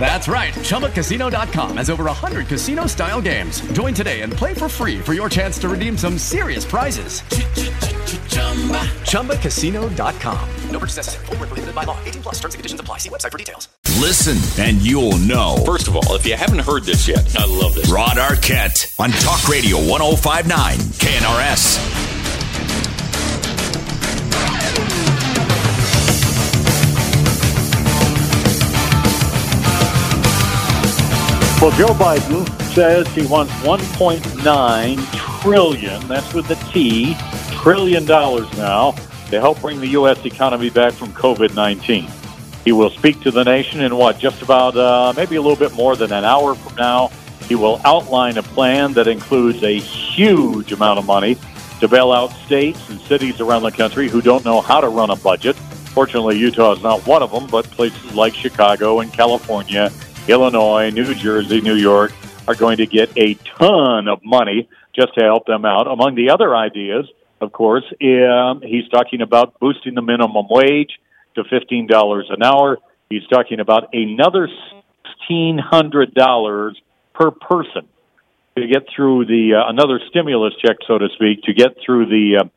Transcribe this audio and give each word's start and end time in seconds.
That's 0.00 0.28
right. 0.28 0.54
ChumbaCasino.com 0.54 1.76
has 1.76 1.90
over 1.90 2.04
100 2.04 2.46
casino 2.46 2.86
style 2.86 3.20
games. 3.20 3.60
Join 3.72 3.92
today 3.92 4.22
and 4.22 4.32
play 4.32 4.54
for 4.54 4.68
free 4.68 4.98
for 4.98 5.12
your 5.12 5.28
chance 5.28 5.58
to 5.58 5.68
redeem 5.68 5.98
some 5.98 6.16
serious 6.16 6.64
prizes. 6.64 7.22
ChumbaCasino.com. 9.02 10.48
No 10.70 10.78
purchase 10.78 10.96
necessary. 10.96 11.26
Full 11.26 11.36
prohibited 11.36 11.74
by 11.74 11.84
law. 11.84 11.98
18 12.04 12.22
plus 12.22 12.36
terms 12.36 12.54
and 12.54 12.60
conditions 12.60 12.80
apply. 12.80 12.98
See 12.98 13.10
website 13.10 13.32
for 13.32 13.38
details. 13.38 13.68
Listen 13.98 14.38
and 14.64 14.80
you'll 14.80 15.18
know. 15.18 15.56
First 15.66 15.88
of 15.88 15.96
all, 15.96 16.14
if 16.14 16.24
you 16.24 16.36
haven't 16.36 16.60
heard 16.60 16.84
this 16.84 17.06
yet, 17.08 17.36
I 17.36 17.44
love 17.46 17.74
this. 17.74 17.90
Rod 17.90 18.16
Arquette 18.16 18.86
on 19.00 19.10
Talk 19.10 19.48
Radio 19.48 19.76
1059 19.78 20.78
KNRS. 20.78 22.17
Well, 31.60 31.72
Joe 31.72 31.88
Biden 31.88 32.48
says 32.72 33.08
he 33.08 33.26
wants 33.26 33.52
1.9 33.64 35.42
trillion, 35.42 36.06
that's 36.06 36.32
with 36.32 36.46
the 36.46 36.54
T, 36.72 37.16
trillion 37.50 38.04
dollars 38.04 38.48
now 38.56 38.92
to 39.30 39.40
help 39.40 39.60
bring 39.60 39.80
the 39.80 39.88
U.S. 39.88 40.24
economy 40.24 40.70
back 40.70 40.92
from 40.92 41.08
COVID 41.08 41.56
19. 41.56 42.08
He 42.64 42.70
will 42.70 42.90
speak 42.90 43.20
to 43.22 43.32
the 43.32 43.42
nation 43.42 43.80
in 43.80 43.96
what, 43.96 44.20
just 44.20 44.40
about 44.40 44.76
uh, 44.76 45.12
maybe 45.16 45.34
a 45.34 45.42
little 45.42 45.56
bit 45.56 45.74
more 45.74 45.96
than 45.96 46.12
an 46.12 46.24
hour 46.24 46.54
from 46.54 46.76
now. 46.76 47.08
He 47.48 47.56
will 47.56 47.80
outline 47.84 48.38
a 48.38 48.42
plan 48.44 48.92
that 48.92 49.08
includes 49.08 49.60
a 49.64 49.80
huge 49.80 50.70
amount 50.70 51.00
of 51.00 51.06
money 51.06 51.36
to 51.80 51.88
bail 51.88 52.12
out 52.12 52.30
states 52.46 52.88
and 52.88 53.00
cities 53.00 53.40
around 53.40 53.64
the 53.64 53.72
country 53.72 54.08
who 54.08 54.22
don't 54.22 54.44
know 54.44 54.60
how 54.60 54.80
to 54.80 54.88
run 54.88 55.10
a 55.10 55.16
budget. 55.16 55.56
Fortunately, 55.56 56.38
Utah 56.38 56.74
is 56.74 56.82
not 56.84 57.04
one 57.04 57.20
of 57.20 57.32
them, 57.32 57.48
but 57.48 57.64
places 57.72 58.14
like 58.14 58.32
Chicago 58.32 59.00
and 59.00 59.12
California 59.12 59.90
Illinois, 60.28 60.90
New 60.90 61.14
Jersey, 61.14 61.60
New 61.60 61.74
York 61.74 62.12
are 62.46 62.54
going 62.54 62.78
to 62.78 62.86
get 62.86 63.10
a 63.16 63.34
ton 63.34 64.08
of 64.08 64.20
money 64.24 64.68
just 64.94 65.14
to 65.14 65.24
help 65.24 65.46
them 65.46 65.64
out. 65.64 65.86
Among 65.86 66.14
the 66.14 66.30
other 66.30 66.54
ideas, 66.54 67.06
of 67.40 67.52
course, 67.52 67.84
um, 68.02 68.62
he's 68.62 68.88
talking 68.90 69.20
about 69.20 69.58
boosting 69.60 69.94
the 69.94 70.02
minimum 70.02 70.46
wage 70.50 70.98
to 71.36 71.44
$15 71.44 72.32
an 72.32 72.42
hour. 72.42 72.78
He's 73.08 73.26
talking 73.28 73.60
about 73.60 73.90
another 73.92 74.48
$1,600 75.30 76.74
per 77.14 77.30
person 77.30 77.88
to 78.56 78.66
get 78.66 78.86
through 78.94 79.26
the 79.26 79.54
uh, 79.54 79.70
another 79.70 80.00
stimulus 80.10 80.54
check, 80.64 80.76
so 80.86 80.98
to 80.98 81.08
speak, 81.14 81.42
to 81.44 81.52
get 81.52 81.76
through 81.84 82.06
the 82.06 82.42
uh, 82.42 82.48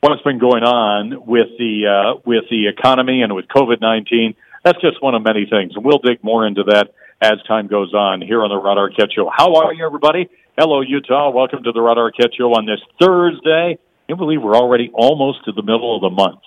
what's 0.00 0.22
been 0.22 0.38
going 0.38 0.62
on 0.62 1.26
with 1.26 1.48
the 1.58 1.86
uh, 1.86 2.20
with 2.24 2.44
the 2.50 2.68
economy 2.68 3.22
and 3.22 3.34
with 3.34 3.46
COVID 3.48 3.80
nineteen. 3.80 4.34
That's 4.64 4.80
just 4.80 5.02
one 5.02 5.14
of 5.14 5.22
many 5.22 5.44
things, 5.44 5.72
and 5.76 5.84
we'll 5.84 5.98
dig 5.98 6.24
more 6.24 6.46
into 6.46 6.64
that 6.64 6.94
as 7.24 7.42
time 7.48 7.68
goes 7.68 7.94
on 7.94 8.20
here 8.20 8.42
on 8.42 8.50
the 8.50 8.56
Rod 8.56 8.76
Arquette 8.76 9.08
Show. 9.16 9.30
How 9.34 9.54
are 9.54 9.72
you, 9.72 9.86
everybody? 9.86 10.28
Hello, 10.58 10.82
Utah. 10.82 11.30
Welcome 11.30 11.62
to 11.62 11.72
the 11.72 11.80
Rod 11.80 11.96
Arquette 11.96 12.36
Show 12.36 12.52
on 12.52 12.66
this 12.66 12.80
Thursday. 13.00 13.78
Can 13.78 14.12
you 14.12 14.16
believe 14.16 14.42
we're 14.42 14.54
already 14.54 14.90
almost 14.92 15.42
to 15.46 15.52
the 15.52 15.62
middle 15.62 15.96
of 15.96 16.02
the 16.02 16.10
month? 16.10 16.40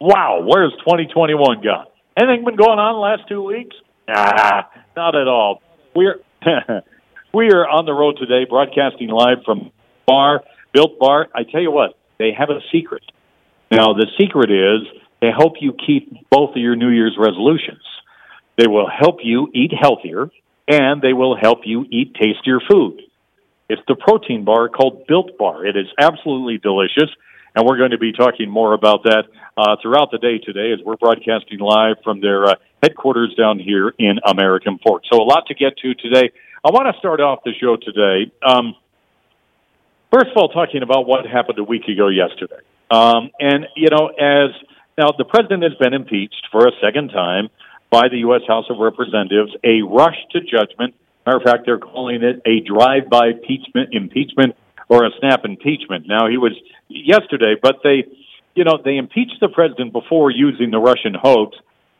Wow, 0.00 0.44
where's 0.44 0.72
2021 0.80 1.62
gone? 1.62 1.86
Anything 2.16 2.44
been 2.44 2.56
going 2.56 2.80
on 2.80 3.00
last 3.00 3.28
two 3.28 3.40
weeks? 3.40 3.76
Ah, 4.08 4.68
not 4.96 5.14
at 5.14 5.28
all. 5.28 5.62
We're 5.94 6.18
we 7.32 7.52
are 7.52 7.68
on 7.68 7.86
the 7.86 7.92
road 7.92 8.16
today, 8.18 8.46
broadcasting 8.50 9.08
live 9.08 9.44
from 9.44 9.70
Bar 10.08 10.42
Built 10.74 10.98
Bar. 10.98 11.28
I 11.32 11.44
tell 11.44 11.62
you 11.62 11.70
what, 11.70 11.96
they 12.18 12.32
have 12.36 12.50
a 12.50 12.58
secret. 12.72 13.04
Now, 13.70 13.94
the 13.94 14.08
secret 14.18 14.50
is 14.50 14.88
they 15.20 15.30
help 15.30 15.54
you 15.60 15.72
keep 15.72 16.28
both 16.30 16.50
of 16.50 16.56
your 16.56 16.74
New 16.74 16.90
Year's 16.90 17.16
resolutions. 17.16 17.82
They 18.56 18.66
will 18.66 18.88
help 18.88 19.18
you 19.22 19.48
eat 19.54 19.72
healthier 19.78 20.30
and 20.68 21.00
they 21.00 21.12
will 21.12 21.36
help 21.36 21.60
you 21.64 21.86
eat 21.90 22.14
tastier 22.14 22.60
food. 22.70 23.00
It's 23.68 23.82
the 23.88 23.96
protein 23.96 24.44
bar 24.44 24.68
called 24.68 25.06
Built 25.06 25.38
Bar. 25.38 25.66
It 25.66 25.76
is 25.76 25.86
absolutely 26.00 26.58
delicious, 26.58 27.10
and 27.54 27.66
we're 27.66 27.78
going 27.78 27.90
to 27.90 27.98
be 27.98 28.12
talking 28.12 28.48
more 28.48 28.74
about 28.74 29.02
that 29.04 29.24
uh, 29.56 29.76
throughout 29.82 30.10
the 30.10 30.18
day 30.18 30.38
today 30.38 30.72
as 30.72 30.84
we're 30.84 30.96
broadcasting 30.96 31.58
live 31.58 31.96
from 32.04 32.20
their 32.20 32.44
uh, 32.44 32.54
headquarters 32.82 33.34
down 33.36 33.58
here 33.58 33.92
in 33.98 34.18
American 34.24 34.78
Fork. 34.86 35.02
So, 35.10 35.20
a 35.20 35.24
lot 35.24 35.46
to 35.48 35.54
get 35.54 35.76
to 35.78 35.94
today. 35.94 36.30
I 36.64 36.70
want 36.70 36.92
to 36.92 36.98
start 36.98 37.20
off 37.20 37.40
the 37.44 37.52
show 37.60 37.76
today. 37.76 38.30
Um, 38.44 38.74
first 40.12 40.26
of 40.30 40.36
all, 40.36 40.48
talking 40.48 40.82
about 40.82 41.06
what 41.06 41.26
happened 41.26 41.58
a 41.58 41.64
week 41.64 41.88
ago 41.88 42.08
yesterday. 42.08 42.62
Um, 42.90 43.30
and, 43.40 43.66
you 43.74 43.88
know, 43.90 44.08
as 44.08 44.50
now 44.96 45.10
the 45.18 45.24
president 45.24 45.64
has 45.64 45.74
been 45.74 45.94
impeached 45.94 46.48
for 46.52 46.66
a 46.66 46.72
second 46.80 47.08
time 47.08 47.50
by 47.90 48.08
the 48.08 48.18
U.S. 48.18 48.42
House 48.46 48.66
of 48.70 48.78
Representatives, 48.78 49.52
a 49.64 49.82
rush 49.82 50.16
to 50.32 50.40
judgment. 50.40 50.94
Matter 51.24 51.38
of 51.38 51.42
fact, 51.42 51.66
they're 51.66 51.78
calling 51.78 52.22
it 52.22 52.42
a 52.46 52.60
drive-by 52.60 53.28
impeachment, 53.28 53.90
impeachment 53.92 54.54
or 54.88 55.04
a 55.04 55.10
snap 55.18 55.44
impeachment. 55.44 56.06
Now, 56.06 56.28
he 56.28 56.38
was 56.38 56.52
yesterday, 56.88 57.54
but 57.60 57.76
they, 57.82 58.04
you 58.54 58.64
know, 58.64 58.78
they 58.84 58.96
impeached 58.96 59.38
the 59.40 59.48
president 59.48 59.92
before 59.92 60.30
using 60.30 60.70
the 60.70 60.78
Russian 60.78 61.14
hoax, 61.14 61.56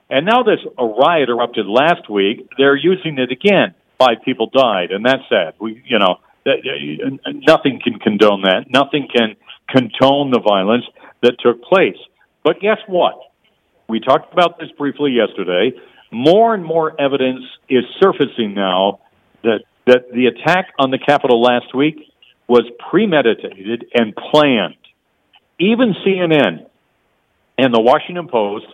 and 0.09 0.25
now 0.25 0.43
this 0.45 0.61
a 0.79 0.87
riot 0.87 1.29
erupted 1.29 1.67
last 1.67 2.09
week. 2.09 2.49
They're 2.57 2.77
using 2.77 3.19
it 3.19 3.33
again. 3.33 3.75
Five 3.99 4.19
people 4.25 4.51
died, 4.53 4.93
and 4.93 5.05
that's 5.05 5.23
sad. 5.29 5.55
We, 5.59 5.83
you 5.85 5.99
know, 5.99 6.19
nothing 6.45 7.81
can 7.83 7.99
condone 7.99 8.43
that. 8.43 8.67
Nothing 8.69 9.09
can 9.13 9.35
condone 9.69 10.31
the 10.31 10.41
violence 10.41 10.85
that 11.23 11.35
took 11.43 11.63
place. 11.63 11.97
But 12.45 12.61
guess 12.61 12.79
what? 12.87 13.19
We 13.89 14.01
talked 14.01 14.33
about 14.33 14.59
this 14.59 14.71
briefly 14.77 15.13
yesterday. 15.13 15.77
More 16.11 16.55
and 16.55 16.65
more 16.65 16.99
evidence 17.01 17.45
is 17.69 17.85
surfacing 18.01 18.55
now 18.55 19.01
that, 19.43 19.61
that 19.87 20.11
the 20.13 20.27
attack 20.27 20.73
on 20.79 20.91
the 20.91 20.99
Capitol 20.99 21.41
last 21.41 21.75
week 21.75 21.97
was 22.49 22.65
premeditated 22.91 23.87
and 23.95 24.15
planned. 24.15 24.77
Even 25.59 25.95
CNN 26.05 26.67
and 27.59 27.75
the 27.75 27.81
Washington 27.81 28.29
Post 28.29 28.67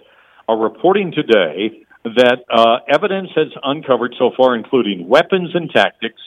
are 0.48 0.58
reporting 0.58 1.12
today 1.12 1.84
that 2.04 2.44
uh, 2.50 2.78
evidence 2.88 3.30
has 3.36 3.48
uncovered 3.62 4.14
so 4.18 4.32
far, 4.36 4.56
including 4.56 5.08
weapons 5.08 5.50
and 5.54 5.70
tactics 5.70 6.20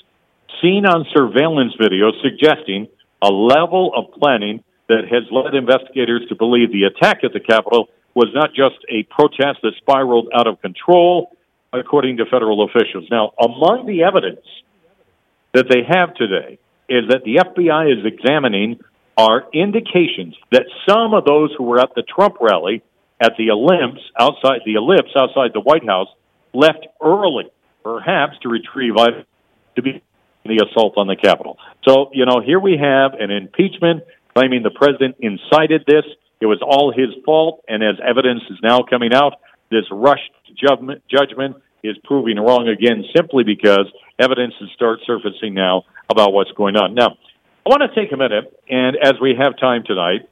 seen 0.61 0.85
on 0.85 1.05
surveillance 1.13 1.73
videos, 1.79 2.13
suggesting 2.21 2.87
a 3.21 3.27
level 3.27 3.91
of 3.95 4.05
planning 4.19 4.63
that 4.87 5.03
has 5.09 5.23
led 5.31 5.53
investigators 5.53 6.21
to 6.29 6.35
believe 6.35 6.71
the 6.71 6.83
attack 6.83 7.23
at 7.23 7.33
the 7.33 7.39
Capitol 7.39 7.89
was 8.15 8.29
not 8.33 8.49
just 8.55 8.77
a 8.89 9.03
protest 9.03 9.59
that 9.61 9.73
spiraled 9.77 10.29
out 10.33 10.47
of 10.47 10.61
control, 10.61 11.35
according 11.73 12.17
to 12.17 12.25
federal 12.25 12.63
officials. 12.63 13.05
Now, 13.11 13.33
among 13.39 13.85
the 13.85 14.03
evidence 14.03 14.45
that 15.53 15.65
they 15.69 15.83
have 15.87 16.15
today 16.15 16.57
is 16.87 17.09
that 17.09 17.23
the 17.25 17.43
FBI 17.43 17.91
is 17.91 18.05
examining 18.05 18.79
are 19.17 19.45
indications 19.53 20.35
that 20.51 20.65
some 20.87 21.13
of 21.13 21.25
those 21.25 21.53
who 21.57 21.63
were 21.63 21.79
at 21.79 21.93
the 21.95 22.03
Trump 22.03 22.35
rally 22.39 22.81
at 23.21 23.33
the 23.37 23.47
Ellipse 23.47 24.01
outside 24.19 24.61
the 24.65 24.73
Ellipse 24.73 25.11
outside 25.15 25.51
the 25.53 25.61
White 25.61 25.85
House 25.85 26.09
left 26.53 26.87
early, 27.01 27.45
perhaps 27.83 28.37
to 28.41 28.49
retrieve 28.49 28.95
to 29.75 29.81
be 29.81 30.01
the 30.43 30.65
assault 30.69 30.97
on 30.97 31.07
the 31.07 31.15
Capitol. 31.15 31.57
So, 31.87 32.09
you 32.13 32.25
know, 32.25 32.41
here 32.45 32.59
we 32.59 32.77
have 32.77 33.13
an 33.19 33.31
impeachment 33.31 34.03
claiming 34.35 34.63
the 34.63 34.69
president 34.69 35.15
incited 35.19 35.85
this. 35.87 36.03
It 36.45 36.47
was 36.47 36.61
all 36.61 36.93
his 36.93 37.09
fault, 37.25 37.65
and 37.67 37.81
as 37.81 37.95
evidence 38.07 38.43
is 38.51 38.59
now 38.61 38.83
coming 38.87 39.15
out, 39.15 39.41
this 39.71 39.85
rushed 39.89 40.29
judgment, 40.53 41.01
judgment 41.09 41.55
is 41.83 41.97
proving 42.03 42.37
wrong 42.37 42.67
again 42.69 43.03
simply 43.17 43.43
because 43.43 43.89
evidence 44.21 44.53
is 44.61 44.69
start 44.75 44.99
surfacing 45.07 45.55
now 45.55 45.85
about 46.07 46.33
what's 46.33 46.51
going 46.51 46.75
on. 46.75 46.93
Now, 46.93 47.17
I 47.65 47.69
want 47.69 47.81
to 47.81 47.99
take 47.99 48.13
a 48.13 48.15
minute, 48.17 48.45
and 48.69 48.95
as 48.95 49.13
we 49.19 49.33
have 49.33 49.57
time 49.57 49.85
tonight, 49.87 50.29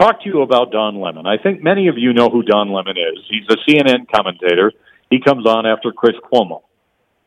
talk 0.00 0.22
to 0.22 0.30
you 0.30 0.40
about 0.40 0.72
Don 0.72 0.98
Lemon. 0.98 1.26
I 1.26 1.36
think 1.36 1.62
many 1.62 1.88
of 1.88 1.98
you 1.98 2.14
know 2.14 2.30
who 2.30 2.42
Don 2.42 2.72
Lemon 2.72 2.96
is. 2.96 3.22
He's 3.28 3.44
a 3.50 3.60
CNN 3.68 4.08
commentator. 4.10 4.72
He 5.10 5.20
comes 5.20 5.44
on 5.46 5.66
after 5.66 5.92
Chris 5.92 6.16
Cuomo. 6.32 6.62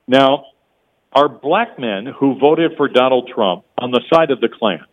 Now, 0.08 0.46
are 1.12 1.30
black 1.30 1.78
men 1.78 2.08
who 2.08 2.40
voted 2.40 2.72
for 2.78 2.88
Donald 2.88 3.30
Trump 3.32 3.64
on 3.78 3.92
the 3.92 4.02
side 4.12 4.32
of 4.32 4.42
the 4.42 4.50
Klan 4.50 4.88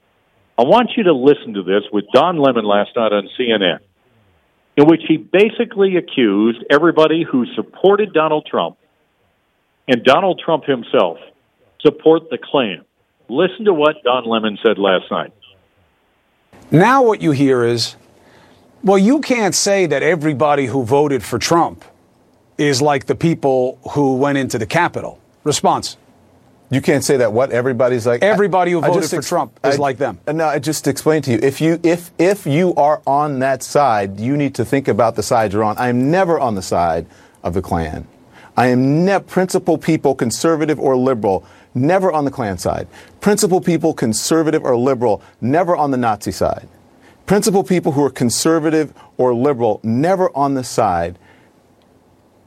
I 0.61 0.65
want 0.65 0.91
you 0.95 1.05
to 1.05 1.15
listen 1.15 1.55
to 1.55 1.63
this 1.63 1.85
with 1.91 2.05
Don 2.13 2.37
Lemon 2.37 2.67
last 2.67 2.91
night 2.95 3.15
on 3.15 3.31
CNN, 3.39 3.79
in 4.77 4.87
which 4.87 5.01
he 5.09 5.17
basically 5.17 5.97
accused 5.97 6.63
everybody 6.69 7.25
who 7.25 7.47
supported 7.55 8.13
Donald 8.13 8.45
Trump 8.45 8.77
and 9.89 10.05
Donald 10.05 10.39
Trump 10.45 10.65
himself 10.65 11.17
support 11.81 12.29
the 12.29 12.37
claim. 12.37 12.85
Listen 13.31 13.65
to 13.65 13.73
what 13.73 14.03
Don 14.05 14.27
Lemon 14.27 14.59
said 14.63 14.77
last 14.77 15.11
night. 15.11 15.33
Now, 16.71 17.05
what 17.05 17.23
you 17.23 17.31
hear 17.31 17.65
is, 17.65 17.97
well, 18.85 18.99
you 18.99 19.23
can't 19.23 19.55
say 19.55 19.87
that 19.87 20.03
everybody 20.03 20.67
who 20.67 20.85
voted 20.85 21.23
for 21.23 21.39
Trump 21.39 21.87
is 22.59 22.83
like 22.83 23.07
the 23.07 23.15
people 23.15 23.79
who 23.93 24.17
went 24.17 24.37
into 24.37 24.59
the 24.59 24.67
Capitol. 24.67 25.19
Response. 25.43 25.97
You 26.73 26.81
can't 26.81 27.03
say 27.03 27.17
that. 27.17 27.33
What 27.33 27.51
everybody's 27.51 28.07
like. 28.07 28.23
Everybody 28.23 28.71
who 28.71 28.81
voted 28.81 29.11
for 29.11 29.21
Trump 29.23 29.59
is 29.65 29.75
I- 29.75 29.79
like 29.79 29.99
them. 29.99 30.21
No, 30.33 30.47
I 30.47 30.61
just 30.61 30.87
explained 30.87 31.25
to 31.25 31.33
you. 31.33 31.39
If 31.43 31.61
you 31.61 31.81
if 31.83 32.13
if 32.17 32.47
you 32.47 32.75
are 32.77 33.03
on 33.07 33.41
that 33.41 33.63
side, 33.65 34.21
you 34.21 34.37
need 34.37 34.55
to 34.55 34.65
think 34.65 34.87
about 34.87 35.17
the 35.17 35.23
side 35.23 35.53
you're 35.53 35.65
on. 35.65 35.77
I 35.79 35.89
am 35.89 36.11
never 36.11 36.39
on 36.39 36.55
the 36.55 36.63
side 36.63 37.07
of 37.43 37.55
the 37.55 37.63
Klan. 37.63 38.07
I 38.57 38.69
am 38.69 39.05
ne- 39.05 39.19
principal 39.21 39.79
people, 39.79 40.15
conservative 40.15 40.79
or 40.79 40.97
liberal, 40.97 41.45
never 41.75 42.13
on 42.13 42.25
the 42.25 42.31
Klan 42.31 42.59
side. 42.59 42.87
Principal 43.21 43.61
people, 43.61 43.93
conservative 43.93 44.63
or 44.63 44.77
liberal, 44.77 45.23
never 45.41 45.77
on 45.77 45.91
the 45.91 45.97
Nazi 45.97 46.31
side. 46.33 46.69
Principal 47.27 47.65
people 47.65 47.93
who 47.93 48.05
are 48.05 48.11
conservative 48.11 48.93
or 49.17 49.35
liberal, 49.35 49.81
never 49.83 50.31
on 50.37 50.55
the 50.55 50.65
side 50.65 51.19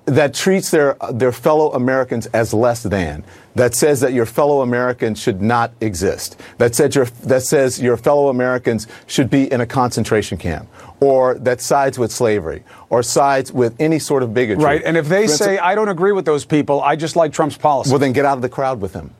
that 0.06 0.34
treats 0.34 0.70
their 0.70 0.98
their 1.12 1.32
fellow 1.32 1.72
Americans 1.72 2.26
as 2.28 2.54
less 2.54 2.84
than, 2.84 3.24
that 3.56 3.74
says 3.74 4.02
that 4.02 4.12
your 4.12 4.26
fellow 4.26 4.62
Americans 4.62 5.20
should 5.20 5.42
not 5.42 5.72
exist, 5.80 6.40
that 6.58 6.76
says 6.76 6.96
your 6.96 7.06
that 7.24 7.44
says 7.44 7.82
your 7.82 7.96
fellow 7.96 8.28
Americans 8.30 8.88
should 9.08 9.30
be 9.30 9.52
in 9.52 9.62
a 9.62 9.66
concentration 9.66 10.38
camp, 10.38 10.68
or 11.00 11.36
that 11.36 11.62
sides 11.62 11.98
with 11.98 12.12
slavery, 12.12 12.64
or 12.90 13.02
sides 13.02 13.52
with 13.54 13.76
any 13.80 13.98
sort 13.98 14.24
of 14.24 14.34
bigotry. 14.34 14.64
Right. 14.64 14.82
And 14.84 14.98
if 14.98 15.08
they 15.08 15.24
Princi- 15.26 15.38
say, 15.38 15.58
I 15.58 15.74
don't 15.74 15.90
agree 15.90 16.12
with 16.12 16.26
those 16.26 16.44
people, 16.44 16.82
I 16.82 16.96
just 16.98 17.16
like 17.16 17.32
Trump's 17.32 17.58
policy. 17.58 17.90
well, 17.90 18.00
then 18.00 18.12
get 18.12 18.26
out 18.26 18.38
of 18.38 18.42
the 18.42 18.50
crowd 18.50 18.82
with 18.82 18.94
him. 18.94 19.14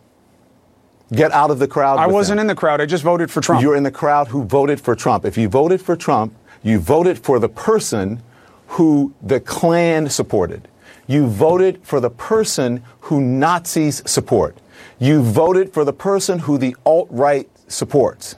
Get 1.14 1.32
out 1.32 1.52
of 1.52 1.60
the 1.60 1.68
crowd. 1.68 2.00
I 2.00 2.08
wasn't 2.08 2.40
in 2.40 2.48
the 2.48 2.56
crowd. 2.56 2.82
I 2.82 2.88
just 2.88 3.04
voted 3.04 3.30
for 3.30 3.40
Trump. 3.40 3.62
You're 3.62 3.76
in 3.76 3.84
the 3.84 3.92
crowd 3.92 4.30
who 4.30 4.44
voted 4.44 4.82
for 4.82 4.96
Trump. 4.96 5.26
If 5.26 5.38
you 5.38 5.48
voted 5.48 5.80
for 5.82 5.96
Trump, 5.96 6.34
you 6.64 6.80
voted 6.80 7.20
for 7.20 7.40
the 7.40 7.50
person 7.50 8.24
who 8.68 9.14
the 9.22 9.40
Klan 9.40 10.10
supported. 10.10 10.68
You 11.08 11.28
voted 11.28 11.82
for 11.84 12.00
the 12.00 12.10
person 12.10 12.84
who 13.02 13.22
Nazis 13.22 14.02
support. 14.06 14.58
You 15.00 15.22
voted 15.22 15.74
for 15.74 15.84
the 15.84 15.94
person 15.94 16.40
who 16.40 16.58
the 16.58 16.76
alt 16.86 17.08
right 17.10 17.50
supports. 17.68 18.36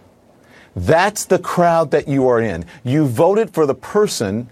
That's 0.75 1.25
the 1.25 1.39
crowd 1.39 1.91
that 1.91 2.07
you 2.07 2.27
are 2.27 2.41
in. 2.41 2.65
You 2.83 3.05
voted 3.05 3.53
for 3.53 3.65
the 3.65 3.75
person 3.75 4.49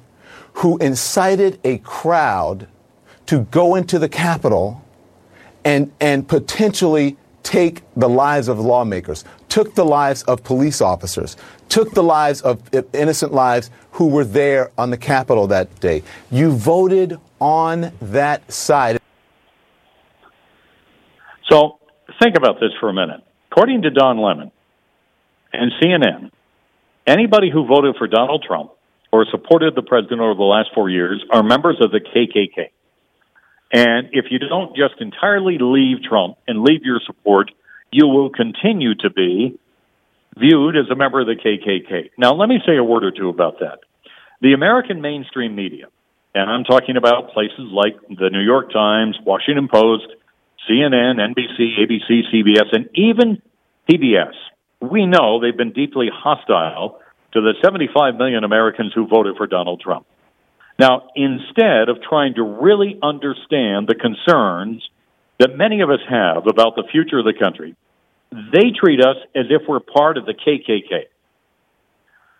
who 0.53 0.77
incited 0.77 1.59
a 1.63 1.79
crowd 1.79 2.67
to 3.25 3.41
go 3.45 3.75
into 3.75 3.99
the 3.99 4.09
Capitol 4.09 4.83
and, 5.65 5.91
and 5.99 6.27
potentially 6.27 7.17
take 7.43 7.81
the 7.95 8.09
lives 8.09 8.47
of 8.47 8.59
lawmakers, 8.59 9.23
took 9.49 9.75
the 9.75 9.85
lives 9.85 10.23
of 10.23 10.43
police 10.43 10.81
officers, 10.81 11.37
took 11.69 11.91
the 11.91 12.03
lives 12.03 12.41
of 12.41 12.61
innocent 12.93 13.33
lives 13.33 13.69
who 13.91 14.07
were 14.07 14.25
there 14.25 14.71
on 14.77 14.89
the 14.89 14.97
Capitol 14.97 15.47
that 15.47 15.79
day. 15.79 16.01
You 16.31 16.51
voted 16.51 17.19
on 17.39 17.91
that 18.01 18.51
side. 18.51 18.99
So 21.49 21.79
think 22.21 22.35
about 22.37 22.59
this 22.59 22.71
for 22.79 22.89
a 22.89 22.93
minute. 22.93 23.21
According 23.51 23.83
to 23.83 23.91
Don 23.91 24.17
Lemon 24.17 24.51
and 25.51 25.71
CNN, 25.81 26.31
anybody 27.05 27.51
who 27.51 27.67
voted 27.67 27.95
for 27.97 28.07
Donald 28.07 28.43
Trump 28.47 28.71
or 29.11 29.25
supported 29.29 29.75
the 29.75 29.83
president 29.83 30.21
over 30.21 30.33
the 30.33 30.41
last 30.41 30.69
four 30.73 30.89
years 30.89 31.23
are 31.29 31.43
members 31.43 31.77
of 31.81 31.91
the 31.91 31.99
KKK. 31.99 32.69
And 33.73 34.09
if 34.11 34.25
you 34.29 34.37
don't 34.37 34.75
just 34.75 35.01
entirely 35.01 35.57
leave 35.59 36.03
Trump 36.07 36.37
and 36.47 36.61
leave 36.61 36.83
your 36.83 37.01
support, 37.05 37.49
you 37.91 38.07
will 38.07 38.29
continue 38.29 38.93
to 38.95 39.09
be 39.09 39.59
viewed 40.37 40.77
as 40.77 40.85
a 40.91 40.95
member 40.95 41.21
of 41.21 41.27
the 41.27 41.35
KKK. 41.35 42.11
Now, 42.17 42.33
let 42.35 42.49
me 42.49 42.59
say 42.65 42.77
a 42.77 42.83
word 42.83 43.03
or 43.03 43.11
two 43.11 43.29
about 43.29 43.59
that. 43.59 43.79
The 44.41 44.53
American 44.53 45.01
mainstream 45.01 45.55
media, 45.55 45.87
and 46.35 46.49
I'm 46.49 46.63
talking 46.63 46.97
about 46.97 47.31
places 47.31 47.71
like 47.71 47.95
the 48.09 48.29
New 48.29 48.41
York 48.41 48.71
Times, 48.71 49.17
Washington 49.25 49.67
Post, 49.67 50.07
CNN, 50.69 51.17
NBC, 51.17 51.79
ABC, 51.79 52.21
CBS, 52.31 52.73
and 52.73 52.89
even 52.93 53.41
PBS, 53.89 54.33
we 54.81 55.05
know 55.05 55.39
they've 55.39 55.57
been 55.57 55.73
deeply 55.73 56.09
hostile 56.13 56.99
to 57.33 57.41
the 57.41 57.53
75 57.63 58.15
million 58.15 58.43
Americans 58.43 58.91
who 58.93 59.07
voted 59.07 59.35
for 59.37 59.47
Donald 59.47 59.81
Trump. 59.81 60.05
Now, 60.79 61.09
instead 61.15 61.89
of 61.89 62.01
trying 62.01 62.35
to 62.35 62.43
really 62.43 62.97
understand 63.01 63.87
the 63.87 63.95
concerns 63.95 64.87
that 65.39 65.55
many 65.55 65.81
of 65.81 65.89
us 65.89 65.99
have 66.09 66.47
about 66.47 66.75
the 66.75 66.83
future 66.91 67.19
of 67.19 67.25
the 67.25 67.33
country, 67.33 67.75
they 68.31 68.71
treat 68.71 68.99
us 68.99 69.17
as 69.35 69.45
if 69.49 69.61
we're 69.67 69.79
part 69.79 70.17
of 70.17 70.25
the 70.25 70.33
KKK. 70.33 71.05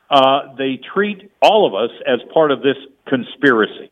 Uh, 0.09 0.55
they 0.57 0.79
treat 0.93 1.31
all 1.41 1.67
of 1.67 1.73
us 1.73 1.95
as 2.07 2.19
part 2.33 2.51
of 2.51 2.61
this 2.61 2.77
conspiracy. 3.07 3.91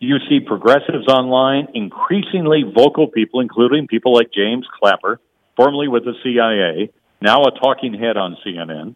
You 0.00 0.16
see 0.28 0.40
progressives 0.40 1.08
online, 1.08 1.68
increasingly 1.74 2.62
vocal 2.62 3.08
people, 3.08 3.40
including 3.40 3.88
people 3.88 4.14
like 4.14 4.32
James 4.32 4.66
Clapper, 4.78 5.20
formerly 5.56 5.88
with 5.88 6.04
the 6.04 6.14
CIA, 6.22 6.92
now 7.20 7.42
a 7.42 7.50
talking 7.50 7.94
head 7.94 8.16
on 8.16 8.36
CNN, 8.46 8.94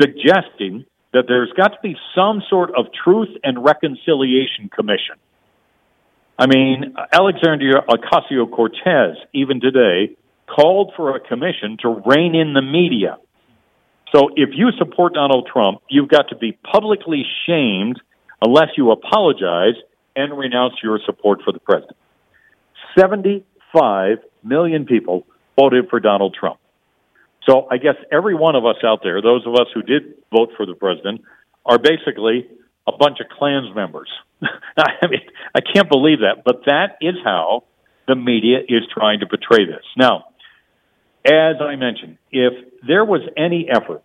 suggesting 0.00 0.86
that 1.14 1.24
there's 1.28 1.52
got 1.56 1.68
to 1.68 1.78
be 1.82 1.96
some 2.14 2.42
sort 2.50 2.70
of 2.76 2.86
truth 2.92 3.30
and 3.42 3.64
reconciliation 3.64 4.68
commission. 4.68 5.16
I 6.36 6.46
mean, 6.46 6.94
Alexandria 7.12 7.82
Ocasio 7.88 8.50
Cortez, 8.50 9.16
even 9.32 9.60
today, 9.60 10.16
called 10.46 10.92
for 10.96 11.16
a 11.16 11.20
commission 11.20 11.78
to 11.82 12.02
rein 12.04 12.34
in 12.34 12.52
the 12.52 12.62
media. 12.62 13.18
So 14.12 14.30
if 14.34 14.50
you 14.54 14.70
support 14.76 15.14
Donald 15.14 15.48
Trump, 15.50 15.80
you've 15.88 16.08
got 16.08 16.28
to 16.28 16.36
be 16.36 16.52
publicly 16.52 17.24
shamed 17.46 18.00
unless 18.42 18.68
you 18.76 18.90
apologize 18.90 19.74
and 20.16 20.36
renounce 20.36 20.74
your 20.82 20.98
support 21.06 21.40
for 21.44 21.52
the 21.52 21.60
president. 21.60 21.96
75 22.98 24.18
million 24.42 24.84
people 24.84 25.26
voted 25.58 25.88
for 25.88 26.00
Donald 26.00 26.36
Trump. 26.38 26.58
So 27.46 27.66
I 27.70 27.76
guess 27.78 27.96
every 28.10 28.34
one 28.34 28.56
of 28.56 28.64
us 28.64 28.76
out 28.84 29.00
there, 29.02 29.20
those 29.20 29.46
of 29.46 29.54
us 29.54 29.66
who 29.74 29.82
did 29.82 30.14
vote 30.32 30.50
for 30.56 30.66
the 30.66 30.74
president, 30.74 31.22
are 31.66 31.78
basically 31.78 32.46
a 32.86 32.92
bunch 32.96 33.18
of 33.20 33.26
Klans 33.28 33.74
members. 33.74 34.08
I 34.76 35.06
mean, 35.08 35.20
I 35.54 35.60
can't 35.60 35.88
believe 35.88 36.20
that, 36.20 36.42
but 36.44 36.64
that 36.66 36.98
is 37.00 37.14
how 37.24 37.64
the 38.06 38.14
media 38.14 38.58
is 38.60 38.82
trying 38.92 39.20
to 39.20 39.26
portray 39.26 39.64
this. 39.64 39.84
Now, 39.96 40.26
as 41.24 41.56
I 41.60 41.76
mentioned, 41.76 42.18
if 42.30 42.52
there 42.86 43.04
was 43.04 43.22
any 43.36 43.68
effort 43.70 44.02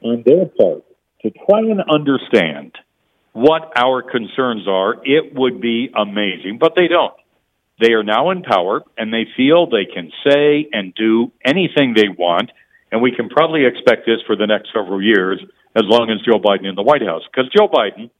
on 0.00 0.22
their 0.24 0.46
part 0.46 0.84
to 1.22 1.30
try 1.30 1.60
and 1.60 1.82
understand 1.90 2.72
what 3.32 3.72
our 3.76 4.02
concerns 4.02 4.66
are, 4.66 4.94
it 5.04 5.34
would 5.34 5.60
be 5.60 5.90
amazing, 5.94 6.58
but 6.58 6.72
they 6.76 6.88
don't. 6.88 7.14
They 7.80 7.92
are 7.92 8.02
now 8.02 8.30
in 8.30 8.42
power 8.42 8.82
and 8.98 9.12
they 9.12 9.26
feel 9.36 9.66
they 9.66 9.86
can 9.86 10.12
say 10.28 10.68
and 10.70 10.94
do 10.94 11.32
anything 11.44 11.94
they 11.94 12.08
want. 12.08 12.52
And 12.92 13.00
we 13.00 13.12
can 13.12 13.30
probably 13.30 13.64
expect 13.64 14.04
this 14.04 14.20
for 14.26 14.36
the 14.36 14.46
next 14.46 14.68
several 14.74 15.02
years 15.02 15.40
as 15.74 15.84
long 15.86 16.10
as 16.10 16.20
Joe 16.20 16.38
Biden 16.38 16.68
in 16.68 16.74
the 16.74 16.82
White 16.82 17.02
House. 17.02 17.22
Because 17.30 17.50
Joe 17.56 17.68
Biden, 17.68 18.10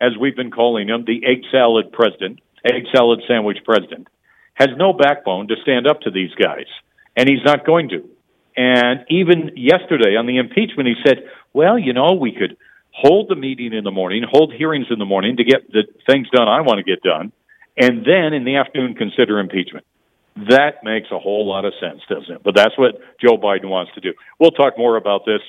as 0.00 0.12
we've 0.18 0.34
been 0.34 0.50
calling 0.50 0.88
him, 0.88 1.04
the 1.06 1.24
egg 1.24 1.42
salad 1.52 1.92
president, 1.92 2.40
egg 2.64 2.84
salad 2.92 3.20
sandwich 3.28 3.58
president, 3.64 4.08
has 4.54 4.70
no 4.76 4.92
backbone 4.92 5.46
to 5.48 5.54
stand 5.62 5.86
up 5.86 6.00
to 6.00 6.10
these 6.10 6.34
guys. 6.34 6.66
And 7.16 7.28
he's 7.28 7.44
not 7.44 7.64
going 7.64 7.90
to. 7.90 8.08
And 8.56 9.04
even 9.10 9.52
yesterday 9.54 10.16
on 10.16 10.26
the 10.26 10.38
impeachment, 10.38 10.88
he 10.88 10.94
said, 11.06 11.18
well, 11.52 11.78
you 11.78 11.92
know, 11.92 12.14
we 12.18 12.32
could 12.32 12.56
hold 12.90 13.28
the 13.28 13.36
meeting 13.36 13.72
in 13.72 13.84
the 13.84 13.90
morning, 13.90 14.24
hold 14.28 14.52
hearings 14.52 14.86
in 14.90 14.98
the 14.98 15.04
morning 15.04 15.36
to 15.36 15.44
get 15.44 15.70
the 15.70 15.84
things 16.10 16.28
done 16.30 16.48
I 16.48 16.62
want 16.62 16.78
to 16.78 16.84
get 16.84 17.02
done 17.02 17.32
and 17.76 18.04
then 18.04 18.32
in 18.32 18.44
the 18.44 18.56
afternoon 18.56 18.94
consider 18.94 19.38
impeachment. 19.38 19.84
That 20.36 20.82
makes 20.82 21.08
a 21.12 21.18
whole 21.18 21.46
lot 21.46 21.64
of 21.64 21.72
sense, 21.80 22.00
doesn't 22.08 22.30
it? 22.30 22.42
But 22.42 22.56
that's 22.56 22.76
what 22.76 22.98
Joe 23.20 23.36
Biden 23.38 23.68
wants 23.68 23.92
to 23.94 24.00
do. 24.00 24.14
We'll 24.40 24.50
talk 24.50 24.76
more 24.76 24.96
about 24.96 25.22
this 25.24 25.40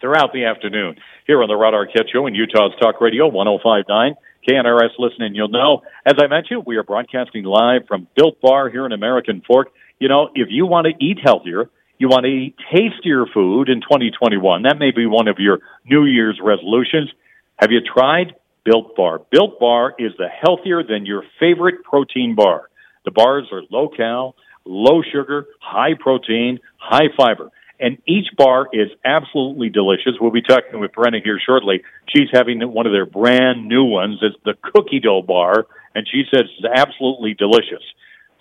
throughout 0.00 0.32
the 0.32 0.44
afternoon 0.44 0.96
here 1.26 1.42
on 1.42 1.48
the 1.48 1.56
Rod 1.56 1.74
Arquette 1.74 2.10
Show 2.12 2.26
in 2.26 2.34
Utah's 2.34 2.72
Talk 2.80 3.00
Radio 3.00 3.28
1059. 3.28 4.14
KNRS 4.48 4.90
listening, 4.98 5.34
you'll 5.34 5.48
know. 5.48 5.82
As 6.06 6.14
I 6.18 6.26
mentioned, 6.26 6.62
we 6.64 6.76
are 6.76 6.82
broadcasting 6.82 7.44
live 7.44 7.82
from 7.86 8.08
Built 8.16 8.40
Bar 8.40 8.70
here 8.70 8.86
in 8.86 8.92
American 8.92 9.42
Fork. 9.46 9.68
You 9.98 10.08
know, 10.08 10.30
if 10.34 10.48
you 10.50 10.64
want 10.64 10.86
to 10.86 11.04
eat 11.04 11.18
healthier, 11.22 11.68
you 11.98 12.08
want 12.08 12.24
to 12.24 12.30
eat 12.30 12.56
tastier 12.72 13.26
food 13.26 13.68
in 13.68 13.80
2021, 13.80 14.62
that 14.62 14.78
may 14.78 14.92
be 14.92 15.06
one 15.06 15.28
of 15.28 15.36
your 15.38 15.58
New 15.84 16.04
Year's 16.04 16.38
resolutions. 16.42 17.10
Have 17.58 17.72
you 17.72 17.80
tried 17.80 18.34
Built 18.68 18.96
Bar. 18.96 19.22
Built 19.30 19.58
Bar 19.58 19.94
is 19.98 20.12
the 20.18 20.28
healthier 20.28 20.82
than 20.82 21.06
your 21.06 21.22
favorite 21.40 21.82
protein 21.84 22.34
bar. 22.34 22.68
The 23.06 23.10
bars 23.10 23.46
are 23.50 23.62
low 23.70 23.88
cal, 23.88 24.34
low 24.66 25.00
sugar, 25.00 25.46
high 25.58 25.94
protein, 25.98 26.58
high 26.76 27.08
fiber. 27.16 27.50
And 27.80 27.96
each 28.06 28.26
bar 28.36 28.66
is 28.72 28.88
absolutely 29.06 29.70
delicious. 29.70 30.14
We'll 30.20 30.32
be 30.32 30.42
talking 30.42 30.80
with 30.80 30.92
Brenna 30.92 31.22
here 31.24 31.40
shortly. 31.44 31.80
She's 32.14 32.28
having 32.30 32.60
one 32.60 32.86
of 32.86 32.92
their 32.92 33.06
brand 33.06 33.66
new 33.66 33.84
ones. 33.84 34.18
It's 34.20 34.36
the 34.44 34.54
cookie 34.60 35.00
dough 35.00 35.22
bar, 35.22 35.66
and 35.94 36.06
she 36.10 36.24
says 36.30 36.42
it's 36.58 36.68
absolutely 36.76 37.32
delicious. 37.32 37.84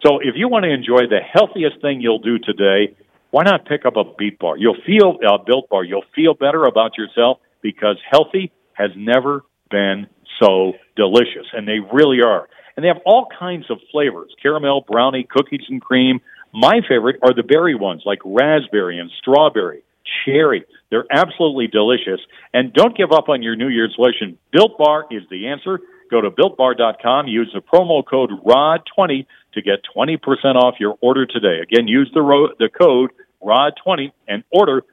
So 0.05 0.19
if 0.19 0.35
you 0.35 0.49
want 0.49 0.63
to 0.63 0.71
enjoy 0.73 1.07
the 1.07 1.19
healthiest 1.21 1.79
thing 1.81 2.01
you'll 2.01 2.19
do 2.19 2.37
today, 2.37 2.97
why 3.31 3.43
not 3.43 3.65
pick 3.65 3.85
up 3.85 3.95
a 3.95 4.03
Beat 4.17 4.39
Bar? 4.39 4.57
You'll 4.57 4.81
feel 4.85 5.19
uh, 5.25 5.37
Built 5.37 5.69
Bar. 5.69 5.85
You'll 5.85 6.09
feel 6.13 6.33
better 6.33 6.65
about 6.65 6.97
yourself 6.97 7.37
because 7.61 7.95
healthy 8.11 8.51
has 8.73 8.91
never 8.97 9.43
been 9.69 10.07
so 10.39 10.73
delicious, 10.95 11.45
and 11.53 11.67
they 11.67 11.79
really 11.91 12.21
are. 12.21 12.47
And 12.75 12.83
they 12.83 12.89
have 12.89 13.01
all 13.05 13.27
kinds 13.39 13.65
of 13.69 13.79
flavors 13.91 14.33
caramel, 14.41 14.85
brownie, 14.87 15.27
cookies 15.29 15.65
and 15.69 15.81
cream. 15.81 16.19
My 16.53 16.81
favorite 16.87 17.17
are 17.23 17.33
the 17.33 17.43
berry 17.43 17.75
ones 17.75 18.03
like 18.05 18.19
raspberry 18.23 18.99
and 18.99 19.09
strawberry, 19.17 19.83
cherry. 20.25 20.65
They're 20.89 21.05
absolutely 21.11 21.67
delicious. 21.67 22.21
And 22.53 22.73
don't 22.73 22.95
give 22.95 23.11
up 23.11 23.29
on 23.29 23.41
your 23.43 23.55
New 23.55 23.67
Year's 23.67 23.95
resolution. 23.97 24.37
Built 24.51 24.77
Bar 24.77 25.05
is 25.11 25.23
the 25.29 25.47
answer. 25.47 25.79
Go 26.09 26.21
to 26.21 26.31
builtbar.com, 26.31 27.27
use 27.27 27.51
the 27.53 27.59
promo 27.59 28.05
code 28.05 28.31
ROD20 28.45 29.25
to 29.53 29.61
get 29.61 29.79
20% 29.95 30.19
off 30.55 30.75
your 30.79 30.97
order 31.01 31.25
today. 31.25 31.59
Again, 31.61 31.87
use 31.87 32.09
the, 32.13 32.21
ro- 32.21 32.53
the 32.59 32.69
code 32.69 33.11
ROD20 33.43 34.11
and 34.27 34.43
order 34.49 34.83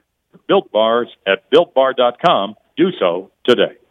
Built 0.47 0.71
Bars 0.71 1.07
at 1.25 1.49
builtbar.com. 1.51 2.55
Do 2.75 2.91
so 2.99 3.31
today. 3.45 3.77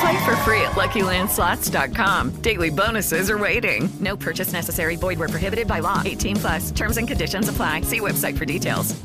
Play 0.00 0.24
for 0.24 0.34
free 0.36 0.62
at 0.62 0.72
LuckyLandSlots.com. 0.72 2.40
Daily 2.40 2.70
bonuses 2.70 3.28
are 3.28 3.36
waiting. 3.36 3.90
No 4.00 4.16
purchase 4.16 4.50
necessary. 4.50 4.96
Void 4.96 5.18
where 5.18 5.28
prohibited 5.28 5.68
by 5.68 5.80
law. 5.80 6.00
18 6.04 6.36
plus. 6.36 6.70
Terms 6.70 6.96
and 6.96 7.06
conditions 7.06 7.50
apply. 7.50 7.82
See 7.82 8.00
website 8.00 8.38
for 8.38 8.46
details. 8.46 8.98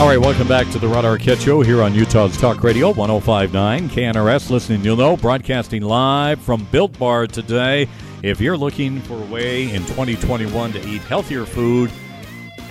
All 0.00 0.08
right, 0.08 0.18
welcome 0.18 0.48
back 0.48 0.70
to 0.70 0.78
the 0.78 0.88
Rod 0.88 1.04
Arquette 1.04 1.44
Show 1.44 1.60
here 1.60 1.82
on 1.82 1.94
Utah's 1.94 2.38
Talk 2.38 2.62
Radio 2.62 2.90
1059 2.94 3.90
KNRS. 3.90 4.48
Listening, 4.48 4.82
you'll 4.82 4.96
know, 4.96 5.18
broadcasting 5.18 5.82
live 5.82 6.40
from 6.40 6.66
Built 6.72 6.98
Bar 6.98 7.26
today. 7.26 7.86
If 8.22 8.40
you're 8.40 8.56
looking 8.56 9.02
for 9.02 9.22
a 9.22 9.26
way 9.26 9.64
in 9.64 9.82
2021 9.82 10.72
to 10.72 10.88
eat 10.88 11.02
healthier 11.02 11.44
food, 11.44 11.90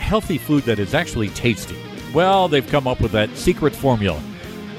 healthy 0.10 0.40
food 0.40 0.64
that 0.64 0.80
is 0.80 0.96
actually 0.96 1.30
tasty, 1.30 1.78
well, 2.16 2.48
they've 2.48 2.68
come 2.68 2.88
up 2.88 3.00
with 3.00 3.12
that 3.12 3.30
secret 3.38 3.76
formula 3.76 4.20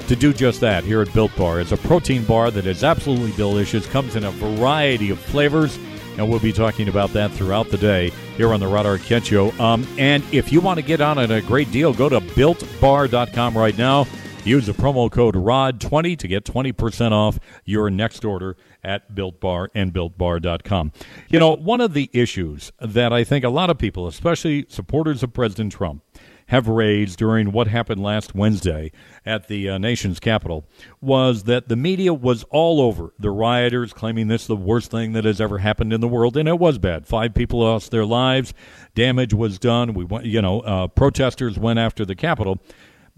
to 0.09 0.15
do 0.17 0.33
just 0.33 0.59
that 0.59 0.83
here 0.83 1.01
at 1.01 1.13
Built 1.13 1.33
Bar. 1.37 1.61
It's 1.61 1.71
a 1.71 1.77
protein 1.77 2.25
bar 2.25 2.51
that 2.51 2.65
is 2.65 2.83
absolutely 2.83 3.31
delicious, 3.37 3.87
comes 3.87 4.17
in 4.17 4.25
a 4.25 4.31
variety 4.31 5.09
of 5.09 5.17
flavors, 5.19 5.79
and 6.17 6.29
we'll 6.29 6.41
be 6.41 6.51
talking 6.51 6.89
about 6.89 7.13
that 7.13 7.31
throughout 7.31 7.69
the 7.69 7.77
day 7.77 8.09
here 8.35 8.53
on 8.53 8.59
the 8.59 8.67
Rod 8.67 8.85
Arquette 8.85 9.23
Show. 9.23 9.51
Um, 9.63 9.87
and 9.97 10.21
if 10.33 10.51
you 10.51 10.59
want 10.59 10.79
to 10.79 10.85
get 10.85 10.99
on 10.99 11.17
at 11.17 11.31
a 11.31 11.41
great 11.41 11.71
deal, 11.71 11.93
go 11.93 12.09
to 12.09 12.19
BuiltBar.com 12.19 13.57
right 13.57 13.77
now. 13.77 14.05
Use 14.43 14.65
the 14.65 14.73
promo 14.73 15.11
code 15.11 15.35
ROD20 15.35 16.17
to 16.17 16.27
get 16.27 16.45
20% 16.45 17.11
off 17.11 17.37
your 17.63 17.91
next 17.91 18.25
order 18.25 18.57
at 18.83 19.13
Built 19.13 19.39
Bar 19.39 19.69
and 19.75 19.93
BuiltBar.com. 19.93 20.91
You 21.29 21.39
know, 21.39 21.55
one 21.55 21.79
of 21.79 21.93
the 21.93 22.09
issues 22.11 22.71
that 22.79 23.13
I 23.13 23.23
think 23.23 23.45
a 23.45 23.49
lot 23.49 23.69
of 23.69 23.77
people, 23.77 24.07
especially 24.07 24.65
supporters 24.67 25.21
of 25.21 25.31
President 25.31 25.73
Trump, 25.73 26.03
have 26.47 26.67
raised 26.67 27.17
during 27.17 27.51
what 27.51 27.67
happened 27.67 28.03
last 28.03 28.35
Wednesday 28.35 28.91
at 29.25 29.47
the 29.47 29.69
uh, 29.69 29.77
nation's 29.77 30.19
capital 30.19 30.67
was 30.99 31.43
that 31.43 31.69
the 31.69 31.77
media 31.77 32.13
was 32.13 32.43
all 32.49 32.81
over 32.81 33.13
the 33.19 33.29
rioters, 33.29 33.93
claiming 33.93 34.27
this 34.27 34.41
is 34.41 34.47
the 34.47 34.55
worst 34.57 34.91
thing 34.91 35.13
that 35.13 35.23
has 35.23 35.39
ever 35.39 35.59
happened 35.59 35.93
in 35.93 36.01
the 36.01 36.09
world, 36.09 36.35
and 36.35 36.49
it 36.49 36.59
was 36.59 36.77
bad. 36.77 37.07
Five 37.07 37.33
people 37.33 37.59
lost 37.59 37.91
their 37.91 38.05
lives, 38.05 38.53
damage 38.95 39.33
was 39.33 39.59
done. 39.59 39.93
We 39.93 40.03
went, 40.03 40.25
you 40.25 40.41
know, 40.41 40.59
uh, 40.61 40.87
protesters 40.87 41.57
went 41.57 41.79
after 41.79 42.03
the 42.03 42.15
Capitol, 42.15 42.59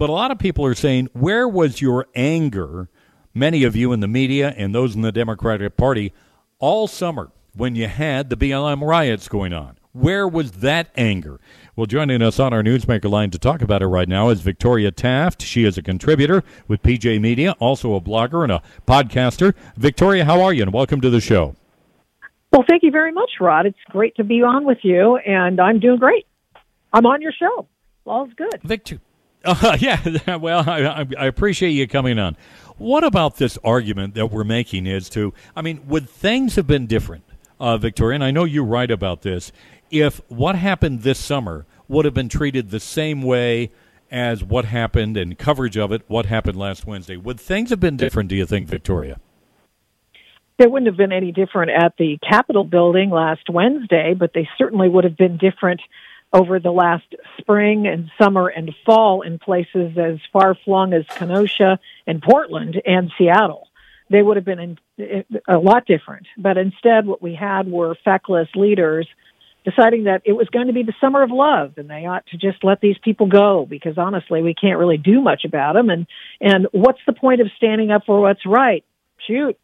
but 0.04 0.10
a 0.10 0.12
lot 0.12 0.32
of 0.32 0.38
people 0.38 0.66
are 0.66 0.76
saying, 0.76 1.08
where 1.14 1.48
was 1.48 1.82
your 1.82 2.08
anger? 2.14 2.90
Many 3.34 3.64
of 3.64 3.74
you 3.74 3.94
in 3.94 4.02
the 4.02 4.08
media 4.10 4.54
and 4.58 4.76
those 4.76 4.96
in 4.96 5.02
the 5.02 5.14
Democratic 5.14 5.78
Party 5.78 6.12
all 6.60 6.90
summer 6.90 7.32
when 7.56 7.78
you 7.78 7.88
had 7.88 8.30
the 8.30 8.36
BLM 8.36 8.82
riots 8.82 9.30
going 9.30 9.54
on. 9.54 9.78
Where 9.94 10.28
was 10.28 10.52
that 10.60 10.90
anger? 10.98 11.40
Well, 11.78 11.86
joining 11.86 12.22
us 12.22 12.38
on 12.38 12.52
our 12.52 12.62
newsmaker 12.62 13.10
line 13.10 13.32
to 13.32 13.40
talk 13.40 13.62
about 13.62 13.82
it 13.82 13.88
right 13.88 14.10
now 14.10 14.28
is 14.28 14.42
Victoria 14.42 14.92
Taft. 14.92 15.42
She 15.42 15.64
is 15.64 15.78
a 15.78 15.82
contributor 15.82 16.44
with 16.68 16.84
PJ 16.84 17.22
Media, 17.22 17.54
also 17.60 17.96
a 17.96 18.02
blogger 18.02 18.44
and 18.44 18.52
a 18.52 18.62
podcaster. 18.86 19.56
Victoria, 19.78 20.26
how 20.26 20.42
are 20.42 20.52
you? 20.52 20.64
And 20.64 20.74
welcome 20.74 21.00
to 21.00 21.10
the 21.10 21.22
show. 21.22 21.56
Well, 22.52 22.66
thank 22.70 22.84
you 22.84 22.92
very 22.92 23.14
much, 23.14 23.32
Rod. 23.40 23.68
It's 23.68 23.80
great 23.90 24.18
to 24.18 24.26
be 24.26 24.44
on 24.44 24.66
with 24.66 24.80
you, 24.82 25.16
and 25.16 25.62
I'm 25.62 25.80
doing 25.80 26.00
great. 26.00 26.28
I'm 26.92 27.06
on 27.06 27.22
your 27.22 27.32
show. 27.32 27.70
All's 28.04 28.34
good. 28.36 28.60
Victor. 28.64 29.00
Uh, 29.44 29.78
yeah, 29.80 30.36
well, 30.36 30.64
I, 30.68 31.06
I 31.18 31.26
appreciate 31.26 31.72
you 31.72 31.88
coming 31.88 32.20
on. 32.20 32.38
What 32.78 33.04
about 33.04 33.38
this 33.38 33.58
argument 33.64 34.16
that 34.16 34.28
we're 34.28 34.44
making 34.44 34.88
is 34.88 35.10
to, 35.10 35.34
I 35.56 35.62
mean, 35.62 35.82
would 35.88 36.10
things 36.10 36.56
have 36.56 36.68
been 36.68 36.88
different, 36.88 37.24
uh, 37.60 37.78
Victoria? 37.78 38.16
And 38.16 38.24
I 38.24 38.32
know 38.32 38.46
you 38.46 38.64
write 38.64 38.92
about 38.92 39.22
this 39.22 39.52
if 39.92 40.22
what 40.28 40.56
happened 40.56 41.04
this 41.04 41.20
summer 41.20 41.66
would 41.88 42.06
have 42.06 42.14
been 42.14 42.30
treated 42.30 42.72
the 42.72 42.80
same 42.80 43.22
way 43.22 43.72
as 44.10 44.44
what 44.44 44.66
happened 44.66 45.18
and 45.18 45.38
coverage 45.38 45.78
of 45.78 45.92
it, 45.92 46.02
what 46.08 46.26
happened 46.26 46.58
last 46.58 46.86
Wednesday. 46.86 47.18
Would 47.18 47.40
things 47.40 47.70
have 47.70 47.80
been 47.80 47.98
different, 47.98 48.30
do 48.30 48.36
you 48.36 48.46
think, 48.46 48.68
Victoria? 48.68 49.20
They 50.58 50.68
wouldn't 50.68 50.88
have 50.88 50.98
been 50.98 51.12
any 51.12 51.32
different 51.32 51.72
at 51.72 51.94
the 51.98 52.18
Capitol 52.28 52.64
building 52.64 53.10
last 53.10 53.50
Wednesday, 53.50 54.14
but 54.18 54.32
they 54.34 54.48
certainly 54.58 54.88
would 54.88 55.04
have 55.04 55.18
been 55.18 55.38
different 55.38 55.82
over 56.34 56.60
the 56.60 56.72
last 56.72 57.06
spring 57.38 57.86
and 57.88 58.10
summer 58.18 58.48
and 58.48 58.74
fall 58.86 59.22
in 59.22 59.38
places 59.38 59.98
as 59.98 60.18
far 60.34 60.56
flung 60.66 60.94
as 60.94 61.06
Kenosha 61.16 61.80
and 62.08 62.22
Portland 62.22 62.82
and 62.86 63.12
Seattle. 63.18 63.68
They 64.10 64.22
would 64.22 64.38
have 64.38 64.46
been 64.46 64.78
in, 64.98 65.26
a 65.48 65.58
lot 65.58 65.86
different. 65.86 66.28
But 66.38 66.58
instead, 66.58 67.06
what 67.06 67.22
we 67.22 67.36
had 67.36 67.72
were 67.72 67.96
feckless 68.04 68.50
leaders 68.56 69.08
deciding 69.64 70.06
that 70.06 70.24
it 70.26 70.34
was 70.34 70.48
going 70.50 70.68
to 70.68 70.74
be 70.74 70.84
the 70.84 70.94
summer 71.00 71.24
of 71.24 71.32
love 71.32 71.74
and 71.78 71.90
they 71.90 72.06
ought 72.06 72.26
to 72.28 72.38
just 72.38 72.64
let 72.64 72.82
these 72.82 72.98
people 73.02 73.28
go 73.28 73.66
because 73.66 73.98
honestly 73.98 74.42
we 74.42 74.54
can't 74.54 74.78
really 74.78 74.98
do 74.98 75.22
much 75.22 75.46
about 75.46 75.74
them 75.74 75.90
and 75.90 76.06
and 76.42 76.68
what's 76.74 77.00
the 77.08 77.14
point 77.14 77.40
of 77.40 77.48
standing 77.56 77.90
up 77.90 78.04
for 78.06 78.20
what's 78.20 78.46
right 78.46 78.84
shoot 79.26 79.58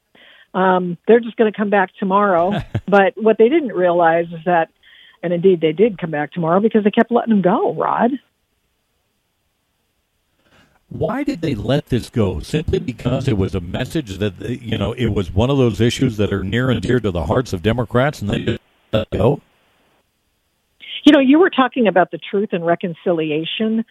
um 0.53 0.97
they're 1.05 1.19
just 1.19 1.35
going 1.35 1.51
to 1.51 1.57
come 1.57 1.69
back 1.69 1.89
tomorrow 1.99 2.53
but 2.87 3.13
what 3.17 3.37
they 3.37 3.49
didn't 3.49 3.73
realize 3.73 4.27
is 4.27 4.39
that 4.45 4.69
and 5.23 5.33
indeed 5.33 5.61
they 5.61 5.71
did 5.71 5.97
come 5.97 6.11
back 6.11 6.31
tomorrow 6.31 6.59
because 6.59 6.83
they 6.83 6.91
kept 6.91 7.11
letting 7.11 7.33
them 7.33 7.41
go 7.41 7.73
rod 7.73 8.11
why 10.89 11.23
did 11.23 11.41
they 11.41 11.53
let 11.53 11.87
this 11.87 12.09
go? 12.09 12.39
Simply 12.39 12.79
because 12.79 13.27
it 13.27 13.37
was 13.37 13.53
a 13.53 13.61
message 13.61 14.17
that 14.17 14.39
you 14.39 14.77
know 14.77 14.93
it 14.93 15.09
was 15.09 15.31
one 15.31 15.49
of 15.49 15.57
those 15.57 15.79
issues 15.79 16.17
that 16.17 16.33
are 16.33 16.43
near 16.43 16.69
and 16.69 16.81
dear 16.81 16.99
to 16.99 17.11
the 17.11 17.25
hearts 17.25 17.53
of 17.53 17.61
Democrats, 17.61 18.21
and 18.21 18.29
they 18.29 18.57
let 18.91 19.09
go. 19.11 19.39
You 21.03 21.13
know, 21.13 21.19
you 21.19 21.39
were 21.39 21.51
talking 21.51 21.87
about 21.87 22.11
the 22.11 22.17
Truth 22.17 22.49
and 22.51 22.65
Reconciliation 22.65 23.85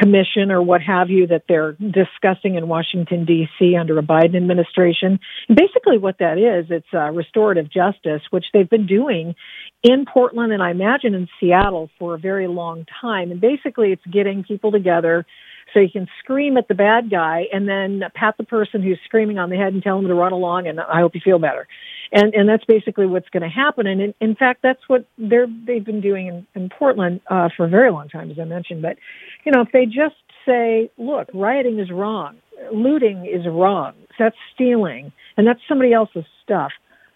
Commission 0.00 0.50
or 0.50 0.62
what 0.62 0.82
have 0.82 1.10
you 1.10 1.26
that 1.28 1.44
they're 1.48 1.72
discussing 1.72 2.56
in 2.56 2.68
Washington, 2.68 3.24
D.C. 3.24 3.76
under 3.76 3.98
a 3.98 4.02
Biden 4.02 4.36
administration. 4.36 5.18
And 5.48 5.56
basically, 5.56 5.98
what 5.98 6.18
that 6.18 6.38
is, 6.38 6.66
it's 6.70 6.86
uh, 6.92 7.10
restorative 7.10 7.70
justice, 7.70 8.22
which 8.30 8.46
they've 8.52 8.68
been 8.68 8.86
doing 8.86 9.34
in 9.82 10.04
Portland 10.12 10.52
and 10.52 10.62
I 10.62 10.70
imagine 10.70 11.14
in 11.14 11.28
Seattle 11.38 11.90
for 11.98 12.14
a 12.14 12.18
very 12.18 12.46
long 12.46 12.86
time. 13.00 13.30
And 13.30 13.40
basically, 13.40 13.92
it's 13.92 14.04
getting 14.10 14.44
people 14.44 14.72
together 14.72 15.26
so 15.74 15.80
you 15.80 15.90
can 15.90 16.08
scream 16.20 16.56
at 16.56 16.68
the 16.68 16.74
bad 16.74 17.10
guy 17.10 17.44
and 17.52 17.68
then 17.68 18.02
pat 18.14 18.36
the 18.38 18.44
person 18.44 18.82
who's 18.82 18.98
screaming 19.04 19.38
on 19.38 19.50
the 19.50 19.56
head 19.56 19.74
and 19.74 19.82
tell 19.82 19.98
them 19.98 20.08
to 20.08 20.14
run 20.14 20.32
along 20.32 20.66
and 20.66 20.80
I 20.80 21.00
hope 21.00 21.14
you 21.14 21.20
feel 21.22 21.38
better 21.38 21.68
and 22.14 22.32
and 22.32 22.48
that's 22.48 22.64
basically 22.64 23.06
what's 23.06 23.28
going 23.30 23.42
to 23.42 23.48
happen. 23.48 23.86
And 23.86 24.00
in, 24.00 24.14
in 24.20 24.34
fact, 24.34 24.60
that's 24.62 24.80
what 24.86 25.06
they're 25.18 25.48
they've 25.66 25.84
been 25.84 26.00
doing 26.00 26.28
in, 26.28 26.46
in 26.54 26.68
Portland 26.70 27.20
uh, 27.28 27.48
for 27.56 27.66
a 27.66 27.68
very 27.68 27.90
long 27.90 28.08
time, 28.08 28.30
as 28.30 28.38
I 28.38 28.44
mentioned. 28.44 28.82
But 28.82 28.96
you 29.44 29.52
know, 29.52 29.62
if 29.62 29.72
they 29.72 29.84
just 29.84 30.14
say, 30.46 30.90
"Look, 30.96 31.28
rioting 31.34 31.78
is 31.80 31.90
wrong, 31.90 32.36
looting 32.72 33.26
is 33.26 33.46
wrong, 33.46 33.94
that's 34.18 34.36
stealing, 34.54 35.12
and 35.36 35.46
that's 35.46 35.60
somebody 35.68 35.92
else's 35.92 36.24
stuff," 36.42 36.72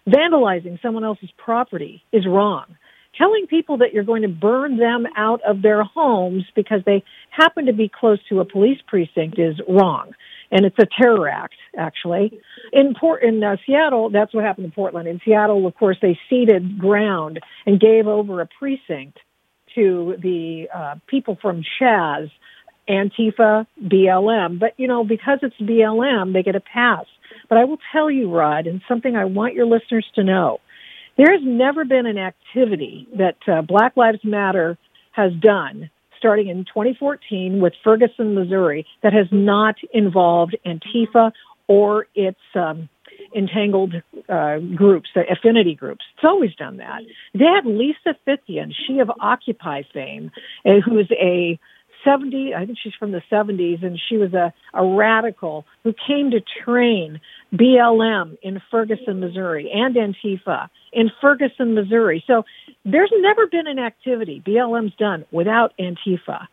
vandalizing 0.07 0.81
someone 0.81 1.05
else's 1.05 1.31
property 1.37 2.03
is 2.11 2.27
wrong. 2.27 2.65
Telling 3.17 3.47
people 3.47 3.77
that 3.79 3.93
you're 3.93 4.03
going 4.03 4.21
to 4.21 4.29
burn 4.29 4.77
them 4.77 5.05
out 5.17 5.41
of 5.45 5.61
their 5.61 5.83
homes 5.83 6.45
because 6.55 6.81
they 6.85 7.03
happen 7.31 7.65
to 7.65 7.73
be 7.73 7.89
close 7.89 8.19
to 8.29 8.39
a 8.39 8.45
police 8.45 8.79
precinct 8.87 9.37
is 9.37 9.59
wrong 9.67 10.13
and 10.51 10.65
it's 10.65 10.77
a 10.79 10.87
terror 11.01 11.27
act 11.27 11.55
actually. 11.77 12.39
In 12.73 12.95
Port 12.99 13.23
in 13.23 13.43
uh, 13.43 13.57
Seattle, 13.65 14.09
that's 14.09 14.33
what 14.33 14.43
happened 14.43 14.65
in 14.65 14.71
Portland. 14.71 15.07
In 15.07 15.21
Seattle, 15.23 15.65
of 15.65 15.75
course, 15.75 15.97
they 16.01 16.17
ceded 16.29 16.79
ground 16.79 17.39
and 17.65 17.79
gave 17.79 18.07
over 18.07 18.41
a 18.41 18.47
precinct 18.59 19.17
to 19.75 20.15
the 20.21 20.67
uh, 20.73 20.95
people 21.07 21.37
from 21.41 21.63
Chaz, 21.79 22.31
Antifa, 22.89 23.67
BLM. 23.81 24.59
But 24.59 24.73
you 24.77 24.87
know, 24.87 25.03
because 25.03 25.39
it's 25.41 25.55
BLM, 25.57 26.33
they 26.33 26.43
get 26.43 26.55
a 26.55 26.61
pass. 26.61 27.05
But 27.47 27.57
I 27.57 27.65
will 27.65 27.79
tell 27.91 28.09
you, 28.09 28.31
Rod, 28.31 28.67
and 28.67 28.81
something 28.87 29.15
I 29.15 29.25
want 29.25 29.53
your 29.53 29.65
listeners 29.65 30.05
to 30.15 30.23
know. 30.23 30.59
There 31.19 31.33
has 31.33 31.41
never 31.43 31.83
been 31.83 32.05
an 32.05 32.17
activity 32.17 33.05
that 33.17 33.35
uh, 33.45 33.61
Black 33.61 33.97
Lives 33.97 34.19
Matter 34.23 34.77
has 35.11 35.33
done 35.33 35.89
starting 36.17 36.47
in 36.47 36.63
2014 36.63 37.59
with 37.59 37.73
Ferguson, 37.83 38.35
Missouri, 38.35 38.85
that 39.03 39.11
has 39.11 39.27
not 39.29 39.75
involved 39.93 40.55
Antifa 40.65 41.33
or 41.67 42.07
its 42.15 42.39
um, 42.55 42.87
entangled 43.35 43.95
uh, 44.29 44.59
groups, 44.59 45.09
the 45.13 45.23
affinity 45.29 45.75
groups. 45.75 46.05
It's 46.15 46.23
always 46.23 46.55
done 46.55 46.77
that. 46.77 47.01
They 47.33 47.43
had 47.43 47.65
Lisa 47.65 48.15
Fithian, 48.25 48.71
she 48.87 48.99
of 48.99 49.11
Occupy 49.19 49.83
fame, 49.93 50.31
uh, 50.65 50.79
who's 50.85 51.11
a 51.11 51.59
70, 52.03 52.53
I 52.55 52.65
think 52.65 52.77
she's 52.81 52.93
from 52.97 53.11
the 53.11 53.21
70s, 53.31 53.83
and 53.83 53.99
she 54.09 54.17
was 54.17 54.33
a, 54.33 54.53
a 54.73 54.85
radical 54.85 55.65
who 55.83 55.93
came 56.07 56.31
to 56.31 56.41
train 56.63 57.19
BLM 57.53 58.37
in 58.41 58.61
Ferguson, 58.71 59.19
Missouri, 59.19 59.71
and 59.73 59.95
Antifa 59.95 60.69
in 60.93 61.11
Ferguson, 61.21 61.73
Missouri. 61.75 62.23
So 62.27 62.43
there's 62.85 63.11
never 63.17 63.47
been 63.47 63.67
an 63.67 63.79
activity 63.79 64.41
BLM's 64.45 64.95
done 64.95 65.25
without 65.31 65.73
Antifa. 65.79 66.47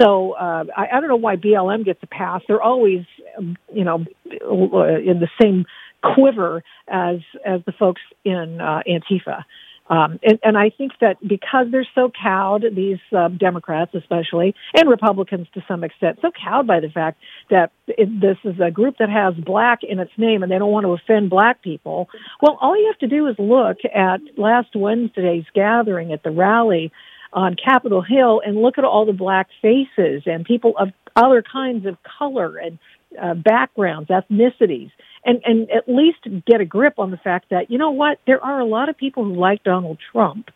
So 0.00 0.32
uh, 0.32 0.64
I, 0.76 0.86
I 0.92 1.00
don't 1.00 1.08
know 1.08 1.16
why 1.16 1.36
BLM 1.36 1.84
gets 1.84 2.02
a 2.02 2.06
pass. 2.06 2.42
They're 2.46 2.62
always, 2.62 3.04
um, 3.36 3.56
you 3.72 3.84
know, 3.84 4.04
in 4.26 5.20
the 5.20 5.28
same 5.40 5.66
quiver 6.02 6.62
as 6.86 7.18
as 7.44 7.60
the 7.66 7.72
folks 7.72 8.00
in 8.24 8.60
uh, 8.60 8.82
Antifa. 8.88 9.44
Um, 9.88 10.18
and, 10.22 10.38
and 10.42 10.58
I 10.58 10.70
think 10.70 10.92
that 11.00 11.16
because 11.26 11.66
they're 11.70 11.88
so 11.94 12.10
cowed, 12.10 12.64
these 12.74 12.98
uh, 13.16 13.28
Democrats 13.28 13.94
especially, 13.94 14.54
and 14.74 14.88
Republicans 14.88 15.46
to 15.54 15.64
some 15.66 15.82
extent, 15.82 16.18
so 16.20 16.30
cowed 16.30 16.66
by 16.66 16.80
the 16.80 16.90
fact 16.90 17.18
that 17.50 17.72
it, 17.86 18.20
this 18.20 18.36
is 18.44 18.60
a 18.60 18.70
group 18.70 18.96
that 18.98 19.08
has 19.08 19.34
black 19.34 19.82
in 19.82 19.98
its 19.98 20.12
name 20.18 20.42
and 20.42 20.52
they 20.52 20.58
don't 20.58 20.70
want 20.70 20.84
to 20.84 20.92
offend 20.92 21.30
black 21.30 21.62
people. 21.62 22.08
Well, 22.42 22.58
all 22.60 22.76
you 22.78 22.86
have 22.86 22.98
to 22.98 23.08
do 23.08 23.26
is 23.28 23.36
look 23.38 23.78
at 23.94 24.20
last 24.36 24.74
Wednesday's 24.74 25.44
gathering 25.54 26.12
at 26.12 26.22
the 26.22 26.30
rally 26.30 26.92
on 27.32 27.56
Capitol 27.56 28.02
Hill 28.02 28.42
and 28.44 28.56
look 28.56 28.78
at 28.78 28.84
all 28.84 29.06
the 29.06 29.12
black 29.12 29.48
faces 29.62 30.22
and 30.26 30.44
people 30.44 30.74
of 30.78 30.90
other 31.16 31.42
kinds 31.42 31.86
of 31.86 31.96
color 32.18 32.56
and 32.56 32.78
uh, 33.20 33.34
backgrounds, 33.34 34.10
ethnicities 34.10 34.90
and 35.24 35.40
and 35.44 35.70
at 35.70 35.88
least 35.88 36.18
get 36.46 36.60
a 36.60 36.64
grip 36.64 36.94
on 36.98 37.10
the 37.10 37.16
fact 37.16 37.46
that 37.50 37.70
you 37.70 37.78
know 37.78 37.90
what 37.90 38.18
there 38.26 38.42
are 38.44 38.60
a 38.60 38.64
lot 38.64 38.88
of 38.88 38.96
people 38.96 39.24
who 39.24 39.34
like 39.34 39.62
Donald 39.62 39.98
Trump 40.12 40.50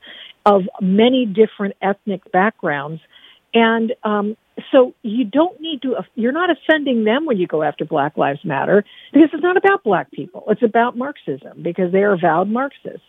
of 0.45 0.63
many 0.81 1.27
different 1.27 1.77
ethnic 1.81 2.31
backgrounds. 2.33 3.01
And 3.55 3.93
um 4.03 4.37
so 4.71 4.95
you 5.03 5.25
don't 5.25 5.61
need 5.61 5.83
to 5.83 5.97
you're 6.15 6.33
not 6.33 6.51
offending 6.51 7.05
them 7.05 7.27
when 7.27 7.39
you 7.39 7.47
go 7.47 7.63
after 7.63 7.85
black 7.85 8.17
lives 8.17 8.41
matter 8.45 8.85
because 9.13 9.31
it's 9.33 9.43
not 9.43 9.57
about 9.57 9.85
black 9.85 10.11
people. 10.11 10.45
It's 10.49 10.63
about 10.63 10.97
marxism 10.97 11.63
because 11.63 11.93
they 11.93 12.03
are 12.03 12.13
avowed 12.13 12.49
marxists. 12.49 13.07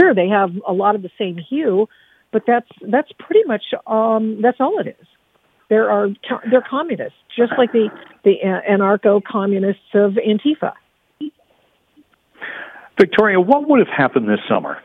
Sure 0.00 0.14
they 0.14 0.28
have 0.28 0.50
a 0.66 0.72
lot 0.72 0.94
of 0.94 1.02
the 1.02 1.10
same 1.18 1.36
hue 1.36 1.88
but 2.34 2.42
that's 2.46 2.68
that's 2.90 3.10
pretty 3.18 3.44
much 3.46 3.62
um 3.86 4.42
that's 4.42 4.60
all 4.60 4.78
it 4.80 4.88
is. 4.88 5.06
There 5.70 5.90
are 5.90 6.08
they're 6.50 6.66
communists 6.68 7.16
just 7.34 7.52
like 7.56 7.72
the 7.72 7.88
the 8.24 8.34
anarcho 8.68 9.22
communists 9.24 9.94
of 9.94 10.14
antifa 10.14 10.72
Victoria, 12.98 13.40
what 13.40 13.68
would 13.68 13.80
have 13.80 13.94
happened 13.94 14.28
this 14.28 14.40
summer, 14.48 14.78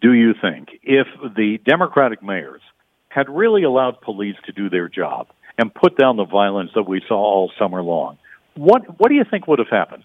do 0.00 0.12
you 0.12 0.34
think, 0.40 0.68
if 0.82 1.06
the 1.36 1.58
Democratic 1.64 2.22
mayors 2.22 2.62
had 3.08 3.28
really 3.28 3.64
allowed 3.64 4.00
police 4.00 4.36
to 4.46 4.52
do 4.52 4.68
their 4.68 4.88
job 4.88 5.28
and 5.56 5.74
put 5.74 5.96
down 5.96 6.16
the 6.16 6.24
violence 6.24 6.70
that 6.74 6.84
we 6.84 7.02
saw 7.08 7.16
all 7.16 7.50
summer 7.58 7.82
long? 7.82 8.18
What 8.54 8.98
What 8.98 9.08
do 9.08 9.14
you 9.14 9.24
think 9.28 9.46
would 9.46 9.58
have 9.58 9.68
happened? 9.68 10.04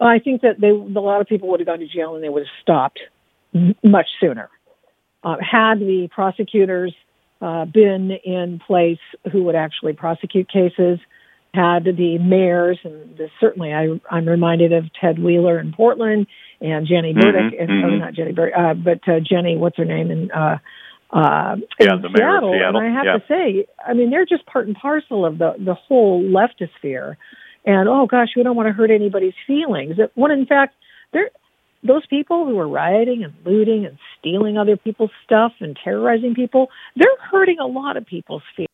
I 0.00 0.18
think 0.20 0.42
that 0.42 0.60
they, 0.60 0.68
a 0.68 0.72
lot 0.72 1.20
of 1.20 1.26
people 1.26 1.48
would 1.48 1.60
have 1.60 1.66
gone 1.66 1.80
to 1.80 1.88
jail 1.88 2.14
and 2.14 2.22
they 2.22 2.28
would 2.28 2.42
have 2.42 2.62
stopped 2.62 3.00
much 3.82 4.06
sooner. 4.20 4.48
Uh, 5.24 5.36
had 5.40 5.80
the 5.80 6.08
prosecutors 6.12 6.94
uh, 7.40 7.64
been 7.64 8.12
in 8.24 8.60
place 8.64 9.00
who 9.32 9.44
would 9.44 9.56
actually 9.56 9.92
prosecute 9.92 10.48
cases, 10.48 11.00
had 11.58 11.84
the 11.84 12.18
mayors, 12.18 12.78
and 12.84 13.16
the, 13.16 13.28
certainly 13.40 13.72
I, 13.72 14.00
I'm 14.10 14.26
reminded 14.26 14.72
of 14.72 14.84
Ted 15.00 15.18
Wheeler 15.18 15.58
in 15.58 15.72
Portland 15.72 16.26
and 16.60 16.86
Jenny 16.86 17.12
Burdick, 17.12 17.52
mm-hmm, 17.52 17.60
and, 17.60 17.70
mm-hmm. 17.70 17.94
Oh, 17.94 18.04
not 18.04 18.14
Jenny 18.14 18.32
Burdick, 18.32 18.54
uh, 18.56 18.74
but 18.74 19.00
uh, 19.12 19.20
Jenny, 19.20 19.56
what's 19.56 19.76
her 19.76 19.84
name, 19.84 20.10
in, 20.10 20.30
uh, 20.30 20.58
uh, 21.10 21.56
yeah, 21.80 21.94
in 21.94 22.02
the 22.02 22.10
mayor 22.10 22.30
Seattle. 22.30 22.52
of 22.52 22.58
Seattle. 22.58 22.80
And 22.80 22.86
I 22.86 22.96
have 22.96 23.06
yeah. 23.06 23.18
to 23.18 23.24
say, 23.28 23.66
I 23.84 23.94
mean, 23.94 24.10
they're 24.10 24.26
just 24.26 24.44
part 24.46 24.66
and 24.66 24.76
parcel 24.76 25.24
of 25.24 25.38
the 25.38 25.54
the 25.58 25.74
whole 25.74 26.22
leftosphere. 26.22 27.16
And 27.64 27.88
oh 27.88 28.06
gosh, 28.06 28.28
we 28.36 28.42
don't 28.42 28.56
want 28.56 28.68
to 28.68 28.72
hurt 28.72 28.90
anybody's 28.90 29.34
feelings. 29.46 29.96
When 30.14 30.30
in 30.30 30.46
fact, 30.46 30.74
they're 31.12 31.30
those 31.82 32.06
people 32.06 32.46
who 32.46 32.58
are 32.58 32.68
rioting 32.68 33.24
and 33.24 33.34
looting 33.44 33.86
and 33.86 33.98
stealing 34.18 34.58
other 34.58 34.76
people's 34.76 35.12
stuff 35.24 35.52
and 35.60 35.78
terrorizing 35.82 36.34
people, 36.34 36.68
they're 36.96 37.08
hurting 37.30 37.58
a 37.58 37.66
lot 37.66 37.96
of 37.96 38.04
people's 38.04 38.42
feelings. 38.54 38.67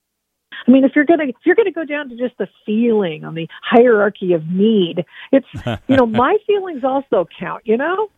I 0.66 0.70
mean, 0.70 0.85
if 0.85 0.92
you're 0.94 1.05
gonna 1.05 1.24
if 1.24 1.37
you're 1.44 1.57
gonna 1.57 1.72
go 1.72 1.85
down 1.85 2.09
to 2.09 2.16
just 2.16 2.37
the 2.38 2.48
feeling 2.64 3.24
on 3.24 3.35
the 3.35 3.48
hierarchy 3.62 4.33
of 4.33 4.46
need, 4.46 5.05
it's 5.33 5.46
you 5.88 5.96
know 5.96 6.07
my 6.07 6.37
feelings 6.46 6.85
also 6.85 7.27
count. 7.38 7.62
You 7.66 7.77
know, 7.77 8.09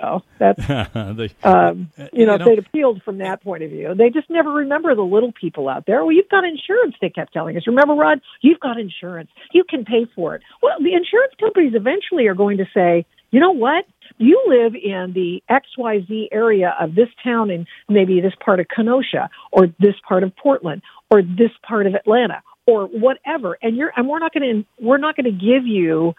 so 0.00 0.22
that's 0.38 0.66
they, 0.66 1.30
um, 1.42 1.90
you 1.96 2.04
know, 2.04 2.08
you 2.12 2.26
know 2.26 2.34
if 2.34 2.44
they'd 2.44 2.58
appealed 2.58 3.02
from 3.02 3.18
that 3.18 3.42
point 3.42 3.62
of 3.62 3.70
view, 3.70 3.94
they 3.94 4.10
just 4.10 4.30
never 4.30 4.50
remember 4.50 4.94
the 4.94 5.02
little 5.02 5.32
people 5.32 5.68
out 5.68 5.84
there. 5.86 6.04
Well, 6.04 6.12
you've 6.12 6.28
got 6.28 6.44
insurance. 6.44 6.94
They 7.00 7.10
kept 7.10 7.32
telling 7.32 7.56
us. 7.56 7.66
Remember, 7.66 7.94
Rod, 7.94 8.20
you've 8.40 8.60
got 8.60 8.78
insurance. 8.78 9.30
You 9.52 9.64
can 9.68 9.84
pay 9.84 10.06
for 10.14 10.34
it. 10.34 10.42
Well, 10.62 10.78
the 10.78 10.94
insurance 10.94 11.34
companies 11.38 11.72
eventually 11.74 12.26
are 12.26 12.34
going 12.34 12.58
to 12.58 12.66
say, 12.74 13.06
you 13.30 13.40
know 13.40 13.52
what? 13.52 13.84
You 14.18 14.42
live 14.48 14.74
in 14.74 15.12
the 15.14 15.42
XYZ 15.50 16.28
area 16.32 16.74
of 16.80 16.94
this 16.94 17.08
town 17.22 17.50
in 17.50 17.66
maybe 17.88 18.20
this 18.20 18.32
part 18.44 18.60
of 18.60 18.66
Kenosha 18.74 19.28
or 19.52 19.66
this 19.78 19.94
part 20.06 20.22
of 20.22 20.34
Portland 20.36 20.82
or 21.10 21.22
this 21.22 21.50
part 21.66 21.86
of 21.86 21.94
Atlanta 21.94 22.42
or 22.66 22.86
whatever. 22.86 23.58
And 23.62 23.76
you're, 23.76 23.92
and 23.96 24.08
we're 24.08 24.18
not 24.18 24.32
going 24.32 24.64
to, 24.64 24.84
we're 24.84 24.98
not 24.98 25.16
going 25.16 25.26
to 25.26 25.30
give 25.30 25.66
you 25.66 26.14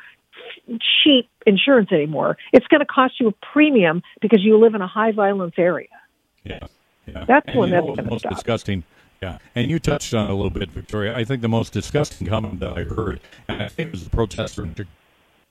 cheap 1.04 1.30
insurance 1.45 1.91
anymore. 1.91 2.38
It's 2.54 2.67
going 2.67 2.80
to 2.80 2.86
cost 2.86 3.19
you 3.19 3.28
a 3.30 3.34
premium 3.54 4.02
because 4.22 4.39
you 4.43 4.58
live 4.58 4.76
in 4.76 4.82
a 4.82 4.88
high 4.88 5.12
violence 5.12 5.56
area. 5.58 5.88
Yeah. 6.43 6.60
yeah. 7.06 7.26
That's 7.28 7.48
and 7.48 7.60
when 7.60 7.72
that's 7.72 7.86
going 7.86 7.98
to 7.98 8.04
most 8.04 8.19
stop. 8.22 8.36
disgusting. 8.36 8.84
Yeah, 9.22 9.39
and 9.54 9.69
you 9.69 9.80
touched 9.80 10.13
on 10.13 10.28
it 10.28 10.32
a 10.32 10.34
little 10.34 10.50
bit, 10.50 10.72
Victoria. 10.72 11.13
I 11.13 11.26
think 11.26 11.41
the 11.41 11.50
most 11.50 11.74
disgusting 11.74 12.26
comment 12.26 12.62
that 12.62 12.78
I 12.78 12.84
heard, 12.84 13.19
and 13.50 13.62
I 13.62 13.67
think 13.67 13.89
it 13.89 13.91
was 13.91 14.06
the 14.06 14.10
protester 14.10 14.63
in 14.63 14.74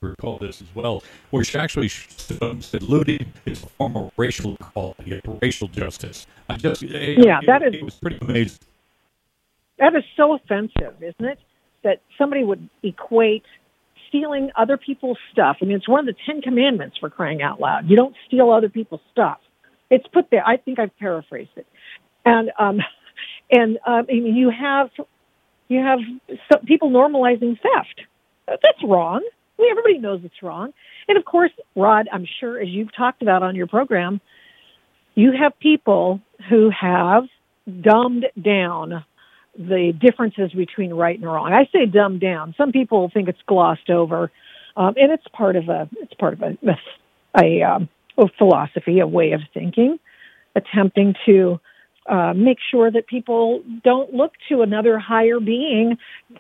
recall 0.01 0.39
this 0.39 0.61
as 0.63 0.69
well, 0.75 1.03
where 1.31 1.45
she 1.45 1.59
actually 1.59 1.89
stood 1.89 2.43
up 2.43 2.63
said 2.63 2.83
looting 2.83 3.33
is 3.47 3.63
a 3.63 3.67
form 3.67 3.97
of 3.97 4.13
racial 4.17 4.55
equality, 4.55 5.21
racial 5.43 5.69
justice. 5.69 6.27
I 6.49 6.57
just 6.57 6.83
Yeah, 6.83 7.39
it, 7.41 7.47
that 7.47 7.63
it, 7.63 7.75
is- 7.75 7.81
it 7.81 7.85
was 7.85 7.95
pretty 7.97 8.19
amazing. 8.21 8.59
That 9.79 9.95
is 9.95 10.03
so 10.17 10.35
offensive, 10.35 10.95
isn't 11.01 11.25
it? 11.25 11.39
That 11.85 12.03
somebody 12.17 12.43
would 12.43 12.69
equate 12.83 13.45
stealing 14.09 14.51
other 14.57 14.77
people's 14.77 15.19
stuff. 15.31 15.59
I 15.63 15.67
mean, 15.67 15.77
it's 15.77 15.89
one 15.89 16.01
of 16.01 16.07
the 16.07 16.21
Ten 16.27 16.43
Commandments 16.43 16.97
for 16.99 17.11
crying 17.11 17.43
out 17.43 17.61
loud. 17.61 17.89
You 17.89 17.95
don't 17.95 18.17
steal 18.27 18.51
other 18.51 18.69
people's 18.69 19.03
stuff. 19.13 19.39
It's 19.91 20.07
put 20.09 20.31
there. 20.31 20.45
I 20.45 20.57
think 20.57 20.79
I've 20.81 20.97
paraphrased 20.99 21.51
it. 21.57 21.67
And 22.25 22.51
um, 22.59 22.81
and 23.53 23.79
um, 23.87 24.07
I 24.09 24.13
mean, 24.15 24.35
you 24.35 24.51
have 24.51 24.91
you 25.69 25.79
have 25.81 26.01
some 26.53 26.65
people 26.67 26.91
normalizing 26.91 27.57
theft. 27.61 28.01
That's 28.47 28.83
wrong. 28.85 29.23
Mean, 29.59 29.71
everybody 29.71 29.99
knows 29.99 30.21
it's 30.25 30.43
wrong. 30.43 30.73
And 31.09 31.19
of 31.19 31.25
course, 31.25 31.51
Rod, 31.75 32.09
I'm 32.13 32.27
sure 32.41 32.61
as 32.61 32.69
you've 32.69 32.95
talked 32.95 33.23
about 33.23 33.43
on 33.43 33.57
your 33.57 33.67
program, 33.67 34.21
you 35.15 35.33
have 35.33 35.59
people 35.59 36.21
who 36.49 36.71
have 36.71 37.25
dumbed 37.81 38.27
down 38.41 39.05
the 39.59 39.93
differences 40.01 40.53
between 40.53 40.95
right 40.95 41.19
and 41.19 41.27
wrong. 41.27 41.53
I 41.53 41.69
say 41.73 41.87
dumbed 41.87 42.21
down. 42.21 42.55
Some 42.57 42.71
people 42.71 43.11
think 43.13 43.29
it's 43.29 43.43
glossed 43.47 43.91
over, 43.91 44.31
um, 44.77 44.95
and 44.97 45.11
it's 45.11 45.27
part 45.33 45.57
of 45.57 45.69
a 45.69 45.89
it's 45.95 46.15
part 46.15 46.35
of 46.35 46.43
a 46.43 46.57
a, 47.37 47.43
a, 47.43 47.63
um, 47.63 47.89
a 48.17 48.29
philosophy, 48.39 49.01
a 49.01 49.07
way 49.07 49.33
of 49.33 49.41
thinking, 49.53 49.99
attempting 50.55 51.15
to 51.27 51.61
uh, 52.09 52.33
make 52.35 52.59
sure 52.71 52.91
that 52.91 53.07
people 53.07 53.63
don't 53.85 54.15
look 54.15 54.33
to 54.49 54.63
another 54.63 54.99
higher 54.99 55.41
being 55.41 55.99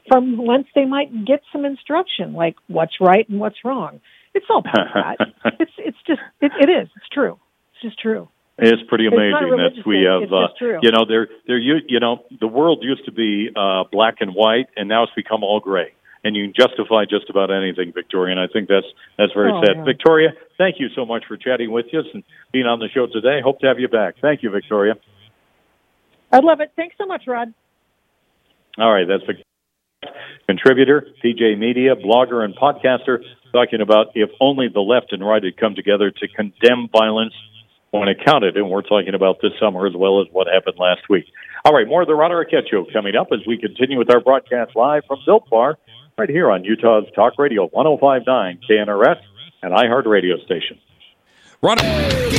from 0.08 0.36
whence 0.44 0.66
they 0.74 0.84
might 0.86 1.24
get 1.26 1.40
some 1.52 1.64
instruction, 1.64 2.32
like 2.32 2.56
what's 2.68 2.94
right 3.00 3.28
and 3.28 3.38
what's 3.38 3.56
wrong. 3.64 4.00
It's 4.34 4.46
all 4.50 4.62
part 4.62 4.88
of 4.88 4.94
that. 4.94 5.54
It's 5.60 5.72
it's 5.78 5.96
just 6.06 6.20
it, 6.40 6.52
it 6.60 6.70
is. 6.70 6.88
It's 6.96 7.08
true. 7.12 7.38
It's 7.74 7.82
just 7.82 7.98
true. 8.00 8.28
It's 8.58 8.82
pretty 8.88 9.06
It's 9.06 9.14
not 9.14 9.42
a 9.44 9.46
amazing 9.46 9.58
that 9.58 9.86
we 9.86 10.02
have, 10.02 10.32
uh, 10.32 10.48
you 10.82 10.90
know, 10.90 11.04
there, 11.06 11.28
there, 11.46 11.58
you, 11.58 11.76
you 11.86 12.00
know, 12.00 12.24
the 12.40 12.48
world 12.48 12.80
used 12.82 13.04
to 13.04 13.12
be 13.12 13.50
uh, 13.54 13.84
black 13.92 14.16
and 14.18 14.34
white, 14.34 14.66
and 14.76 14.88
now 14.88 15.04
it's 15.04 15.12
become 15.14 15.44
all 15.44 15.60
gray. 15.60 15.92
And 16.24 16.34
you 16.34 16.50
can 16.50 16.54
justify 16.66 17.04
just 17.04 17.30
about 17.30 17.52
anything, 17.52 17.92
Victoria. 17.94 18.32
And 18.32 18.40
I 18.40 18.48
think 18.52 18.68
that's 18.68 18.86
that's 19.16 19.32
very 19.32 19.52
Oh, 19.52 19.62
sad. 19.64 19.76
yeah. 19.76 19.84
Victoria, 19.84 20.30
thank 20.58 20.80
you 20.80 20.88
so 20.96 21.06
much 21.06 21.22
for 21.28 21.36
chatting 21.36 21.70
with 21.70 21.86
us 21.94 22.06
and 22.12 22.24
being 22.52 22.66
on 22.66 22.80
the 22.80 22.88
show 22.92 23.06
today. 23.06 23.40
Hope 23.40 23.60
to 23.60 23.68
have 23.68 23.78
you 23.78 23.86
back. 23.86 24.16
Thank 24.20 24.42
you, 24.42 24.50
Victoria. 24.50 24.94
I'd 26.32 26.44
love 26.44 26.60
it. 26.60 26.72
Thanks 26.76 26.96
so 26.98 27.06
much, 27.06 27.22
Rod. 27.26 27.52
All 28.78 28.92
right, 28.92 29.06
that's 29.08 29.24
Victoria, 29.24 29.44
contributor, 30.46 31.06
PJ 31.24 31.58
Media, 31.58 31.96
blogger, 31.96 32.44
and 32.44 32.54
podcaster. 32.54 33.22
talking 33.52 33.80
about 33.80 34.08
if 34.14 34.30
only 34.40 34.68
the 34.72 34.80
left 34.80 35.12
and 35.12 35.26
right 35.26 35.42
had 35.42 35.56
come 35.56 35.74
together 35.74 36.10
to 36.10 36.28
condemn 36.28 36.88
violence 36.92 37.34
when 37.90 38.08
it 38.08 38.18
counted. 38.24 38.56
And 38.56 38.70
we're 38.70 38.82
talking 38.82 39.14
about 39.14 39.38
this 39.42 39.52
summer 39.60 39.86
as 39.86 39.94
well 39.96 40.20
as 40.20 40.28
what 40.30 40.46
happened 40.46 40.76
last 40.78 41.08
week. 41.08 41.24
All 41.64 41.72
right, 41.72 41.88
more 41.88 42.02
of 42.02 42.08
the 42.08 42.14
Rod 42.14 42.30
Arquette 42.30 42.70
Show 42.70 42.86
coming 42.92 43.16
up 43.16 43.28
as 43.32 43.40
we 43.46 43.58
continue 43.58 43.98
with 43.98 44.10
our 44.10 44.20
broadcast 44.20 44.76
live 44.76 45.04
from 45.06 45.18
Built 45.26 45.48
Bar 45.50 45.78
right 46.16 46.28
here 46.28 46.50
on 46.50 46.64
Utah's 46.64 47.04
Talk 47.14 47.34
Radio 47.38 47.66
1059 47.72 48.60
KNRS 48.68 49.20
and 49.62 49.72
iHeart 49.72 50.06
Radio 50.06 50.36
station. 50.44 50.78
Rod. 51.62 52.37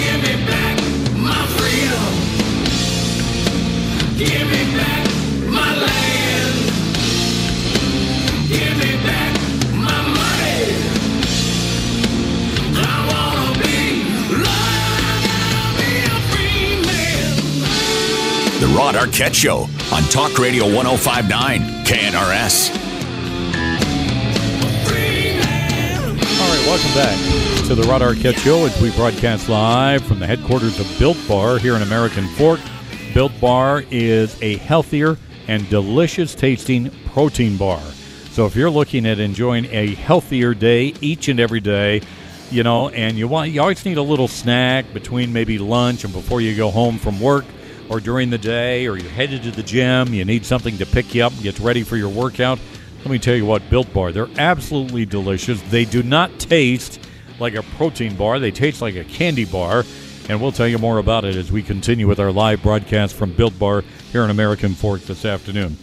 The 18.59 18.67
Rod 18.75 18.95
Arquette 18.95 19.33
Show 19.33 19.69
on 19.93 20.03
Talk 20.09 20.37
Radio 20.37 20.65
1059 20.65 21.85
KNRS. 21.85 22.75
All 26.35 26.49
right, 26.49 26.67
welcome 26.67 26.93
back 26.93 27.67
to 27.67 27.75
the 27.75 27.83
Rod 27.83 28.01
Arquette 28.01 28.37
Show 28.39 28.65
as 28.65 28.81
we 28.81 28.91
broadcast 28.97 29.47
live 29.47 30.03
from 30.03 30.19
the 30.19 30.27
headquarters 30.27 30.77
of 30.77 30.99
Built 30.99 31.17
Bar 31.25 31.57
here 31.57 31.77
in 31.77 31.83
American 31.83 32.27
Fork. 32.27 32.59
Built 33.19 33.41
Bar 33.41 33.83
is 33.91 34.41
a 34.41 34.55
healthier 34.59 35.17
and 35.49 35.69
delicious 35.69 36.33
tasting 36.33 36.89
protein 37.07 37.57
bar. 37.57 37.81
So 38.31 38.45
if 38.45 38.55
you're 38.55 38.69
looking 38.69 39.05
at 39.05 39.19
enjoying 39.19 39.65
a 39.65 39.93
healthier 39.95 40.53
day 40.53 40.93
each 41.01 41.27
and 41.27 41.37
every 41.37 41.59
day, 41.59 42.01
you 42.49 42.63
know, 42.63 42.87
and 42.87 43.17
you 43.17 43.27
want 43.27 43.51
you 43.51 43.59
always 43.59 43.83
need 43.83 43.97
a 43.97 44.01
little 44.01 44.29
snack 44.29 44.93
between 44.93 45.33
maybe 45.33 45.57
lunch 45.57 46.05
and 46.05 46.13
before 46.13 46.39
you 46.39 46.55
go 46.55 46.71
home 46.71 46.97
from 46.97 47.19
work 47.19 47.43
or 47.89 47.99
during 47.99 48.29
the 48.29 48.37
day 48.37 48.87
or 48.87 48.95
you're 48.95 49.11
headed 49.11 49.43
to 49.43 49.51
the 49.51 49.63
gym, 49.63 50.13
you 50.13 50.23
need 50.23 50.45
something 50.45 50.77
to 50.77 50.85
pick 50.85 51.13
you 51.13 51.21
up 51.25 51.33
and 51.33 51.43
get 51.43 51.59
ready 51.59 51.83
for 51.83 51.97
your 51.97 52.07
workout. 52.07 52.57
Let 52.99 53.09
me 53.09 53.19
tell 53.19 53.35
you 53.35 53.45
what, 53.45 53.69
Built 53.69 53.91
Bar, 53.91 54.13
they're 54.13 54.29
absolutely 54.37 55.05
delicious. 55.05 55.61
They 55.63 55.83
do 55.83 56.03
not 56.03 56.39
taste 56.39 57.05
like 57.37 57.55
a 57.55 57.63
protein 57.63 58.15
bar, 58.15 58.39
they 58.39 58.51
taste 58.51 58.81
like 58.81 58.95
a 58.95 59.03
candy 59.03 59.43
bar. 59.43 59.83
And 60.29 60.39
we'll 60.39 60.51
tell 60.51 60.67
you 60.67 60.77
more 60.77 60.99
about 60.99 61.25
it 61.25 61.35
as 61.35 61.51
we 61.51 61.63
continue 61.63 62.07
with 62.07 62.19
our 62.19 62.31
live 62.31 62.61
broadcast 62.61 63.15
from 63.15 63.33
Built 63.33 63.57
Bar 63.57 63.83
here 64.11 64.23
in 64.23 64.29
American 64.29 64.75
Fork 64.75 65.01
this 65.01 65.25
afternoon. 65.25 65.75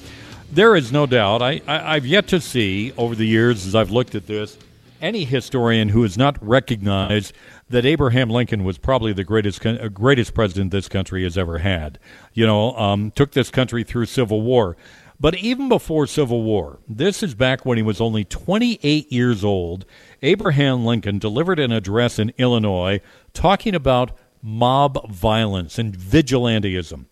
There 0.53 0.77
is 0.77 0.93
no 0.93 1.05
doubt, 1.05 1.43
I, 1.43 1.61
I, 1.67 1.97
I've 1.97 2.07
yet 2.07 2.29
to 2.29 2.41
see 2.41 2.93
over 2.97 3.17
the 3.17 3.27
years 3.27 3.67
as 3.67 3.75
I've 3.75 3.91
looked 3.91 4.15
at 4.15 4.29
this, 4.29 4.57
any 5.03 5.25
historian 5.25 5.89
who 5.89 6.05
has 6.05 6.17
not 6.17 6.39
recognized 6.41 7.33
that 7.71 7.85
Abraham 7.85 8.31
Lincoln 8.31 8.63
was 8.63 8.79
probably 8.79 9.13
the 9.13 9.25
greatest 9.25 9.67
uh, 9.67 9.89
greatest 9.89 10.33
president 10.33 10.71
this 10.71 10.89
country 10.89 11.25
has 11.25 11.37
ever 11.37 11.59
had. 11.59 11.99
You 12.33 12.47
know, 12.47 12.77
um, 12.77 13.11
took 13.11 13.33
this 13.33 13.51
country 13.51 13.83
through 13.83 14.07
Civil 14.07 14.43
War. 14.43 14.77
But 15.19 15.35
even 15.37 15.69
before 15.69 16.07
Civil 16.07 16.43
War, 16.45 16.79
this 16.87 17.23
is 17.23 17.35
back 17.35 17.65
when 17.65 17.79
he 17.79 17.83
was 17.83 18.01
only 18.01 18.23
28 18.23 19.11
years 19.11 19.43
old, 19.43 19.87
Abraham 20.23 20.85
Lincoln 20.85 21.19
delivered 21.19 21.59
an 21.59 21.73
address 21.73 22.19
in 22.19 22.33
Illinois 22.39 23.01
talking 23.33 23.75
about 23.75 24.13
mob 24.47 25.11
violence 25.11 25.77
and 25.77 25.93
vigilantism. 25.97 27.07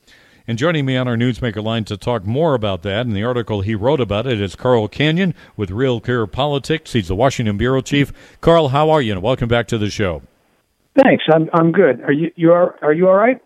And 0.47 0.57
joining 0.57 0.85
me 0.87 0.97
on 0.97 1.09
our 1.09 1.17
Newsmaker 1.17 1.63
line 1.63 1.85
to 1.87 1.97
talk 1.97 2.25
more 2.25 2.55
about 2.55 2.83
that 2.83 3.07
and 3.07 3.17
the 3.17 3.25
article 3.25 3.63
he 3.63 3.75
wrote 3.75 4.01
about 4.01 4.27
it 4.27 4.41
is 4.41 4.55
Carl 4.55 4.89
Cannon 4.89 5.35
with 5.57 5.71
Real 5.71 6.01
Clear 6.01 6.27
Politics. 6.27 6.93
He's 6.93 7.09
the 7.09 7.17
Washington 7.17 7.57
Bureau 7.57 7.81
Chief. 7.81 8.13
Carl, 8.41 8.69
how 8.69 8.91
are 8.91 9.03
you? 9.03 9.13
And 9.13 9.23
welcome 9.23 9.49
back 9.49 9.67
to 9.69 9.79
the 9.79 9.91
show. 9.91 10.23
Thanks. 11.03 11.25
I'm 11.33 11.51
I'm 11.53 11.73
good. 11.73 12.03
Are 12.03 12.13
you 12.13 12.31
you 12.37 12.53
are 12.53 12.77
are 12.83 12.93
you 12.93 13.09
all 13.09 13.17
right? 13.17 13.41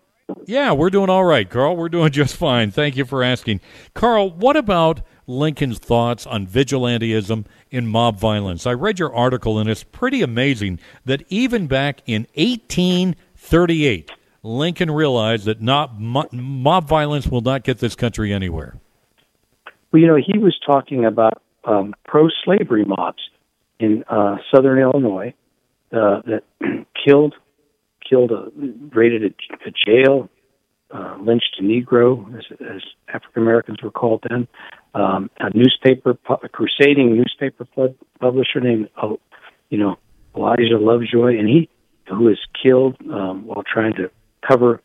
Yeah, 0.45 0.73
we're 0.73 0.91
doing 0.91 1.09
all 1.09 1.25
right, 1.25 1.49
Carl. 1.49 1.75
We're 1.75 1.89
doing 1.89 2.11
just 2.11 2.35
fine. 2.35 2.69
Thank 2.69 2.95
you 2.95 3.05
for 3.05 3.23
asking. 3.23 3.61
Carl, 3.95 4.29
what 4.29 4.55
about 4.55 5.01
Lincoln's 5.25 5.79
thoughts 5.79 6.27
on 6.27 6.45
vigilantism 6.45 7.45
in 7.71 7.87
mob 7.87 8.19
violence? 8.19 8.67
I 8.67 8.73
read 8.73 8.99
your 8.99 9.15
article, 9.15 9.57
and 9.57 9.67
it's 9.67 9.83
pretty 9.83 10.21
amazing 10.21 10.79
that 11.05 11.23
even 11.29 11.65
back 11.65 12.01
in 12.05 12.27
1838, 13.51 14.11
Lincoln 14.43 14.91
realized 14.91 15.45
that 15.45 15.59
not, 15.59 15.99
mob 15.99 16.87
violence 16.87 17.27
will 17.27 17.41
not 17.41 17.63
get 17.63 17.79
this 17.79 17.95
country 17.95 18.31
anywhere. 18.31 18.77
Well, 19.91 19.99
you 20.01 20.07
know, 20.07 20.17
he 20.17 20.37
was 20.37 20.55
talking 20.63 21.03
about 21.03 21.41
um, 21.63 21.95
pro-slavery 22.05 22.85
mobs 22.85 23.21
in 23.79 24.03
uh, 24.07 24.37
southern 24.53 24.77
Illinois 24.77 25.33
uh, 25.91 26.21
that 26.27 26.43
killed 27.05 27.33
killed 28.07 28.31
a 28.31 28.47
raided 28.95 29.23
a, 29.23 29.67
a 29.67 29.71
jail, 29.71 30.29
uh, 30.91 31.15
lynched 31.19 31.57
a 31.59 31.63
Negro, 31.63 32.37
as, 32.37 32.45
as 32.61 32.81
African 33.07 33.43
Americans 33.43 33.81
were 33.83 33.91
called 33.91 34.23
then. 34.29 34.47
Um, 34.93 35.29
a 35.39 35.55
newspaper, 35.55 36.17
a 36.43 36.49
crusading 36.49 37.15
newspaper 37.15 37.67
publisher 38.19 38.59
named, 38.61 38.89
uh, 39.01 39.13
you 39.69 39.77
know, 39.77 39.97
Elijah 40.35 40.77
Lovejoy, 40.79 41.37
and 41.37 41.47
he 41.47 41.69
who 42.09 42.25
was 42.25 42.39
killed 42.61 42.97
um, 43.11 43.45
while 43.45 43.63
trying 43.63 43.93
to 43.95 44.09
cover, 44.47 44.81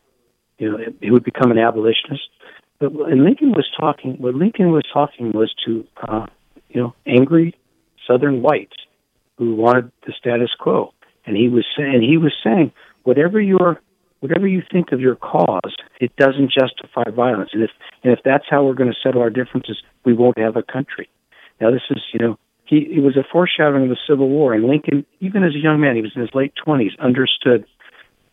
you 0.57 0.71
know, 0.71 0.77
he 1.01 1.11
would 1.11 1.23
become 1.23 1.51
an 1.51 1.57
abolitionist. 1.57 2.23
But 2.79 2.91
and 2.91 3.23
Lincoln 3.23 3.51
was 3.51 3.67
talking. 3.77 4.15
What 4.19 4.35
Lincoln 4.35 4.71
was 4.71 4.83
talking 4.91 5.31
was 5.31 5.53
to, 5.65 5.85
uh, 6.07 6.27
you 6.69 6.81
know, 6.81 6.93
angry 7.05 7.55
Southern 8.07 8.41
whites 8.41 8.75
who 9.37 9.55
wanted 9.55 9.91
the 10.05 10.13
status 10.17 10.49
quo, 10.59 10.93
and 11.25 11.35
he 11.35 11.47
was 11.49 11.65
saying 11.77 12.01
he 12.01 12.17
was 12.17 12.33
saying 12.43 12.71
whatever 13.03 13.39
your 13.39 13.81
whatever 14.19 14.47
you 14.47 14.63
think 14.71 14.91
of 14.91 14.99
your 14.99 15.15
cause, 15.15 15.75
it 15.99 16.15
doesn't 16.15 16.51
justify 16.51 17.03
violence. 17.15 17.51
And 17.53 17.63
if 17.63 17.71
and 18.03 18.13
if 18.13 18.19
that's 18.23 18.45
how 18.49 18.65
we're 18.65 18.73
going 18.73 18.91
to 18.91 18.99
settle 19.01 19.21
our 19.21 19.29
differences, 19.29 19.81
we 20.03 20.13
won't 20.13 20.37
have 20.37 20.55
a 20.55 20.63
country. 20.63 21.09
Now 21.61 21.71
this 21.71 21.83
is 21.89 22.01
you 22.13 22.19
know 22.19 22.37
he 22.65 22.77
it 22.77 23.03
was 23.03 23.15
a 23.17 23.23
foreshadowing 23.31 23.83
of 23.83 23.89
the 23.89 23.97
Civil 24.07 24.29
War, 24.29 24.53
and 24.53 24.65
Lincoln, 24.65 25.05
even 25.19 25.43
as 25.43 25.55
a 25.55 25.59
young 25.59 25.79
man, 25.79 25.95
he 25.95 26.01
was 26.01 26.11
in 26.15 26.21
his 26.21 26.31
late 26.33 26.53
twenties, 26.63 26.91
understood 26.99 27.65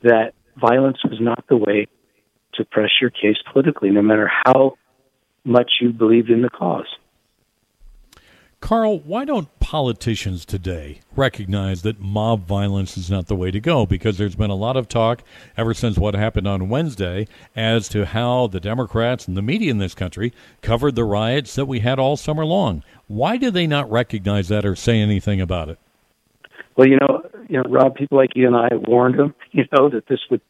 that 0.02 0.32
violence 0.56 0.98
was 1.04 1.18
not 1.20 1.44
the 1.48 1.56
way 1.56 1.86
to 2.54 2.64
press 2.64 2.90
your 3.00 3.10
case 3.10 3.36
politically, 3.52 3.90
no 3.90 4.02
matter 4.02 4.30
how 4.44 4.74
much 5.44 5.72
you 5.80 5.90
believed 5.90 6.30
in 6.30 6.42
the 6.42 6.50
cause. 6.50 6.86
Carl, 8.62 9.00
why 9.00 9.24
don't 9.24 9.48
politicians 9.58 10.44
today 10.44 11.00
recognize 11.16 11.82
that 11.82 11.98
mob 11.98 12.46
violence 12.46 12.96
is 12.96 13.10
not 13.10 13.26
the 13.26 13.34
way 13.34 13.50
to 13.50 13.58
go? 13.58 13.84
Because 13.84 14.18
there's 14.18 14.36
been 14.36 14.50
a 14.50 14.54
lot 14.54 14.76
of 14.76 14.86
talk 14.86 15.24
ever 15.56 15.74
since 15.74 15.98
what 15.98 16.14
happened 16.14 16.46
on 16.46 16.68
Wednesday 16.68 17.26
as 17.56 17.88
to 17.88 18.06
how 18.06 18.46
the 18.46 18.60
Democrats 18.60 19.26
and 19.26 19.36
the 19.36 19.42
media 19.42 19.72
in 19.72 19.78
this 19.78 19.96
country 19.96 20.32
covered 20.62 20.94
the 20.94 21.02
riots 21.02 21.56
that 21.56 21.66
we 21.66 21.80
had 21.80 21.98
all 21.98 22.16
summer 22.16 22.46
long. 22.46 22.84
Why 23.08 23.36
do 23.36 23.50
they 23.50 23.66
not 23.66 23.90
recognize 23.90 24.46
that 24.46 24.64
or 24.64 24.76
say 24.76 25.00
anything 25.00 25.40
about 25.40 25.68
it? 25.68 25.80
Well, 26.76 26.86
you 26.86 26.98
know, 27.00 27.28
you 27.48 27.56
know, 27.56 27.64
Rob, 27.68 27.96
people 27.96 28.16
like 28.16 28.36
you 28.36 28.46
and 28.46 28.54
I 28.54 28.68
warned 28.76 29.18
them, 29.18 29.34
you 29.50 29.64
know, 29.72 29.88
that 29.88 30.06
this 30.06 30.20
would, 30.30 30.40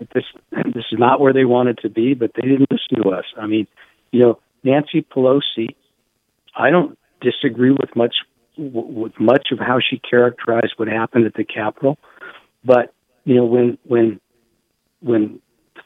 that 0.00 0.10
this, 0.10 0.24
this 0.74 0.86
is 0.90 0.98
not 0.98 1.20
where 1.20 1.32
they 1.32 1.44
wanted 1.44 1.78
to 1.78 1.88
be, 1.88 2.14
but 2.14 2.32
they 2.34 2.48
didn't 2.48 2.66
listen 2.68 3.00
to 3.04 3.10
us. 3.10 3.26
I 3.38 3.46
mean, 3.46 3.68
you 4.10 4.18
know, 4.18 4.40
Nancy 4.64 5.02
Pelosi, 5.02 5.76
I 6.56 6.70
don't 6.70 6.98
disagree 7.20 7.70
with 7.70 7.94
much 7.94 8.14
with 8.56 9.18
much 9.18 9.48
of 9.52 9.58
how 9.58 9.78
she 9.80 9.98
characterized 9.98 10.74
what 10.76 10.88
happened 10.88 11.26
at 11.26 11.34
the 11.34 11.44
Capitol. 11.44 11.98
But 12.64 12.92
you 13.24 13.34
know, 13.34 13.44
when 13.44 13.78
when 13.84 14.20
when 15.00 15.40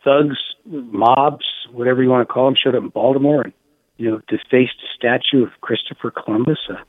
thugs, 0.05 0.37
mobs, 0.67 1.45
whatever 1.73 2.03
you 2.03 2.11
want 2.11 2.27
to 2.27 2.33
call 2.33 2.47
them, 2.47 2.57
showed 2.63 2.75
up 2.75 2.83
in 2.83 2.89
Baltimore 2.89 3.43
and 3.43 3.53
you 3.97 4.11
know 4.11 4.21
defaced 4.29 4.77
a 4.83 4.89
statue 4.97 5.45
of 5.45 5.51
Christopher 5.61 6.11
Columbus 6.11 6.59
uh, 6.71 6.83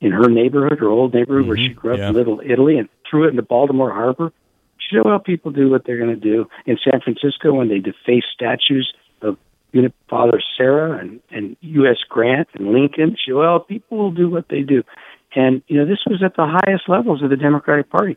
in 0.00 0.12
her 0.12 0.28
neighborhood, 0.28 0.78
her 0.78 0.88
old 0.88 1.14
neighborhood 1.14 1.42
mm-hmm. 1.42 1.48
where 1.48 1.56
she 1.56 1.70
grew 1.70 1.92
up 1.92 1.98
yeah. 1.98 2.08
in 2.08 2.14
Little 2.14 2.40
Italy, 2.44 2.78
and 2.78 2.88
threw 3.08 3.26
it 3.26 3.30
into 3.30 3.42
Baltimore 3.42 3.92
Harbor. 3.92 4.32
She 4.78 4.96
said, 4.96 5.02
"Well, 5.04 5.18
people 5.18 5.50
do 5.50 5.70
what 5.70 5.84
they're 5.84 5.98
going 5.98 6.14
to 6.14 6.16
do." 6.16 6.48
In 6.66 6.78
San 6.82 7.00
Francisco, 7.00 7.52
when 7.52 7.68
they 7.68 7.78
deface 7.78 8.24
statues 8.32 8.92
of 9.22 9.38
Father 10.08 10.40
Serra 10.56 10.98
and, 10.98 11.20
and 11.30 11.56
U.S. 11.60 11.98
Grant 12.08 12.48
and 12.54 12.72
Lincoln. 12.72 13.16
She, 13.22 13.32
well, 13.32 13.60
people 13.60 13.98
will 13.98 14.12
do 14.12 14.28
what 14.30 14.48
they 14.48 14.62
do. 14.62 14.82
And, 15.34 15.62
you 15.66 15.78
know, 15.78 15.86
this 15.86 15.98
was 16.06 16.22
at 16.22 16.36
the 16.36 16.46
highest 16.46 16.88
levels 16.88 17.22
of 17.22 17.30
the 17.30 17.36
Democratic 17.36 17.90
Party. 17.90 18.16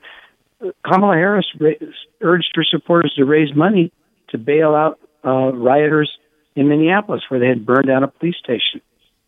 Kamala 0.86 1.16
Harris 1.16 1.48
raised, 1.60 1.84
urged 2.22 2.52
her 2.56 2.64
supporters 2.64 3.14
to 3.16 3.26
raise 3.26 3.56
money 3.56 3.92
to 4.30 4.38
bail 4.38 4.76
out 4.76 5.00
uh, 5.26 5.52
rioters 5.54 6.12
in 6.56 6.68
Minneapolis 6.68 7.24
where 7.30 7.40
they 7.40 7.48
had 7.48 7.66
burned 7.66 7.88
down 7.88 8.04
a 8.04 8.08
police 8.08 8.36
station. 8.38 8.82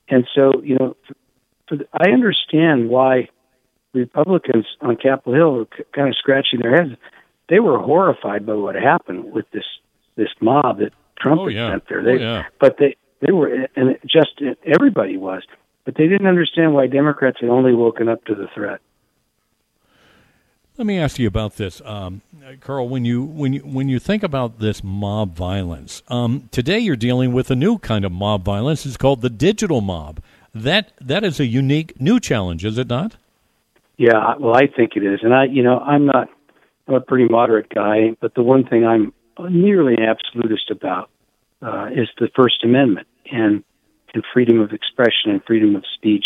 And 0.08 0.28
so, 0.34 0.62
you 0.64 0.76
know, 0.76 0.96
for 1.68 1.78
the, 1.78 1.88
I 1.94 2.10
understand 2.12 2.90
why 2.90 3.30
Republicans 3.94 4.66
on 4.82 4.96
Capitol 4.96 5.34
Hill 5.34 5.54
were 5.54 5.68
c- 5.78 5.84
kind 5.94 6.10
of 6.10 6.16
scratching 6.16 6.60
their 6.62 6.76
heads. 6.76 6.92
They 7.48 7.60
were 7.60 7.80
horrified 7.80 8.46
by 8.46 8.54
what 8.54 8.76
happened 8.76 9.32
with 9.32 9.46
this 9.52 9.66
this 10.16 10.30
mob 10.42 10.80
that 10.80 10.92
Trump 11.20 11.42
oh, 11.42 11.48
yeah. 11.48 11.72
sent 11.72 11.90
there. 11.90 12.04
They, 12.04 12.12
oh, 12.12 12.16
yeah. 12.16 12.44
But 12.60 12.78
they 12.78 12.96
they 13.22 13.32
were, 13.32 13.68
and 13.76 13.98
just 14.06 14.42
everybody 14.66 15.18
was, 15.18 15.44
but 15.86 15.96
they 15.96 16.08
didn't 16.08 16.28
understand 16.28 16.74
why 16.74 16.88
Democrats 16.88 17.38
had 17.42 17.50
only 17.50 17.74
woken 17.74 18.08
up 18.08 18.24
to 18.26 18.36
the 18.36 18.48
threat. 18.54 18.80
Let 20.78 20.86
me 20.86 20.98
ask 20.98 21.20
you 21.20 21.28
about 21.28 21.58
this, 21.58 21.82
um, 21.84 22.22
Carl. 22.62 22.88
When 22.88 23.04
you 23.04 23.22
when 23.22 23.52
you 23.52 23.60
when 23.62 23.90
you 23.90 24.00
think 24.00 24.24
about 24.24 24.60
this 24.60 24.82
mob 24.82 25.36
violence, 25.36 26.04
um, 26.08 26.48
today 26.52 26.80
you're 26.80 26.96
dealing 26.96 27.34
with 27.34 27.52
a 27.52 27.56
new 27.56 27.80
kind 27.80 28.06
of 28.06 28.14
mob 28.14 28.46
violence. 28.46 28.86
It's 28.86 28.96
called 28.96 29.22
the 29.22 29.30
digital 29.30 29.82
mob. 29.82 30.22
That 30.56 30.94
that 31.02 31.26
is 31.26 31.42
a 31.42 31.46
unique 31.46 32.00
new 32.00 32.18
challenge, 32.22 32.64
is 32.64 32.78
it 32.78 32.88
not? 32.88 33.18
Yeah, 33.98 34.36
well, 34.40 34.56
I 34.56 34.68
think 34.68 34.96
it 34.96 35.04
is, 35.04 35.20
and 35.22 35.34
I, 35.34 35.44
you 35.44 35.64
know, 35.64 35.80
I'm 35.80 36.06
not. 36.06 36.30
I'm 36.88 36.96
a 36.96 37.02
pretty 37.02 37.28
moderate 37.28 37.68
guy, 37.70 38.16
but 38.22 38.34
the 38.34 38.42
one 38.42 38.64
thing 38.64 38.86
I'm 38.86 39.12
nearly 39.48 39.96
absolutist 40.00 40.70
about 40.72 41.10
uh, 41.62 41.88
is 41.92 42.10
the 42.18 42.30
First 42.36 42.64
Amendment 42.64 43.08
and 43.32 43.64
and 44.14 44.24
freedom 44.34 44.60
of 44.60 44.72
expression 44.72 45.30
and 45.30 45.44
freedom 45.46 45.76
of 45.76 45.84
speech, 45.94 46.26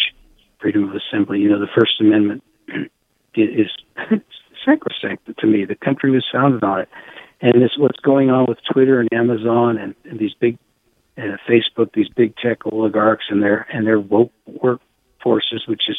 freedom 0.61 0.89
of 0.89 0.95
assembly. 0.95 1.39
You 1.39 1.49
know, 1.49 1.59
the 1.59 1.67
First 1.77 1.99
Amendment 1.99 2.43
is 3.35 3.69
sacrosanct 4.65 5.29
to 5.37 5.47
me. 5.47 5.65
The 5.65 5.75
country 5.75 6.11
was 6.11 6.25
founded 6.31 6.63
on 6.63 6.81
it, 6.81 6.89
and 7.41 7.61
this 7.61 7.71
what's 7.77 7.99
going 7.99 8.29
on 8.29 8.45
with 8.47 8.57
Twitter 8.71 8.99
and 8.99 9.09
Amazon 9.11 9.77
and, 9.77 9.95
and 10.05 10.19
these 10.19 10.33
big 10.39 10.57
uh, 11.17 11.37
Facebook, 11.47 11.93
these 11.93 12.09
big 12.09 12.35
tech 12.37 12.65
oligarchs 12.65 13.25
and 13.29 13.41
their 13.43 13.67
and 13.71 13.85
their 13.85 13.99
woke 13.99 14.31
workforces, 14.49 15.67
which 15.67 15.83
is 15.89 15.97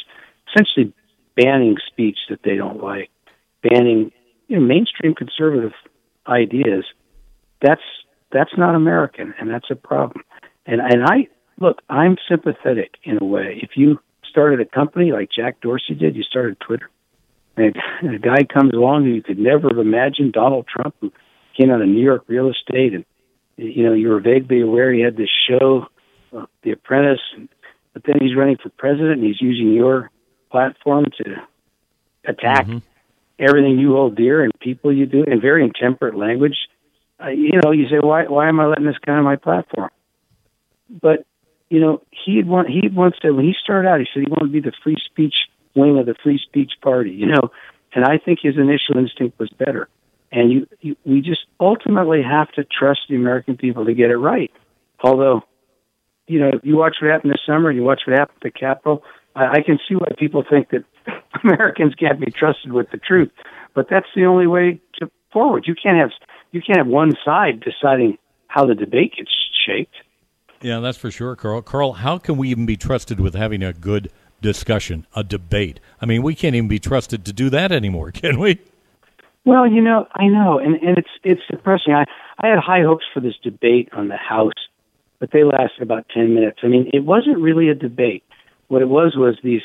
essentially 0.49 0.93
banning 1.37 1.77
speech 1.87 2.19
that 2.31 2.41
they 2.45 2.57
don't 2.57 2.83
like, 2.83 3.11
banning 3.63 4.11
you 4.49 4.59
know 4.59 4.65
mainstream 4.65 5.15
conservative 5.15 5.73
ideas. 6.27 6.85
That's 7.65 7.83
that's 8.31 8.57
not 8.59 8.75
American, 8.75 9.33
and 9.41 9.49
that's 9.49 9.71
a 9.71 9.77
problem. 9.77 10.23
And 10.67 10.81
and 10.81 11.05
I 11.05 11.29
look, 11.59 11.81
I'm 11.89 12.17
sympathetic 12.29 12.97
in 13.05 13.19
a 13.21 13.25
way. 13.25 13.59
If 13.63 13.71
you 13.77 13.99
started 14.29 14.61
a 14.61 14.65
company 14.67 15.13
like 15.13 15.31
Jack 15.35 15.61
Dorsey 15.61 15.95
did, 15.95 16.15
you 16.17 16.23
started 16.23 16.61
Twitter, 16.61 16.91
and 17.57 17.75
a 18.15 18.19
guy 18.19 18.45
comes 18.45 18.75
along 18.75 19.05
who 19.05 19.11
you 19.11 19.23
could 19.23 19.39
never 19.39 19.69
have 19.69 19.79
imagined, 19.79 20.33
Donald 20.33 20.67
Trump, 20.67 20.95
who 21.01 21.13
came 21.57 21.71
out 21.71 21.81
of 21.81 21.89
New 21.89 22.03
York 22.03 22.25
real 22.27 22.51
estate, 22.51 22.93
and 22.95 23.05
you 23.57 23.85
know 23.85 23.95
you 23.95 24.09
were 24.09 24.21
vaguely 24.21 24.61
aware 24.61 24.93
he 24.93 25.01
had 25.01 25.17
this 25.17 25.31
show, 25.49 25.87
uh, 26.37 26.47
The 26.63 26.73
Apprentice, 26.73 27.23
and, 27.37 27.49
but 27.95 28.03
then 28.05 28.17
he's 28.21 28.37
running 28.37 28.59
for 28.63 28.69
president, 28.71 29.21
and 29.21 29.25
he's 29.25 29.41
using 29.41 29.73
your 29.73 30.11
platform 30.51 31.07
to 31.19 31.37
attack 32.27 32.67
Mm-hmm. 32.67 32.79
everything 33.39 33.79
you 33.79 33.93
hold 33.93 34.17
dear 34.17 34.43
and 34.43 34.53
people 34.61 34.93
you 34.93 35.07
do 35.07 35.25
in 35.25 35.41
very 35.41 35.65
intemperate 35.65 36.15
language. 36.15 36.57
Uh, 37.25 37.29
you 37.29 37.61
know, 37.63 37.71
you 37.71 37.89
say, 37.89 37.99
why 38.01 38.25
why 38.25 38.49
am 38.49 38.61
I 38.61 38.67
letting 38.67 38.87
this 38.87 38.99
guy 39.05 39.15
on 39.15 39.25
my 39.25 39.37
platform? 39.37 39.91
But 40.91 41.25
you 41.71 41.81
know, 41.81 42.03
he 42.11 42.37
had 42.37 42.47
one, 42.47 42.67
he 42.67 42.83
had 42.83 42.95
once 42.95 43.17
said 43.23 43.33
when 43.33 43.45
he 43.45 43.55
started 43.63 43.89
out, 43.89 44.01
he 44.01 44.07
said 44.13 44.25
he 44.25 44.31
wanted 44.31 44.53
to 44.53 44.53
be 44.53 44.61
the 44.61 44.73
free 44.83 44.97
speech 45.05 45.35
wing 45.75 45.99
of 45.99 46.07
the 46.07 46.15
free 46.23 46.39
speech 46.39 46.73
party. 46.83 47.11
You 47.11 47.27
know, 47.27 47.51
and 47.95 48.05
I 48.05 48.19
think 48.19 48.41
his 48.43 48.57
initial 48.57 48.99
instinct 48.99 49.39
was 49.39 49.51
better. 49.51 49.89
And 50.31 50.53
you, 50.53 50.67
you 50.81 50.97
we 51.05 51.21
just 51.21 51.47
ultimately 51.61 52.23
have 52.23 52.51
to 52.53 52.65
trust 52.65 53.01
the 53.09 53.17
American 53.17 53.57
people 53.57 53.85
to 53.87 53.95
get 53.95 54.11
it 54.11 54.17
right. 54.17 54.51
Although, 55.03 55.43
you 56.27 56.41
know, 56.41 56.53
you 56.63 56.77
watch 56.77 56.97
what 57.01 57.11
happened 57.11 57.33
this 57.33 57.41
summer, 57.47 57.71
you 57.71 57.83
watch 57.83 58.03
what 58.07 58.19
happened 58.19 58.39
at 58.45 58.53
the 58.53 58.59
Capitol. 58.59 59.03
I, 59.35 59.59
I 59.59 59.63
can 59.63 59.79
see 59.89 59.95
why 59.95 60.09
people 60.19 60.45
think 60.49 60.71
that 60.71 60.85
Americans 61.45 61.95
can't 61.95 62.21
be 62.21 62.31
trusted 62.31 62.73
with 62.73 62.91
the 62.91 62.99
truth, 62.99 63.31
but 63.75 63.89
that's 63.89 64.09
the 64.15 64.27
only 64.27 64.47
way 64.47 64.81
to 64.99 65.11
forward. 65.33 65.65
You 65.67 65.75
can't 65.75 65.99
have 65.99 66.11
you 66.55 66.63
can't 66.63 66.79
have 66.79 66.87
one 66.87 67.13
side 67.25 67.61
deciding 67.61 68.17
how 68.47 68.65
the 68.65 68.75
debate 68.75 69.15
gets 69.17 69.31
shaped. 69.67 69.95
Yeah, 70.63 70.81
that's 70.81 70.97
for 70.97 71.11
sure, 71.11 71.37
Carl. 71.37 71.61
Carl, 71.63 71.93
how 71.95 72.17
can 72.19 72.37
we 72.37 72.49
even 72.49 72.65
be 72.65 72.77
trusted 72.77 73.21
with 73.21 73.35
having 73.35 73.63
a 73.63 73.73
good 73.73 74.11
discussion, 74.41 75.07
a 75.15 75.25
debate? 75.25 75.81
I 76.01 76.07
mean, 76.07 76.23
we 76.23 76.35
can't 76.35 76.55
even 76.55 76.69
be 76.69 76.79
trusted 76.79 77.25
to 77.27 77.33
do 77.33 77.51
that 77.51 77.73
anymore, 77.73 78.11
can 78.13 78.39
we? 78.39 78.61
Well, 79.45 79.67
you 79.71 79.83
know, 79.83 80.07
I 80.15 80.27
know, 80.29 80.59
and 80.59 80.77
and 80.77 80.97
it's 80.97 81.11
it's 81.23 81.43
depressing. 81.51 81.93
I 81.93 82.05
I 82.39 82.47
had 82.49 82.59
high 82.59 82.83
hopes 82.83 83.05
for 83.13 83.21
this 83.21 83.35
debate 83.43 83.91
on 83.93 84.09
the 84.09 84.17
House, 84.17 84.53
but 85.19 85.33
they 85.33 85.45
lasted 85.45 85.83
about 85.83 86.07
ten 86.15 86.35
minutes. 86.35 86.61
I 86.63 86.69
mean, 86.69 86.89
it 86.95 87.05
wasn't 87.05 87.39
really 87.39 87.69
a 87.69 87.75
debate. 87.75 88.23
What 88.69 88.81
it 88.81 88.89
was 88.89 89.17
was 89.17 89.37
these 89.45 89.61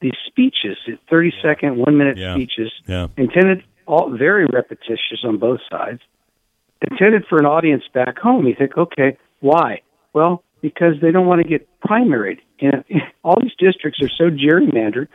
these 0.00 0.14
speeches, 0.28 0.76
thirty 1.08 1.32
second, 1.42 1.76
one 1.76 1.98
minute 1.98 2.18
Yeah. 2.18 2.34
speeches, 2.34 2.70
Yeah. 2.86 3.08
intended 3.16 3.64
all 3.86 4.16
very 4.16 4.46
repetitious 4.46 5.24
on 5.24 5.38
both 5.38 5.60
sides, 5.70 6.00
intended 6.90 7.24
for 7.28 7.38
an 7.38 7.46
audience 7.46 7.84
back 7.92 8.18
home. 8.18 8.46
You 8.46 8.54
think, 8.56 8.76
okay, 8.76 9.16
why? 9.40 9.82
Well, 10.12 10.42
because 10.62 10.94
they 11.00 11.10
don't 11.10 11.26
want 11.26 11.42
to 11.42 11.48
get 11.48 11.68
primaried. 11.80 12.38
You 12.58 12.72
know, 12.72 12.82
all 13.24 13.40
these 13.40 13.52
districts 13.58 14.00
are 14.02 14.08
so 14.08 14.30
gerrymandered, 14.30 15.08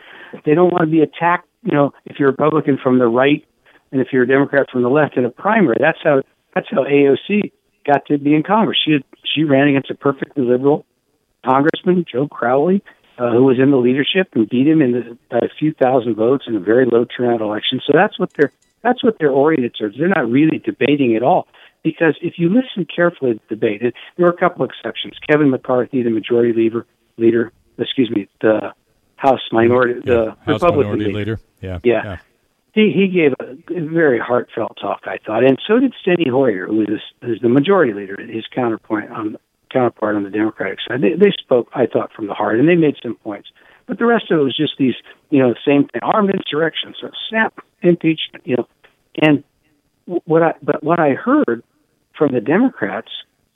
they 0.45 0.53
don't 0.53 0.71
want 0.71 0.83
to 0.83 0.91
be 0.91 1.01
attacked. 1.01 1.47
You 1.63 1.73
know, 1.73 1.93
if 2.05 2.17
you're 2.19 2.29
a 2.29 2.31
Republican 2.31 2.77
from 2.81 2.99
the 2.99 3.07
right 3.07 3.45
and 3.91 4.01
if 4.01 4.09
you're 4.11 4.23
a 4.23 4.27
Democrat 4.27 4.67
from 4.71 4.83
the 4.83 4.89
left 4.89 5.17
in 5.17 5.25
a 5.25 5.31
primary, 5.31 5.77
that's 5.79 5.97
how 6.03 6.21
that's 6.53 6.67
how 6.69 6.83
AOC 6.83 7.51
got 7.85 8.05
to 8.07 8.17
be 8.17 8.33
in 8.35 8.43
Congress. 8.43 8.77
She 8.83 9.03
she 9.33 9.43
ran 9.43 9.67
against 9.67 9.89
a 9.89 9.95
perfectly 9.95 10.43
liberal 10.43 10.85
congressman, 11.43 12.05
Joe 12.11 12.27
Crowley, 12.27 12.83
uh, 13.17 13.31
who 13.31 13.43
was 13.43 13.59
in 13.59 13.71
the 13.71 13.77
leadership 13.77 14.29
and 14.33 14.49
beat 14.49 14.67
him 14.67 14.81
in 14.81 14.91
the, 14.91 15.17
by 15.29 15.37
a 15.37 15.49
few 15.59 15.73
thousand 15.73 16.15
votes 16.15 16.45
in 16.47 16.55
a 16.55 16.59
very 16.59 16.85
low 16.85 17.05
turnout 17.05 17.41
election. 17.41 17.81
So 17.85 17.93
that's 17.93 18.19
what 18.19 18.31
they're 18.33 18.51
that's 18.81 19.03
what 19.03 19.17
they're 19.19 19.31
oriented 19.31 19.75
towards. 19.77 19.97
They're 19.97 20.07
not 20.07 20.29
really 20.29 20.59
debating 20.59 21.15
at 21.15 21.23
all. 21.23 21.47
Because 21.83 22.15
if 22.21 22.39
you 22.39 22.49
listen 22.49 22.87
carefully 22.93 23.33
to 23.33 23.39
the 23.47 23.55
debate, 23.55 23.81
there 23.81 24.25
were 24.25 24.31
a 24.31 24.37
couple 24.37 24.65
exceptions. 24.65 25.13
Kevin 25.29 25.51
McCarthy, 25.51 26.01
the 26.01 26.09
majority 26.09 26.51
leader, 26.51 26.85
leader, 27.17 27.51
excuse 27.77 28.09
me, 28.09 28.27
the 28.41 28.73
House 29.17 29.41
minority, 29.51 30.01
the 30.03 30.35
House 30.45 30.61
Republican 30.61 30.91
Minority 30.91 31.05
leader. 31.05 31.17
Leader. 31.17 31.39
Yeah. 31.61 31.79
Yeah. 32.03 32.17
He 32.73 32.91
he 32.91 33.07
gave 33.07 33.33
a, 33.39 33.73
a 33.73 33.87
very 33.87 34.19
heartfelt 34.19 34.77
talk, 34.81 35.03
I 35.05 35.17
thought, 35.25 35.45
and 35.45 35.57
so 35.65 35.79
did 35.79 35.93
Steny 36.05 36.29
Hoyer, 36.29 36.67
who 36.67 36.81
is 36.81 36.99
who's 37.21 37.39
the 37.39 37.49
majority 37.49 37.93
leader, 37.93 38.17
his 38.21 38.45
counterpoint 38.53 39.11
on 39.11 39.37
counterpart 39.75 40.15
on 40.15 40.23
the 40.23 40.29
Democratic 40.29 40.79
side. 40.87 41.01
They, 41.01 41.13
they 41.13 41.31
spoke, 41.43 41.67
I 41.73 41.85
thought, 41.85 42.11
from 42.13 42.27
the 42.27 42.33
heart, 42.33 42.59
and 42.59 42.67
they 42.69 42.75
made 42.75 42.95
some 43.03 43.15
points. 43.15 43.49
But 43.87 43.99
the 43.99 44.05
rest 44.05 44.31
of 44.31 44.39
it 44.39 44.43
was 44.43 44.55
just 44.55 44.73
these, 44.79 44.95
you 45.29 45.39
know, 45.39 45.53
same 45.65 45.87
thing, 45.87 46.01
armed 46.01 46.31
insurrection, 46.33 46.93
so 46.99 47.09
snap, 47.29 47.53
impeachment, 47.81 48.43
you 48.45 48.55
know, 48.57 48.67
and 49.21 49.43
what 50.25 50.43
I 50.43 50.53
but 50.61 50.83
what 50.83 50.99
I 50.99 51.11
heard 51.11 51.63
from 52.17 52.33
the 52.33 52.41
Democrats 52.41 53.11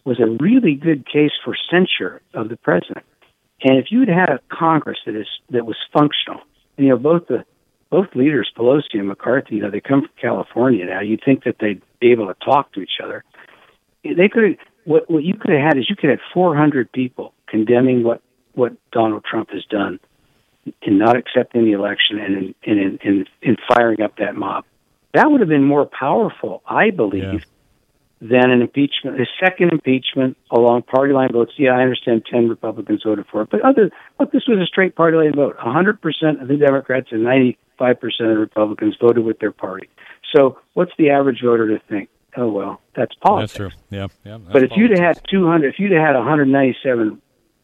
was 0.06 0.20
a 0.20 0.38
really 0.44 0.76
good 0.76 1.06
case 1.06 1.32
for 1.44 1.56
censure 1.70 2.22
of 2.34 2.50
the 2.50 2.58
president. 2.58 3.06
And 3.62 3.78
if 3.78 3.86
you'd 3.92 4.08
had 4.08 4.30
a 4.30 4.40
Congress 4.52 5.00
that 5.06 5.16
is 5.16 5.28
that 5.50 5.66
was 5.66 5.78
functional, 5.94 6.42
and, 6.78 6.88
you 6.88 6.94
know, 6.94 6.98
both 6.98 7.28
the 7.28 7.44
both 7.90 8.08
leaders, 8.16 8.52
Pelosi 8.56 8.96
and 8.96 9.08
McCarthy, 9.08 9.56
you 9.56 9.62
know, 9.62 9.72
they 9.72 9.82
come 9.82 10.02
from 10.02 10.12
California 10.22 10.86
now. 10.86 11.02
You'd 11.02 11.24
think 11.26 11.44
that 11.46 11.56
they'd 11.60 11.82
be 12.00 12.12
able 12.12 12.28
to 12.28 12.36
talk 12.46 12.72
to 12.74 12.82
each 12.82 13.00
other. 13.04 13.24
They 14.04 14.30
could. 14.30 14.58
What 14.90 15.08
what 15.08 15.24
you 15.24 15.36
could 15.36 15.52
have 15.52 15.62
had 15.62 15.78
is 15.78 15.88
you 15.88 15.96
could 15.96 16.10
have 16.10 16.20
400 16.34 16.92
people 16.92 17.36
condemning 17.48 18.04
what 18.04 18.24
what 18.54 18.74
Donald 18.92 19.24
Trump 19.24 19.52
has 19.52 19.64
done 19.66 20.00
in 20.82 20.98
not 20.98 21.16
accepting 21.16 21.64
the 21.64 21.74
election 21.74 22.18
and 22.18 22.56
in 22.64 22.78
in 22.80 23.00
in, 23.04 23.26
in 23.44 23.58
firing 23.72 24.02
up 24.02 24.16
that 24.18 24.36
mob. 24.36 24.66
That 25.14 25.30
would 25.30 25.42
have 25.42 25.50
been 25.50 25.64
more 25.64 25.86
powerful, 25.86 26.64
I 26.66 26.90
believe, 26.90 27.46
than 28.20 28.50
an 28.50 28.62
impeachment, 28.62 29.22
a 29.22 29.28
second 29.40 29.74
impeachment 29.74 30.38
along 30.50 30.82
party 30.84 31.14
line 31.14 31.34
votes. 31.34 31.52
Yeah, 31.58 31.78
I 31.78 31.82
understand 31.82 32.26
10 32.26 32.50
Republicans 32.50 33.04
voted 33.06 33.26
for 33.32 33.44
it, 33.44 33.50
but 33.52 33.62
other, 33.62 33.92
look, 34.20 34.32
this 34.32 34.48
was 34.48 34.58
a 34.58 34.66
straight 34.66 34.96
party 34.96 35.18
line 35.18 35.36
vote. 35.36 35.56
100% 35.58 36.42
of 36.42 36.48
the 36.48 36.58
Democrats 36.58 37.10
and 37.12 37.22
95% 37.26 37.56
of 37.92 38.10
the 38.18 38.38
Republicans 38.38 38.96
voted 39.00 39.24
with 39.24 39.38
their 39.40 39.52
party. 39.52 39.88
So 40.36 40.60
what's 40.74 40.92
the 40.98 41.12
average 41.12 41.42
voter 41.44 41.68
to 41.68 41.84
think? 41.88 42.10
Oh, 42.38 42.50
well, 42.50 42.82
that's 42.96 43.14
politics. 43.16 43.54
That's 43.54 43.58
true. 43.58 43.82
Yeah. 43.90 44.08
Yeah. 44.24 44.38
that's 44.38 44.54
But 44.54 44.64
if 44.64 44.72
you'd 44.76 44.92
have 44.92 45.00
had 45.00 45.22
200, 45.30 45.68
if 45.68 45.80
you'd 45.80 45.92
had 45.92 46.16
197, 46.16 47.22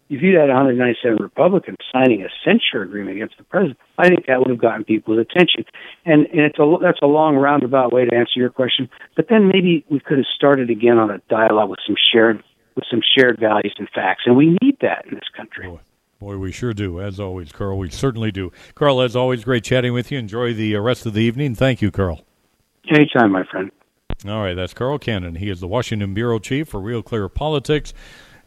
if 0.10 0.22
you'd 0.22 0.40
had 0.40 0.50
197 0.50 1.18
Republicans 1.22 1.78
signing 1.92 2.24
a 2.24 2.30
censure 2.44 2.84
agreement 2.84 3.16
against 3.16 3.38
the 3.38 3.44
president, 3.44 3.80
I 3.98 4.08
think 4.08 4.28
that 4.28 4.40
would 4.40 4.50
have 4.50 4.62
gotten 4.62 4.84
people's 4.84 5.20
attention. 5.20 5.66
And 6.06 6.28
and 6.28 6.42
it's 6.42 6.60
a 6.60 6.78
that's 6.82 7.00
a 7.02 7.08
long 7.08 7.36
roundabout 7.36 7.92
way 7.92 8.06
to 8.06 8.16
answer 8.16 8.40
your 8.40 8.50
question. 8.50 8.90
But 9.16 9.28
then 9.30 9.48
maybe 9.48 9.86
we 9.90 10.00
could 10.00 10.18
have 10.18 10.28
started 10.36 10.70
again 10.70 10.98
on 10.98 11.10
a 11.10 11.20
dialogue 11.30 11.70
with 11.70 11.80
some 11.86 11.96
shared 12.12 12.44
with 12.76 12.86
some 12.90 13.02
shared 13.18 13.40
values 13.40 13.74
and 13.78 13.88
facts, 13.90 14.24
and 14.26 14.36
we 14.36 14.58
need 14.62 14.78
that 14.82 15.06
in 15.08 15.16
this 15.16 15.30
country. 15.36 15.80
Boy, 16.20 16.38
we 16.38 16.52
sure 16.52 16.74
do. 16.74 17.02
As 17.02 17.20
always, 17.20 17.52
Carl, 17.52 17.78
we 17.78 17.90
certainly 17.90 18.32
do. 18.32 18.52
Carl, 18.74 19.02
as 19.02 19.16
always, 19.16 19.44
great 19.44 19.64
chatting 19.64 19.94
with 19.94 20.12
you. 20.12 20.18
Enjoy 20.18 20.54
the 20.54 20.76
uh, 20.76 20.80
rest 20.80 21.06
of 21.06 21.14
the 21.14 21.22
evening. 21.22 21.56
Thank 21.56 21.82
you, 21.82 21.92
Carl. 21.92 22.22
Anytime, 22.90 23.32
my 23.32 23.44
friend. 23.44 23.72
All 24.28 24.42
right, 24.42 24.56
that's 24.56 24.74
Carl 24.74 24.98
Cannon. 24.98 25.36
He 25.36 25.50
is 25.50 25.60
the 25.60 25.68
Washington 25.68 26.14
bureau 26.14 26.40
chief 26.40 26.70
for 26.70 26.80
Real 26.80 27.04
Clear 27.04 27.30
Politics. 27.30 27.94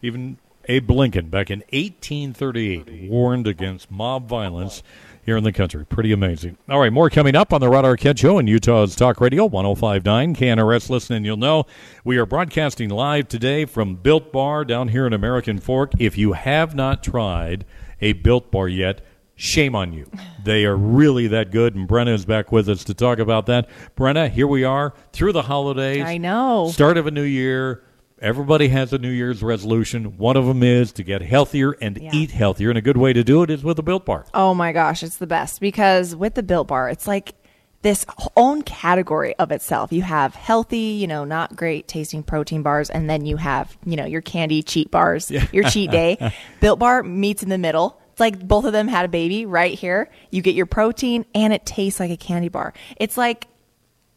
Even 0.03 0.39
Abe 0.67 0.91
Lincoln, 0.91 1.29
back 1.29 1.51
in 1.51 1.61
1838, 1.73 3.09
warned 3.09 3.47
against 3.47 3.91
mob 3.91 4.29
violence 4.29 4.83
here 5.25 5.37
in 5.37 5.45
the 5.45 5.53
country. 5.53 5.85
Pretty 5.87 6.11
amazing. 6.11 6.57
All 6.69 6.81
right, 6.81 6.93
more 6.93 7.11
coming 7.11 7.37
up 7.37 7.53
on 7.53 7.61
the 7.61 7.69
Rod 7.69 7.85
Arquette 7.85 8.19
Show 8.19 8.39
in 8.39 8.47
Utah's 8.47 8.97
Talk 8.97 9.21
Radio 9.21 9.47
1059. 9.47 10.35
KNRS 10.35 10.91
listening, 10.91 11.25
you'll 11.25 11.37
know. 11.37 11.65
We 12.03 12.19
are 12.19 12.27
broadcasting 12.27 12.91
live 12.91 13.29
today 13.29 13.65
from 13.65 13.97
Built 13.97 14.33
Bar 14.33 14.65
down 14.65 14.89
here 14.89 15.07
in 15.07 15.13
American 15.13 15.59
Fork. 15.59 15.93
If 15.99 16.19
you 16.19 16.33
have 16.33 16.75
not 16.75 17.03
tried 17.03 17.65
a 18.01 18.15
Built 18.15 18.51
Bar 18.51 18.69
yet, 18.69 19.01
shame 19.39 19.75
on 19.77 19.93
you. 19.93 20.11
They 20.45 20.67
are 20.67 20.77
really 20.77 21.29
that 21.29 21.51
good, 21.51 21.75
and 21.75 21.89
Brenna 21.89 22.13
is 22.13 22.27
back 22.27 22.53
with 22.53 22.69
us 22.69 22.85
to 22.85 22.95
talk 22.95 23.19
about 23.21 23.47
that. 23.47 23.69
Brenna, 23.97 24.29
here 24.29 24.47
we 24.47 24.65
are 24.65 24.93
through 25.13 25.33
the 25.33 25.43
holidays. 25.43 26.05
I 26.05 26.19
know. 26.19 26.71
Start 26.73 26.99
of 26.99 27.07
a 27.07 27.11
new 27.11 27.23
year. 27.23 27.85
Everybody 28.21 28.67
has 28.69 28.93
a 28.93 28.99
New 28.99 29.13
Year's 29.13 29.45
resolution. 29.45 30.19
One 30.19 30.37
of 30.37 30.45
them 30.45 30.65
is 30.65 30.91
to 30.93 31.05
get 31.05 31.23
healthier 31.23 31.77
and 31.81 32.03
eat 32.03 32.33
healthier, 32.33 32.69
and 32.69 32.77
a 32.77 32.83
good 32.83 32.97
way 32.97 33.13
to 33.13 33.23
do 33.23 33.45
it 33.45 33.51
is 33.51 33.63
with 33.63 33.79
a 33.79 33.83
Built 33.83 34.05
Bar. 34.05 34.27
Oh 34.35 34.55
my 34.55 34.73
gosh, 34.73 35.05
it's 35.05 35.19
the 35.19 35.27
best 35.29 35.61
because 35.61 36.17
with 36.17 36.35
the 36.35 36.43
Built 36.43 36.67
Bar, 36.67 36.91
it's 36.91 37.07
like 37.07 37.35
this 37.83 38.05
own 38.37 38.63
category 38.63 39.37
of 39.37 39.53
itself. 39.53 39.93
You 39.93 40.03
have 40.03 40.35
healthy, 40.35 40.79
you 40.79 41.07
know, 41.07 41.25
not 41.25 41.55
great 41.55 41.87
tasting 41.87 42.25
protein 42.25 42.63
bars, 42.63 42.91
and 42.91 43.09
then 43.09 43.25
you 43.25 43.37
have, 43.37 43.79
you 43.85 43.95
know, 43.95 44.05
your 44.05 44.21
candy 44.21 44.65
cheat 44.65 44.91
bars, 44.91 45.31
your 45.31 45.63
cheat 45.71 45.93
day. 45.93 46.33
Built 46.61 46.81
Bar 46.81 47.05
meets 47.05 47.45
in 47.45 47.51
the 47.51 47.59
middle. 47.59 48.01
It's 48.19 48.21
like 48.21 48.49
both 48.49 48.65
of 48.65 48.73
them 48.73 48.89
had 48.89 49.05
a 49.05 49.09
baby 49.09 49.47
right 49.47 49.79
here. 49.79 50.11
You 50.33 50.43
get 50.43 50.57
your 50.57 50.67
protein 50.67 51.25
and 51.37 51.53
it 51.53 51.65
tastes 51.65 52.01
like 52.01 52.11
a 52.11 52.17
candy 52.17 52.49
bar. 52.49 52.75
It's 52.97 53.17
like 53.17 53.47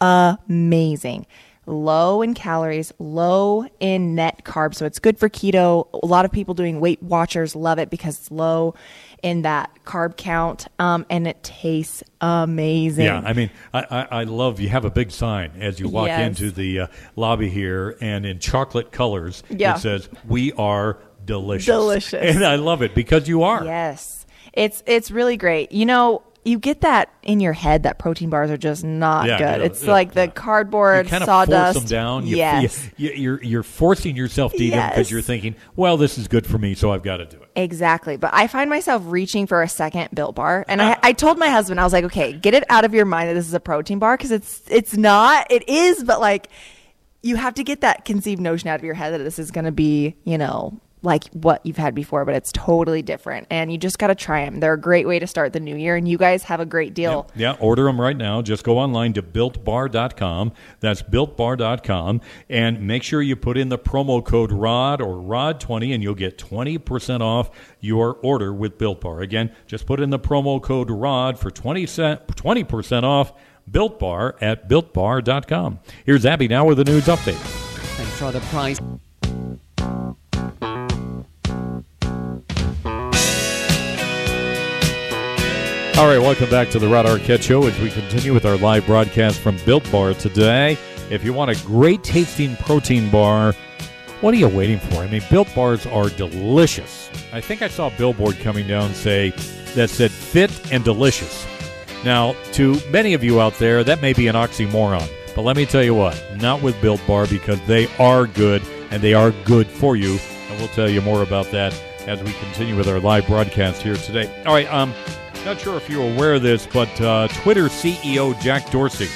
amazing. 0.01 1.27
Low 1.67 2.23
in 2.23 2.33
calories, 2.33 2.91
low 2.97 3.67
in 3.79 4.15
net 4.15 4.41
carbs. 4.43 4.73
So 4.73 4.87
it's 4.87 4.97
good 4.97 5.19
for 5.19 5.29
keto. 5.29 5.87
A 6.01 6.07
lot 6.07 6.25
of 6.25 6.31
people 6.31 6.55
doing 6.55 6.79
Weight 6.79 7.03
Watchers 7.03 7.55
love 7.55 7.77
it 7.77 7.91
because 7.91 8.17
it's 8.17 8.31
low 8.31 8.73
in 9.21 9.43
that 9.43 9.69
carb 9.85 10.17
count 10.17 10.65
um, 10.79 11.05
and 11.11 11.27
it 11.27 11.43
tastes 11.43 12.03
amazing. 12.21 13.05
Yeah, 13.05 13.21
I 13.23 13.33
mean, 13.33 13.51
I, 13.71 13.83
I, 13.83 14.01
I 14.21 14.23
love 14.23 14.59
you 14.59 14.69
have 14.69 14.83
a 14.83 14.89
big 14.89 15.11
sign 15.11 15.51
as 15.59 15.79
you 15.79 15.87
walk 15.87 16.07
Yes. 16.07 16.27
into 16.27 16.49
the 16.49 16.79
uh, 16.79 16.87
lobby 17.15 17.49
here, 17.49 17.95
and 18.01 18.25
in 18.25 18.39
chocolate 18.39 18.91
colors, 18.91 19.43
Yeah. 19.51 19.75
it 19.75 19.79
says, 19.81 20.09
"We 20.27 20.53
are 20.53 20.97
delicious." 21.25 21.65
Delicious. 21.67 22.35
and 22.35 22.45
I 22.45 22.55
love 22.55 22.81
it 22.81 22.95
because 22.95 23.27
you 23.27 23.43
are. 23.43 23.63
Yes. 23.63 24.25
It's 24.53 24.83
it's 24.85 25.11
really 25.11 25.37
great. 25.37 25.71
You 25.71 25.85
know, 25.85 26.23
you 26.43 26.57
get 26.59 26.81
that 26.81 27.13
in 27.21 27.39
your 27.39 27.53
head 27.53 27.83
that 27.83 27.99
protein 27.99 28.29
bars 28.29 28.49
are 28.49 28.57
just 28.57 28.83
not 28.83 29.27
Yeah, 29.27 29.37
good. 29.37 29.59
yeah, 29.61 29.65
it's 29.65 29.83
yeah, 29.83 29.91
like 29.91 30.13
the 30.13 30.27
cardboard 30.27 31.05
You 31.05 31.09
kind 31.09 31.23
of 31.23 31.27
sawdust. 31.27 31.73
force 31.73 31.83
them 31.83 31.89
down. 31.89 32.27
You, 32.27 32.37
yes. 32.37 32.89
you, 32.97 33.11
you're 33.11 33.43
you're 33.43 33.63
forcing 33.63 34.15
yourself 34.15 34.51
to 34.53 34.63
eat 34.63 34.71
them 34.71 34.89
because 34.89 35.09
you're 35.11 35.21
thinking, 35.21 35.55
"Well, 35.75 35.97
this 35.97 36.17
is 36.17 36.27
good 36.27 36.45
for 36.47 36.57
me, 36.57 36.73
so 36.73 36.91
I've 36.91 37.03
got 37.03 37.17
to 37.17 37.25
do 37.25 37.37
it." 37.37 37.49
Exactly. 37.55 38.17
But 38.17 38.31
I 38.33 38.47
find 38.47 38.69
myself 38.69 39.03
reaching 39.05 39.45
for 39.45 39.61
a 39.61 39.67
second 39.67 40.09
built 40.13 40.35
bar. 40.35 40.65
And 40.67 40.81
ah. 40.81 40.99
I, 41.03 41.09
I 41.09 41.13
told 41.13 41.37
my 41.37 41.49
husband, 41.49 41.79
I 41.79 41.83
was 41.83 41.93
like, 41.93 42.05
okay, 42.05 42.33
get 42.33 42.53
it 42.53 42.63
out 42.69 42.85
of 42.85 42.93
your 42.93 43.05
mind 43.05 43.29
that 43.29 43.33
this 43.35 43.47
is 43.47 43.53
a 43.53 43.59
protein 43.59 43.99
bar 43.99 44.17
because 44.17 44.31
it's 44.31 44.63
it's 44.67 44.97
not. 44.97 45.47
It 45.51 45.69
is, 45.69 46.03
but 46.03 46.19
like 46.19 46.49
you 47.21 47.35
have 47.35 47.53
to 47.53 47.63
get 47.63 47.81
that 47.81 48.03
conceived 48.03 48.41
notion 48.41 48.67
out 48.67 48.79
of 48.79 48.83
your 48.83 48.95
head 48.95 49.13
that 49.13 49.19
this 49.19 49.37
is 49.37 49.51
going 49.51 49.65
to 49.65 49.71
be, 49.71 50.15
you 50.23 50.37
know, 50.39 50.79
like 51.03 51.25
what 51.29 51.65
you've 51.65 51.77
had 51.77 51.95
before, 51.95 52.25
but 52.25 52.35
it's 52.35 52.51
totally 52.51 53.01
different. 53.01 53.47
And 53.49 53.71
you 53.71 53.77
just 53.77 53.97
got 53.97 54.07
to 54.07 54.15
try 54.15 54.45
them. 54.45 54.59
They're 54.59 54.73
a 54.73 54.79
great 54.79 55.07
way 55.07 55.19
to 55.19 55.27
start 55.27 55.53
the 55.53 55.59
new 55.59 55.75
year. 55.75 55.95
And 55.95 56.07
you 56.07 56.17
guys 56.17 56.43
have 56.43 56.59
a 56.59 56.65
great 56.65 56.93
deal. 56.93 57.29
Yeah, 57.35 57.55
order 57.59 57.83
them 57.85 57.99
right 57.99 58.15
now. 58.15 58.41
Just 58.41 58.63
go 58.63 58.77
online 58.77 59.13
to 59.13 59.23
builtbar.com. 59.23 60.53
That's 60.79 61.01
builtbar.com. 61.01 62.21
And 62.49 62.87
make 62.87 63.03
sure 63.03 63.21
you 63.21 63.35
put 63.35 63.57
in 63.57 63.69
the 63.69 63.79
promo 63.79 64.23
code 64.23 64.51
ROD 64.51 65.01
or 65.01 65.15
ROD20 65.15 65.93
and 65.93 66.03
you'll 66.03 66.13
get 66.13 66.37
20% 66.37 67.21
off 67.21 67.49
your 67.79 68.17
order 68.21 68.53
with 68.53 68.77
Built 68.77 69.01
Bar. 69.01 69.21
Again, 69.21 69.51
just 69.67 69.85
put 69.85 69.99
in 69.99 70.09
the 70.09 70.19
promo 70.19 70.61
code 70.61 70.91
ROD 70.91 71.39
for 71.39 71.49
20 71.49 71.85
cent, 71.85 72.27
20% 72.27 73.03
off 73.03 73.33
Built 73.69 73.99
Bar 73.99 74.35
at 74.41 74.69
builtbar.com. 74.69 75.79
Here's 76.05 76.25
Abby 76.25 76.47
now 76.47 76.65
with 76.65 76.77
the 76.77 76.83
news 76.83 77.05
update. 77.05 77.33
Thanks 77.35 78.17
for 78.17 78.31
the 78.31 78.39
price. 78.41 78.79
All 86.01 86.07
right, 86.07 86.17
welcome 86.17 86.49
back 86.49 86.71
to 86.71 86.79
the 86.79 86.87
Rod 86.87 87.05
Arquette 87.05 87.43
Show 87.43 87.67
as 87.67 87.79
we 87.79 87.91
continue 87.91 88.33
with 88.33 88.43
our 88.43 88.57
live 88.57 88.87
broadcast 88.87 89.39
from 89.39 89.55
Built 89.67 89.89
Bar 89.91 90.15
today. 90.15 90.75
If 91.11 91.23
you 91.23 91.31
want 91.31 91.51
a 91.51 91.63
great 91.63 92.03
tasting 92.03 92.55
protein 92.55 93.11
bar, 93.11 93.53
what 94.19 94.33
are 94.33 94.37
you 94.37 94.47
waiting 94.47 94.79
for? 94.79 94.95
I 94.95 95.07
mean, 95.07 95.21
Built 95.29 95.53
Bars 95.53 95.85
are 95.85 96.09
delicious. 96.09 97.11
I 97.31 97.39
think 97.39 97.61
I 97.61 97.67
saw 97.67 97.85
a 97.85 97.97
billboard 97.99 98.39
coming 98.39 98.65
down 98.65 98.95
say 98.95 99.29
that 99.75 99.91
said 99.91 100.09
fit 100.09 100.73
and 100.73 100.83
delicious. 100.83 101.45
Now, 102.03 102.33
to 102.53 102.79
many 102.89 103.13
of 103.13 103.23
you 103.23 103.39
out 103.39 103.53
there, 103.59 103.83
that 103.83 104.01
may 104.01 104.13
be 104.13 104.25
an 104.25 104.33
oxymoron, 104.33 105.07
but 105.35 105.43
let 105.43 105.55
me 105.55 105.67
tell 105.67 105.83
you 105.83 105.93
what, 105.93 106.19
not 106.37 106.63
with 106.63 106.81
Built 106.81 107.05
Bar 107.05 107.27
because 107.27 107.61
they 107.67 107.85
are 107.97 108.25
good 108.25 108.63
and 108.89 109.03
they 109.03 109.13
are 109.13 109.29
good 109.45 109.67
for 109.67 109.95
you. 109.95 110.17
And 110.49 110.57
we'll 110.57 110.69
tell 110.69 110.89
you 110.89 111.01
more 111.01 111.21
about 111.21 111.51
that 111.51 111.79
as 112.07 112.23
we 112.23 112.33
continue 112.33 112.75
with 112.75 112.87
our 112.87 112.99
live 112.99 113.27
broadcast 113.27 113.83
here 113.83 113.95
today. 113.97 114.43
All 114.47 114.53
right, 114.55 114.67
um, 114.73 114.95
not 115.45 115.59
sure 115.59 115.77
if 115.77 115.89
you're 115.89 116.13
aware 116.13 116.35
of 116.35 116.43
this, 116.43 116.67
but 116.67 117.01
uh, 117.01 117.27
Twitter 117.29 117.65
CEO 117.65 118.39
Jack 118.41 118.69
Dorsey 118.69 119.07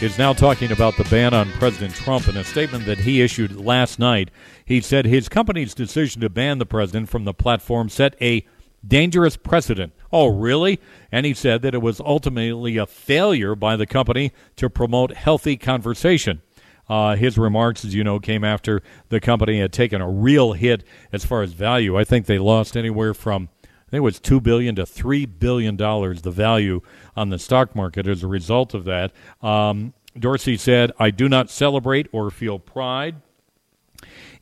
is 0.00 0.16
now 0.16 0.32
talking 0.32 0.70
about 0.70 0.96
the 0.96 1.04
ban 1.04 1.34
on 1.34 1.50
President 1.52 1.92
Trump. 1.94 2.28
In 2.28 2.36
a 2.36 2.44
statement 2.44 2.86
that 2.86 2.98
he 2.98 3.20
issued 3.20 3.56
last 3.56 3.98
night, 3.98 4.30
he 4.64 4.80
said 4.80 5.06
his 5.06 5.28
company's 5.28 5.74
decision 5.74 6.20
to 6.20 6.28
ban 6.28 6.58
the 6.58 6.66
president 6.66 7.08
from 7.08 7.24
the 7.24 7.34
platform 7.34 7.88
set 7.88 8.14
a 8.20 8.46
dangerous 8.86 9.36
precedent. 9.36 9.92
Oh, 10.12 10.28
really? 10.28 10.80
And 11.10 11.26
he 11.26 11.34
said 11.34 11.62
that 11.62 11.74
it 11.74 11.82
was 11.82 12.00
ultimately 12.00 12.76
a 12.76 12.86
failure 12.86 13.54
by 13.54 13.76
the 13.76 13.86
company 13.86 14.32
to 14.56 14.70
promote 14.70 15.14
healthy 15.14 15.56
conversation. 15.56 16.42
Uh, 16.88 17.16
his 17.16 17.38
remarks, 17.38 17.84
as 17.84 17.94
you 17.94 18.04
know, 18.04 18.20
came 18.20 18.44
after 18.44 18.82
the 19.08 19.20
company 19.20 19.60
had 19.60 19.72
taken 19.72 20.00
a 20.00 20.10
real 20.10 20.52
hit 20.52 20.84
as 21.12 21.24
far 21.24 21.42
as 21.42 21.52
value. 21.52 21.96
I 21.96 22.04
think 22.04 22.26
they 22.26 22.38
lost 22.38 22.76
anywhere 22.76 23.14
from 23.14 23.48
think 23.92 23.98
it 23.98 24.04
was 24.04 24.20
two 24.20 24.40
billion 24.40 24.74
to 24.76 24.86
three 24.86 25.26
billion 25.26 25.76
dollars 25.76 26.22
the 26.22 26.30
value 26.30 26.80
on 27.14 27.28
the 27.28 27.38
stock 27.38 27.76
market 27.76 28.06
as 28.06 28.22
a 28.22 28.26
result 28.26 28.72
of 28.72 28.84
that. 28.84 29.12
Um, 29.42 29.92
Dorsey 30.18 30.56
said, 30.56 30.92
"I 30.98 31.10
do 31.10 31.28
not 31.28 31.50
celebrate 31.50 32.08
or 32.10 32.30
feel 32.30 32.58
pride." 32.58 33.16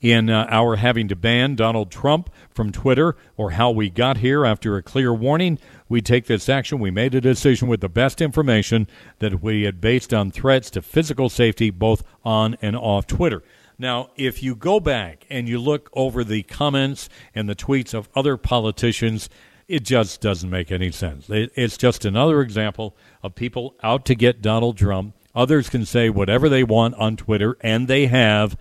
in 0.00 0.30
uh, 0.30 0.46
our 0.48 0.76
having 0.76 1.08
to 1.08 1.14
ban 1.14 1.54
Donald 1.54 1.90
Trump 1.90 2.30
from 2.48 2.72
Twitter 2.72 3.16
or 3.36 3.50
how 3.50 3.70
we 3.70 3.90
got 3.90 4.16
here 4.16 4.46
after 4.46 4.78
a 4.78 4.82
clear 4.82 5.12
warning. 5.12 5.58
We 5.90 6.00
take 6.00 6.24
this 6.24 6.48
action. 6.48 6.78
We 6.78 6.90
made 6.90 7.14
a 7.14 7.20
decision 7.20 7.68
with 7.68 7.82
the 7.82 7.88
best 7.90 8.22
information 8.22 8.86
that 9.18 9.42
we 9.42 9.64
had 9.64 9.78
based 9.78 10.14
on 10.14 10.30
threats 10.30 10.70
to 10.70 10.80
physical 10.80 11.28
safety 11.28 11.68
both 11.68 12.02
on 12.24 12.56
and 12.62 12.76
off 12.76 13.06
Twitter. 13.06 13.42
Now, 13.80 14.10
if 14.14 14.42
you 14.42 14.54
go 14.54 14.78
back 14.78 15.24
and 15.30 15.48
you 15.48 15.58
look 15.58 15.88
over 15.94 16.22
the 16.22 16.42
comments 16.42 17.08
and 17.34 17.48
the 17.48 17.54
tweets 17.54 17.94
of 17.94 18.10
other 18.14 18.36
politicians, 18.36 19.30
it 19.68 19.84
just 19.84 20.20
doesn't 20.20 20.50
make 20.50 20.70
any 20.70 20.90
sense. 20.90 21.30
It, 21.30 21.50
it's 21.54 21.78
just 21.78 22.04
another 22.04 22.42
example 22.42 22.94
of 23.22 23.34
people 23.34 23.74
out 23.82 24.04
to 24.04 24.14
get 24.14 24.42
Donald 24.42 24.76
Trump. 24.76 25.14
Others 25.34 25.70
can 25.70 25.86
say 25.86 26.10
whatever 26.10 26.50
they 26.50 26.62
want 26.62 26.94
on 26.96 27.16
Twitter, 27.16 27.56
and 27.62 27.88
they 27.88 28.04
have. 28.06 28.54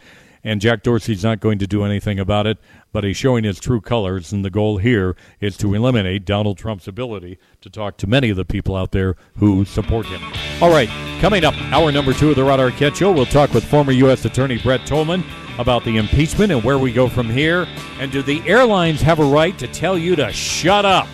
And 0.44 0.62
Jack 0.62 0.84
Dorsey's 0.84 1.24
not 1.24 1.40
going 1.40 1.60
to 1.60 1.68
do 1.68 1.84
anything 1.84 2.20
about 2.20 2.48
it, 2.48 2.58
but 2.92 3.04
he's 3.04 3.18
showing 3.18 3.44
his 3.44 3.60
true 3.60 3.82
colors. 3.82 4.32
And 4.32 4.44
the 4.44 4.50
goal 4.50 4.78
here 4.78 5.16
is 5.40 5.58
to 5.58 5.74
eliminate 5.74 6.26
Donald 6.26 6.58
Trump's 6.58 6.88
ability 6.88 7.38
to 7.62 7.70
talk 7.70 7.98
to 7.98 8.08
many 8.08 8.30
of 8.30 8.38
the 8.38 8.46
people 8.46 8.76
out 8.76 8.92
there 8.92 9.16
who 9.38 9.66
support 9.66 10.06
him. 10.06 10.22
All 10.62 10.70
right, 10.70 10.90
coming 11.20 11.44
up, 11.44 11.56
hour 11.74 11.92
number 11.92 12.14
two 12.14 12.30
of 12.30 12.36
the 12.36 12.44
Rod 12.44 12.60
Arquette 12.60 12.96
Show, 12.96 13.12
we'll 13.12 13.26
talk 13.26 13.54
with 13.54 13.66
former 13.66 13.92
U.S. 13.92 14.26
Attorney 14.26 14.58
Brett 14.58 14.86
Tolman 14.86 15.24
about 15.58 15.84
the 15.84 15.98
impeachment 15.98 16.52
and 16.52 16.64
where 16.64 16.78
we 16.78 16.94
go 16.94 17.10
from 17.10 17.30
here. 17.30 17.68
And 18.00 18.12
do 18.12 18.22
the 18.22 18.42
airlines 18.48 19.02
have 19.02 19.20
a 19.20 19.26
right 19.26 19.58
to 19.60 19.68
tell 19.68 19.98
you 19.98 20.16
to 20.16 20.32
shut 20.32 20.86
up? 20.86 21.08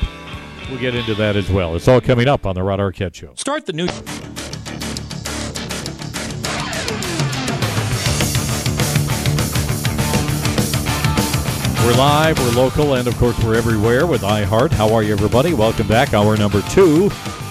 We'll 0.69 0.79
get 0.79 0.95
into 0.95 1.15
that 1.15 1.35
as 1.35 1.49
well. 1.49 1.75
It's 1.75 1.87
all 1.87 2.01
coming 2.01 2.27
up 2.27 2.45
on 2.45 2.55
the 2.55 2.63
Rod 2.63 2.79
Arquette 2.79 3.15
Show. 3.15 3.33
Start 3.35 3.65
the 3.65 3.73
new. 3.73 3.87
We're 11.85 11.93
live, 11.97 12.39
we're 12.39 12.63
local, 12.63 12.95
and 12.95 13.07
of 13.07 13.15
course 13.17 13.37
we're 13.43 13.53
everywhere 13.53 14.07
with 14.07 14.23
iHeart. 14.23 14.71
How 14.71 14.91
are 14.91 15.03
you, 15.03 15.13
everybody? 15.13 15.53
Welcome 15.53 15.87
back. 15.87 16.15
Hour 16.15 16.35
number 16.35 16.63
two 16.63 17.11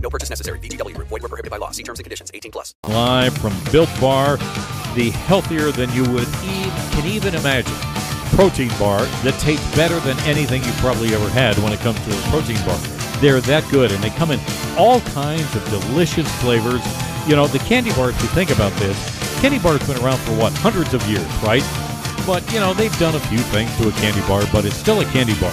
No 0.00 0.08
purchase 0.08 0.30
necessary. 0.30 0.58
VGW 0.60 0.94
Group. 0.94 1.08
Void 1.08 1.22
were 1.22 1.28
prohibited 1.28 1.50
by 1.50 1.56
law. 1.56 1.70
See 1.72 1.82
terms 1.82 1.98
and 1.98 2.04
conditions. 2.04 2.30
18 2.32 2.52
plus. 2.52 2.74
Live 2.88 3.36
from 3.38 3.52
Built 3.72 3.90
Bar, 4.00 4.36
the 4.94 5.10
healthier 5.26 5.70
than 5.72 5.92
you 5.92 6.02
would 6.12 6.28
eat, 6.44 6.72
can 6.92 7.06
even 7.06 7.34
imagine. 7.34 7.74
Protein 8.36 8.70
bar 8.78 9.00
that 9.24 9.34
tastes 9.40 9.74
better 9.74 9.98
than 10.00 10.18
anything 10.20 10.62
you've 10.62 10.76
probably 10.76 11.12
ever 11.14 11.28
had 11.30 11.56
when 11.58 11.72
it 11.72 11.80
comes 11.80 11.98
to 12.04 12.10
a 12.12 12.20
protein 12.30 12.58
bar. 12.64 12.78
They're 13.20 13.40
that 13.42 13.68
good, 13.70 13.90
and 13.90 14.02
they 14.02 14.10
come 14.10 14.30
in 14.30 14.38
all 14.76 15.00
kinds 15.00 15.54
of 15.56 15.68
delicious 15.70 16.30
flavors. 16.40 16.82
You 17.26 17.34
know, 17.34 17.48
the 17.48 17.58
candy 17.60 17.92
bars, 17.94 18.14
if 18.14 18.22
you 18.22 18.28
think 18.28 18.50
about 18.50 18.72
this, 18.74 18.96
candy 19.40 19.58
bars 19.58 19.84
been 19.88 19.98
around 19.98 20.18
for 20.18 20.32
what, 20.36 20.52
hundreds 20.52 20.94
of 20.94 21.02
years, 21.08 21.26
right? 21.42 21.64
But, 22.26 22.46
you 22.52 22.60
know, 22.60 22.74
they've 22.74 22.96
done 22.98 23.14
a 23.14 23.20
few 23.20 23.38
things 23.38 23.74
to 23.78 23.88
a 23.88 23.92
candy 23.92 24.20
bar, 24.28 24.44
but 24.52 24.64
it's 24.64 24.76
still 24.76 25.00
a 25.00 25.04
candy 25.06 25.34
bar. 25.40 25.52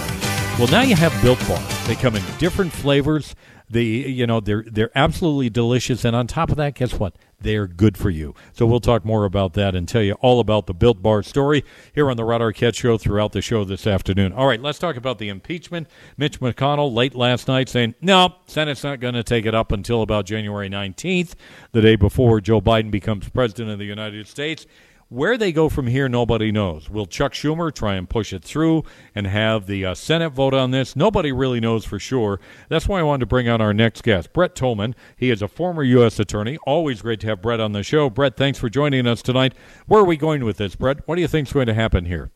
Well, 0.58 0.68
now 0.68 0.82
you 0.82 0.94
have 0.96 1.12
Built 1.22 1.38
Bar. 1.48 1.62
They 1.86 1.96
come 1.96 2.16
in 2.16 2.22
different 2.38 2.72
flavors. 2.72 3.34
They, 3.68 3.82
you 3.82 4.26
know, 4.26 4.40
they're 4.40 4.64
they're 4.66 4.96
absolutely 4.96 5.50
delicious, 5.50 6.04
and 6.04 6.14
on 6.14 6.28
top 6.28 6.50
of 6.50 6.56
that, 6.56 6.74
guess 6.74 6.94
what? 6.94 7.16
They're 7.40 7.66
good 7.66 7.98
for 7.98 8.10
you. 8.10 8.34
So 8.52 8.64
we'll 8.64 8.80
talk 8.80 9.04
more 9.04 9.24
about 9.24 9.54
that 9.54 9.74
and 9.74 9.86
tell 9.86 10.02
you 10.02 10.14
all 10.14 10.40
about 10.40 10.66
the 10.66 10.72
Built 10.72 11.02
Bar 11.02 11.22
story 11.22 11.64
here 11.92 12.08
on 12.10 12.16
the 12.16 12.24
Rod 12.24 12.40
Arquette 12.40 12.74
Show 12.74 12.96
throughout 12.96 13.32
the 13.32 13.42
show 13.42 13.64
this 13.64 13.86
afternoon. 13.86 14.32
All 14.32 14.46
right, 14.46 14.60
let's 14.60 14.78
talk 14.78 14.96
about 14.96 15.18
the 15.18 15.28
impeachment. 15.28 15.88
Mitch 16.16 16.40
McConnell 16.40 16.94
late 16.94 17.14
last 17.14 17.48
night 17.48 17.68
saying, 17.68 17.94
no, 18.00 18.36
Senate's 18.46 18.84
not 18.84 19.00
going 19.00 19.14
to 19.14 19.22
take 19.22 19.44
it 19.44 19.54
up 19.54 19.70
until 19.70 20.00
about 20.02 20.24
January 20.24 20.70
19th, 20.70 21.34
the 21.72 21.82
day 21.82 21.96
before 21.96 22.40
Joe 22.40 22.60
Biden 22.60 22.90
becomes 22.90 23.28
president 23.28 23.70
of 23.70 23.78
the 23.78 23.84
United 23.84 24.26
States. 24.28 24.66
Where 25.08 25.38
they 25.38 25.52
go 25.52 25.68
from 25.68 25.86
here, 25.86 26.08
nobody 26.08 26.50
knows. 26.50 26.90
Will 26.90 27.06
Chuck 27.06 27.32
Schumer 27.32 27.72
try 27.72 27.94
and 27.94 28.10
push 28.10 28.32
it 28.32 28.42
through 28.42 28.82
and 29.14 29.28
have 29.28 29.66
the 29.66 29.84
uh, 29.84 29.94
Senate 29.94 30.30
vote 30.30 30.52
on 30.52 30.72
this? 30.72 30.96
Nobody 30.96 31.30
really 31.30 31.60
knows 31.60 31.84
for 31.84 32.00
sure. 32.00 32.40
That's 32.68 32.88
why 32.88 32.98
I 32.98 33.04
wanted 33.04 33.20
to 33.20 33.26
bring 33.26 33.48
on 33.48 33.60
our 33.60 33.72
next 33.72 34.02
guest, 34.02 34.32
Brett 34.32 34.56
Tolman. 34.56 34.96
He 35.16 35.30
is 35.30 35.42
a 35.42 35.48
former 35.48 35.84
U.S. 35.84 36.18
attorney. 36.18 36.58
Always 36.66 37.02
great 37.02 37.20
to 37.20 37.28
have 37.28 37.40
Brett 37.40 37.60
on 37.60 37.70
the 37.70 37.84
show. 37.84 38.10
Brett, 38.10 38.36
thanks 38.36 38.58
for 38.58 38.68
joining 38.68 39.06
us 39.06 39.22
tonight. 39.22 39.54
Where 39.86 40.00
are 40.00 40.06
we 40.06 40.16
going 40.16 40.44
with 40.44 40.56
this, 40.56 40.74
Brett? 40.74 41.06
What 41.06 41.14
do 41.14 41.20
you 41.20 41.28
think 41.28 41.46
is 41.46 41.52
going 41.52 41.68
to 41.68 41.74
happen 41.74 42.06
here? 42.06 42.32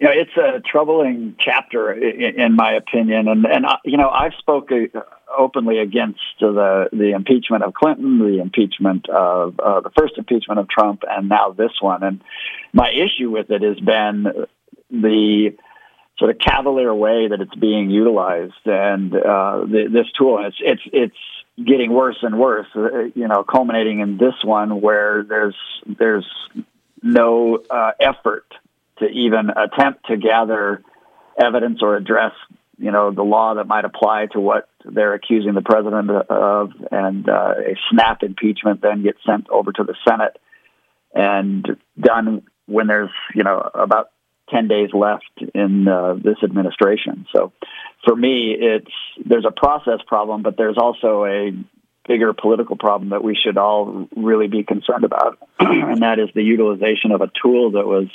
know, 0.00 0.10
it's 0.12 0.36
a 0.36 0.60
troubling 0.60 1.36
chapter 1.38 1.92
in, 1.92 2.54
my 2.54 2.72
opinion, 2.72 3.28
and 3.28 3.44
and 3.46 3.66
uh, 3.66 3.76
you 3.84 3.96
know, 3.96 4.08
I've 4.08 4.34
spoken 4.38 4.90
openly 5.36 5.78
against 5.78 6.20
the 6.40 6.88
the 6.92 7.12
impeachment 7.14 7.64
of 7.64 7.74
Clinton, 7.74 8.18
the 8.18 8.40
impeachment 8.40 9.08
of 9.08 9.58
uh, 9.60 9.80
the 9.80 9.90
first 9.90 10.18
impeachment 10.18 10.60
of 10.60 10.68
Trump, 10.68 11.02
and 11.08 11.28
now 11.28 11.50
this 11.50 11.72
one. 11.80 12.02
And 12.02 12.20
my 12.72 12.90
issue 12.90 13.30
with 13.30 13.50
it 13.50 13.62
has 13.62 13.80
been 13.80 14.46
the 14.90 15.56
sort 16.18 16.30
of 16.30 16.38
cavalier 16.38 16.94
way 16.94 17.28
that 17.28 17.40
it's 17.40 17.54
being 17.54 17.90
utilized, 17.90 18.66
and 18.66 19.14
uh, 19.14 19.60
the, 19.64 19.88
this 19.90 20.06
tool. 20.16 20.44
It's 20.44 20.56
it's 20.60 20.82
it's 20.92 21.16
getting 21.56 21.92
worse 21.92 22.18
and 22.22 22.38
worse. 22.38 22.66
Uh, 22.74 23.04
you 23.14 23.28
know, 23.28 23.44
culminating 23.44 24.00
in 24.00 24.16
this 24.18 24.34
one 24.44 24.80
where 24.80 25.22
there's 25.22 25.56
there's 25.86 26.26
no 27.02 27.62
uh, 27.70 27.92
effort 28.00 28.46
to 28.98 29.06
even 29.06 29.50
attempt 29.50 30.06
to 30.06 30.16
gather 30.16 30.82
evidence 31.40 31.80
or 31.82 31.96
address, 31.96 32.32
you 32.78 32.92
know, 32.92 33.10
the 33.10 33.22
law 33.22 33.54
that 33.54 33.66
might 33.66 33.84
apply 33.84 34.26
to 34.32 34.40
what 34.40 34.68
they're 34.84 35.14
accusing 35.14 35.54
the 35.54 35.62
president 35.62 36.10
of, 36.10 36.70
and 36.90 37.28
uh, 37.28 37.54
a 37.58 37.76
snap 37.90 38.22
impeachment 38.22 38.80
then 38.80 39.02
gets 39.02 39.18
sent 39.26 39.48
over 39.50 39.72
to 39.72 39.84
the 39.84 39.94
Senate 40.08 40.38
and 41.14 41.66
done 41.98 42.42
when 42.66 42.86
there's, 42.86 43.10
you 43.34 43.42
know, 43.42 43.58
about 43.74 44.10
10 44.50 44.68
days 44.68 44.90
left 44.92 45.24
in 45.54 45.88
uh, 45.88 46.14
this 46.14 46.36
administration. 46.42 47.26
So 47.34 47.52
for 48.04 48.14
me, 48.14 48.56
it's 48.58 48.90
there's 49.24 49.44
a 49.46 49.50
process 49.50 50.00
problem, 50.06 50.42
but 50.42 50.56
there's 50.56 50.78
also 50.78 51.24
a 51.24 51.52
bigger 52.06 52.32
political 52.32 52.76
problem 52.76 53.10
that 53.10 53.22
we 53.22 53.34
should 53.36 53.58
all 53.58 54.08
really 54.16 54.46
be 54.46 54.64
concerned 54.64 55.04
about, 55.04 55.38
and 55.58 56.02
that 56.02 56.18
is 56.18 56.30
the 56.34 56.42
utilization 56.42 57.12
of 57.12 57.20
a 57.20 57.30
tool 57.42 57.72
that 57.72 57.86
was 57.86 58.06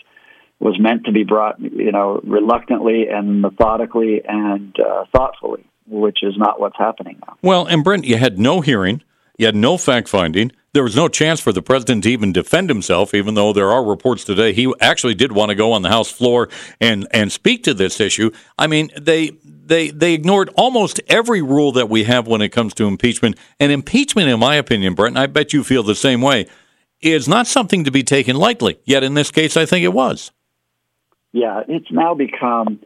was 0.63 0.79
meant 0.79 1.05
to 1.05 1.11
be 1.11 1.23
brought, 1.23 1.59
you 1.59 1.91
know, 1.91 2.21
reluctantly 2.23 3.07
and 3.09 3.41
methodically 3.41 4.21
and 4.27 4.75
uh, 4.79 5.05
thoughtfully, 5.11 5.65
which 5.87 6.23
is 6.23 6.35
not 6.37 6.59
what's 6.59 6.77
happening 6.77 7.19
now. 7.27 7.35
Well, 7.41 7.65
and 7.65 7.83
Brent, 7.83 8.05
you 8.05 8.17
had 8.17 8.39
no 8.39 8.61
hearing, 8.61 9.03
you 9.37 9.45
had 9.45 9.55
no 9.55 9.77
fact 9.77 10.07
finding. 10.07 10.51
There 10.73 10.83
was 10.83 10.95
no 10.95 11.07
chance 11.07 11.39
for 11.39 11.51
the 11.51 11.61
president 11.61 12.03
to 12.03 12.09
even 12.09 12.31
defend 12.31 12.69
himself, 12.69 13.13
even 13.13 13.35
though 13.35 13.53
there 13.53 13.69
are 13.69 13.83
reports 13.83 14.23
today 14.23 14.53
he 14.53 14.73
actually 14.79 15.13
did 15.13 15.31
want 15.31 15.49
to 15.49 15.55
go 15.55 15.73
on 15.73 15.83
the 15.83 15.89
House 15.89 16.11
floor 16.11 16.49
and, 16.81 17.07
and 17.11 17.31
speak 17.31 17.63
to 17.65 17.73
this 17.73 17.99
issue. 17.99 18.31
I 18.57 18.67
mean, 18.67 18.89
they 18.99 19.31
they 19.43 19.91
they 19.91 20.13
ignored 20.13 20.49
almost 20.55 20.99
every 21.07 21.41
rule 21.41 21.73
that 21.73 21.89
we 21.89 22.05
have 22.05 22.25
when 22.27 22.41
it 22.41 22.49
comes 22.49 22.73
to 22.75 22.87
impeachment. 22.87 23.37
And 23.59 23.71
impeachment, 23.71 24.29
in 24.29 24.39
my 24.39 24.55
opinion, 24.55 24.95
Brent, 24.95 25.15
and 25.15 25.23
I 25.23 25.27
bet 25.27 25.53
you 25.53 25.63
feel 25.63 25.83
the 25.83 25.93
same 25.93 26.21
way, 26.21 26.47
is 27.01 27.27
not 27.27 27.47
something 27.47 27.83
to 27.83 27.91
be 27.91 28.03
taken 28.03 28.35
lightly. 28.35 28.79
Yet 28.85 29.03
in 29.03 29.13
this 29.13 29.29
case, 29.29 29.55
I 29.57 29.65
think 29.65 29.83
it 29.83 29.93
was. 29.93 30.31
Yeah, 31.33 31.63
it's 31.67 31.91
now 31.91 32.13
become 32.13 32.79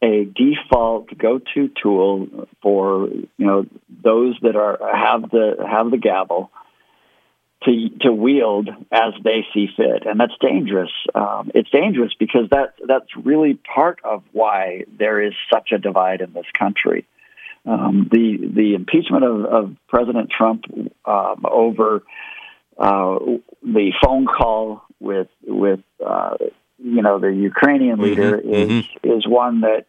a 0.00 0.24
default 0.24 1.16
go-to 1.18 1.68
tool 1.82 2.46
for 2.62 3.08
you 3.08 3.28
know 3.46 3.66
those 4.02 4.36
that 4.42 4.54
are 4.54 4.78
have 4.96 5.30
the 5.30 5.56
have 5.68 5.90
the 5.90 5.98
gavel 5.98 6.50
to 7.64 7.88
to 8.02 8.12
wield 8.12 8.68
as 8.92 9.14
they 9.24 9.44
see 9.52 9.68
fit, 9.76 10.06
and 10.06 10.20
that's 10.20 10.36
dangerous. 10.40 10.92
Um, 11.14 11.50
it's 11.54 11.70
dangerous 11.70 12.12
because 12.18 12.48
that 12.50 12.74
that's 12.86 13.08
really 13.16 13.54
part 13.54 13.98
of 14.04 14.22
why 14.32 14.84
there 14.96 15.20
is 15.20 15.34
such 15.52 15.72
a 15.72 15.78
divide 15.78 16.20
in 16.20 16.32
this 16.32 16.46
country. 16.56 17.04
Um, 17.66 18.08
the 18.12 18.38
the 18.54 18.74
impeachment 18.74 19.24
of, 19.24 19.44
of 19.44 19.76
President 19.88 20.30
Trump 20.30 20.64
um, 21.04 21.44
over 21.44 22.04
uh, 22.78 23.18
the 23.62 23.92
phone 24.00 24.26
call 24.26 24.82
with 25.00 25.28
with 25.44 25.80
uh, 26.04 26.36
you 26.78 27.02
know 27.02 27.18
the 27.18 27.32
Ukrainian 27.32 27.98
leader 28.00 28.38
Mhm, 28.38 28.52
is 28.52 28.68
mhm. 28.70 29.16
is 29.16 29.26
one 29.26 29.62
that 29.62 29.86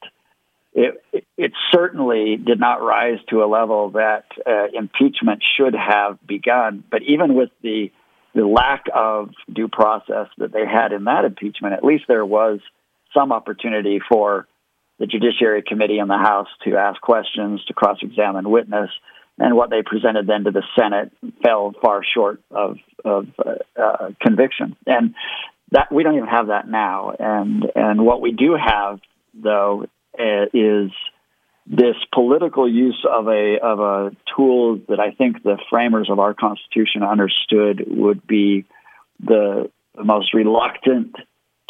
it 0.73 1.03
it 1.37 1.51
certainly 1.71 2.37
did 2.37 2.59
not 2.59 2.81
rise 2.81 3.19
to 3.29 3.43
a 3.43 3.47
level 3.47 3.91
that 3.91 4.25
uh, 4.45 4.67
impeachment 4.73 5.43
should 5.57 5.73
have 5.75 6.19
begun. 6.25 6.83
But 6.89 7.01
even 7.03 7.33
with 7.33 7.49
the 7.61 7.91
the 8.35 8.45
lack 8.45 8.85
of 8.93 9.31
due 9.51 9.67
process 9.67 10.27
that 10.37 10.51
they 10.51 10.65
had 10.65 10.91
in 10.91 11.05
that 11.05 11.25
impeachment, 11.25 11.73
at 11.73 11.83
least 11.83 12.05
there 12.07 12.25
was 12.25 12.59
some 13.13 13.31
opportunity 13.31 13.99
for 14.07 14.47
the 14.99 15.07
Judiciary 15.07 15.63
Committee 15.63 15.97
in 15.97 16.07
the 16.07 16.17
House 16.17 16.47
to 16.63 16.75
ask 16.75 17.01
questions, 17.01 17.63
to 17.65 17.73
cross 17.73 17.97
examine 18.01 18.49
witness, 18.49 18.91
and 19.39 19.55
what 19.55 19.69
they 19.69 19.81
presented 19.81 20.27
then 20.27 20.43
to 20.43 20.51
the 20.51 20.63
Senate 20.77 21.11
fell 21.43 21.73
far 21.81 22.03
short 22.03 22.41
of 22.51 22.77
of 23.03 23.27
uh, 23.43 23.81
uh, 23.81 24.09
conviction. 24.21 24.75
And 24.85 25.15
that 25.71 25.91
we 25.91 26.03
don't 26.03 26.15
even 26.15 26.27
have 26.27 26.47
that 26.47 26.67
now. 26.67 27.11
And 27.17 27.65
and 27.75 28.05
what 28.05 28.21
we 28.21 28.31
do 28.31 28.55
have 28.55 28.99
though 29.33 29.85
uh, 30.17 30.45
is 30.53 30.91
this 31.69 31.95
political 32.13 32.69
use 32.69 33.05
of 33.09 33.27
a 33.27 33.57
of 33.61 33.79
a 33.79 34.15
tool 34.35 34.79
that 34.89 34.99
I 34.99 35.11
think 35.11 35.43
the 35.43 35.57
framers 35.69 36.09
of 36.09 36.19
our 36.19 36.33
Constitution 36.33 37.03
understood 37.03 37.83
would 37.87 38.25
be 38.25 38.65
the, 39.19 39.69
the 39.95 40.03
most 40.03 40.33
reluctant 40.33 41.15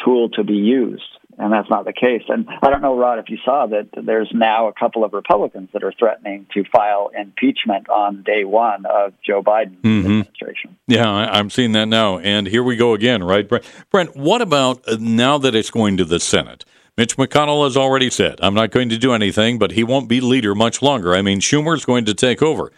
tool 0.04 0.30
to 0.30 0.44
be 0.44 0.54
used. 0.54 1.04
And 1.42 1.54
that's 1.54 1.70
not 1.70 1.86
the 1.86 1.94
case. 1.94 2.24
And 2.28 2.48
I 2.62 2.70
don't 2.70 2.82
know, 2.82 2.98
Rod, 2.98 3.18
if 3.18 3.30
you 3.30 3.38
saw 3.46 3.66
that 3.68 3.88
there's 4.06 4.30
now 4.34 4.68
a 4.68 4.74
couple 4.74 5.06
of 5.06 5.14
Republicans 5.14 5.70
that 5.72 5.86
are 5.86 5.94
threatening 5.98 6.46
to 6.54 6.66
file 6.66 7.10
impeachment 7.18 7.90
on 7.90 8.24
day 8.24 8.44
one 8.44 8.86
of 8.86 9.14
Joe 9.26 9.42
Biden's 9.42 9.82
Mhm. 9.82 10.00
administration. 10.00 10.76
Yeah, 10.88 11.10
I, 11.10 11.40
I'm 11.40 11.50
seeing 11.50 11.72
that 11.72 11.88
now. 11.88 12.20
And 12.20 12.46
here 12.46 12.62
we 12.62 12.76
go 12.76 12.94
again, 12.94 13.24
right? 13.24 13.48
Brent, 13.48 13.64
Brent 13.90 14.18
what 14.18 14.42
about 14.42 14.86
uh, 14.86 14.98
now 15.00 15.38
that 15.38 15.56
it's 15.56 15.72
going 15.72 15.96
to 15.96 16.04
the 16.06 16.20
Senate? 16.20 16.66
Mitch 16.98 17.16
McConnell 17.16 17.64
has 17.64 17.78
already 17.78 18.10
said, 18.10 18.36
I'm 18.42 18.54
not 18.54 18.72
going 18.72 18.90
to 18.90 18.98
do 18.98 19.14
anything, 19.14 19.58
but 19.58 19.72
he 19.72 19.84
won't 19.86 20.10
be 20.10 20.20
leader 20.20 20.54
much 20.54 20.82
longer. 20.82 21.16
I 21.16 21.22
mean, 21.22 21.40
Schumer's 21.40 21.86
going 21.86 22.04
to 22.04 22.14
take 22.14 22.42
over. 22.44 22.70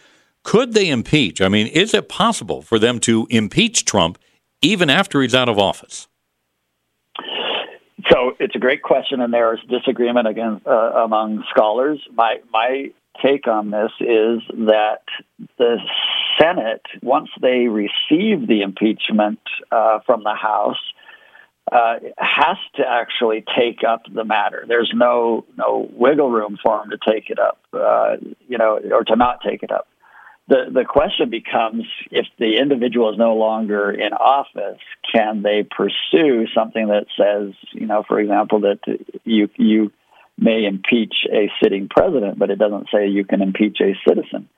Could 0.44 0.74
they 0.74 0.88
impeach? 0.88 1.40
I 1.40 1.48
mean, 1.48 1.66
is 1.66 1.92
it 1.94 2.08
possible 2.08 2.62
for 2.62 2.78
them 2.78 3.00
to 3.00 3.26
impeach 3.30 3.84
Trump 3.84 4.18
even 4.60 4.88
after 4.88 5.20
he's 5.20 5.34
out 5.34 5.48
of 5.48 5.58
office? 5.58 6.06
So 8.10 8.32
it's 8.40 8.54
a 8.56 8.58
great 8.58 8.82
question, 8.82 9.20
and 9.20 9.32
there 9.32 9.54
is 9.54 9.60
disagreement 9.68 10.26
again 10.26 10.60
uh, 10.66 11.04
among 11.04 11.44
scholars. 11.50 12.00
My 12.12 12.36
my 12.52 12.90
take 13.22 13.46
on 13.46 13.70
this 13.70 13.92
is 14.00 14.40
that 14.66 15.02
the 15.58 15.76
Senate, 16.40 16.82
once 17.02 17.28
they 17.40 17.68
receive 17.68 18.48
the 18.48 18.62
impeachment 18.62 19.40
uh, 19.70 20.00
from 20.06 20.24
the 20.24 20.34
House, 20.34 20.80
uh, 21.70 21.96
has 22.18 22.56
to 22.76 22.82
actually 22.86 23.44
take 23.56 23.80
up 23.88 24.02
the 24.12 24.24
matter. 24.24 24.64
There's 24.66 24.90
no 24.94 25.44
no 25.56 25.88
wiggle 25.92 26.30
room 26.30 26.58
for 26.62 26.78
them 26.78 26.90
to 26.90 26.98
take 27.12 27.30
it 27.30 27.38
up, 27.38 27.60
uh, 27.72 28.16
you 28.48 28.58
know, 28.58 28.80
or 28.92 29.04
to 29.04 29.16
not 29.16 29.40
take 29.46 29.62
it 29.62 29.70
up. 29.70 29.86
The 30.52 30.70
the 30.70 30.84
question 30.84 31.30
becomes 31.30 31.84
if 32.10 32.26
the 32.38 32.58
individual 32.58 33.10
is 33.10 33.18
no 33.18 33.36
longer 33.36 33.90
in 33.90 34.12
office, 34.12 34.80
can 35.10 35.40
they 35.40 35.62
pursue 35.62 36.46
something 36.54 36.88
that 36.88 37.06
says, 37.16 37.54
you 37.72 37.86
know, 37.86 38.02
for 38.06 38.20
example, 38.20 38.60
that 38.60 38.80
you 39.24 39.48
you 39.56 39.92
may 40.36 40.66
impeach 40.66 41.14
a 41.32 41.50
sitting 41.62 41.88
president, 41.88 42.38
but 42.38 42.50
it 42.50 42.58
doesn't 42.58 42.88
say 42.92 43.08
you 43.08 43.24
can 43.24 43.40
impeach 43.40 43.80
a 43.80 43.94
citizen. 44.06 44.50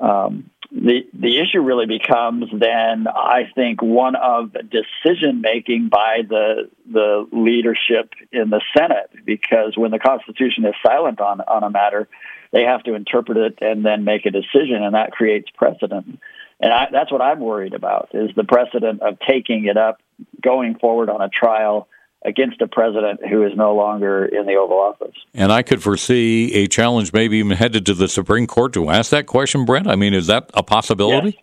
Um, 0.00 0.50
the 0.70 1.00
the 1.12 1.40
issue 1.40 1.62
really 1.62 1.86
becomes 1.86 2.44
then 2.52 3.08
I 3.08 3.50
think 3.56 3.82
one 3.82 4.14
of 4.14 4.52
decision 4.52 5.40
making 5.40 5.88
by 5.88 6.22
the 6.28 6.70
the 6.92 7.26
leadership 7.32 8.12
in 8.30 8.50
the 8.50 8.60
Senate 8.76 9.10
because 9.24 9.76
when 9.76 9.90
the 9.90 9.98
Constitution 9.98 10.64
is 10.64 10.74
silent 10.86 11.20
on 11.20 11.40
on 11.40 11.64
a 11.64 11.70
matter, 11.70 12.08
they 12.54 12.62
have 12.62 12.84
to 12.84 12.94
interpret 12.94 13.36
it 13.36 13.58
and 13.60 13.84
then 13.84 14.04
make 14.04 14.24
a 14.26 14.30
decision, 14.30 14.82
and 14.82 14.94
that 14.94 15.10
creates 15.10 15.50
precedent. 15.56 16.20
And 16.60 16.72
I, 16.72 16.86
that's 16.90 17.10
what 17.10 17.20
I'm 17.20 17.40
worried 17.40 17.74
about 17.74 18.10
is 18.14 18.30
the 18.36 18.44
precedent 18.44 19.02
of 19.02 19.18
taking 19.28 19.64
it 19.64 19.76
up, 19.76 20.00
going 20.40 20.76
forward 20.76 21.10
on 21.10 21.20
a 21.20 21.28
trial 21.28 21.88
against 22.24 22.60
a 22.62 22.68
president 22.68 23.26
who 23.28 23.44
is 23.44 23.52
no 23.56 23.74
longer 23.74 24.24
in 24.24 24.46
the 24.46 24.54
Oval 24.54 24.78
Office. 24.78 25.16
And 25.34 25.52
I 25.52 25.62
could 25.62 25.82
foresee 25.82 26.54
a 26.54 26.68
challenge, 26.68 27.12
maybe 27.12 27.38
even 27.38 27.56
headed 27.56 27.84
to 27.86 27.94
the 27.94 28.08
Supreme 28.08 28.46
Court 28.46 28.72
to 28.74 28.88
ask 28.88 29.10
that 29.10 29.26
question, 29.26 29.64
Brent. 29.64 29.88
I 29.88 29.96
mean, 29.96 30.14
is 30.14 30.28
that 30.28 30.48
a 30.54 30.62
possibility? 30.62 31.36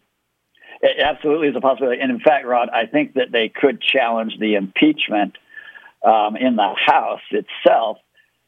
It 0.82 1.00
absolutely 1.04 1.50
is 1.50 1.56
a 1.58 1.62
possibility. 1.62 2.02
And 2.02 2.10
in 2.10 2.22
fact, 2.22 2.48
Rod, 2.48 2.70
I 2.70 2.86
think 2.86 3.16
that 3.16 3.32
they 3.32 3.50
could 3.50 3.82
challenge 3.82 4.40
the 4.40 4.56
impeachment 4.56 5.38
um, 6.04 6.38
in 6.38 6.56
the 6.56 6.74
House 6.88 7.22
itself 7.30 7.98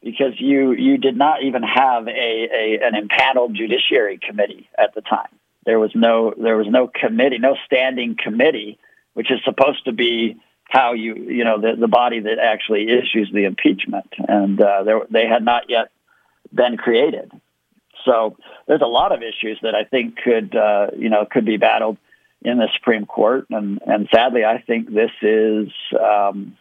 because 0.04 0.34
you 0.39 0.74
you 0.74 0.97
did 0.97 1.18
not 1.18 1.43
even 1.43 1.64
have 1.64 2.08
a, 2.08 2.12
a 2.12 2.80
an 2.84 2.95
impaneled 2.95 3.56
judiciary 3.56 4.20
committee 4.22 4.70
at 4.78 4.93
the 4.93 5.01
time. 5.01 5.30
There 5.66 5.80
was 5.80 5.91
no 5.95 6.34
there 6.38 6.58
was 6.58 6.68
no 6.68 6.88
committee, 6.88 7.39
no 7.39 7.56
standing 7.66 8.18
committee, 8.22 8.78
which 9.14 9.32
is 9.32 9.39
supposed 9.43 9.86
to 9.86 9.93
be 9.93 10.38
how 10.66 10.93
you 10.93 11.16
you 11.16 11.43
know 11.43 11.60
the 11.60 11.76
the 11.80 11.88
body 11.88 12.20
that 12.22 12.39
actually 12.39 12.89
issues 12.89 13.32
the 13.34 13.45
impeachment, 13.45 14.14
and 14.18 14.62
uh, 14.62 14.84
there, 14.84 15.01
they 15.10 15.26
had 15.26 15.43
not 15.43 15.70
yet 15.70 15.89
been 16.54 16.78
created. 16.78 17.32
So 18.06 18.36
there's 18.68 18.82
a 18.82 18.88
lot 18.88 19.14
of 19.14 19.22
issues 19.24 19.60
that 19.62 19.76
I 19.76 19.86
think 19.86 20.18
could 20.18 20.56
uh, 20.56 20.88
you 20.97 21.10
know 21.10 21.26
could 21.30 21.45
be 21.45 21.58
battled 21.58 21.97
in 22.41 22.58
the 22.58 22.68
Supreme 22.76 23.06
Court, 23.06 23.45
and 23.49 23.80
and 23.86 24.10
sadly, 24.14 24.43
I 24.43 24.60
think 24.60 24.93
this 24.93 25.12
is 25.22 25.70
um, 25.97 26.58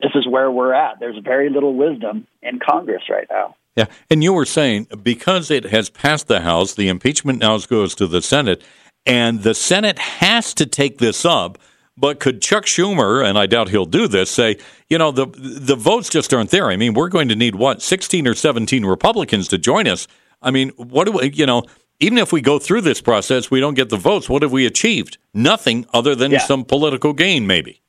this 0.00 0.12
is 0.14 0.26
where 0.26 0.50
we're 0.50 0.72
at. 0.72 1.00
There's 1.00 1.18
very 1.22 1.50
little 1.50 1.74
wisdom 1.74 2.26
in 2.42 2.58
Congress 2.58 3.02
right 3.10 3.26
now. 3.30 3.56
Yeah, 3.76 3.86
and 4.10 4.22
you 4.24 4.32
were 4.32 4.44
saying 4.44 4.88
because 5.02 5.50
it 5.50 5.64
has 5.66 5.88
passed 5.90 6.26
the 6.28 6.40
House, 6.40 6.74
the 6.74 6.88
impeachment 6.88 7.38
now 7.38 7.58
goes 7.58 7.94
to 7.96 8.06
the 8.06 8.22
Senate, 8.22 8.62
and 9.06 9.42
the 9.42 9.54
Senate 9.54 9.98
has 9.98 10.52
to 10.54 10.66
take 10.66 10.98
this 10.98 11.24
up. 11.24 11.58
But 12.00 12.20
could 12.20 12.40
Chuck 12.40 12.64
Schumer, 12.64 13.24
and 13.24 13.36
I 13.36 13.46
doubt 13.46 13.70
he'll 13.70 13.84
do 13.84 14.06
this, 14.06 14.30
say, 14.30 14.58
you 14.88 14.98
know, 14.98 15.10
the 15.10 15.26
the 15.26 15.74
votes 15.74 16.08
just 16.08 16.32
aren't 16.32 16.50
there. 16.50 16.70
I 16.70 16.76
mean, 16.76 16.94
we're 16.94 17.08
going 17.08 17.28
to 17.28 17.34
need 17.36 17.56
what 17.56 17.82
sixteen 17.82 18.26
or 18.28 18.34
seventeen 18.34 18.84
Republicans 18.84 19.48
to 19.48 19.58
join 19.58 19.88
us. 19.88 20.06
I 20.40 20.52
mean, 20.52 20.70
what 20.76 21.04
do 21.06 21.12
we, 21.12 21.30
you 21.32 21.46
know? 21.46 21.64
Even 22.00 22.18
if 22.18 22.32
we 22.32 22.40
go 22.40 22.60
through 22.60 22.82
this 22.82 23.00
process, 23.00 23.50
we 23.50 23.58
don't 23.58 23.74
get 23.74 23.88
the 23.88 23.96
votes. 23.96 24.28
What 24.28 24.42
have 24.42 24.52
we 24.52 24.64
achieved? 24.66 25.18
Nothing 25.34 25.84
other 25.92 26.14
than 26.14 26.30
Yeah. 26.30 26.38
some 26.38 26.64
political 26.64 27.12
gain, 27.12 27.44
maybe. 27.48 27.80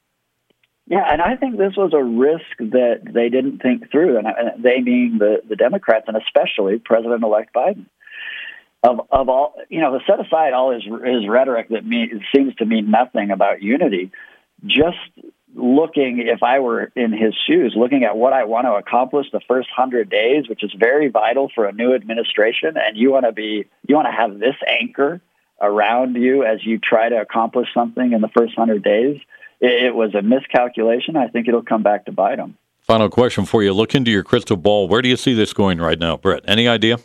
Yeah, 0.90 1.06
and 1.08 1.22
I 1.22 1.36
think 1.36 1.58
this 1.58 1.78
was 1.78 1.94
a 1.94 2.04
risk 2.04 2.58
that 2.58 3.02
they 3.06 3.30
didn't 3.30 3.60
think 3.60 3.92
through, 3.92 4.18
and 4.18 4.28
they 4.58 4.82
being 4.82 5.18
the 5.20 5.42
the 5.48 5.56
Democrats, 5.56 6.06
and 6.08 6.18
especially 6.18 6.80
President-elect 6.80 7.54
Biden. 7.54 7.86
Of 8.82 9.02
of 9.12 9.30
all, 9.30 9.54
you 9.70 9.82
know, 9.82 10.00
set 10.08 10.20
aside 10.20 10.54
all 10.54 10.72
his 10.74 10.84
his 10.84 11.28
rhetoric 11.30 11.70
that 11.70 11.86
mean, 11.86 12.26
seems 12.36 12.56
to 12.56 12.66
mean 12.66 12.90
nothing 12.90 13.30
about 13.30 13.62
unity. 13.62 14.12
Just 14.66 14.98
looking, 15.54 16.26
if 16.26 16.42
I 16.42 16.60
were 16.60 16.92
in 16.96 17.12
his 17.12 17.36
shoes, 17.46 17.76
looking 17.78 18.04
at 18.04 18.18
what 18.18 18.34
I 18.34 18.46
want 18.46 18.66
to 18.66 18.74
accomplish 18.74 19.28
the 19.32 19.42
first 19.48 19.70
hundred 19.70 20.10
days, 20.10 20.50
which 20.50 20.64
is 20.64 20.74
very 20.76 21.10
vital 21.10 21.52
for 21.54 21.68
a 21.68 21.72
new 21.72 21.94
administration, 21.94 22.78
and 22.78 22.98
you 22.98 23.12
want 23.12 23.26
to 23.26 23.32
be, 23.32 23.66
you 23.88 23.96
want 23.96 24.08
to 24.08 24.12
have 24.12 24.40
this 24.40 24.56
anchor 24.68 25.22
around 25.62 26.16
you 26.16 26.44
as 26.44 26.66
you 26.66 26.80
try 26.80 27.10
to 27.10 27.22
accomplish 27.22 27.68
something 27.76 28.14
in 28.14 28.22
the 28.22 28.30
first 28.36 28.56
hundred 28.56 28.84
days. 28.84 29.20
It, 29.62 29.94
was 29.94 30.16
a 30.16 30.22
miscalculation. 30.22 31.18
I 31.18 31.28
think 31.28 31.48
it'll 31.48 31.64
come 31.64 31.84
back 31.84 32.06
to 32.06 32.12
bite 32.12 32.38
them. 32.38 32.58
Final 32.82 33.10
question 33.10 33.46
for 33.46 33.62
you. 33.62 33.74
Look 33.74 33.94
into 33.94 34.10
your 34.10 34.24
crystal 34.24 34.58
ball. 34.58 34.88
Where 34.88 35.02
do 35.02 35.10
you 35.10 35.18
see 35.18 35.34
this 35.34 35.54
going 35.54 35.80
right 35.80 36.00
now, 36.00 36.18
Brett? 36.18 36.44
Any 36.48 36.68
idea? 36.68 36.98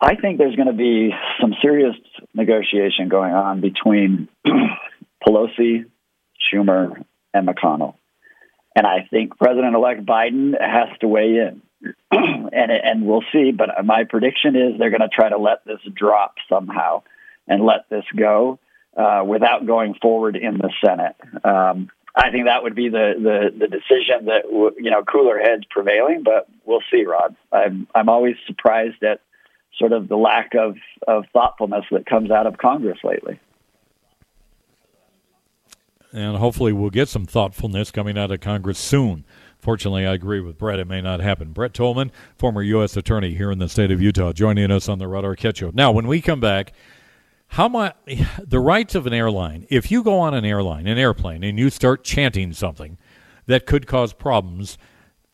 I 0.00 0.14
think 0.14 0.38
there's 0.38 0.56
going 0.56 0.68
to 0.68 0.72
be 0.72 1.10
some 1.40 1.54
serious 1.60 1.96
negotiation 2.34 3.08
going 3.08 3.32
on 3.32 3.60
between 3.60 4.28
Pelosi, 5.26 5.84
Schumer, 6.52 7.04
and 7.34 7.48
McConnell. 7.48 7.94
And 8.74 8.86
I 8.86 9.06
think 9.10 9.36
President 9.36 9.74
elect 9.74 10.06
Biden 10.06 10.54
has 10.60 10.96
to 11.00 11.08
weigh 11.08 11.36
in. 11.36 11.62
and 12.10 12.70
and 12.70 13.06
we'll 13.06 13.24
see, 13.32 13.52
but 13.52 13.68
my 13.84 14.04
prediction 14.04 14.54
is 14.54 14.78
they're 14.78 14.90
going 14.90 15.00
to 15.00 15.08
try 15.08 15.28
to 15.28 15.38
let 15.38 15.64
this 15.64 15.80
drop 15.94 16.34
somehow 16.48 17.02
and 17.48 17.64
let 17.64 17.88
this 17.88 18.04
go 18.14 18.58
uh, 18.96 19.22
without 19.26 19.66
going 19.66 19.94
forward 19.94 20.36
in 20.36 20.58
the 20.58 20.70
Senate. 20.84 21.16
Um, 21.44 21.90
I 22.14 22.30
think 22.30 22.46
that 22.46 22.62
would 22.62 22.74
be 22.74 22.88
the, 22.88 23.14
the, 23.16 23.58
the 23.58 23.68
decision 23.68 24.26
that 24.26 24.42
w- 24.42 24.74
you 24.78 24.90
know 24.90 25.02
cooler 25.04 25.38
heads 25.38 25.64
prevailing, 25.70 26.22
but 26.24 26.48
we'll 26.64 26.82
see, 26.90 27.04
Rod. 27.04 27.36
I'm 27.52 27.86
I'm 27.94 28.08
always 28.08 28.36
surprised 28.46 29.02
at 29.02 29.20
sort 29.78 29.92
of 29.92 30.08
the 30.08 30.16
lack 30.16 30.54
of, 30.54 30.76
of 31.08 31.24
thoughtfulness 31.32 31.84
that 31.90 32.06
comes 32.06 32.30
out 32.30 32.46
of 32.46 32.58
Congress 32.58 32.98
lately. 33.02 33.40
And 36.12 36.36
hopefully 36.36 36.72
we'll 36.72 36.90
get 36.90 37.08
some 37.08 37.24
thoughtfulness 37.24 37.90
coming 37.90 38.18
out 38.18 38.30
of 38.32 38.40
Congress 38.40 38.78
soon. 38.78 39.24
Fortunately, 39.58 40.06
I 40.06 40.14
agree 40.14 40.40
with 40.40 40.58
Brett. 40.58 40.78
It 40.78 40.86
may 40.86 41.00
not 41.00 41.20
happen. 41.20 41.52
Brett 41.52 41.74
Tolman, 41.74 42.10
former 42.36 42.62
U.S. 42.62 42.96
Attorney 42.96 43.34
here 43.34 43.52
in 43.52 43.58
the 43.58 43.68
state 43.68 43.90
of 43.90 44.00
Utah, 44.00 44.32
joining 44.32 44.70
us 44.70 44.88
on 44.88 44.98
the 44.98 45.06
Rod 45.06 45.24
Arquette 45.24 45.56
Show. 45.56 45.70
Now, 45.72 45.92
when 45.92 46.06
we 46.06 46.20
come 46.20 46.40
back, 46.40 46.72
how 47.50 47.68
much 47.68 47.96
the 48.38 48.60
rights 48.60 48.94
of 48.94 49.06
an 49.06 49.12
airline? 49.12 49.66
If 49.70 49.90
you 49.90 50.04
go 50.04 50.20
on 50.20 50.34
an 50.34 50.44
airline, 50.44 50.86
an 50.86 50.98
airplane, 50.98 51.42
and 51.42 51.58
you 51.58 51.68
start 51.68 52.04
chanting 52.04 52.52
something 52.52 52.96
that 53.46 53.66
could 53.66 53.88
cause 53.88 54.12
problems, 54.12 54.78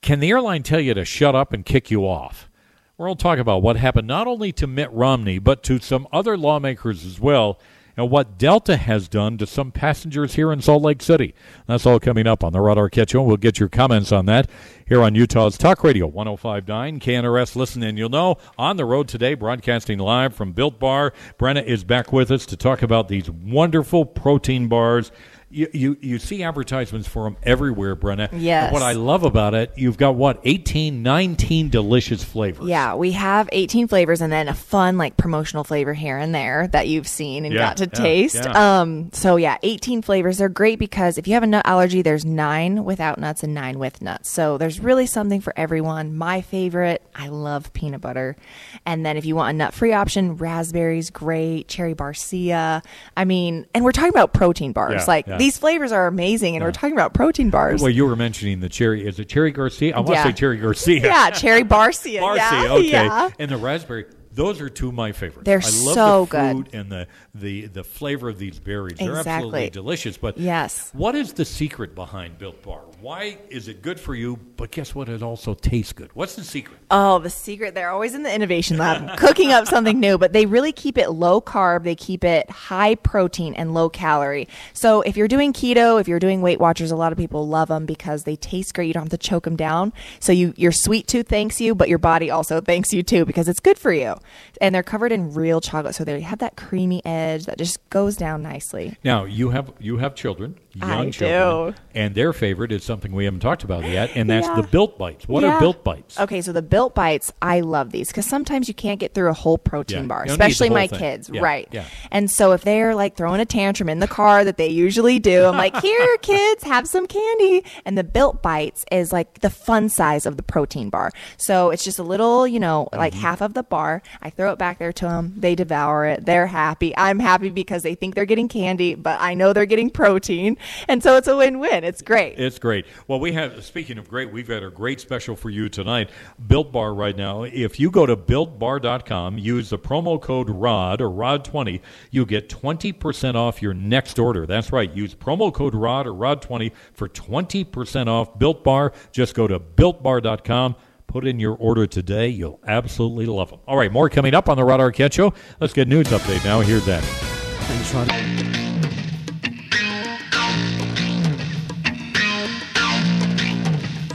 can 0.01 0.21
the 0.21 0.31
airline 0.31 0.63
tell 0.63 0.81
you 0.81 0.95
to 0.95 1.05
shut 1.05 1.35
up 1.35 1.53
and 1.53 1.63
kick 1.63 1.91
you 1.91 2.03
off? 2.03 2.49
We're 2.97 3.09
all 3.09 3.17
talking 3.17 3.41
about 3.41 3.61
what 3.61 3.77
happened 3.77 4.09
not 4.09 4.27
only 4.27 4.51
to 4.53 4.67
Mitt 4.67 4.91
Romney 4.93 5.39
but 5.39 5.63
to 5.65 5.79
some 5.79 6.09
other 6.11 6.39
lawmakers 6.39 7.05
as 7.05 7.21
well, 7.21 7.61
and 7.97 8.11
what 8.11 8.39
Delta 8.39 8.77
has 8.77 9.09
done 9.09 9.39
to 9.39 9.47
some 9.47 9.73
passengers 9.73 10.35
here 10.35 10.53
in 10.53 10.61
Salt 10.61 10.83
Lake 10.83 11.03
City. 11.03 11.35
That's 11.67 11.87
all 11.87 11.99
coming 11.99 12.27
up 12.27 12.45
on 12.45 12.53
the 12.53 12.61
Radar 12.61 12.91
Show. 12.93 13.23
We'll 13.23 13.37
get 13.37 13.59
your 13.59 13.69
comments 13.69 14.13
on 14.13 14.27
that 14.27 14.49
here 14.87 15.03
on 15.03 15.15
Utah's 15.15 15.57
Talk 15.59 15.83
Radio 15.83 16.07
1059 16.07 17.01
KNRS. 17.01 17.57
Listen 17.57 17.83
and 17.83 17.97
you'll 17.97 18.09
know. 18.09 18.37
On 18.59 18.77
the 18.77 18.85
road 18.85 19.09
today, 19.09 19.35
broadcasting 19.35 19.99
live 19.99 20.35
from 20.35 20.53
Built 20.53 20.79
Bar. 20.79 21.13
Brenna 21.39 21.65
is 21.65 21.85
back 21.85 22.13
with 22.13 22.31
us 22.31 22.47
to 22.47 22.57
talk 22.57 22.83
about 22.83 23.09
these 23.09 23.31
wonderful 23.31 24.05
protein 24.05 24.69
bars. 24.69 25.11
You, 25.57 25.69
you, 25.73 25.97
you 26.03 26.19
see 26.19 26.43
advertisements 26.43 27.09
for 27.09 27.25
them 27.25 27.39
everywhere, 27.43 27.97
Brenna. 27.97 28.29
Yes. 28.33 28.65
And 28.65 28.73
what 28.75 28.83
I 28.83 28.93
love 28.93 29.23
about 29.23 29.55
it, 29.55 29.73
you've 29.77 29.97
got 29.97 30.15
what, 30.15 30.39
18, 30.45 31.03
19 31.03 31.71
delicious 31.71 32.23
flavors. 32.23 32.67
Yeah, 32.67 32.95
we 32.95 33.13
have 33.13 33.49
18 33.53 33.89
flavors 33.89 34.21
and 34.21 34.31
then 34.31 34.49
a 34.49 34.55
fun 34.55 34.99
like 34.99 35.17
promotional 35.17 35.65
flavor 35.65 35.95
here 35.95 36.19
and 36.19 36.35
there 36.35 36.69
that 36.69 36.89
you've 36.89 37.09
seen 37.09 37.47
and 37.47 37.55
Yeah, 37.55 37.61
got 37.69 37.77
to 37.79 37.85
yeah, 37.85 37.89
taste. 38.03 38.35
yeah. 38.35 38.81
Um 38.81 39.11
so 39.13 39.37
yeah, 39.37 39.57
18 39.63 40.03
flavors. 40.03 40.37
They're 40.37 40.51
great 40.51 40.79
because 40.79 41.17
if 41.17 41.27
you 41.27 41.33
have 41.33 41.43
a 41.43 41.47
nut 41.47 41.67
allergy, 41.67 42.03
there's 42.03 42.27
9 42.27 42.85
without 42.85 43.19
nuts 43.19 43.43
and 43.43 43.55
9 43.55 43.79
with 43.79 44.03
nuts. 44.03 44.29
So 44.29 44.59
there's 44.59 44.79
really 44.79 45.07
something 45.07 45.41
for 45.41 45.55
everyone. 45.57 46.15
My 46.17 46.43
favorite, 46.43 47.03
I 47.15 47.29
love 47.29 47.73
peanut 47.73 48.03
butter. 48.03 48.37
And 48.85 49.07
then 49.07 49.17
if 49.17 49.25
you 49.25 49.35
want 49.35 49.55
a 49.55 49.57
nut-free 49.57 49.95
option, 49.95 50.37
raspberries 50.37 51.09
great, 51.09 51.67
cherry 51.69 51.95
barcia. 51.95 52.85
I 53.17 53.25
mean, 53.25 53.67
and 53.75 53.85
we're 53.87 53.93
talking 53.93 54.11
about 54.11 54.35
protein 54.35 54.73
bars. 54.73 55.09
Like 55.09 55.27
yeah. 55.27 55.39
These 55.47 55.59
flavors 55.59 55.93
are 55.93 56.09
amazing 56.09 56.57
and 56.57 56.65
we're 56.65 56.73
talking 56.73 56.93
about 56.93 57.15
protein 57.15 57.51
bars. 57.51 57.81
Well, 57.81 57.91
you 57.93 58.05
were 58.05 58.17
mentioning 58.17 58.59
the 58.59 58.69
cherry. 58.69 59.07
Is 59.07 59.21
it 59.21 59.29
cherry 59.29 59.53
Garcia? 59.53 59.95
I 59.95 60.01
want 60.01 60.17
to 60.17 60.23
say 60.25 60.33
cherry 60.33 60.57
Garcia. 60.57 61.03
yeah, 61.05 61.31
cherry 61.31 61.63
barcia. 61.63 62.19
Barcia, 62.21 62.37
yeah, 62.65 62.73
okay. 62.73 62.91
yeah. 62.91 63.31
And 63.39 63.51
the 63.53 63.57
raspberry. 63.57 64.07
Those 64.33 64.61
are 64.61 64.69
two 64.69 64.89
of 64.89 64.95
my 64.95 65.13
favorites. 65.13 65.45
They're 65.47 65.61
I 65.65 65.85
love 65.85 65.95
so 65.95 66.25
the 66.27 66.31
good. 66.63 66.75
and 66.75 66.93
the, 66.93 67.07
the, 67.35 67.67
the 67.69 67.85
flavor 67.85 68.29
of 68.29 68.39
these 68.39 68.59
berries. 68.59 68.99
They're 68.99 69.09
Exactly. 69.17 69.33
absolutely 69.33 69.71
delicious. 69.71 70.19
But 70.19 70.37
Yes. 70.37 70.91
what 70.93 71.15
is 71.15 71.33
the 71.33 71.45
secret 71.47 71.95
behind 71.95 72.37
Built 72.39 72.61
Bar? 72.63 72.83
Why 73.01 73.39
is 73.51 73.69
it 73.69 73.83
good 73.83 74.01
for 74.01 74.15
you? 74.15 74.39
But 74.57 74.71
guess 74.71 74.95
what? 74.95 75.09
It 75.09 75.23
also 75.23 75.55
tastes 75.55 75.93
good. 75.93 76.11
What's 76.15 76.35
the 76.35 76.45
secret? 76.45 76.79
Oh, 76.91 77.19
the 77.19 77.31
secret. 77.31 77.75
They're 77.75 77.91
always 77.91 78.15
in 78.15 78.23
the 78.23 78.35
innovation 78.35 78.79
lab 78.79 79.17
cooking 79.19 79.53
up 79.53 79.67
something 79.67 80.01
new, 80.01 80.17
but 80.17 80.33
they 80.33 80.47
really 80.47 80.73
keep 80.73 80.97
it 80.97 81.11
low 81.11 81.41
carb. 81.41 81.85
They 81.85 81.95
keep 81.95 82.25
it 82.25 82.49
high 82.49 82.95
protein 82.95 83.55
and 83.55 83.75
low 83.75 83.91
calorie. 83.91 84.49
So 84.73 85.03
if 85.03 85.17
you're 85.17 85.29
doing 85.29 85.53
keto, 85.53 86.01
if 86.01 86.09
you're 86.09 86.19
doing 86.19 86.41
Weight 86.41 86.59
Watchers, 86.59 86.91
a 86.91 86.97
lot 86.97 87.13
of 87.13 87.19
people 87.19 87.47
love 87.47 87.69
them 87.69 87.85
because 87.87 88.25
they 88.25 88.37
taste 88.37 88.75
great. 88.75 88.87
You 88.87 88.95
don't 88.95 89.05
have 89.05 89.11
to 89.11 89.19
choke 89.19 89.45
them 89.45 89.57
down. 89.57 89.93
So 90.21 90.33
you, 90.33 90.55
your 90.57 90.73
sweet 90.73 91.07
tooth 91.07 91.29
thanks 91.29 91.61
you, 91.61 91.75
but 91.75 91.89
your 91.89 91.99
body 91.99 92.31
also 92.31 92.61
thanks 92.63 92.93
you 92.93 93.03
too 93.03 93.25
because 93.25 93.49
it's 93.49 93.61
good 93.61 93.79
for 93.79 93.93
you. 93.93 94.15
And 94.61 94.75
they're 94.75 94.83
covered 94.83 95.13
in 95.13 95.35
real 95.35 95.61
chocolate. 95.61 95.95
So 95.95 96.05
they 96.05 96.21
have 96.21 96.39
that 96.39 96.57
creamy 96.57 97.05
edge 97.05 97.45
that 97.45 97.59
just 97.59 97.89
goes 97.91 98.17
down 98.17 98.43
nicely. 98.43 98.97
Now 99.05 99.25
you 99.25 99.51
have 99.51 99.73
you 99.79 99.99
have 99.99 100.15
children. 100.15 100.59
Young 100.81 101.07
I 101.09 101.11
children, 101.11 101.73
do. 101.73 101.79
and 101.95 102.15
their 102.15 102.33
favorite 102.33 102.73
is 102.73 102.85
something 102.85 103.13
we 103.13 103.25
haven't 103.25 103.41
talked 103.41 103.65
about 103.65 103.85
yet, 103.85 104.11
and 104.15 104.29
that's 104.29 104.47
Yeah. 104.47 104.57
the 104.57 104.63
Built 104.65 104.99
Bites. 104.99 105.27
What 105.29 105.43
Yeah. 105.43 105.55
are 105.55 105.61
Built 105.61 105.83
Bites? 105.85 106.19
Okay, 106.21 106.41
so 106.43 106.53
the 106.53 106.63
Built 106.63 106.95
Bites, 106.95 107.33
I 107.41 107.61
love 107.61 107.91
these 107.93 108.09
because 108.09 108.27
sometimes 108.27 108.69
you 108.69 108.75
can't 108.75 109.01
get 109.01 109.15
through 109.15 109.31
a 109.31 109.35
whole 109.35 109.59
protein 109.59 110.03
Yeah, 110.03 110.07
bar, 110.07 110.21
you 110.25 110.29
don't 110.29 110.35
need 110.39 110.41
the 110.41 110.45
especially 110.47 110.71
my 110.71 110.87
thing. 110.87 110.99
kids, 110.99 111.31
right? 111.31 111.69
yeah. 111.73 111.85
And 112.11 112.31
so 112.31 112.53
if 112.53 112.63
they're 112.63 112.95
like 112.95 113.17
throwing 113.17 113.41
a 113.41 113.45
tantrum 113.45 113.89
in 113.89 113.99
the 114.01 114.09
car 114.09 114.45
that 114.45 114.57
they 114.57 114.69
usually 114.69 115.19
do, 115.19 115.45
I'm 115.47 115.57
like, 115.57 115.77
here, 115.83 116.17
kids, 116.23 116.65
have 116.65 116.87
some 116.87 117.07
candy. 117.07 117.65
And 117.85 117.97
the 117.97 118.05
Built 118.05 118.43
Bites 118.43 118.85
is 118.93 119.13
like 119.13 119.41
the 119.41 119.51
fun 119.51 119.89
size 119.89 120.27
of 120.27 120.37
the 120.37 120.43
protein 120.43 120.91
bar. 120.91 121.11
So 121.39 121.71
it's 121.71 121.85
just 121.85 121.99
a 121.99 122.03
little, 122.03 122.47
you 122.47 122.61
know, 122.61 122.89
like 122.93 123.13
Mm-hmm. 123.13 123.23
half 123.23 123.41
of 123.41 123.55
the 123.55 123.63
bar. 123.63 124.03
I 124.21 124.31
throw 124.31 124.53
it 124.53 124.59
back 124.59 124.79
there 124.79 124.93
to 124.93 125.05
them. 125.07 125.33
They 125.37 125.55
devour 125.55 126.05
it. 126.07 126.27
They're 126.27 126.47
happy. 126.49 126.93
I'm 126.97 127.19
happy 127.19 127.51
because 127.51 127.83
they 127.83 127.95
think 127.95 128.15
they're 128.15 128.25
getting 128.27 128.49
candy, 128.49 128.95
but 128.95 129.19
I 129.21 129.35
know 129.35 129.53
they're 129.53 129.65
getting 129.65 129.91
protein. 129.91 130.57
And 130.89 131.03
so 131.03 131.17
it's 131.17 131.29
a 131.29 131.37
win 131.37 131.59
win. 131.59 131.85
It's 131.85 132.01
great. 132.01 132.39
It's 132.39 132.59
great. 132.59 132.87
Well, 133.09 133.19
we 133.19 133.33
have, 133.33 133.65
speaking 133.65 133.99
of 133.99 134.09
great, 134.09 134.33
we've 134.33 134.47
got 134.47 134.63
a 134.63 134.71
great 134.71 135.01
special 135.01 135.35
for 135.35 135.51
you 135.51 135.69
tonight. 135.69 136.11
Built 136.47 136.73
Bar 136.73 136.95
right 136.95 137.17
now. 137.17 137.43
If 137.43 137.81
you 137.81 137.91
go 137.91 138.07
to 138.07 138.17
builtbar.com, 138.17 139.39
use 139.39 139.71
the 139.71 139.79
promo 139.79 140.21
code 140.21 140.49
ROD 140.49 141.01
or 141.01 141.11
ROD20, 141.11 141.81
you 142.11 142.25
get 142.25 142.49
20% 142.49 143.35
off 143.35 143.61
your 143.61 143.75
next 143.75 144.19
order. 144.19 144.47
That's 144.47 144.73
right. 144.73 144.93
Use 144.93 145.15
promo 145.15 145.53
code 145.53 145.75
ROD 145.75 146.07
or 146.07 146.13
ROD20 146.13 146.73
for 146.93 147.09
20% 147.09 148.09
off 148.09 148.39
Built 148.39 148.63
Bar. 148.65 148.93
Just 149.13 149.35
go 149.35 149.47
to 149.47 149.59
builtbar.com. 149.59 150.77
Put 151.07 151.27
in 151.27 151.39
your 151.39 151.55
order 151.55 151.87
today. 151.87 152.29
You'll 152.29 152.61
absolutely 152.67 153.27
love 153.27 153.51
them. 153.51 153.61
All 153.67 153.77
right, 153.77 153.93
more 153.93 154.11
coming 154.11 154.35
up 154.35 154.49
on 154.49 154.57
the 154.57 154.65
Rod 154.65 154.81
Arquette 154.81 155.13
Show. 155.13 155.33
Let's 155.61 155.73
get 155.73 155.89
news 155.89 156.09
update 156.09 156.45
now. 156.45 156.61
Here's 156.61 156.85
that. 156.87 157.03
Thanks, 157.05 157.95
Rod. 157.95 158.66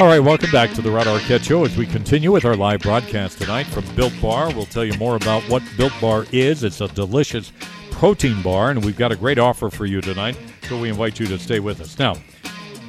All 0.01 0.07
right, 0.07 0.17
welcome 0.17 0.49
back 0.49 0.73
to 0.73 0.81
the 0.81 0.89
Rod 0.89 1.05
Arquette 1.05 1.43
Show 1.43 1.63
as 1.63 1.77
we 1.77 1.85
continue 1.85 2.31
with 2.31 2.43
our 2.43 2.55
live 2.55 2.81
broadcast 2.81 3.37
tonight 3.37 3.67
from 3.67 3.85
Built 3.95 4.13
Bar. 4.19 4.51
We'll 4.51 4.65
tell 4.65 4.83
you 4.83 4.97
more 4.97 5.15
about 5.15 5.43
what 5.43 5.61
Built 5.77 5.93
Bar 6.01 6.25
is. 6.31 6.63
It's 6.63 6.81
a 6.81 6.87
delicious 6.87 7.51
protein 7.91 8.41
bar, 8.41 8.71
and 8.71 8.83
we've 8.83 8.97
got 8.97 9.11
a 9.11 9.15
great 9.15 9.37
offer 9.37 9.69
for 9.69 9.85
you 9.85 10.01
tonight, 10.01 10.35
so 10.67 10.79
we 10.79 10.89
invite 10.89 11.19
you 11.19 11.27
to 11.27 11.37
stay 11.37 11.59
with 11.59 11.81
us. 11.81 11.99
Now, 11.99 12.15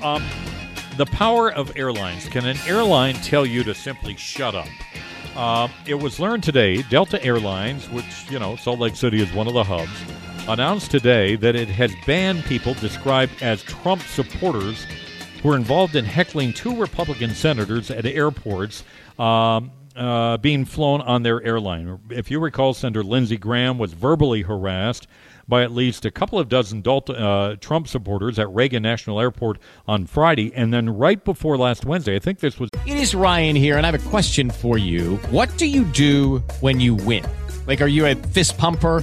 um, 0.03 0.25
the 0.97 1.05
power 1.05 1.53
of 1.53 1.77
airlines. 1.77 2.27
Can 2.31 2.47
an 2.47 2.57
airline 2.67 3.17
tell 3.17 3.45
you 3.45 3.63
to 3.65 3.75
simply 3.75 4.17
shut 4.17 4.55
up? 4.55 4.69
Uh, 5.37 5.69
it 5.87 5.97
was 5.97 6.19
learned 6.19 6.43
today, 6.43 6.81
Delta 6.81 7.23
Airlines, 7.23 7.91
which, 7.91 8.07
you 8.31 8.39
know, 8.39 8.57
Salt 8.57 8.79
Lake 8.79 8.97
City 8.97 9.21
is 9.21 9.31
one 9.35 9.47
of 9.47 9.53
the 9.53 9.65
hubs, 9.65 9.93
announced 10.49 10.91
today 10.91 11.37
that 11.37 11.57
it 11.57 11.69
has 11.69 11.93
banned 12.07 12.43
people 12.45 12.73
described 12.73 13.43
as 13.43 13.63
Trump 13.65 14.01
supporters 14.01 14.87
who 15.43 15.49
were 15.49 15.57
involved 15.57 15.97
in 15.97 16.05
heckling 16.05 16.53
two 16.53 16.77
Republican 16.77 17.35
senators 17.35 17.91
at 17.91 18.07
airports 18.07 18.85
um, 19.19 19.71
uh, 19.97 20.37
being 20.39 20.65
flown 20.65 21.01
on 21.01 21.23
their 21.23 21.43
airline. 21.43 21.99
If 22.11 22.31
you 22.31 22.41
recall, 22.41 22.75
Senator 22.75 23.03
Lindsey 23.03 23.37
Graham 23.37 23.79
was 23.79 23.93
verbally 23.93 24.43
harassed 24.43 25.07
by 25.49 25.63
at 25.63 25.73
least 25.73 26.05
a 26.05 26.11
couple 26.11 26.39
of 26.39 26.49
dozen 26.49 26.83
uh, 26.87 27.57
Trump 27.57 27.89
supporters 27.89 28.39
at 28.39 28.49
Reagan 28.55 28.83
National 28.83 29.21
Airport 29.21 29.59
on 29.87 30.07
Friday, 30.07 30.53
and 30.55 30.73
then 30.73 30.89
right 30.89 31.23
before 31.23 31.59
last 31.59 31.85
Wednesday, 31.85 32.17
I 32.17 32.21
think 32.21 32.39
this 32.39 32.59
was 32.59 32.71
It 32.87 32.97
is 32.97 33.15
Ryan 33.15 33.57
here, 33.57 33.77
and 33.77 33.85
I 33.85 33.91
have 33.91 34.07
a 34.07 34.09
question 34.09 34.51
for 34.51 34.79
you. 34.79 35.17
What 35.31 35.55
do 35.59 35.67
you 35.67 35.85
do 35.87 36.39
when 36.61 36.81
you 36.81 36.95
win? 36.95 37.25
Like, 37.67 37.81
are 37.81 37.89
you 37.89 38.07
a 38.07 38.15
fist 38.15 38.57
pumper? 38.57 39.03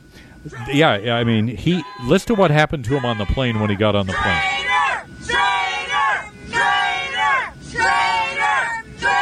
Yeah, 0.67 0.97
yeah, 0.97 1.15
I 1.15 1.23
mean, 1.23 1.47
he 1.47 1.83
listen 2.03 2.27
to 2.27 2.35
what 2.35 2.51
happened 2.51 2.85
to 2.85 2.97
him 2.97 3.05
on 3.05 3.17
the 3.17 3.25
plane 3.25 3.59
when 3.59 3.69
he 3.69 3.75
got 3.75 3.95
on 3.95 4.07
the 4.07 4.13
plane. 4.13 4.41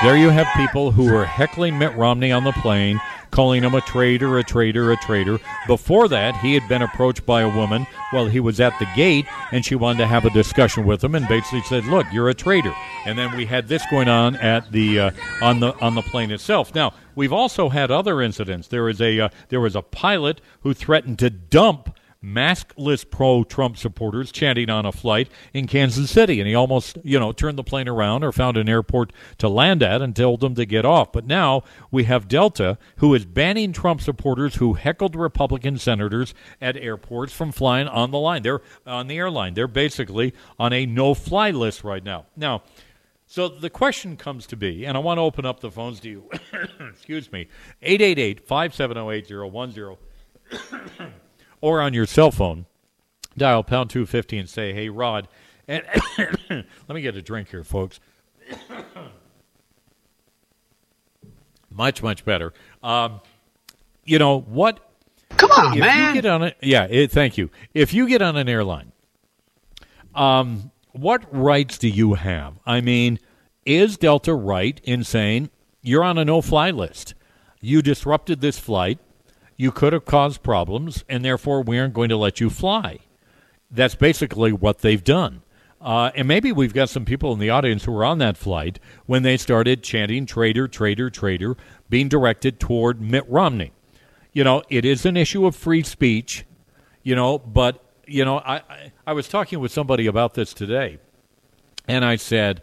There 0.02 0.16
you 0.16 0.30
have 0.30 0.48
people 0.56 0.92
who 0.92 1.12
were 1.12 1.26
heckling 1.26 1.78
Mitt 1.78 1.94
Romney 1.98 2.32
on 2.32 2.46
the 2.46 2.54
plane, 2.54 3.02
calling 3.32 3.64
him 3.64 3.76
a 3.76 3.82
traitor, 3.82 4.38
a 4.38 4.44
traitor, 4.44 4.92
a 4.92 4.98
traitor. 4.98 5.40
Before 5.68 6.08
that, 6.08 6.36
he 6.38 6.54
had 6.54 6.68
been 6.68 6.82
approached 6.82 7.26
by 7.26 7.42
a 7.42 7.56
woman 7.56 7.86
while 8.12 8.28
he 8.28 8.40
was 8.40 8.60
at 8.60 8.78
the 8.80 8.88
gate, 8.96 9.26
and 9.52 9.66
she 9.66 9.76
wanted 9.76 10.00
to 10.00 10.08
have 10.08 10.26
a 10.26 10.30
discussion 10.32 10.86
with 10.86 11.04
him, 11.04 11.16
and 11.16 11.28
basically 11.28 11.62
said, 11.62 11.86
"Look, 11.86 12.08
you're 12.12 12.30
a 12.30 12.34
traitor." 12.34 12.74
And 13.06 13.18
then 13.18 13.36
we 13.36 13.46
had 13.46 13.68
this 13.68 13.84
going 13.90 14.08
on 14.08 14.36
at 14.38 14.72
the 14.72 15.00
uh, 15.00 15.12
on 15.42 15.60
the 15.60 15.78
on 15.80 15.96
the 15.96 16.02
plane 16.02 16.32
itself. 16.32 16.74
Now 16.74 16.94
we've 17.16 17.34
also 17.34 17.70
had 17.70 17.92
other 17.92 18.22
incidents. 18.22 18.68
There 18.68 18.90
is 18.90 19.02
a 19.02 19.20
uh, 19.20 19.30
there 19.50 19.62
was 19.62 19.76
a 19.76 19.82
pilot 19.82 20.42
who 20.62 20.74
threatened 20.74 21.20
to 21.20 21.30
dump 21.30 21.96
maskless 22.24 23.10
pro-Trump 23.10 23.78
supporters 23.78 24.32
chanting 24.32 24.70
on 24.70 24.86
a 24.86 24.92
flight 24.92 25.30
in 25.54 25.68
Kansas 25.68 26.12
City, 26.12 26.40
and 26.40 26.48
he 26.48 26.56
almost, 26.56 26.98
you 27.04 27.20
know, 27.20 27.32
turned 27.32 27.58
the 27.58 27.64
plane 27.64 27.88
around 27.88 28.24
or 28.24 28.32
found 28.32 28.58
an 28.58 28.68
airport 28.68 29.14
to 29.38 29.48
land 29.48 29.82
at 29.82 30.02
and 30.02 30.16
told 30.16 30.42
them 30.42 30.56
to 30.56 30.66
get 30.66 30.86
off. 30.86 31.12
But 31.12 31.26
now 31.26 31.64
we 31.92 32.04
have 32.06 32.28
Delta, 32.28 32.78
who 32.98 33.14
is 33.14 33.26
banning 33.26 33.72
Trump 33.72 34.02
supporters 34.02 34.56
who 34.56 34.74
heckled 34.74 35.16
Republican 35.16 35.78
senators 35.78 36.34
at 36.62 36.76
airports 36.76 37.34
from 37.34 37.52
flying 37.52 37.88
on 37.88 38.12
the 38.12 38.20
line. 38.20 38.44
They're 38.44 38.62
on 38.86 39.08
the 39.08 39.18
airline. 39.18 39.54
They're 39.54 39.68
basically 39.68 40.34
on 40.60 40.74
a 40.74 40.86
no-fly 40.86 41.52
list 41.52 41.84
right 41.84 42.04
now. 42.04 42.26
Now. 42.36 42.64
So 43.32 43.48
the 43.48 43.70
question 43.70 44.18
comes 44.18 44.48
to 44.48 44.56
be, 44.56 44.86
and 44.86 44.98
I 44.98 45.02
want 45.02 45.20
to 45.20 45.22
open 45.22 45.46
up 45.46 45.60
the 45.60 45.70
phones 45.70 46.00
to 46.00 46.10
you. 46.10 46.24
Excuse 46.90 47.32
me, 47.32 47.48
888 47.84 48.48
570 48.48 49.08
8010 49.08 51.14
or 51.62 51.82
on 51.82 51.94
your 51.94 52.06
cell 52.06 52.32
phone, 52.32 52.66
dial 53.38 53.64
pound 53.64 53.90
250 53.90 54.38
and 54.38 54.50
say, 54.50 54.74
hey, 54.74 54.90
Rod, 54.90 55.28
and 55.68 55.84
let 56.50 56.90
me 56.90 57.02
get 57.02 57.16
a 57.16 57.22
drink 57.22 57.50
here, 57.50 57.64
folks. 57.64 58.00
much, 61.70 62.02
much 62.02 62.26
better. 62.26 62.54
Um, 62.82 63.22
you 64.04 64.20
know, 64.20 64.40
what? 64.40 64.80
Come 65.38 65.52
on, 65.52 65.74
if 65.74 65.80
man. 65.80 66.16
You 66.16 66.22
get 66.22 66.30
on 66.30 66.44
a, 66.44 66.54
yeah, 66.62 66.86
it, 66.86 67.12
thank 67.12 67.38
you. 67.38 67.52
If 67.74 67.94
you 67.94 68.08
get 68.08 68.22
on 68.22 68.36
an 68.36 68.50
airline, 68.50 68.92
um, 70.16 70.72
what 70.92 71.24
rights 71.32 71.78
do 71.78 71.88
you 71.88 72.16
have? 72.16 72.56
I 72.66 72.82
mean, 72.82 73.20
is 73.66 73.98
Delta 73.98 74.34
right 74.34 74.82
in 74.84 75.04
saying 75.04 75.52
you're 75.82 76.04
on 76.04 76.18
a 76.18 76.26
no 76.26 76.42
fly 76.42 76.72
list? 76.72 77.14
You 77.62 77.82
disrupted 77.82 78.42
this 78.42 78.58
flight. 78.58 78.98
You 79.60 79.74
could 79.74 79.92
have 79.92 80.06
caused 80.06 80.42
problems, 80.42 81.04
and 81.10 81.24
therefore 81.24 81.62
we 81.62 81.78
aren't 81.78 81.94
going 81.94 82.08
to 82.08 82.16
let 82.16 82.40
you 82.40 82.50
fly. 82.50 83.00
That's 83.70 83.94
basically 83.94 84.54
what 84.54 84.78
they've 84.78 85.04
done. 85.04 85.42
Uh, 85.82 86.12
and 86.16 86.30
maybe 86.30 86.54
we've 86.54 86.74
got 86.74 86.88
some 86.88 87.04
people 87.04 87.34
in 87.34 87.40
the 87.40 87.50
audience 87.50 87.84
who 87.84 87.92
were 87.92 88.06
on 88.06 88.20
that 88.20 88.38
flight 88.38 88.80
when 89.06 89.24
they 89.24 89.36
started 89.36 89.84
chanting 89.84 90.26
traitor, 90.26 90.70
traitor, 90.70 91.10
traitor, 91.10 91.58
being 91.90 92.08
directed 92.08 92.58
toward 92.58 93.02
Mitt 93.02 93.26
Romney. 93.28 93.74
You 94.32 94.46
know, 94.46 94.64
it 94.70 94.86
is 94.86 95.06
an 95.06 95.18
issue 95.18 95.46
of 95.46 95.58
free 95.58 95.84
speech, 95.84 96.46
you 97.04 97.14
know, 97.14 97.38
but, 97.38 97.84
you 98.08 98.24
know, 98.24 98.38
I, 98.38 98.56
I, 98.56 98.92
I 99.08 99.12
was 99.12 99.28
talking 99.28 99.60
with 99.60 99.74
somebody 99.74 100.08
about 100.08 100.36
this 100.36 100.54
today, 100.54 101.00
and 101.86 102.06
I 102.06 102.16
said, 102.16 102.62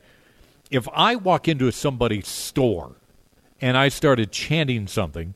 if 0.71 0.89
I 0.95 1.17
walk 1.17 1.47
into 1.47 1.71
somebody's 1.73 2.27
store 2.27 2.97
and 3.61 3.77
I 3.77 3.91
started 3.91 4.33
chanting 4.33 4.87
something, 4.87 5.35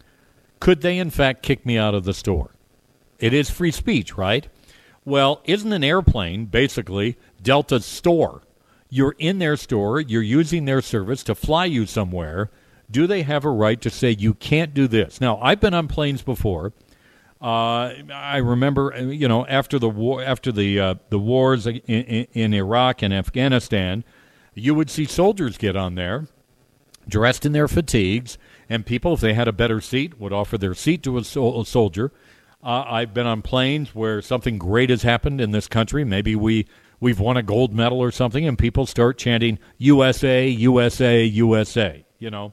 could 0.61 0.83
they 0.83 0.99
in 0.99 1.11
fact 1.11 1.43
kick 1.43 1.67
me 1.67 1.77
out 1.77 1.95
of 1.95 2.05
the 2.05 2.15
store? 2.15 2.51
It 3.19 3.35
is 3.35 3.51
free 3.51 3.71
speech, 3.71 4.17
right? 4.17 4.49
Well, 5.05 5.41
isn't 5.45 5.73
an 5.73 5.83
airplane 5.83 6.47
basically 6.47 7.17
Delta's 7.43 7.87
store? 7.87 8.43
You're 8.89 9.15
in 9.19 9.39
their 9.39 9.57
store, 9.57 10.01
you're 10.01 10.23
using 10.23 10.65
their 10.65 10.83
service 10.83 11.23
to 11.25 11.35
fly 11.35 11.65
you 11.65 11.87
somewhere. 11.87 12.51
Do 12.91 13.07
they 13.07 13.23
have 13.23 13.45
a 13.45 13.51
right 13.51 13.81
to 13.83 13.91
say 13.91 14.11
you 14.11 14.35
can't 14.35 14.75
do 14.75 14.89
this? 14.89 15.21
Now, 15.21 15.39
I've 15.41 15.61
been 15.61 15.75
on 15.75 15.87
planes 15.87 16.23
before. 16.23 16.73
Uh, 17.41 17.95
I 18.13 18.39
remember, 18.39 18.93
uh, 18.93 19.01
you 19.01 19.27
know, 19.29 19.47
after 19.47 19.79
the 19.79 19.89
war, 19.89 20.23
after 20.23 20.53
the 20.53 20.79
uh, 20.79 20.95
the 21.09 21.19
wars 21.19 21.67
in, 21.67 21.77
in, 21.77 22.27
in 22.33 22.53
Iraq 22.53 23.01
and 23.01 23.15
Afghanistan, 23.15 24.05
you 24.55 24.75
would 24.75 24.91
see 24.91 25.07
soldiers 25.07 25.57
get 25.57 25.75
on 25.75 25.95
there, 25.95 26.27
dressed 27.09 27.47
in 27.47 27.53
their 27.53 27.69
fatigues, 27.69 28.37
and 28.71 28.87
people, 28.87 29.15
if 29.15 29.21
they 29.21 29.35
had 29.35 29.49
a 29.49 29.53
better 29.53 29.81
seat, 29.81 30.21
would 30.21 30.33
offer 30.33 30.57
their 30.57 30.75
seat 30.75 31.03
to 31.03 31.19
a, 31.19 31.25
sol- 31.25 31.61
a 31.61 31.67
soldier. 31.67 32.13
Uh, 32.63 32.85
I've 32.87 33.13
been 33.13 33.27
on 33.27 33.43
planes 33.43 33.97
where 33.97 34.23
something 34.23 34.59
great 34.59 34.91
has 34.91 35.03
happened 35.03 35.41
in 35.41 35.51
this 35.51 35.67
country. 35.67 36.05
Maybe 36.05 36.37
we 36.37 36.69
we've 37.01 37.19
won 37.19 37.37
a 37.37 37.43
gold 37.43 37.75
medal 37.75 37.99
or 37.99 38.13
something, 38.13 38.47
and 38.47 38.57
people 38.57 38.87
start 38.87 39.19
chanting 39.19 39.59
USA, 39.79 40.47
USA, 40.47 41.25
USA. 41.25 42.05
You 42.21 42.31
know, 42.31 42.53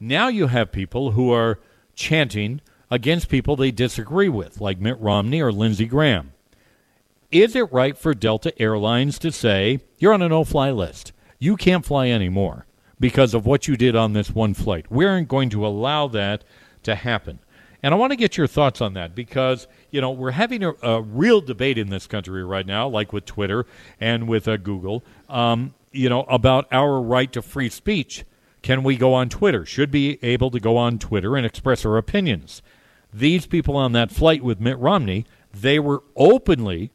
now 0.00 0.26
you 0.26 0.48
have 0.48 0.72
people 0.72 1.12
who 1.12 1.30
are 1.30 1.60
chanting 1.94 2.60
against 2.90 3.28
people 3.28 3.54
they 3.54 3.70
disagree 3.70 4.28
with, 4.28 4.60
like 4.60 4.80
Mitt 4.80 4.98
Romney 4.98 5.40
or 5.40 5.52
Lindsey 5.52 5.86
Graham. 5.86 6.32
Is 7.30 7.54
it 7.54 7.72
right 7.72 7.96
for 7.96 8.14
Delta 8.14 8.58
Airlines 8.60 9.18
to 9.20 9.30
say 9.30 9.80
you're 9.98 10.14
on 10.14 10.22
a 10.22 10.28
no-fly 10.28 10.72
list? 10.72 11.12
You 11.38 11.56
can't 11.56 11.84
fly 11.84 12.08
anymore 12.08 12.65
because 12.98 13.34
of 13.34 13.46
what 13.46 13.68
you 13.68 13.76
did 13.76 13.94
on 13.94 14.12
this 14.12 14.30
one 14.30 14.54
flight. 14.54 14.86
We 14.90 15.04
aren't 15.04 15.28
going 15.28 15.50
to 15.50 15.66
allow 15.66 16.08
that 16.08 16.44
to 16.84 16.94
happen. 16.94 17.40
And 17.82 17.94
I 17.94 17.98
want 17.98 18.12
to 18.12 18.16
get 18.16 18.36
your 18.36 18.46
thoughts 18.46 18.80
on 18.80 18.94
that 18.94 19.14
because, 19.14 19.68
you 19.90 20.00
know, 20.00 20.10
we're 20.10 20.32
having 20.32 20.64
a, 20.64 20.72
a 20.82 21.02
real 21.02 21.40
debate 21.40 21.78
in 21.78 21.90
this 21.90 22.06
country 22.06 22.42
right 22.44 22.66
now, 22.66 22.88
like 22.88 23.12
with 23.12 23.26
Twitter 23.26 23.66
and 24.00 24.26
with 24.26 24.48
uh, 24.48 24.56
Google, 24.56 25.04
um, 25.28 25.74
you 25.92 26.08
know, 26.08 26.22
about 26.22 26.66
our 26.72 27.00
right 27.00 27.30
to 27.32 27.42
free 27.42 27.68
speech. 27.68 28.24
Can 28.62 28.82
we 28.82 28.96
go 28.96 29.14
on 29.14 29.28
Twitter? 29.28 29.64
Should 29.64 29.90
be 29.90 30.18
able 30.22 30.50
to 30.50 30.58
go 30.58 30.76
on 30.76 30.98
Twitter 30.98 31.36
and 31.36 31.46
express 31.46 31.84
our 31.84 31.96
opinions. 31.96 32.62
These 33.12 33.46
people 33.46 33.76
on 33.76 33.92
that 33.92 34.10
flight 34.10 34.42
with 34.42 34.60
Mitt 34.60 34.78
Romney, 34.78 35.24
they 35.52 35.78
were 35.78 36.02
openly, 36.16 36.90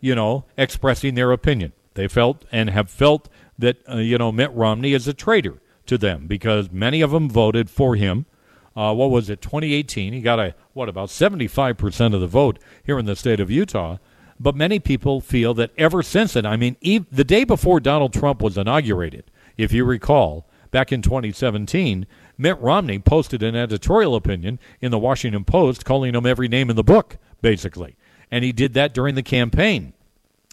you 0.00 0.14
know, 0.14 0.44
expressing 0.58 1.14
their 1.14 1.32
opinion. 1.32 1.72
They 1.94 2.08
felt 2.08 2.44
and 2.52 2.68
have 2.70 2.90
felt 2.90 3.28
that, 3.58 3.78
uh, 3.88 3.96
you 3.96 4.18
know, 4.18 4.32
Mitt 4.32 4.52
Romney 4.52 4.92
is 4.92 5.08
a 5.08 5.14
traitor 5.14 5.60
to 5.86 5.96
them 5.96 6.26
because 6.26 6.70
many 6.70 7.00
of 7.00 7.10
them 7.10 7.28
voted 7.30 7.70
for 7.70 7.96
him. 7.96 8.26
Uh, 8.74 8.92
what 8.94 9.10
was 9.10 9.30
it, 9.30 9.40
2018? 9.40 10.12
He 10.12 10.20
got 10.20 10.38
a, 10.38 10.54
what, 10.74 10.88
about 10.88 11.08
75% 11.08 12.14
of 12.14 12.20
the 12.20 12.26
vote 12.26 12.58
here 12.84 12.98
in 12.98 13.06
the 13.06 13.16
state 13.16 13.40
of 13.40 13.50
Utah. 13.50 13.96
But 14.38 14.54
many 14.54 14.78
people 14.78 15.20
feel 15.20 15.54
that 15.54 15.70
ever 15.78 16.02
since 16.02 16.34
then, 16.34 16.44
I 16.44 16.56
mean, 16.56 16.76
the 16.82 17.24
day 17.24 17.44
before 17.44 17.80
Donald 17.80 18.12
Trump 18.12 18.42
was 18.42 18.58
inaugurated, 18.58 19.30
if 19.56 19.72
you 19.72 19.84
recall, 19.84 20.46
back 20.70 20.92
in 20.92 21.00
2017, 21.00 22.06
Mitt 22.36 22.60
Romney 22.60 22.98
posted 22.98 23.42
an 23.42 23.56
editorial 23.56 24.14
opinion 24.14 24.58
in 24.82 24.90
the 24.90 24.98
Washington 24.98 25.44
Post 25.44 25.86
calling 25.86 26.14
him 26.14 26.26
every 26.26 26.48
name 26.48 26.68
in 26.68 26.76
the 26.76 26.84
book, 26.84 27.16
basically. 27.40 27.96
And 28.30 28.44
he 28.44 28.52
did 28.52 28.74
that 28.74 28.92
during 28.92 29.14
the 29.14 29.22
campaign. 29.22 29.94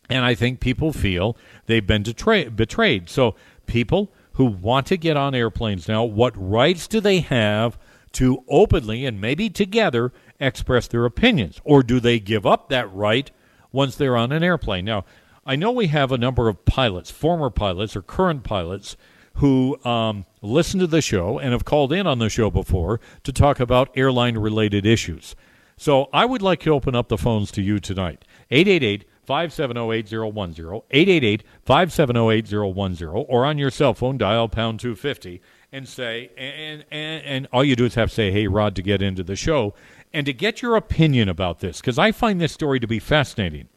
And 0.10 0.26
I 0.26 0.36
think 0.36 0.60
people 0.60 0.94
feel 0.94 1.38
they've 1.66 1.86
been 1.86 2.04
betray- 2.04 2.50
betrayed. 2.50 3.10
So, 3.10 3.36
people 3.66 4.12
who 4.34 4.46
want 4.46 4.88
to 4.88 4.98
get 4.98 5.16
on 5.16 5.36
airplanes 5.36 5.88
now, 5.88 6.04
what 6.04 6.34
rights 6.36 6.88
do 6.88 7.00
they 7.00 7.20
have 7.20 7.78
to 8.14 8.44
openly 8.48 9.06
and 9.06 9.22
maybe 9.22 9.50
together 9.50 10.12
express 10.40 10.88
their 10.88 11.06
opinions? 11.06 11.60
Or 11.64 11.84
do 11.84 12.00
they 12.00 12.20
give 12.20 12.46
up 12.46 12.70
that 12.70 12.92
right 12.94 13.32
once 13.72 13.96
they're 13.96 14.18
on 14.18 14.32
an 14.32 14.44
airplane? 14.44 14.86
Now, 14.86 15.06
I 15.46 15.56
know 15.56 15.72
we 15.72 15.88
have 15.88 16.12
a 16.12 16.18
number 16.18 16.48
of 16.48 16.66
pilots, 16.66 17.12
former 17.12 17.50
pilots 17.50 17.96
or 17.96 18.02
current 18.02 18.44
pilots, 18.44 18.96
who 19.36 19.84
um, 19.84 20.26
listen 20.42 20.80
to 20.80 20.88
the 20.88 21.02
show 21.02 21.40
and 21.40 21.52
have 21.52 21.66
called 21.66 21.92
in 21.92 22.06
on 22.06 22.20
the 22.20 22.30
show 22.30 22.52
before 22.52 23.00
to 23.24 23.34
talk 23.34 23.60
about 23.60 23.96
airline 23.96 24.38
related 24.38 24.86
issues. 24.86 25.36
So 25.76 26.08
I 26.14 26.26
would 26.26 26.42
like 26.42 26.60
to 26.62 26.72
open 26.72 26.96
up 26.96 27.10
the 27.10 27.18
phones 27.18 27.52
to 27.52 27.62
you 27.62 27.80
tonight. 27.80 28.24
888 28.52 29.06
570 29.26 29.92
8010, 29.92 30.82
888 30.92 31.44
570 31.66 32.30
8010, 32.30 33.08
or 33.28 33.46
on 33.46 33.58
your 33.58 33.72
cell 33.72 33.94
phone, 33.94 34.18
dial 34.18 34.48
pound 34.50 34.80
250 34.80 35.42
and 35.74 35.88
say, 35.88 36.30
and, 36.38 36.86
and, 36.92 37.26
and 37.26 37.48
all 37.52 37.64
you 37.64 37.76
do 37.76 37.86
is 37.86 37.96
have 37.96 38.10
to 38.10 38.16
say, 38.16 38.32
hey, 38.32 38.48
Rod, 38.48 38.76
to 38.76 38.84
get 38.84 39.02
into 39.02 39.24
the 39.24 39.36
show 39.36 39.74
and 40.14 40.26
to 40.28 40.32
get 40.32 40.62
your 40.62 40.76
opinion 40.76 41.28
about 41.28 41.60
this, 41.60 41.82
because 41.82 41.98
I 41.98 42.12
find 42.12 42.40
this 42.40 42.54
story 42.54 42.80
to 42.80 42.88
be 42.88 43.00
fascinating. 43.00 43.68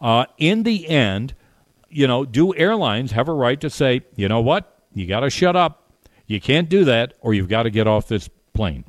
Uh, 0.00 0.24
in 0.38 0.62
the 0.62 0.88
end, 0.88 1.34
you 1.90 2.06
know, 2.06 2.24
do 2.24 2.54
airlines 2.56 3.12
have 3.12 3.28
a 3.28 3.34
right 3.34 3.60
to 3.60 3.68
say, 3.68 4.00
you 4.16 4.26
know 4.26 4.40
what, 4.40 4.82
you 4.94 5.06
got 5.06 5.20
to 5.20 5.30
shut 5.30 5.54
up, 5.54 5.92
you 6.26 6.40
can't 6.40 6.70
do 6.70 6.84
that, 6.86 7.12
or 7.20 7.34
you've 7.34 7.48
got 7.48 7.64
to 7.64 7.70
get 7.70 7.86
off 7.86 8.08
this 8.08 8.28
plane? 8.54 8.84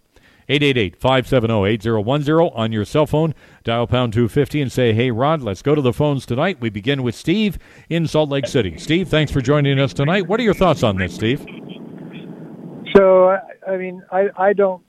888-570-8010 0.50 2.52
on 2.56 2.72
your 2.72 2.86
cell 2.86 3.06
phone. 3.06 3.34
Dial 3.64 3.88
pound 3.88 4.14
250 4.14 4.62
and 4.62 4.72
say, 4.72 4.94
hey, 4.94 5.12
Rod, 5.12 5.42
let's 5.42 5.62
go 5.62 5.76
to 5.76 5.82
the 5.82 5.94
phones 5.94 6.26
tonight. 6.26 6.58
We 6.60 6.70
begin 6.70 7.04
with 7.04 7.16
Steve 7.16 7.58
in 7.90 8.08
Salt 8.08 8.30
Lake 8.30 8.48
City. 8.48 8.78
Steve, 8.78 9.08
thanks 9.08 9.32
for 9.32 9.42
joining 9.42 9.80
us 9.80 9.94
tonight. 9.94 10.28
What 10.28 10.40
are 10.40 10.44
your 10.44 10.54
thoughts 10.54 10.84
on 10.84 10.98
this, 10.98 11.16
Steve? 11.16 11.46
So, 12.96 13.38
I- 13.68 13.78
mean, 13.78 14.04
I, 14.12 14.30
I 14.38 14.54
don't 14.54 14.84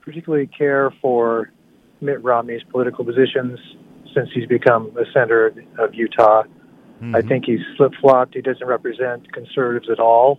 particularly 0.00 0.46
care 0.46 0.92
for 1.00 1.52
Mitt 2.00 2.22
Romney's 2.22 2.62
political 2.70 3.04
positions 3.04 3.58
since 4.14 4.28
he's 4.34 4.46
become 4.46 4.96
a 4.96 5.04
senator 5.12 5.54
of, 5.78 5.94
Utah. 5.94 6.42
Mm-hmm. 6.42 7.14
I 7.14 7.22
think 7.22 7.44
he's 7.44 7.60
flip 7.76 7.92
flopped. 8.00 8.34
He 8.34 8.40
doesn't 8.40 8.66
represent 8.66 9.32
conservatives 9.32 9.88
at 9.90 10.00
all, 10.00 10.38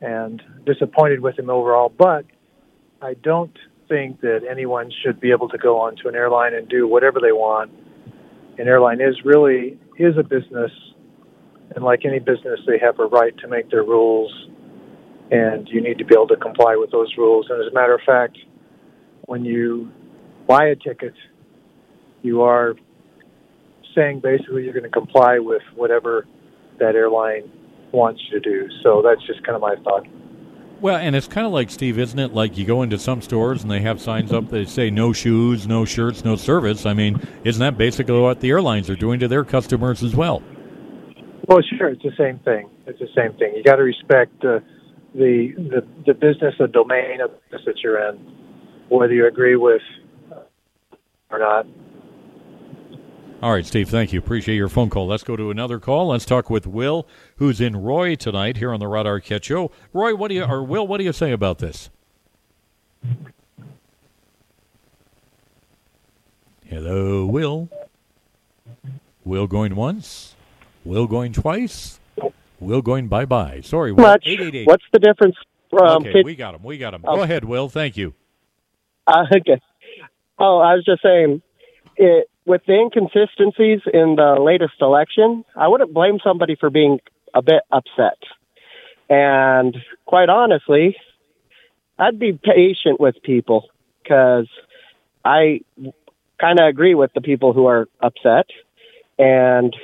and 0.00 0.42
disappointed 0.66 1.20
with 1.20 1.38
him 1.38 1.48
overall. 1.48 1.92
But 1.96 2.26
I 3.00 3.14
don't 3.14 3.56
think 3.88 4.20
that 4.20 4.40
anyone 4.48 4.90
should 5.02 5.20
be 5.20 5.30
able 5.30 5.48
to 5.48 5.58
go 5.58 5.78
onto 5.80 6.08
an 6.08 6.14
airline 6.14 6.54
and 6.54 6.68
do 6.68 6.86
whatever 6.86 7.20
they 7.20 7.32
want. 7.32 7.70
An 8.58 8.68
airline 8.68 9.00
is 9.00 9.16
really 9.24 9.78
is 9.98 10.16
a 10.18 10.22
business, 10.22 10.70
and 11.74 11.84
like 11.84 12.04
any 12.04 12.18
business, 12.18 12.60
they 12.66 12.78
have 12.78 12.98
a 12.98 13.06
right 13.06 13.36
to 13.38 13.48
make 13.48 13.70
their 13.70 13.82
rules, 13.82 14.32
and 15.30 15.68
you 15.68 15.80
need 15.80 15.98
to 15.98 16.04
be 16.04 16.14
able 16.14 16.28
to 16.28 16.36
comply 16.36 16.76
with 16.76 16.90
those 16.90 17.12
rules. 17.16 17.46
And 17.50 17.60
as 17.60 17.70
a 17.70 17.74
matter 17.74 17.94
of 17.94 18.00
fact, 18.06 18.38
when 19.26 19.44
you 19.44 19.90
buy 20.46 20.66
a 20.68 20.76
ticket, 20.76 21.14
you 22.22 22.42
are 22.42 22.74
saying 23.94 24.20
basically 24.20 24.64
you're 24.64 24.72
going 24.72 24.84
to 24.84 24.90
comply 24.90 25.38
with 25.38 25.62
whatever 25.74 26.26
that 26.78 26.94
airline 26.94 27.50
wants 27.92 28.20
you 28.30 28.40
to 28.40 28.50
do. 28.50 28.68
So 28.82 29.02
that's 29.02 29.24
just 29.26 29.44
kind 29.44 29.56
of 29.56 29.62
my 29.62 29.74
thought. 29.82 30.06
Well, 30.80 30.96
and 30.96 31.16
it's 31.16 31.26
kind 31.26 31.46
of 31.46 31.52
like, 31.52 31.70
Steve, 31.70 31.98
isn't 31.98 32.18
it? 32.18 32.32
Like 32.32 32.56
you 32.56 32.64
go 32.64 32.82
into 32.82 32.98
some 32.98 33.20
stores 33.20 33.62
and 33.62 33.70
they 33.70 33.80
have 33.80 34.00
signs 34.00 34.32
up 34.32 34.48
that 34.50 34.68
say 34.68 34.90
no 34.90 35.12
shoes, 35.12 35.66
no 35.66 35.84
shirts, 35.84 36.24
no 36.24 36.36
service. 36.36 36.86
I 36.86 36.94
mean, 36.94 37.20
isn't 37.44 37.60
that 37.60 37.76
basically 37.76 38.20
what 38.20 38.40
the 38.40 38.50
airlines 38.50 38.88
are 38.88 38.96
doing 38.96 39.18
to 39.20 39.28
their 39.28 39.44
customers 39.44 40.04
as 40.04 40.14
well? 40.14 40.42
Well, 41.48 41.58
sure, 41.76 41.88
it's 41.88 42.02
the 42.02 42.12
same 42.16 42.38
thing. 42.40 42.70
It's 42.86 42.98
the 43.00 43.08
same 43.16 43.32
thing. 43.38 43.54
You 43.56 43.64
got 43.64 43.76
to 43.76 43.82
respect 43.82 44.44
uh, 44.44 44.60
the 45.14 45.52
the 45.56 45.86
the 46.06 46.14
business, 46.14 46.54
the 46.58 46.68
domain 46.68 47.20
of 47.22 47.30
the 47.30 47.38
business 47.56 47.62
that 47.66 47.82
you're 47.82 48.08
in, 48.10 48.16
whether 48.88 49.12
you 49.12 49.26
agree 49.26 49.56
with 49.56 49.82
or 51.30 51.38
not. 51.38 51.66
All 53.40 53.52
right, 53.52 53.64
Steve, 53.64 53.88
thank 53.88 54.12
you. 54.12 54.18
Appreciate 54.18 54.56
your 54.56 54.68
phone 54.68 54.90
call. 54.90 55.06
Let's 55.06 55.22
go 55.22 55.36
to 55.36 55.52
another 55.52 55.78
call. 55.78 56.08
Let's 56.08 56.24
talk 56.24 56.50
with 56.50 56.66
Will, 56.66 57.06
who's 57.36 57.60
in 57.60 57.76
Roy 57.76 58.16
tonight 58.16 58.56
here 58.56 58.72
on 58.72 58.80
the 58.80 58.88
Rod 58.88 59.06
Arquette 59.06 59.44
Show. 59.44 59.70
Roy, 59.92 60.16
what 60.16 60.28
do 60.28 60.34
you, 60.34 60.42
or 60.42 60.64
Will, 60.64 60.84
what 60.84 60.98
do 60.98 61.04
you 61.04 61.12
say 61.12 61.30
about 61.30 61.58
this? 61.58 61.88
Hello, 66.64 67.26
Will. 67.26 67.68
Will 69.24 69.46
going 69.46 69.76
once. 69.76 70.34
Will 70.84 71.06
going 71.06 71.32
twice. 71.32 72.00
Will 72.58 72.82
going 72.82 73.06
bye 73.06 73.24
bye. 73.24 73.60
Sorry, 73.62 73.92
Will. 73.92 74.02
much. 74.02 74.24
888. 74.26 74.66
What's 74.66 74.84
the 74.92 74.98
difference 74.98 75.36
from 75.70 76.04
okay, 76.06 76.22
we 76.24 76.34
got 76.34 76.56
him. 76.56 76.64
We 76.64 76.76
got 76.76 76.92
him. 76.92 77.04
Oh. 77.06 77.16
Go 77.16 77.22
ahead, 77.22 77.44
Will. 77.44 77.68
Thank 77.68 77.96
you. 77.96 78.14
Uh, 79.06 79.26
okay. 79.36 79.60
Oh, 80.40 80.58
I 80.58 80.74
was 80.74 80.84
just 80.84 81.02
saying, 81.02 81.40
it, 81.96 82.28
with 82.48 82.62
the 82.66 82.72
inconsistencies 82.72 83.80
in 83.92 84.16
the 84.16 84.36
latest 84.40 84.80
election, 84.80 85.44
I 85.54 85.68
wouldn't 85.68 85.92
blame 85.92 86.18
somebody 86.24 86.56
for 86.58 86.70
being 86.70 86.98
a 87.34 87.42
bit 87.42 87.62
upset. 87.70 88.18
And 89.10 89.76
quite 90.06 90.30
honestly, 90.30 90.96
I'd 91.98 92.18
be 92.18 92.32
patient 92.32 92.98
with 92.98 93.22
people 93.22 93.68
because 94.02 94.48
I 95.24 95.60
kind 96.40 96.58
of 96.58 96.68
agree 96.68 96.94
with 96.94 97.12
the 97.14 97.20
people 97.20 97.52
who 97.52 97.66
are 97.66 97.86
upset. 98.00 98.46
And 99.18 99.76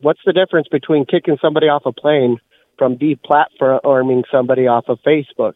what's 0.00 0.20
the 0.26 0.34
difference 0.34 0.68
between 0.68 1.06
kicking 1.06 1.38
somebody 1.40 1.68
off 1.68 1.86
a 1.86 1.92
plane 1.92 2.38
from 2.76 2.96
deplatforming 2.96 4.24
somebody 4.30 4.66
off 4.66 4.84
of 4.88 4.98
Facebook? 5.06 5.54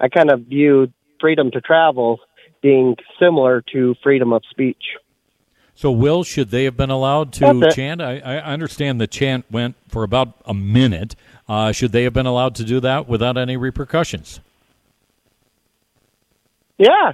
I 0.00 0.08
kind 0.08 0.30
of 0.30 0.42
view 0.42 0.92
freedom 1.20 1.50
to 1.50 1.60
travel 1.60 2.20
being 2.62 2.96
similar 3.20 3.62
to 3.72 3.94
freedom 4.02 4.32
of 4.32 4.42
speech. 4.50 4.96
So, 5.78 5.92
Will, 5.92 6.24
should 6.24 6.50
they 6.50 6.64
have 6.64 6.76
been 6.76 6.90
allowed 6.90 7.32
to 7.34 7.70
chant? 7.72 8.02
I, 8.02 8.18
I 8.18 8.38
understand 8.38 9.00
the 9.00 9.06
chant 9.06 9.44
went 9.48 9.76
for 9.86 10.02
about 10.02 10.34
a 10.44 10.52
minute. 10.52 11.14
Uh, 11.48 11.70
should 11.70 11.92
they 11.92 12.02
have 12.02 12.12
been 12.12 12.26
allowed 12.26 12.56
to 12.56 12.64
do 12.64 12.80
that 12.80 13.08
without 13.08 13.38
any 13.38 13.56
repercussions? 13.56 14.40
Yeah. 16.78 17.12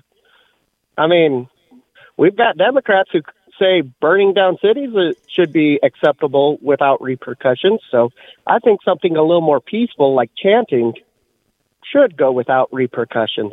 I 0.97 1.07
mean, 1.09 1.47
we've 2.17 2.35
got 2.35 2.57
Democrats 2.57 3.11
who 3.13 3.21
say 3.59 3.83
burning 3.83 4.33
down 4.33 4.57
cities 4.63 4.95
should 5.29 5.53
be 5.53 5.79
acceptable 5.83 6.57
without 6.63 7.03
repercussions. 7.03 7.83
So 7.91 8.13
I 8.47 8.61
think 8.61 8.81
something 8.83 9.15
a 9.15 9.21
little 9.21 9.43
more 9.43 9.61
peaceful 9.61 10.15
like 10.15 10.31
chanting 10.43 10.95
should 11.93 12.17
go 12.17 12.33
without 12.33 12.73
repercussions. 12.73 13.53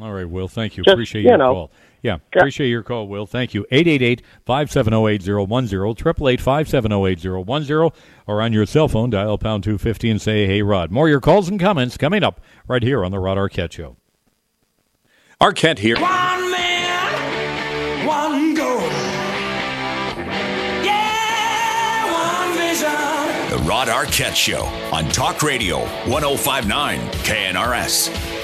All 0.00 0.12
right, 0.12 0.28
Will, 0.28 0.48
thank 0.48 0.76
you. 0.76 0.82
Just, 0.82 0.92
Appreciate 0.92 1.22
you 1.22 1.28
your 1.28 1.38
know. 1.38 1.52
call. 1.52 1.70
Yeah, 2.00 2.18
appreciate 2.32 2.68
your 2.68 2.84
call, 2.84 3.08
Will. 3.08 3.26
Thank 3.26 3.54
you. 3.54 3.66
888-570-8010, 3.72 6.38
888-570-8010, 6.38 7.92
or 8.26 8.40
on 8.40 8.52
your 8.52 8.66
cell 8.66 8.86
phone, 8.88 9.10
dial 9.10 9.36
pound 9.38 9.64
250 9.64 10.10
and 10.10 10.22
say, 10.22 10.46
hey, 10.46 10.62
Rod. 10.62 10.92
More 10.92 11.06
of 11.06 11.10
your 11.10 11.20
calls 11.20 11.48
and 11.48 11.58
comments 11.58 11.96
coming 11.96 12.22
up 12.22 12.40
right 12.68 12.82
here 12.82 13.04
on 13.04 13.10
the 13.10 13.18
Rod 13.18 13.36
Arquette 13.36 13.72
Show. 13.72 13.96
Arquette 15.40 15.78
here. 15.78 15.96
One 15.96 16.50
man, 16.50 18.06
one 18.06 18.54
goal. 18.54 18.80
Yeah, 20.84 22.46
one 22.46 22.56
vision. 22.58 23.50
The 23.50 23.58
Rod 23.68 23.88
Arquette 23.88 24.36
Show 24.36 24.62
on 24.92 25.08
Talk 25.10 25.42
Radio 25.42 25.80
1059 26.06 27.00
KNRS. 27.24 28.37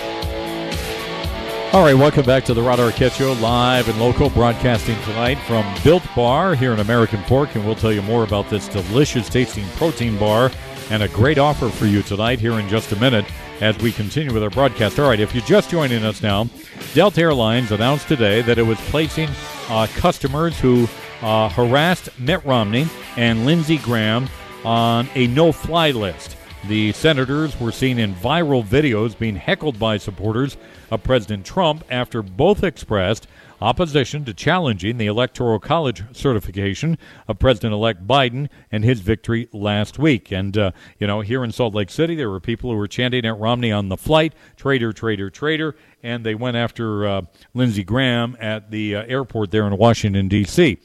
All 1.75 1.83
right, 1.83 1.95
welcome 1.95 2.25
back 2.25 2.45
to 2.45 2.55
the 2.55 2.63
Rod 2.63 2.79
Arquette 2.79 3.17
Show, 3.17 3.33
live 3.33 3.89
and 3.89 3.99
local, 3.99 4.31
broadcasting 4.31 4.97
tonight 5.03 5.35
from 5.39 5.67
Built 5.83 6.05
Bar 6.15 6.55
here 6.55 6.73
in 6.73 6.79
American 6.79 7.21
Fork, 7.25 7.57
and 7.57 7.67
we'll 7.67 7.75
tell 7.75 7.91
you 7.91 8.01
more 8.01 8.23
about 8.23 8.49
this 8.49 8.69
delicious 8.69 9.29
tasting 9.29 9.67
protein 9.71 10.17
bar 10.17 10.53
and 10.91 11.03
a 11.03 11.09
great 11.09 11.37
offer 11.37 11.69
for 11.69 11.87
you 11.87 12.03
tonight 12.03 12.39
here 12.39 12.61
in 12.61 12.69
just 12.69 12.93
a 12.93 12.97
minute 13.01 13.25
as 13.61 13.77
we 13.79 13.91
continue 13.91 14.33
with 14.33 14.45
our 14.45 14.51
broadcast. 14.51 15.01
All 15.01 15.09
right, 15.09 15.19
if 15.19 15.35
you're 15.35 15.45
just 15.47 15.69
joining 15.69 16.05
us 16.05 16.23
now, 16.23 16.49
Delta 16.95 17.23
Airlines 17.23 17.73
announced 17.73 18.07
today 18.07 18.41
that 18.43 18.57
it 18.57 18.63
was 18.63 18.79
placing 18.83 19.29
uh, 19.69 19.89
customers 19.97 20.57
who 20.61 20.87
uh, 21.23 21.49
harassed 21.49 22.09
Mitt 22.21 22.45
Romney 22.45 22.87
and 23.17 23.45
Lindsey 23.45 23.79
Graham 23.79 24.29
on 24.65 25.09
a 25.17 25.27
no-fly 25.27 25.91
list. 25.91 26.37
The 26.69 26.93
senators 26.93 27.61
were 27.61 27.73
seen 27.73 27.99
in 27.99 28.15
viral 28.15 28.65
videos 28.65 29.19
being 29.19 29.37
heckled 29.37 29.79
by 29.79 29.99
supporters 29.99 30.57
of 30.91 31.03
President 31.03 31.45
Trump 31.45 31.85
after 31.91 32.23
both 32.23 32.65
expressed 32.65 33.27
opposition 33.61 34.25
to 34.25 34.33
challenging 34.33 34.97
the 34.97 35.07
Electoral 35.07 35.59
College 35.59 36.05
certification 36.13 36.97
of 37.29 37.39
President 37.39 37.75
elect 37.75 38.07
Biden 38.07 38.49
and 38.73 38.83
his 38.83 39.01
victory 39.01 39.47
last 39.53 39.99
week. 39.99 40.33
And, 40.33 40.57
uh, 40.57 40.71
you 40.99 41.07
know, 41.07 41.21
here 41.21 41.45
in 41.45 41.53
Salt 41.53 41.75
Lake 41.75 41.91
City, 41.91 42.15
there 42.15 42.31
were 42.31 42.41
people 42.41 42.71
who 42.71 42.79
were 42.79 42.89
chanting 42.89 43.27
at 43.27 43.39
Romney 43.39 43.71
on 43.71 43.91
the 43.91 43.99
flight, 43.99 44.33
traitor, 44.57 44.95
traitor, 44.95 45.29
traitor, 45.29 45.77
and 46.03 46.25
they 46.25 46.35
went 46.35 46.57
after 46.57 47.07
uh, 47.07 47.23
Lindsey 47.53 47.85
Graham 47.85 48.39
at 48.41 48.71
the 48.71 48.97
uh, 48.97 49.05
airport 49.05 49.51
there 49.51 49.67
in 49.67 49.77
Washington, 49.77 50.29
D.C. 50.29 50.79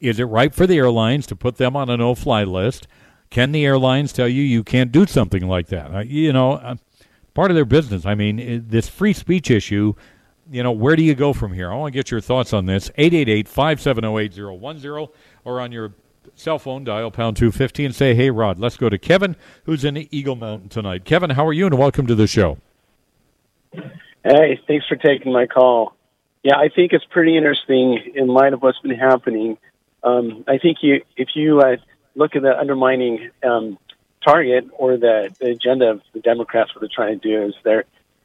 Is 0.00 0.20
it 0.20 0.24
right 0.24 0.54
for 0.54 0.68
the 0.68 0.76
airlines 0.76 1.26
to 1.26 1.34
put 1.34 1.56
them 1.56 1.74
on 1.74 1.90
a 1.90 1.96
no 1.96 2.14
fly 2.14 2.44
list? 2.44 2.86
Can 3.30 3.52
the 3.52 3.64
airlines 3.64 4.12
tell 4.12 4.28
you 4.28 4.42
you 4.42 4.64
can't 4.64 4.90
do 4.90 5.06
something 5.06 5.46
like 5.46 5.68
that? 5.68 5.94
Uh, 5.94 6.00
you 6.00 6.32
know, 6.32 6.52
uh, 6.52 6.76
part 7.34 7.50
of 7.50 7.54
their 7.54 7.64
business. 7.64 8.06
I 8.06 8.14
mean, 8.14 8.38
it, 8.38 8.70
this 8.70 8.88
free 8.88 9.12
speech 9.12 9.50
issue, 9.50 9.94
you 10.50 10.62
know, 10.62 10.72
where 10.72 10.96
do 10.96 11.02
you 11.02 11.14
go 11.14 11.32
from 11.32 11.52
here? 11.52 11.70
I 11.70 11.76
want 11.76 11.92
to 11.92 11.98
get 11.98 12.10
your 12.10 12.20
thoughts 12.20 12.52
on 12.52 12.66
this. 12.66 12.90
888-570-8010 12.90 15.10
or 15.44 15.60
on 15.60 15.72
your 15.72 15.92
cell 16.34 16.58
phone, 16.58 16.84
dial 16.84 17.10
pound 17.10 17.36
250 17.36 17.84
and 17.84 17.94
say, 17.94 18.14
hey, 18.14 18.30
Rod, 18.30 18.58
let's 18.58 18.76
go 18.76 18.88
to 18.88 18.98
Kevin, 18.98 19.36
who's 19.64 19.84
in 19.84 19.96
Eagle 20.12 20.36
Mountain 20.36 20.70
tonight. 20.70 21.04
Kevin, 21.04 21.30
how 21.30 21.46
are 21.46 21.52
you? 21.52 21.66
And 21.66 21.76
welcome 21.76 22.06
to 22.06 22.14
the 22.14 22.26
show. 22.26 22.58
Hey, 23.72 24.60
thanks 24.66 24.86
for 24.86 24.96
taking 24.96 25.32
my 25.32 25.46
call. 25.46 25.94
Yeah, 26.42 26.56
I 26.56 26.68
think 26.68 26.92
it's 26.92 27.04
pretty 27.04 27.36
interesting 27.36 28.12
in 28.14 28.28
light 28.28 28.52
of 28.52 28.62
what's 28.62 28.78
been 28.78 28.96
happening. 28.96 29.58
Um, 30.02 30.44
I 30.46 30.58
think 30.58 30.78
you, 30.82 31.02
if 31.16 31.30
you 31.34 31.60
uh, 31.60 31.76
look 32.18 32.34
at 32.36 32.42
the 32.42 32.58
undermining 32.58 33.30
um, 33.42 33.78
target 34.24 34.64
or 34.76 34.96
the, 34.96 35.34
the 35.40 35.50
agenda 35.50 35.86
of 35.90 36.02
the 36.12 36.20
Democrats, 36.20 36.74
what 36.74 36.80
they're 36.80 36.90
trying 36.92 37.18
to 37.20 37.28
do 37.28 37.46
is 37.46 37.54
they're 37.62 37.84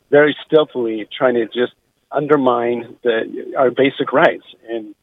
very 0.09 0.35
stealthily 0.45 1.07
trying 1.15 1.35
to 1.35 1.45
just 1.45 1.73
undermine 2.11 2.97
the, 3.03 3.53
our 3.57 3.71
basic 3.71 4.11
rights. 4.11 4.45
And, 4.67 4.95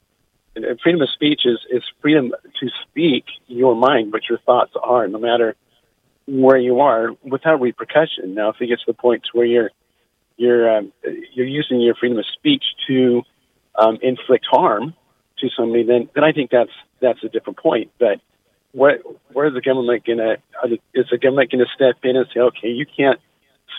and 0.57 0.81
freedom 0.81 1.01
of 1.01 1.11
speech 1.11 1.43
is, 1.45 1.59
is 1.71 1.83
freedom 2.01 2.33
to 2.61 2.69
speak 2.83 3.25
your 3.47 3.75
mind, 3.77 4.13
what 4.13 4.29
your 4.29 4.39
thoughts 4.39 4.73
are, 4.83 5.07
no 5.07 5.19
matter 5.19 5.55
where 6.27 6.59
you 6.59 6.81
are, 6.81 7.11
without 7.23 7.61
repercussion. 7.61 8.35
Now, 8.35 8.51
if 8.51 8.61
it 8.61 8.67
gets 8.67 8.85
to 8.85 8.93
the 8.93 8.95
point 8.95 9.23
where 9.33 9.47
you're 9.47 9.71
you're 10.37 10.79
um, 10.79 10.93
you're 11.35 11.47
using 11.47 11.81
your 11.81 11.95
freedom 11.95 12.19
of 12.19 12.25
speech 12.33 12.65
to 12.87 13.23
um, 13.75 13.99
inflict 14.01 14.47
harm 14.51 14.95
to 15.39 15.49
somebody, 15.57 15.83
then 15.83 16.09
then 16.15 16.25
I 16.25 16.33
think 16.33 16.51
that's 16.51 16.71
that's 17.01 17.23
a 17.23 17.29
different 17.29 17.59
point. 17.59 17.91
But 17.99 18.21
what 18.73 19.03
where 19.33 19.47
is 19.47 19.55
the 19.55 19.61
government 19.61 20.05
to 20.05 20.37
is 20.95 21.07
the 21.11 21.19
government 21.19 21.51
to 21.51 21.67
step 21.75 21.97
in 22.05 22.17
and 22.17 22.27
say, 22.33 22.41
okay, 22.41 22.69
you 22.69 22.87
can't 22.87 23.21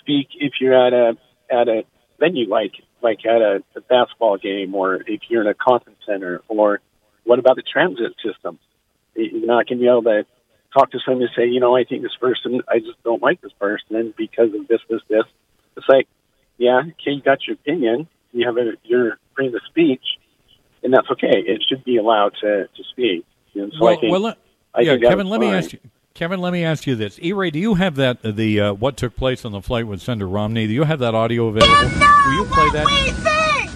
speak 0.01 0.29
if 0.35 0.53
you're 0.59 0.73
at 0.73 0.93
a 0.93 1.17
at 1.49 1.67
a 1.67 1.83
venue 2.19 2.49
like 2.49 2.73
like 3.01 3.25
at 3.25 3.41
a, 3.41 3.63
a 3.75 3.81
basketball 3.81 4.37
game 4.37 4.75
or 4.75 4.95
if 5.07 5.21
you're 5.29 5.41
in 5.41 5.47
a 5.47 5.53
conference 5.53 5.99
center 6.05 6.41
or 6.47 6.79
what 7.23 7.39
about 7.39 7.55
the 7.55 7.63
transit 7.63 8.13
system? 8.23 8.59
You're 9.15 9.45
not 9.45 9.67
to 9.67 9.75
be 9.75 9.87
able 9.87 10.03
to 10.03 10.25
talk 10.73 10.91
to 10.91 10.99
somebody 11.05 11.25
and 11.25 11.33
say, 11.35 11.47
you 11.47 11.59
know, 11.59 11.75
I 11.75 11.83
think 11.83 12.01
this 12.01 12.15
person, 12.19 12.61
I 12.67 12.79
just 12.79 13.01
don't 13.03 13.21
like 13.21 13.41
this 13.41 13.51
person, 13.59 13.95
and 13.95 14.15
because 14.15 14.53
of 14.53 14.67
this, 14.67 14.79
this, 14.89 15.01
this. 15.09 15.23
It's 15.75 15.87
like, 15.89 16.07
yeah, 16.57 16.79
okay, 16.79 17.11
you 17.11 17.21
got 17.21 17.45
your 17.47 17.55
opinion, 17.55 18.07
you 18.31 18.45
have 18.45 18.57
a, 18.57 18.73
your 18.83 19.17
freedom 19.35 19.55
of 19.55 19.61
speech, 19.69 20.03
and 20.83 20.93
that's 20.93 21.09
okay. 21.11 21.43
It 21.45 21.63
should 21.67 21.83
be 21.83 21.97
allowed 21.97 22.33
to 22.41 22.67
to 22.67 22.83
speak. 22.91 23.25
And 23.53 23.71
so 23.73 23.85
well, 23.85 23.97
I 23.97 23.99
think, 23.99 24.11
well, 24.11 24.35
I 24.73 24.81
yeah, 24.81 24.91
think 24.93 25.03
Kevin, 25.03 25.27
was 25.27 25.31
let 25.31 25.41
me 25.41 25.47
ask 25.47 25.73
you. 25.73 25.79
Kevin, 26.13 26.39
let 26.39 26.53
me 26.53 26.63
ask 26.63 26.85
you 26.85 26.95
this. 26.95 27.19
E-Ray, 27.21 27.51
do 27.51 27.59
you 27.59 27.75
have 27.75 27.95
that 27.95 28.21
the 28.21 28.59
uh, 28.59 28.73
what 28.73 28.97
took 28.97 29.15
place 29.15 29.45
on 29.45 29.51
the 29.51 29.61
flight 29.61 29.87
with 29.87 30.01
Senator 30.01 30.27
Romney? 30.27 30.67
Do 30.67 30.73
you 30.73 30.83
have 30.83 30.99
that 30.99 31.15
audio 31.15 31.47
available? 31.47 31.73
Will 32.25 32.33
you 32.33 32.45
play 32.45 32.69
that? 32.71 32.85
We 32.85 33.11
think! 33.11 33.71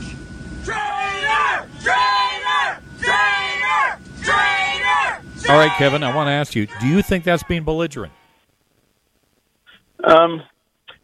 Traitor! 0.65 1.69
Traitor! 1.81 2.81
Traitor! 2.99 3.99
Traitor! 4.23 5.51
All 5.51 5.57
right, 5.57 5.71
Kevin, 5.77 6.03
I 6.03 6.13
want 6.13 6.27
to 6.27 6.31
ask 6.31 6.55
you, 6.55 6.67
do 6.79 6.87
you 6.87 7.01
think 7.01 7.23
that's 7.23 7.43
being 7.43 7.63
belligerent? 7.63 8.13
Um, 10.03 10.43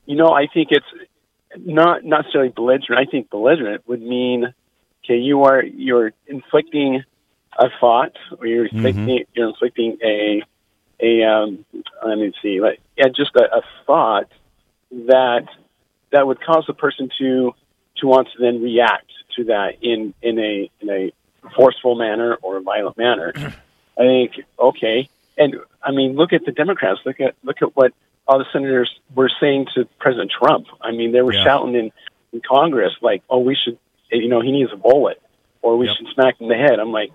you 0.05 0.15
know, 0.15 0.27
I 0.27 0.47
think 0.53 0.69
it's 0.71 0.85
not 1.57 2.03
not 2.03 2.23
necessarily 2.23 2.51
belligerent. 2.55 3.07
I 3.07 3.09
think 3.09 3.29
belligerent 3.29 3.87
would 3.87 4.01
mean, 4.01 4.53
okay, 5.03 5.17
you 5.17 5.43
are 5.43 5.63
you're 5.63 6.11
inflicting 6.27 7.03
a 7.57 7.67
thought, 7.79 8.13
or 8.39 8.47
you're 8.47 8.65
inflicting 8.65 9.25
you're 9.33 9.49
inflicting 9.49 9.97
a 10.03 10.41
a 11.01 11.23
um, 11.23 11.65
let 12.05 12.17
me 12.17 12.31
see, 12.41 12.61
like 12.61 12.79
yeah, 12.97 13.07
just 13.07 13.35
a, 13.35 13.43
a 13.43 13.61
thought 13.85 14.29
that 14.91 15.45
that 16.11 16.27
would 16.27 16.41
cause 16.41 16.65
the 16.67 16.73
person 16.73 17.09
to 17.19 17.53
to 17.97 18.07
want 18.07 18.27
to 18.35 18.39
then 18.41 18.61
react 18.61 19.11
to 19.37 19.45
that 19.45 19.75
in 19.81 20.13
in 20.21 20.39
a 20.39 20.69
in 20.79 20.89
a 20.89 21.11
forceful 21.55 21.95
manner 21.95 22.37
or 22.41 22.57
a 22.57 22.61
violent 22.61 22.97
manner. 22.97 23.33
I 23.97 24.03
think 24.03 24.31
okay, 24.59 25.09
and 25.37 25.55
I 25.83 25.91
mean, 25.91 26.15
look 26.15 26.33
at 26.33 26.45
the 26.45 26.51
Democrats. 26.51 26.99
Look 27.05 27.19
at 27.19 27.35
look 27.43 27.57
at 27.61 27.75
what 27.75 27.93
all 28.27 28.39
the 28.39 28.45
senators 28.53 28.89
were 29.13 29.31
saying 29.41 29.67
to 29.75 29.85
President 29.99 30.31
Trump. 30.31 30.67
I 30.81 30.91
mean, 30.91 31.11
they 31.11 31.21
were 31.21 31.33
Yeah. 31.33 31.43
shouting 31.43 31.75
in, 31.75 31.91
in 32.31 32.41
Congress 32.47 32.93
like, 33.01 33.23
"Oh, 33.29 33.39
we 33.39 33.55
should, 33.55 33.77
you 34.11 34.29
know, 34.29 34.41
he 34.41 34.51
needs 34.51 34.71
a 34.71 34.77
bullet, 34.77 35.21
or 35.61 35.77
we 35.77 35.87
should 35.87 36.07
smack 36.13 36.39
him 36.39 36.49
in 36.49 36.49
the 36.49 36.55
head." 36.55 36.79
I'm 36.79 36.91
like, 36.91 37.11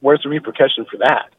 where's 0.00 0.20
the 0.22 0.28
repercussion 0.28 0.86
for 0.90 0.98
that? 0.98 1.30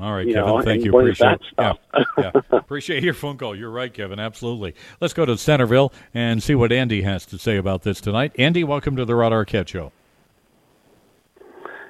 All 0.00 0.12
right, 0.14 0.26
You 0.26 0.34
Kevin. 0.34 0.48
know, 0.48 0.62
thank 0.62 0.84
you. 0.84 0.90
Appreciate 0.98 1.38
that 1.58 1.76
yeah, 1.88 2.02
yeah. 2.18 2.30
Appreciate 2.58 3.02
your 3.04 3.12
phone 3.12 3.36
call. 3.36 3.54
You're 3.54 3.70
right, 3.70 3.92
Kevin. 3.92 4.18
Absolutely. 4.18 4.74
Let's 5.02 5.12
go 5.12 5.26
to 5.26 5.36
Centerville 5.36 5.92
and 6.14 6.42
see 6.42 6.54
what 6.54 6.72
Andy 6.72 7.02
has 7.02 7.26
to 7.26 7.38
say 7.38 7.56
about 7.58 7.82
this 7.82 8.00
tonight. 8.00 8.32
Andy, 8.38 8.64
welcome 8.64 8.96
to 8.96 9.04
the 9.04 9.14
Rod 9.14 9.32
Arquette 9.32 9.68
Show. 9.68 9.92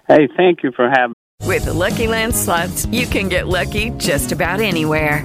Hey, 0.08 0.28
thank 0.36 0.64
you 0.64 0.72
for 0.74 0.90
having. 0.90 1.14
With 1.44 1.64
the 1.66 1.72
Lucky 1.72 2.06
Land 2.08 2.34
slots, 2.34 2.86
you 2.86 3.06
can 3.06 3.28
get 3.28 3.46
lucky 3.48 3.90
just 3.98 4.32
about 4.32 4.60
anywhere. 4.60 5.24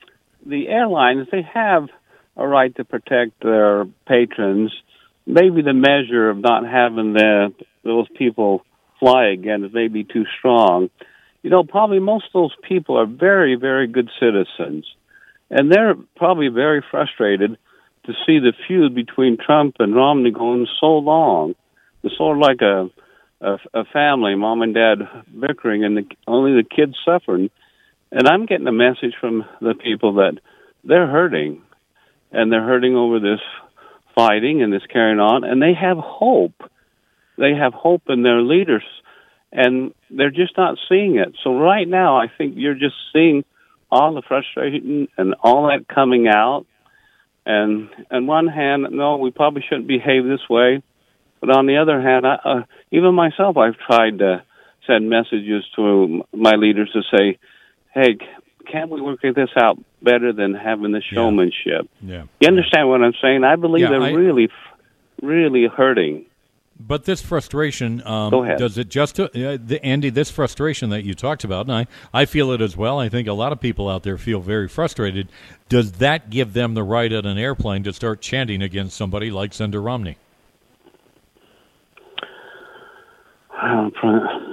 the 0.45 0.67
airlines, 0.67 1.27
they 1.31 1.41
have 1.53 1.87
a 2.35 2.47
right 2.47 2.75
to 2.75 2.85
protect 2.85 3.41
their 3.41 3.85
patrons. 4.07 4.71
Maybe 5.25 5.61
the 5.61 5.73
measure 5.73 6.29
of 6.29 6.37
not 6.37 6.65
having 6.65 7.13
the, 7.13 7.53
those 7.83 8.07
people 8.17 8.63
fly 8.99 9.27
again 9.27 9.63
is 9.63 9.73
maybe 9.73 10.03
too 10.03 10.25
strong. 10.37 10.89
You 11.43 11.49
know, 11.49 11.63
probably 11.63 11.99
most 11.99 12.25
of 12.25 12.33
those 12.33 12.55
people 12.67 12.97
are 12.97 13.05
very, 13.05 13.55
very 13.55 13.87
good 13.87 14.09
citizens. 14.19 14.85
And 15.49 15.71
they're 15.71 15.95
probably 16.15 16.47
very 16.47 16.83
frustrated 16.89 17.57
to 18.05 18.13
see 18.25 18.39
the 18.39 18.53
feud 18.67 18.95
between 18.95 19.37
Trump 19.37 19.75
and 19.79 19.95
Romney 19.95 20.31
going 20.31 20.67
so 20.79 20.97
long. 20.97 21.55
It's 22.03 22.17
sort 22.17 22.37
of 22.37 22.41
like 22.41 22.61
a 22.61 22.89
a, 23.41 23.57
a 23.73 23.85
family, 23.85 24.35
mom 24.35 24.61
and 24.61 24.73
dad 24.73 24.99
bickering, 25.37 25.83
and 25.83 25.97
the, 25.97 26.05
only 26.27 26.53
the 26.53 26.67
kids 26.67 26.95
suffering. 27.03 27.49
And 28.11 28.27
I'm 28.27 28.45
getting 28.45 28.67
a 28.67 28.73
message 28.73 29.15
from 29.19 29.45
the 29.61 29.73
people 29.73 30.15
that 30.15 30.37
they're 30.83 31.07
hurting, 31.07 31.61
and 32.31 32.51
they're 32.51 32.65
hurting 32.65 32.95
over 32.95 33.19
this 33.19 33.39
fighting 34.15 34.61
and 34.61 34.73
this 34.73 34.85
carrying 34.91 35.19
on, 35.19 35.43
and 35.43 35.61
they 35.61 35.73
have 35.73 35.97
hope. 35.97 36.53
They 37.37 37.53
have 37.53 37.73
hope 37.73 38.03
in 38.09 38.23
their 38.23 38.41
leaders, 38.41 38.83
and 39.51 39.93
they're 40.09 40.29
just 40.31 40.57
not 40.57 40.77
seeing 40.89 41.17
it. 41.17 41.35
So 41.43 41.57
right 41.57 41.87
now, 41.87 42.17
I 42.17 42.27
think 42.37 42.55
you're 42.57 42.73
just 42.73 42.95
seeing 43.13 43.45
all 43.89 44.13
the 44.13 44.21
frustration 44.21 45.07
and 45.17 45.35
all 45.41 45.67
that 45.67 45.87
coming 45.87 46.27
out. 46.27 46.65
And 47.45 47.89
on 48.11 48.27
one 48.27 48.47
hand, 48.47 48.87
no, 48.91 49.17
we 49.17 49.31
probably 49.31 49.63
shouldn't 49.67 49.87
behave 49.87 50.25
this 50.25 50.47
way. 50.49 50.83
But 51.39 51.49
on 51.49 51.65
the 51.65 51.77
other 51.77 51.99
hand, 52.01 52.25
I, 52.25 52.35
uh, 52.35 52.63
even 52.91 53.15
myself, 53.15 53.57
I've 53.57 53.77
tried 53.77 54.19
to 54.19 54.43
send 54.85 55.09
messages 55.09 55.65
to 55.75 56.23
my 56.33 56.55
leaders 56.55 56.91
to 56.93 57.01
say, 57.17 57.39
"Hey, 57.93 58.17
can't 58.71 58.89
we 58.89 59.01
work 59.01 59.21
this 59.21 59.49
out 59.57 59.77
better 60.01 60.31
than 60.33 60.53
having 60.53 60.91
the 60.91 61.01
showmanship?" 61.01 61.89
Yeah. 62.01 62.23
You 62.39 62.47
understand 62.47 62.89
what 62.89 63.01
I'm 63.03 63.13
saying? 63.21 63.43
I 63.43 63.55
believe 63.55 63.83
Yeah, 63.83 63.89
they're 63.89 64.01
I- 64.01 64.11
really, 64.11 64.49
really 65.21 65.67
hurting. 65.67 66.25
But 66.83 67.05
this 67.05 67.21
frustration, 67.21 68.01
um, 68.07 68.31
Go 68.31 68.43
ahead. 68.43 68.57
does 68.57 68.75
it 68.79 68.89
just, 68.89 69.19
uh, 69.19 69.27
the, 69.33 69.79
Andy, 69.83 70.09
this 70.09 70.31
frustration 70.31 70.89
that 70.89 71.03
you 71.03 71.13
talked 71.13 71.43
about, 71.43 71.67
and 71.67 71.75
I, 71.75 71.85
I 72.11 72.25
feel 72.25 72.51
it 72.53 72.59
as 72.59 72.75
well. 72.75 72.97
I 72.99 73.07
think 73.07 73.27
a 73.27 73.33
lot 73.33 73.51
of 73.51 73.59
people 73.59 73.87
out 73.87 74.01
there 74.01 74.17
feel 74.17 74.39
very 74.39 74.67
frustrated. 74.67 75.27
Does 75.69 75.91
that 75.93 76.31
give 76.31 76.53
them 76.53 76.73
the 76.73 76.81
right 76.81 77.11
at 77.11 77.23
an 77.23 77.37
airplane 77.37 77.83
to 77.83 77.93
start 77.93 78.19
chanting 78.19 78.63
against 78.63 78.97
somebody 78.97 79.29
like 79.29 79.53
Senator 79.53 79.79
Romney? 79.79 80.17
Uh, 83.51 83.89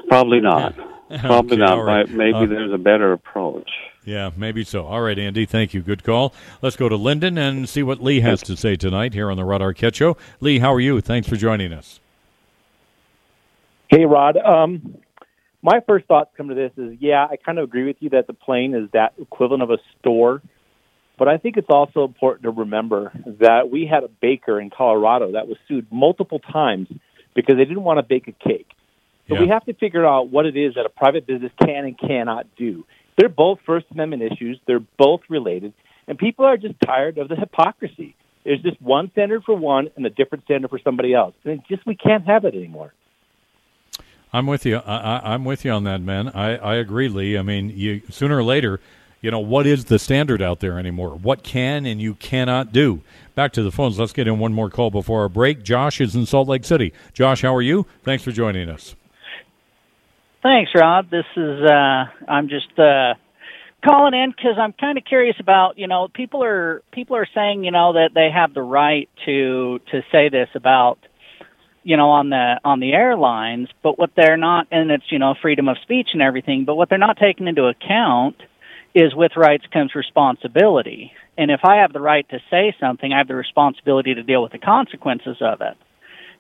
Probably 0.08 0.40
not. 0.40 0.74
Probably 1.20 1.52
Okay, 1.54 1.60
not. 1.60 1.78
all 1.78 1.82
right. 1.84 2.06
But 2.06 2.14
maybe 2.14 2.36
Uh, 2.38 2.46
there's 2.46 2.72
a 2.72 2.78
better 2.78 3.12
approach. 3.12 3.70
Yeah, 4.04 4.30
maybe 4.36 4.64
so. 4.64 4.86
All 4.86 5.02
right, 5.02 5.18
Andy, 5.18 5.44
thank 5.44 5.74
you. 5.74 5.82
Good 5.82 6.02
call. 6.04 6.32
Let's 6.62 6.76
go 6.76 6.88
to 6.88 6.96
Lindon 6.96 7.36
and 7.36 7.68
see 7.68 7.82
what 7.82 8.02
Lee 8.02 8.20
has 8.20 8.42
to 8.42 8.56
say 8.56 8.74
tonight 8.76 9.12
here 9.12 9.30
on 9.30 9.36
the 9.36 9.44
Rod 9.44 9.60
Arquette 9.60 9.94
Show. 9.94 10.16
Lee, 10.40 10.58
how 10.60 10.72
are 10.72 10.80
you? 10.80 11.00
Thanks 11.00 11.28
for 11.28 11.36
joining 11.36 11.72
us. 11.72 12.00
Hey, 13.88 14.04
Rod. 14.04 14.36
Um, 14.36 14.96
my 15.62 15.80
first 15.86 16.06
thoughts 16.06 16.30
come 16.36 16.48
to 16.48 16.54
this 16.54 16.72
is, 16.76 16.96
yeah, 17.00 17.26
I 17.30 17.36
kind 17.36 17.58
of 17.58 17.64
agree 17.64 17.84
with 17.84 17.96
you 18.00 18.10
that 18.10 18.26
the 18.26 18.32
plane 18.34 18.74
is 18.74 18.88
that 18.92 19.12
equivalent 19.20 19.62
of 19.62 19.70
a 19.70 19.78
store. 19.98 20.42
But 21.18 21.26
I 21.28 21.36
think 21.36 21.56
it's 21.56 21.68
also 21.70 22.04
important 22.04 22.44
to 22.44 22.50
remember 22.50 23.10
that 23.40 23.70
we 23.70 23.86
had 23.86 24.04
a 24.04 24.08
baker 24.08 24.60
in 24.60 24.70
Colorado 24.70 25.32
that 25.32 25.48
was 25.48 25.56
sued 25.66 25.86
multiple 25.90 26.38
times 26.38 26.88
because 27.34 27.56
they 27.56 27.64
didn't 27.64 27.82
want 27.82 27.98
to 27.98 28.02
bake 28.04 28.28
a 28.28 28.32
cake. 28.32 28.68
So 29.28 29.40
we 29.40 29.48
have 29.48 29.64
to 29.66 29.74
figure 29.74 30.06
out 30.06 30.30
what 30.30 30.46
it 30.46 30.56
is 30.56 30.74
that 30.74 30.86
a 30.86 30.88
private 30.88 31.26
business 31.26 31.52
can 31.60 31.84
and 31.84 31.98
cannot 31.98 32.46
do. 32.56 32.84
They're 33.16 33.28
both 33.28 33.58
First 33.66 33.86
Amendment 33.90 34.22
issues. 34.22 34.58
They're 34.66 34.80
both 34.80 35.20
related. 35.28 35.74
And 36.06 36.16
people 36.16 36.44
are 36.46 36.56
just 36.56 36.74
tired 36.84 37.18
of 37.18 37.28
the 37.28 37.36
hypocrisy. 37.36 38.14
There's 38.44 38.62
just 38.62 38.80
one 38.80 39.10
standard 39.10 39.44
for 39.44 39.54
one 39.54 39.90
and 39.96 40.06
a 40.06 40.10
different 40.10 40.44
standard 40.44 40.70
for 40.70 40.78
somebody 40.82 41.12
else. 41.12 41.34
And 41.44 41.62
just 41.68 41.84
we 41.86 41.94
can't 41.94 42.24
have 42.26 42.44
it 42.44 42.54
anymore. 42.54 42.94
I'm 44.32 44.46
with 44.46 44.64
you. 44.64 44.76
I, 44.78 44.96
I, 44.96 45.34
I'm 45.34 45.44
with 45.44 45.64
you 45.64 45.72
on 45.72 45.84
that, 45.84 46.00
man. 46.00 46.28
I, 46.28 46.56
I 46.56 46.74
agree, 46.76 47.08
Lee. 47.08 47.36
I 47.36 47.42
mean, 47.42 47.70
you 47.70 48.02
sooner 48.10 48.38
or 48.38 48.44
later, 48.44 48.80
you 49.20 49.30
know, 49.30 49.40
what 49.40 49.66
is 49.66 49.86
the 49.86 49.98
standard 49.98 50.40
out 50.40 50.60
there 50.60 50.78
anymore? 50.78 51.10
What 51.10 51.42
can 51.42 51.86
and 51.86 52.00
you 52.00 52.14
cannot 52.14 52.72
do? 52.72 53.02
Back 53.34 53.52
to 53.54 53.62
the 53.62 53.72
phones. 53.72 53.98
Let's 53.98 54.12
get 54.12 54.28
in 54.28 54.38
one 54.38 54.52
more 54.52 54.70
call 54.70 54.90
before 54.90 55.22
our 55.22 55.28
break. 55.28 55.62
Josh 55.62 56.00
is 56.00 56.14
in 56.14 56.24
Salt 56.24 56.48
Lake 56.48 56.64
City. 56.64 56.92
Josh, 57.12 57.42
how 57.42 57.54
are 57.54 57.62
you? 57.62 57.86
Thanks 58.04 58.22
for 58.22 58.32
joining 58.32 58.68
us. 58.68 58.94
Thanks, 60.48 60.70
Rod. 60.74 61.10
This 61.10 61.26
is 61.36 61.62
uh, 61.62 62.04
I'm 62.26 62.48
just 62.48 62.72
uh, 62.78 63.12
calling 63.84 64.14
in 64.14 64.30
because 64.30 64.56
I'm 64.58 64.72
kind 64.72 64.96
of 64.96 65.04
curious 65.04 65.36
about 65.38 65.76
you 65.76 65.86
know 65.88 66.08
people 66.08 66.42
are 66.42 66.82
people 66.90 67.16
are 67.16 67.28
saying 67.34 67.64
you 67.64 67.70
know 67.70 67.92
that 67.92 68.12
they 68.14 68.30
have 68.34 68.54
the 68.54 68.62
right 68.62 69.10
to 69.26 69.78
to 69.90 70.00
say 70.10 70.30
this 70.30 70.48
about 70.54 71.00
you 71.82 71.98
know 71.98 72.08
on 72.08 72.30
the 72.30 72.60
on 72.64 72.80
the 72.80 72.94
airlines, 72.94 73.68
but 73.82 73.98
what 73.98 74.12
they're 74.16 74.38
not 74.38 74.68
and 74.70 74.90
it's 74.90 75.04
you 75.10 75.18
know 75.18 75.34
freedom 75.42 75.68
of 75.68 75.76
speech 75.82 76.08
and 76.14 76.22
everything, 76.22 76.64
but 76.64 76.76
what 76.76 76.88
they're 76.88 76.96
not 76.96 77.18
taking 77.18 77.46
into 77.46 77.64
account 77.66 78.36
is 78.94 79.14
with 79.14 79.32
rights 79.36 79.66
comes 79.70 79.94
responsibility. 79.94 81.12
And 81.36 81.50
if 81.50 81.60
I 81.62 81.82
have 81.82 81.92
the 81.92 82.00
right 82.00 82.26
to 82.30 82.38
say 82.50 82.74
something, 82.80 83.12
I 83.12 83.18
have 83.18 83.28
the 83.28 83.34
responsibility 83.34 84.14
to 84.14 84.22
deal 84.22 84.42
with 84.42 84.52
the 84.52 84.58
consequences 84.58 85.36
of 85.42 85.60
it. 85.60 85.76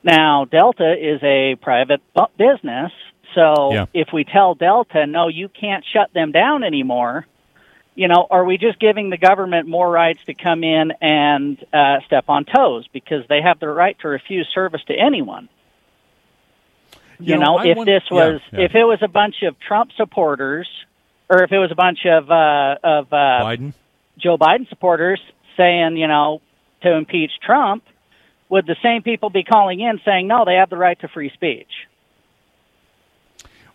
Now, 0.02 0.46
Delta 0.46 0.94
is 0.94 1.20
a 1.22 1.56
private 1.60 2.00
bu- 2.14 2.32
business, 2.38 2.90
so 3.38 3.72
Yeah. 3.72 3.86
if 3.94 4.08
we 4.12 4.24
tell 4.24 4.54
Delta, 4.54 5.06
no, 5.06 5.28
you 5.28 5.48
can't 5.48 5.84
shut 5.92 6.12
them 6.12 6.32
down 6.32 6.64
anymore, 6.64 7.26
you 7.94 8.08
know, 8.08 8.26
are 8.30 8.44
we 8.44 8.58
just 8.58 8.78
giving 8.80 9.10
the 9.10 9.16
government 9.16 9.68
more 9.68 9.88
rights 9.90 10.20
to 10.26 10.34
come 10.34 10.64
in 10.64 10.92
and 11.00 11.64
uh, 11.72 12.00
step 12.06 12.24
on 12.28 12.44
toes 12.44 12.86
because 12.92 13.26
they 13.28 13.40
have 13.42 13.58
the 13.60 13.68
right 13.68 13.96
to 14.00 14.08
refuse 14.08 14.48
service 14.54 14.82
to 14.88 14.94
anyone? 14.94 15.48
You, 17.20 17.34
You 17.34 17.38
know, 17.40 17.56
know, 17.58 17.64
if 17.70 17.76
won- 17.76 17.86
this 17.86 18.02
yeah, 18.10 18.16
was 18.16 18.40
yeah. 18.52 18.60
if 18.60 18.74
it 18.74 18.84
was 18.84 18.98
a 19.02 19.08
bunch 19.08 19.42
of 19.42 19.58
Trump 19.58 19.90
supporters, 19.96 20.68
or 21.28 21.42
if 21.42 21.50
it 21.52 21.58
was 21.58 21.70
a 21.72 21.74
bunch 21.74 22.06
of 22.06 22.30
uh, 22.30 22.76
of 22.82 23.12
uh, 23.12 23.16
Biden? 23.44 23.72
Joe 24.18 24.36
Biden 24.38 24.68
supporters 24.68 25.20
saying, 25.56 25.96
you 25.96 26.06
know, 26.06 26.40
to 26.82 26.92
impeach 26.94 27.32
Trump, 27.44 27.82
would 28.48 28.66
the 28.66 28.76
same 28.82 29.02
people 29.02 29.30
be 29.30 29.42
calling 29.42 29.80
in 29.80 30.00
saying, 30.04 30.28
no, 30.28 30.44
they 30.44 30.54
have 30.54 30.70
the 30.70 30.76
right 30.76 30.98
to 31.00 31.08
free 31.08 31.30
speech? 31.34 31.87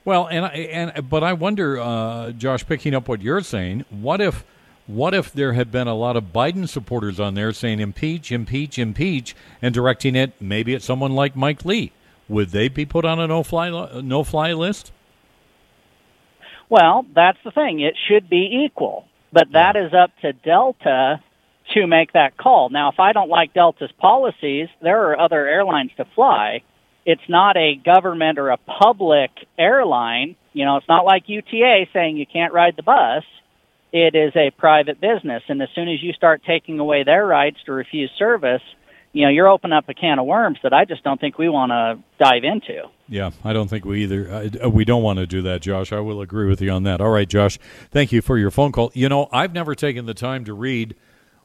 Well, 0.06 0.28
and 0.28 0.46
I, 0.46 0.50
and 0.50 1.10
but 1.10 1.24
I 1.24 1.34
wonder, 1.34 1.80
uh, 1.80 2.32
Josh, 2.32 2.66
picking 2.66 2.94
up 2.94 3.08
what 3.08 3.22
you're 3.22 3.42
saying, 3.42 3.86
what 3.90 4.20
if 4.20 4.44
what 4.86 5.14
if 5.14 5.32
there 5.32 5.54
had 5.54 5.72
been 5.72 5.88
a 5.88 5.96
lot 5.96 6.18
of 6.18 6.34
Biden 6.34 6.68
supporters 6.68 7.20
on 7.20 7.36
there 7.36 7.54
saying 7.54 7.80
impeach, 7.80 8.32
impeach, 8.32 8.78
impeach, 8.78 9.34
and 9.62 9.74
directing 9.74 10.16
it 10.16 10.34
maybe 10.42 10.76
at 10.76 10.82
someone 10.82 11.14
like 11.14 11.36
Mike 11.36 11.64
Lee? 11.64 11.94
Would 12.28 12.50
they 12.50 12.68
be 12.68 12.86
put 12.86 13.06
on 13.06 13.20
a 13.20 13.28
no 13.28 13.44
fly 13.44 13.70
no 14.02 14.24
fly 14.24 14.52
list? 14.54 14.92
Well, 16.70 17.06
that's 17.14 17.38
the 17.46 17.52
thing. 17.52 17.80
It 17.80 17.96
should 18.08 18.30
be 18.30 18.66
equal, 18.66 19.06
but 19.32 19.52
that 19.52 19.76
is 19.76 19.94
up 19.94 20.12
to 20.22 20.34
Delta 20.34 21.22
to 21.74 21.88
make 21.88 22.14
that 22.14 22.36
call. 22.36 22.70
Now, 22.70 22.90
if 22.90 23.00
I 23.00 23.14
don't 23.14 23.30
like 23.30 23.54
Delta's 23.54 23.92
policies, 24.00 24.68
there 24.82 25.12
are 25.12 25.20
other 25.20 25.48
airlines 25.48 25.92
to 25.98 26.06
fly. 26.16 26.64
It's 27.06 27.22
not 27.28 27.58
a 27.58 27.76
government 27.76 28.40
or 28.40 28.50
a 28.50 28.58
public 28.58 29.32
airline. 29.58 30.36
You 30.54 30.66
know, 30.66 30.78
it's 30.78 30.88
not 30.88 31.06
like 31.06 31.24
UTA 31.28 31.88
saying 31.94 32.18
you 32.18 32.26
can't 32.26 32.54
ride 32.54 32.76
the 32.76 32.84
bus. 32.84 33.24
It 33.92 34.16
is 34.16 34.34
a 34.36 34.50
private 34.52 35.00
business, 35.00 35.44
and 35.48 35.62
as 35.62 35.70
soon 35.76 35.88
as 35.88 36.02
you 36.02 36.14
start 36.14 36.42
taking 36.48 36.80
away 36.80 37.04
their 37.04 37.26
rights 37.26 37.58
to 37.68 37.74
refuse 37.74 38.10
service, 38.18 38.62
you 39.12 39.24
know, 39.24 39.30
you're 39.30 39.48
opening 39.48 39.78
up 39.78 39.88
a 39.88 39.94
can 39.94 40.18
of 40.18 40.26
worms 40.26 40.58
that 40.64 40.74
I 40.74 40.86
just 40.86 41.04
don't 41.04 41.22
think 41.22 41.38
we 41.38 41.48
want 41.48 41.70
to 41.70 42.00
dive 42.18 42.44
into. 42.44 42.90
Yeah, 43.08 43.30
I 43.44 43.54
don't 43.54 43.68
think 43.68 43.86
we 43.86 44.04
either. 44.04 44.50
Uh, 44.64 44.70
we 44.70 44.84
don't 44.84 45.04
want 45.04 45.20
to 45.20 45.28
do 45.28 45.44
that, 45.44 45.62
Josh. 45.62 45.94
I 45.94 46.00
will 46.00 46.22
agree 46.22 46.48
with 46.48 46.60
you 46.62 46.72
on 46.72 46.84
that. 46.84 47.00
All 47.00 47.12
right, 47.12 47.30
Josh, 47.30 47.60
thank 47.92 48.12
you 48.12 48.24
for 48.24 48.40
your 48.40 48.50
phone 48.50 48.72
call. 48.72 48.92
You 48.96 49.08
know, 49.10 49.30
I've 49.32 49.54
never 49.54 49.76
taken 49.76 50.08
the 50.08 50.16
time 50.16 50.44
to 50.46 50.54
read 50.54 50.96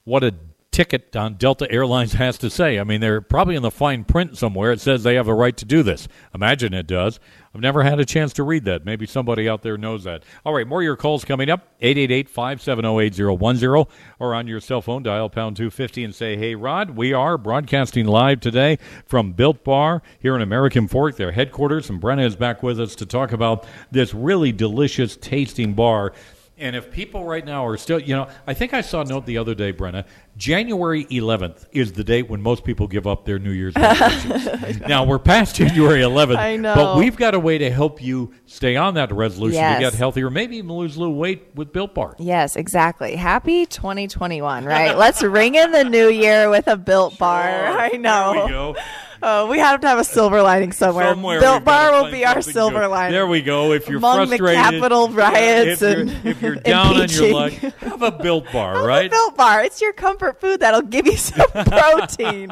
what 0.05 0.25
a 0.25 0.35
ticket 0.79 1.17
on 1.17 1.35
Delta 1.35 1.69
Airlines 1.73 2.13
has 2.13 2.39
to 2.39 2.49
say. 2.49 2.79
I 2.79 2.85
mean, 2.85 3.01
they're 3.01 3.21
probably 3.21 3.57
in 3.57 3.63
the 3.63 3.71
fine 3.73 4.05
print 4.05 4.39
somewhere. 4.39 4.71
It 4.71 4.81
says 4.81 5.03
they 5.03 5.17
have 5.17 5.27
a 5.27 5.35
right 5.35 5.57
to 5.57 5.65
do 5.65 5.83
this. 5.83 6.07
Imagine 6.33 6.73
it 6.73 6.87
does. 6.87 7.19
I've 7.53 7.61
never 7.61 7.83
had 7.83 7.99
a 7.99 8.05
chance 8.05 8.33
to 8.35 8.45
read 8.45 8.65
that. 8.67 8.85
Maybe 8.85 9.05
somebody 9.05 9.49
out 9.49 9.63
there 9.63 9.77
knows 9.77 10.05
that. 10.05 10.23
All 10.47 10.55
right, 10.55 10.69
more 10.69 10.79
of 10.79 10.85
your 10.85 10.95
calls 10.95 11.25
coming 11.25 11.51
up. 11.51 11.67
888-570-8010 11.81 13.89
or 14.21 14.37
on 14.37 14.47
your 14.47 14.61
cell 14.61 14.81
phone, 14.81 15.03
dial 15.03 15.29
pound 15.29 15.57
250 15.57 16.05
and 16.05 16.15
say, 16.15 16.37
hey, 16.37 16.55
Rod, 16.55 16.91
we 16.91 17.13
are 17.13 17.37
broadcasting 17.37 18.07
live 18.07 18.39
today 18.39 18.79
from 19.05 19.33
Built 19.33 19.65
Bar 19.65 20.01
here 20.21 20.37
in 20.37 20.43
American 20.43 20.87
Fork, 20.87 21.17
their 21.17 21.33
headquarters. 21.33 21.91
And 21.91 22.01
Brenna 22.01 22.25
is 22.25 22.37
back 22.37 22.63
with 22.63 22.79
us 22.79 22.95
to 22.95 23.05
talk 23.05 23.33
about 23.33 23.67
this 23.91 24.15
really 24.15 24.53
delicious 24.53 25.17
tasting 25.17 25.75
bar 25.75 26.13
and 26.59 26.75
if 26.77 26.91
people 26.91 27.25
right 27.25 27.45
now 27.45 27.67
are 27.67 27.77
still, 27.77 27.99
you 27.99 28.15
know, 28.15 28.29
I 28.47 28.55
think 28.55 28.75
I 28.75 28.81
saw 28.81 29.01
a 29.01 29.05
note 29.05 29.27
the 29.27 29.39
other 29.39 29.55
day, 29.55 29.73
Brenna. 29.73 30.05
January 30.37 31.05
11th 31.07 31.67
is 31.73 31.93
the 31.95 32.05
date 32.05 32.29
when 32.31 32.41
most 32.41 32.63
people 32.65 32.87
give 32.87 33.07
up 33.09 33.25
their 33.25 33.39
New 33.41 33.51
Year's 33.51 33.75
resolutions. 33.77 34.81
now 34.87 35.05
we're 35.05 35.19
past 35.19 35.57
January 35.57 36.01
11th, 36.01 36.37
I 36.39 36.57
know. 36.57 36.75
but 36.77 36.97
we've 36.99 37.17
got 37.17 37.35
a 37.35 37.41
way 37.41 37.59
to 37.59 37.71
help 37.71 38.01
you 38.01 38.33
stay 38.47 38.77
on 38.77 38.95
that 38.95 39.11
resolution 39.13 39.57
Yes. 39.57 39.79
to 39.79 39.81
get 39.91 39.95
healthier, 39.95 40.31
maybe 40.31 40.57
even 40.59 40.71
lose 40.73 40.95
a 40.97 41.01
little 41.01 41.17
weight 41.17 41.49
with 41.57 41.73
Built 41.73 41.93
Bar. 41.95 42.15
Yes, 42.21 42.55
exactly. 42.55 43.17
Happy 43.17 43.67
2021, 43.67 44.65
right? 44.65 44.97
Let's 44.97 45.23
ring 45.23 45.57
in 45.57 45.73
the 45.73 45.83
new 45.85 46.09
year 46.09 46.49
with 46.51 46.69
a 46.69 46.77
built 46.77 47.19
bar. 47.19 47.43
I 47.79 47.89
know. 47.97 48.77
We. 49.21 49.29
Oh, 49.29 49.51
we 49.51 49.59
have 49.59 49.81
to 49.81 49.89
have 49.89 49.99
a 49.99 50.05
silver 50.05 50.43
lining 50.43 50.73
somewhere. 50.73 51.11
Somewhere 51.13 51.61
Bar 51.61 52.03
will 52.03 52.11
be 52.11 52.25
our 52.25 52.41
silver 52.43 52.81
good. 52.81 52.89
lining. 52.89 53.13
There 53.13 53.27
we 53.27 53.43
go. 53.43 53.73
If 53.73 53.89
you're 53.89 53.99
Among 53.99 54.31
the 54.31 54.39
Capitol 54.39 55.09
riots 55.09 55.81
if 55.83 55.91
you're, 55.97 56.01
and 56.01 56.27
if 56.27 56.43
you're 56.43 56.55
down 56.57 56.87
on 56.89 56.95
your 56.95 57.03
impeaching. 57.03 57.33
luck, 57.35 57.53
have 57.53 58.03
a 58.03 58.11
Built 58.13 58.51
Bar, 58.53 58.87
right? 58.87 59.11
Built 59.11 59.37
Bar. 59.37 59.65
It's 59.65 59.81
your 59.81 59.93
comfort 59.93 60.41
food 60.41 60.61
that'll 60.61 60.83
give 60.83 61.07
you 61.07 61.17
some 61.17 61.47
protein. 61.53 62.51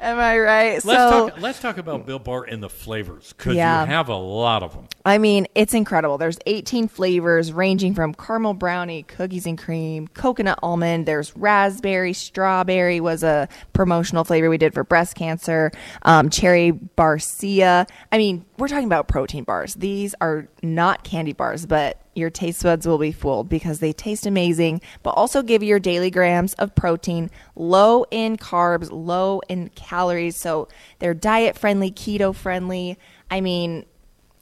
Am 0.00 0.18
I 0.18 0.38
right? 0.38 0.72
Let's 0.72 0.84
so, 0.84 1.28
talk. 1.30 1.40
Let's 1.40 1.60
talk 1.60 1.78
about 1.78 2.06
Built 2.06 2.24
Bar 2.24 2.44
and 2.44 2.62
the 2.62 2.68
flavors 2.70 3.32
because 3.36 3.54
Yeah. 3.56 3.82
you 3.82 3.88
have 3.90 4.08
a 4.08 4.16
lot 4.16 4.62
of 4.62 4.72
them. 4.74 4.86
I 5.04 5.18
mean, 5.18 5.46
it's 5.54 5.74
incredible. 5.74 6.16
There's 6.16 6.38
18 6.46 6.88
flavors 6.88 7.52
ranging 7.52 7.94
from 7.94 8.14
caramel 8.14 8.54
brownie, 8.54 9.02
cookies 9.02 9.46
and 9.46 9.58
cream, 9.58 10.08
coconut 10.08 10.58
almond. 10.62 11.06
There's 11.06 11.36
raspberry, 11.36 12.12
strawberry 12.12 13.00
was 13.00 13.22
a 13.22 13.48
promotional 13.72 14.24
flavor 14.24 14.48
we 14.48 14.56
did 14.58 14.72
for 14.72 14.84
breast 14.84 15.14
cancer. 15.16 15.72
Um, 16.06 16.28
cherry 16.28 16.70
barcia. 16.72 17.88
I 18.12 18.18
mean, 18.18 18.44
we're 18.58 18.68
talking 18.68 18.84
about 18.86 19.08
protein 19.08 19.44
bars. 19.44 19.74
These 19.74 20.14
are 20.20 20.48
not 20.62 21.02
candy 21.02 21.32
bars, 21.32 21.64
but 21.64 22.00
your 22.14 22.28
taste 22.30 22.62
buds 22.62 22.86
will 22.86 22.98
be 22.98 23.10
fooled 23.10 23.48
because 23.48 23.78
they 23.80 23.92
taste 23.92 24.26
amazing, 24.26 24.80
but 25.02 25.10
also 25.10 25.42
give 25.42 25.62
you 25.62 25.70
your 25.70 25.78
daily 25.80 26.10
grams 26.10 26.52
of 26.54 26.74
protein, 26.74 27.30
low 27.56 28.04
in 28.10 28.36
carbs, 28.36 28.88
low 28.92 29.40
in 29.48 29.70
calories. 29.70 30.36
So 30.36 30.68
they're 30.98 31.14
diet 31.14 31.56
friendly, 31.58 31.90
keto 31.90 32.34
friendly. 32.34 32.98
I 33.30 33.40
mean, 33.40 33.86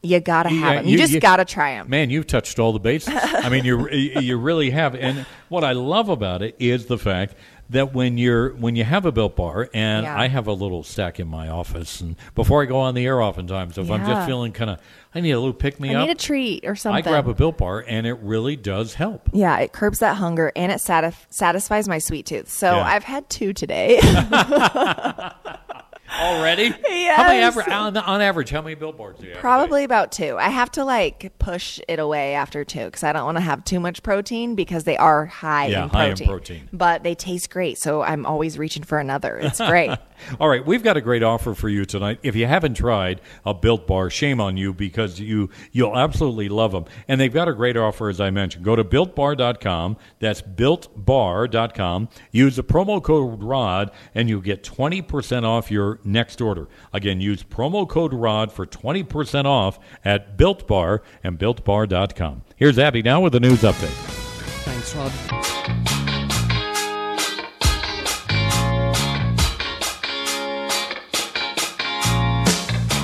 you 0.03 0.19
gotta 0.19 0.49
have 0.49 0.59
Yeah, 0.75 0.75
them. 0.83 0.87
You, 0.89 0.99
just 0.99 1.13
you- 1.13 1.21
gotta 1.21 1.45
try 1.45 1.75
them. 1.75 1.89
Man, 1.89 2.11
you've 2.11 2.27
touched 2.27 2.59
all 2.59 2.73
the 2.73 2.81
bases. 2.81 3.15
I 3.17 3.49
mean, 3.49 3.65
you 3.65 3.89
you 3.91 4.37
really 4.37 4.71
have. 4.71 4.97
And 4.97 5.25
what 5.49 5.63
I 5.63 5.73
love 5.73 6.09
about 6.09 6.43
it 6.43 6.57
is 6.59 6.87
the 6.87 6.99
fact 6.99 7.37
that 7.73 7.93
when 7.93 8.17
you're 8.19 8.55
when 8.55 8.77
you 8.77 8.85
have 8.85 9.05
a 9.05 9.13
built 9.13 9.37
bar, 9.37 9.69
and 9.75 10.05
Yeah. 10.05 10.19
I 10.19 10.29
have 10.29 10.47
a 10.47 10.53
little 10.53 10.83
stack 10.83 11.21
in 11.21 11.29
my 11.29 11.49
office, 11.49 12.01
and 12.01 12.17
before 12.35 12.63
I 12.63 12.67
go 12.67 12.79
on 12.79 12.95
the 12.95 13.05
air, 13.05 13.21
oftentimes 13.21 13.77
if 13.77 13.91
I'm 13.91 14.07
just 14.07 14.27
feeling 14.27 14.53
kind 14.53 14.71
of, 14.71 14.79
I 15.15 15.21
need 15.21 15.33
a 15.33 15.39
little 15.39 15.53
pick 15.53 15.79
me 15.81 15.95
up, 15.95 16.03
I 16.03 16.07
need 16.07 16.13
a 16.13 16.15
treat 16.15 16.65
or 16.67 16.75
something. 16.77 16.99
I 17.05 17.11
grab 17.11 17.29
a 17.29 17.35
built 17.35 17.59
bar, 17.59 17.85
and 17.87 18.07
it 18.07 18.19
really 18.23 18.57
does 18.57 18.95
help. 18.95 19.29
yeah, 19.33 19.59
it 19.59 19.73
curbs 19.73 19.99
that 19.99 20.17
hunger 20.17 20.53
and 20.57 20.71
it 20.73 20.77
satisf- 20.79 21.27
satisfies 21.31 21.89
my 21.89 21.99
sweet 21.99 22.27
tooth. 22.27 22.49
So 22.51 22.73
Yeah. 22.77 22.83
I've 22.85 23.05
had 23.05 23.29
two 23.29 23.53
today. 23.53 23.99
Already? 26.21 26.69
How 27.09 27.25
many 27.25 27.39
Yes. 27.41 27.57
aver- 27.57 27.71
on, 27.73 27.97
on 27.97 28.21
average? 28.21 28.51
How 28.51 28.63
many 28.63 28.75
Built 28.75 28.97
Bars 28.99 29.17
do 29.19 29.27
you 29.27 29.33
have? 29.33 29.41
Probably 29.41 29.85
about 29.85 30.13
two. 30.13 30.37
I 30.39 30.49
have 30.51 30.71
to 30.73 30.85
like 30.85 31.33
push 31.39 31.81
it 31.89 31.99
away 31.99 32.35
after 32.35 32.65
two 32.65 32.85
because 32.87 33.03
I 33.03 33.13
don't 33.13 33.25
want 33.25 33.37
to 33.39 33.43
have 33.43 33.65
too 33.65 33.81
much 33.81 34.03
protein 34.03 34.55
because 34.55 34.85
they 34.85 34.97
are 34.97 35.27
high, 35.27 35.67
Yeah, 35.67 35.85
in, 35.85 35.89
high 35.91 36.05
in 36.07 36.11
protein. 36.11 36.29
protein. 36.29 36.69
But 36.73 37.03
they 37.03 37.15
taste 37.15 37.51
great, 37.51 37.79
so 37.79 38.03
I'm 38.03 38.27
always 38.27 38.59
reaching 38.59 38.83
for 38.83 38.99
another. 38.99 39.37
It's 39.37 39.59
great. 39.67 39.91
All 40.39 40.49
right, 40.49 40.65
we've 40.65 40.83
got 40.85 40.97
a 40.97 41.01
great 41.01 41.23
offer 41.25 41.53
for 41.55 41.69
you 41.69 41.85
tonight. 41.85 42.21
If 42.23 42.37
you 42.37 42.47
haven't 42.47 42.75
tried 42.75 43.21
a 43.45 43.53
Built 43.55 43.87
Bar, 43.89 44.09
shame 44.11 44.41
on 44.41 44.57
you 44.57 44.73
because 44.73 45.19
you 45.19 45.51
you'll 45.73 45.97
absolutely 45.99 46.49
love 46.49 46.71
them. 46.73 46.85
And 47.09 47.21
they've 47.21 47.33
got 47.33 47.49
a 47.49 47.53
great 47.53 47.77
offer 47.77 48.09
as 48.09 48.21
I 48.21 48.31
mentioned. 48.31 48.65
Go 48.65 48.77
to 48.77 48.85
builtbar.com. 48.85 49.97
That's 50.21 50.41
builtbar.com. 50.43 52.09
Use 52.31 52.57
the 52.57 52.65
promo 52.65 53.03
code 53.03 53.43
ROD 53.43 53.91
and 54.15 54.29
you'll 54.29 54.41
get 54.41 54.63
20% 54.63 55.45
off 55.45 55.71
your 55.71 55.99
next 56.05 56.41
order. 56.41 56.69
Again, 56.93 57.21
use 57.21 57.43
promo 57.43 57.89
code 57.89 58.13
ROD 58.13 58.53
for 58.53 58.67
20% 58.67 59.45
off 59.45 59.79
at 60.05 60.37
Built 60.37 60.67
Bar 60.67 61.03
and 61.23 61.39
builtbar.com. 61.39 62.43
Here's 62.57 62.79
Abby 62.79 63.03
now 63.03 63.21
with 63.21 63.33
the 63.33 63.41
news 63.41 63.63
update. 63.63 64.23
Thanks, 64.65 64.95
Rod. 64.95 65.13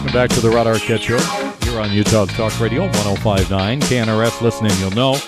Welcome 0.09 0.13
back 0.13 0.31
to 0.31 0.41
the 0.41 0.49
Rod 0.49 0.67
Arquette 0.67 1.01
Show 1.01 1.19
here 1.69 1.81
on 1.81 1.93
Utah's 1.93 2.29
Talk 2.31 2.59
Radio 2.61 2.83
1059. 2.83 3.81
KNRS 3.83 4.41
listening, 4.41 4.73
you'll 4.79 4.91
know. 4.93 5.19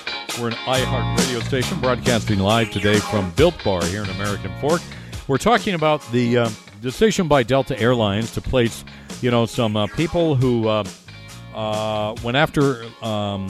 We're 0.41 0.49
an 0.49 0.55
iHeart 0.55 1.19
radio 1.19 1.41
station 1.41 1.79
broadcasting 1.81 2.39
live 2.39 2.71
today 2.71 2.99
from 2.99 3.31
Built 3.33 3.63
Bar 3.63 3.85
here 3.85 4.05
in 4.05 4.09
American 4.11 4.51
Fork. 4.59 4.81
We're 5.29 5.37
talking 5.37 5.75
about 5.75 6.01
the 6.13 6.39
uh, 6.39 6.51
decision 6.81 7.29
by 7.29 7.43
Delta 7.43 7.79
Airlines 7.79 8.33
to 8.33 8.41
place, 8.41 8.85
you 9.21 9.31
know, 9.31 9.47
some 9.47 9.77
uh, 9.77 9.87
people 9.89 10.35
who 10.35 10.69
uh, 10.69 10.85
uh, 11.55 12.15
went 12.23 12.37
after 12.37 12.85
um, 13.03 13.49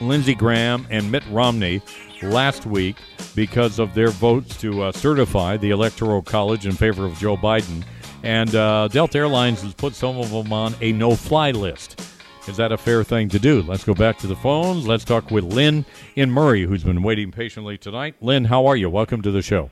Lindsey 0.00 0.34
Graham 0.34 0.86
and 0.90 1.10
Mitt 1.10 1.24
Romney 1.30 1.82
last 2.22 2.66
week 2.66 2.96
because 3.34 3.78
of 3.78 3.94
their 3.94 4.08
votes 4.08 4.56
to 4.58 4.82
uh, 4.82 4.92
certify 4.92 5.56
the 5.56 5.70
Electoral 5.70 6.22
College 6.22 6.66
in 6.66 6.72
favor 6.72 7.04
of 7.04 7.16
Joe 7.18 7.36
Biden. 7.36 7.84
And 8.22 8.54
uh, 8.54 8.88
Delta 8.88 9.18
Airlines 9.18 9.62
has 9.62 9.72
put 9.72 9.94
some 9.94 10.18
of 10.18 10.30
them 10.30 10.52
on 10.52 10.74
a 10.80 10.92
no 10.92 11.16
fly 11.16 11.52
list. 11.52 12.00
Is 12.48 12.56
that 12.56 12.72
a 12.72 12.76
fair 12.76 13.04
thing 13.04 13.28
to 13.30 13.38
do? 13.38 13.62
Let's 13.62 13.84
go 13.84 13.94
back 13.94 14.18
to 14.18 14.26
the 14.26 14.36
phones. 14.36 14.86
Let's 14.86 15.04
talk 15.04 15.30
with 15.30 15.44
Lynn 15.44 15.84
in 16.16 16.30
Murray, 16.30 16.64
who's 16.64 16.82
been 16.82 17.02
waiting 17.02 17.30
patiently 17.30 17.78
tonight. 17.78 18.16
Lynn, 18.20 18.44
how 18.46 18.66
are 18.66 18.76
you? 18.76 18.90
Welcome 18.90 19.22
to 19.22 19.30
the 19.30 19.42
show. 19.42 19.70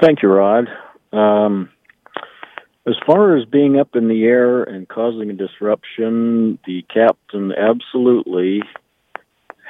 Thank 0.00 0.22
you, 0.22 0.28
Rod. 0.28 0.68
Um, 1.12 1.70
as 2.86 2.94
far 3.06 3.36
as 3.36 3.44
being 3.44 3.78
up 3.78 3.96
in 3.96 4.08
the 4.08 4.24
air 4.24 4.62
and 4.62 4.88
causing 4.88 5.30
a 5.30 5.34
disruption, 5.34 6.58
the 6.66 6.82
captain 6.82 7.52
absolutely 7.52 8.62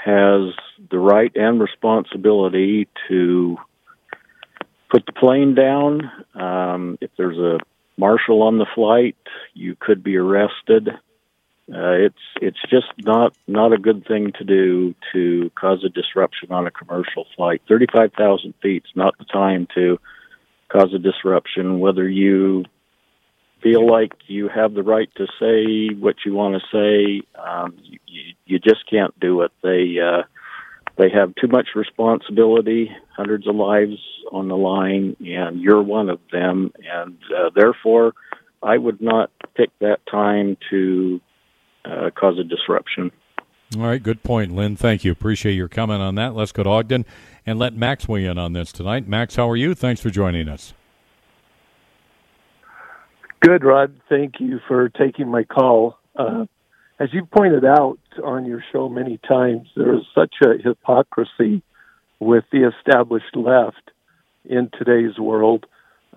has 0.05 0.53
the 0.91 0.99
right 0.99 1.33
and 1.35 1.61
responsibility 1.61 2.89
to 3.09 3.57
put 4.91 5.07
the 5.07 5.13
plane 5.13 5.55
down. 5.55 6.11
Um, 6.35 6.99
if 7.01 7.11
there's 7.17 7.39
a 7.39 7.59
marshal 7.97 8.43
on 8.43 8.59
the 8.59 8.67
flight, 8.75 9.17
you 9.55 9.77
could 9.79 10.03
be 10.03 10.17
arrested. 10.17 10.89
Uh, 11.71 11.93
it's 11.93 12.23
it's 12.41 12.61
just 12.71 12.87
not 12.99 13.37
not 13.47 13.73
a 13.73 13.79
good 13.79 14.07
thing 14.07 14.33
to 14.39 14.45
do 14.45 14.95
to 15.13 15.51
cause 15.55 15.85
a 15.85 15.91
disruption 15.91 16.51
on 16.51 16.67
a 16.67 16.71
commercial 16.71 17.27
flight. 17.37 17.61
Thirty 17.69 17.87
five 17.93 18.13
thousand 18.17 18.55
feet 18.63 18.85
is 18.87 18.97
not 18.97 19.19
the 19.19 19.27
time 19.27 19.69
to 19.75 19.99
cause 20.69 20.93
a 20.95 20.99
disruption. 20.99 21.81
Whether 21.81 22.09
you 22.09 22.65
feel 23.63 23.87
like 23.91 24.13
you 24.27 24.49
have 24.49 24.75
the 24.75 24.83
right 24.83 25.09
to 25.17 25.27
say 25.41 25.95
what 25.95 26.17
you 26.25 26.35
want 26.35 26.61
to 26.61 26.69
say, 26.73 27.27
um, 27.41 27.77
you, 27.83 27.99
you, 28.07 28.35
you 28.47 28.59
just 28.59 28.89
can't 28.89 29.19
do 29.21 29.43
it. 29.43 29.53
They 29.63 29.97
uh, 30.01 30.23
they 30.97 31.11
have 31.11 31.35
too 31.37 31.49
much 31.49 31.69
responsibility, 31.77 32.91
hundreds 33.17 33.47
of 33.47 33.55
lives 33.55 33.99
on 34.33 34.49
the 34.49 34.57
line, 34.57 35.17
and 35.21 35.61
you're 35.61 35.83
one 35.83 36.11
of 36.11 36.19
them. 36.33 36.73
And 36.93 37.17
uh, 37.37 37.51
therefore, 37.55 38.15
I 38.63 38.77
would 38.77 39.01
not 39.01 39.31
pick 39.55 39.71
that 39.79 40.01
time 40.11 40.57
to 40.71 41.21
uh, 41.85 42.11
cause 42.11 42.39
a 42.39 42.45
disruption. 42.45 43.13
All 43.77 43.83
right, 43.83 44.03
good 44.03 44.23
point, 44.23 44.55
Lynn. 44.55 44.77
Thank 44.77 45.05
you. 45.05 45.13
Appreciate 45.13 45.53
your 45.53 45.69
comment 45.69 46.01
on 46.01 46.15
that. 46.15 46.35
Let's 46.35 46.53
go 46.53 46.63
to 46.63 46.71
Ogden 46.71 47.05
and 47.45 47.59
let 47.59 47.75
Max 47.75 48.09
weigh 48.09 48.25
in 48.25 48.39
on 48.39 48.55
this 48.55 48.73
tonight. 48.73 49.07
Max, 49.07 49.37
how 49.37 49.49
are 49.51 49.57
you? 49.57 49.75
Thanks 49.75 50.01
for 50.01 50.09
joining 50.09 50.49
us. 50.49 50.73
Good, 53.41 53.63
Rod. 53.63 54.01
Thank 54.09 54.41
you 54.41 54.61
for 54.67 54.89
taking 54.89 55.29
my 55.29 55.45
call. 55.45 55.99
Uh, 56.17 56.47
as 56.99 57.11
you 57.13 57.27
pointed 57.27 57.65
out 57.65 57.99
on 58.25 58.47
your 58.47 58.65
show 58.73 58.89
many 58.89 59.19
times, 59.19 59.69
there 59.77 59.95
is 59.95 60.03
such 60.15 60.35
a 60.43 60.61
hypocrisy 60.63 61.63
with 62.19 62.45
the 62.51 62.69
established 62.69 63.37
left 63.37 63.91
in 64.45 64.71
today's 64.77 65.19
world. 65.19 65.67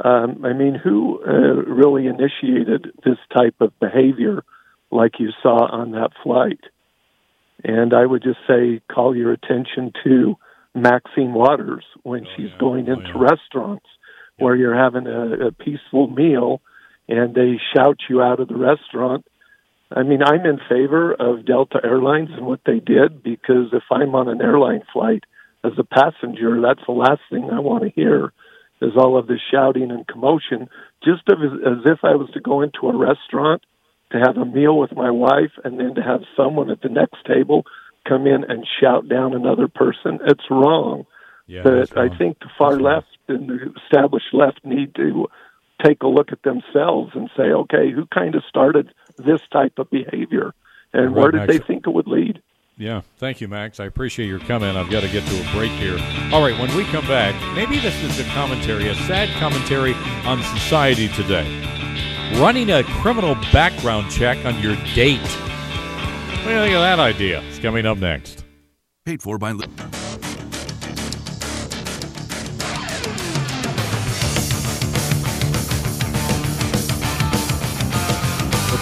Um, 0.03 0.43
I 0.45 0.53
mean, 0.53 0.73
who 0.73 1.21
uh, 1.23 1.31
really 1.69 2.07
initiated 2.07 2.93
this 3.03 3.17
type 3.35 3.55
of 3.59 3.77
behavior 3.79 4.43
like 4.89 5.19
you 5.19 5.31
saw 5.43 5.65
on 5.65 5.91
that 5.91 6.11
flight? 6.23 6.61
And 7.63 7.93
I 7.93 8.05
would 8.05 8.23
just 8.23 8.39
say, 8.47 8.81
call 8.91 9.15
your 9.15 9.31
attention 9.31 9.91
to 10.03 10.35
Maxine 10.73 11.33
Waters 11.33 11.85
when 12.03 12.25
oh, 12.25 12.29
she's 12.35 12.51
going 12.59 12.89
oh, 12.89 12.93
into 12.93 13.17
restaurants 13.17 13.85
where 14.37 14.55
you're 14.55 14.77
having 14.77 15.07
a, 15.07 15.47
a 15.47 15.51
peaceful 15.51 16.07
meal 16.07 16.61
and 17.07 17.35
they 17.35 17.59
shout 17.75 17.97
you 18.09 18.21
out 18.21 18.39
of 18.39 18.47
the 18.47 18.55
restaurant. 18.55 19.25
I 19.95 20.03
mean, 20.03 20.21
I'm 20.23 20.45
in 20.45 20.59
favor 20.69 21.13
of 21.13 21.45
Delta 21.45 21.79
Airlines 21.83 22.29
and 22.31 22.45
what 22.45 22.61
they 22.65 22.79
did 22.79 23.21
because 23.21 23.67
if 23.73 23.83
I'm 23.91 24.15
on 24.15 24.29
an 24.29 24.41
airline 24.41 24.83
flight 24.93 25.23
as 25.63 25.73
a 25.77 25.83
passenger, 25.83 26.59
that's 26.61 26.85
the 26.87 26.93
last 26.93 27.21
thing 27.29 27.49
I 27.51 27.59
want 27.59 27.83
to 27.83 27.89
hear 27.89 28.31
is 28.81 28.93
all 28.97 29.17
of 29.17 29.27
this 29.27 29.39
shouting 29.51 29.91
and 29.91 30.07
commotion, 30.07 30.69
just 31.03 31.21
as, 31.29 31.37
as 31.65 31.85
if 31.85 31.99
I 32.03 32.15
was 32.15 32.29
to 32.33 32.39
go 32.39 32.61
into 32.61 32.87
a 32.87 32.97
restaurant 32.97 33.63
to 34.11 34.19
have 34.19 34.37
a 34.37 34.45
meal 34.45 34.77
with 34.77 34.91
my 34.93 35.09
wife 35.11 35.51
and 35.63 35.79
then 35.79 35.95
to 35.95 36.01
have 36.01 36.21
someone 36.35 36.69
at 36.69 36.81
the 36.81 36.89
next 36.89 37.25
table 37.25 37.65
come 38.07 38.27
in 38.27 38.43
and 38.49 38.65
shout 38.79 39.07
down 39.07 39.33
another 39.33 39.67
person. 39.67 40.19
It's 40.25 40.49
wrong. 40.49 41.05
Yeah, 41.47 41.63
but 41.63 41.97
I 41.97 42.15
think 42.17 42.39
the 42.39 42.49
far 42.57 42.79
left 42.79 43.07
and 43.27 43.49
the 43.49 43.73
established 43.83 44.33
left 44.33 44.63
need 44.63 44.95
to 44.95 45.27
take 45.83 46.01
a 46.03 46.07
look 46.07 46.31
at 46.31 46.43
themselves 46.43 47.11
and 47.15 47.29
say, 47.35 47.43
okay, 47.43 47.91
who 47.91 48.05
kind 48.05 48.35
of 48.35 48.43
started 48.47 48.93
this 49.17 49.41
type 49.51 49.73
of 49.77 49.89
behavior, 49.89 50.53
and 50.93 51.07
Right, 51.07 51.21
where 51.21 51.31
did 51.31 51.37
Max. 51.39 51.53
they 51.53 51.59
think 51.59 51.87
it 51.87 51.91
would 51.91 52.07
lead? 52.07 52.41
Yeah, 52.77 53.01
thank 53.17 53.41
you, 53.41 53.47
Max. 53.47 53.79
I 53.79 53.85
appreciate 53.85 54.27
your 54.27 54.39
comment. 54.39 54.77
I've 54.77 54.89
got 54.89 55.01
to 55.01 55.09
get 55.09 55.25
to 55.25 55.35
a 55.35 55.53
break 55.53 55.71
here. 55.73 55.97
All 56.33 56.41
right, 56.41 56.57
when 56.59 56.75
we 56.75 56.83
come 56.85 57.05
back, 57.05 57.35
maybe 57.55 57.77
this 57.79 58.01
is 58.01 58.19
a 58.19 58.23
commentary, 58.31 58.87
a 58.87 58.95
sad 58.95 59.29
commentary 59.39 59.93
on 60.25 60.41
society 60.41 61.09
today. 61.09 61.80
Running 62.39 62.71
a 62.71 62.83
criminal 62.83 63.35
background 63.51 64.11
check 64.11 64.45
on 64.45 64.59
your 64.59 64.75
date. 64.95 65.19
What 65.19 66.45
do 66.45 66.51
you 66.51 66.59
think 66.59 66.75
of 66.75 66.81
that 66.81 66.99
idea? 66.99 67.43
It's 67.49 67.59
coming 67.59 67.85
up 67.85 67.97
next. 67.97 68.43
Paid 69.05 69.21
for 69.21 69.37
by. 69.37 69.53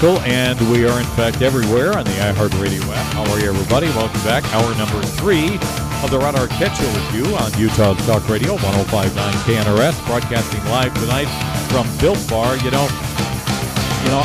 And 0.01 0.71
we 0.71 0.87
are 0.87 0.97
in 0.97 1.05
fact 1.07 1.41
everywhere 1.41 1.97
on 1.97 2.05
the 2.05 2.11
iHeartRadio 2.11 2.81
app. 2.95 3.13
How 3.13 3.29
are 3.33 3.39
you, 3.39 3.49
everybody? 3.49 3.87
Welcome 3.87 4.21
back. 4.21 4.45
Hour 4.53 4.73
number 4.77 5.01
three 5.01 5.57
of 6.03 6.11
the 6.11 6.19
Rod 6.19 6.35
Arquette 6.35 6.75
Show 6.75 6.87
with 6.87 7.13
you 7.13 7.35
on 7.35 7.51
Utah's 7.59 7.97
Talk 8.05 8.27
Radio 8.29 8.55
105.9 8.55 9.11
KNRS, 9.43 10.05
broadcasting 10.07 10.63
live 10.65 10.93
tonight 10.95 11.27
from 11.67 11.85
Built 11.97 12.19
Bar. 12.29 12.55
You 12.57 12.71
know, 12.71 12.87
you 14.03 14.09
know, 14.09 14.23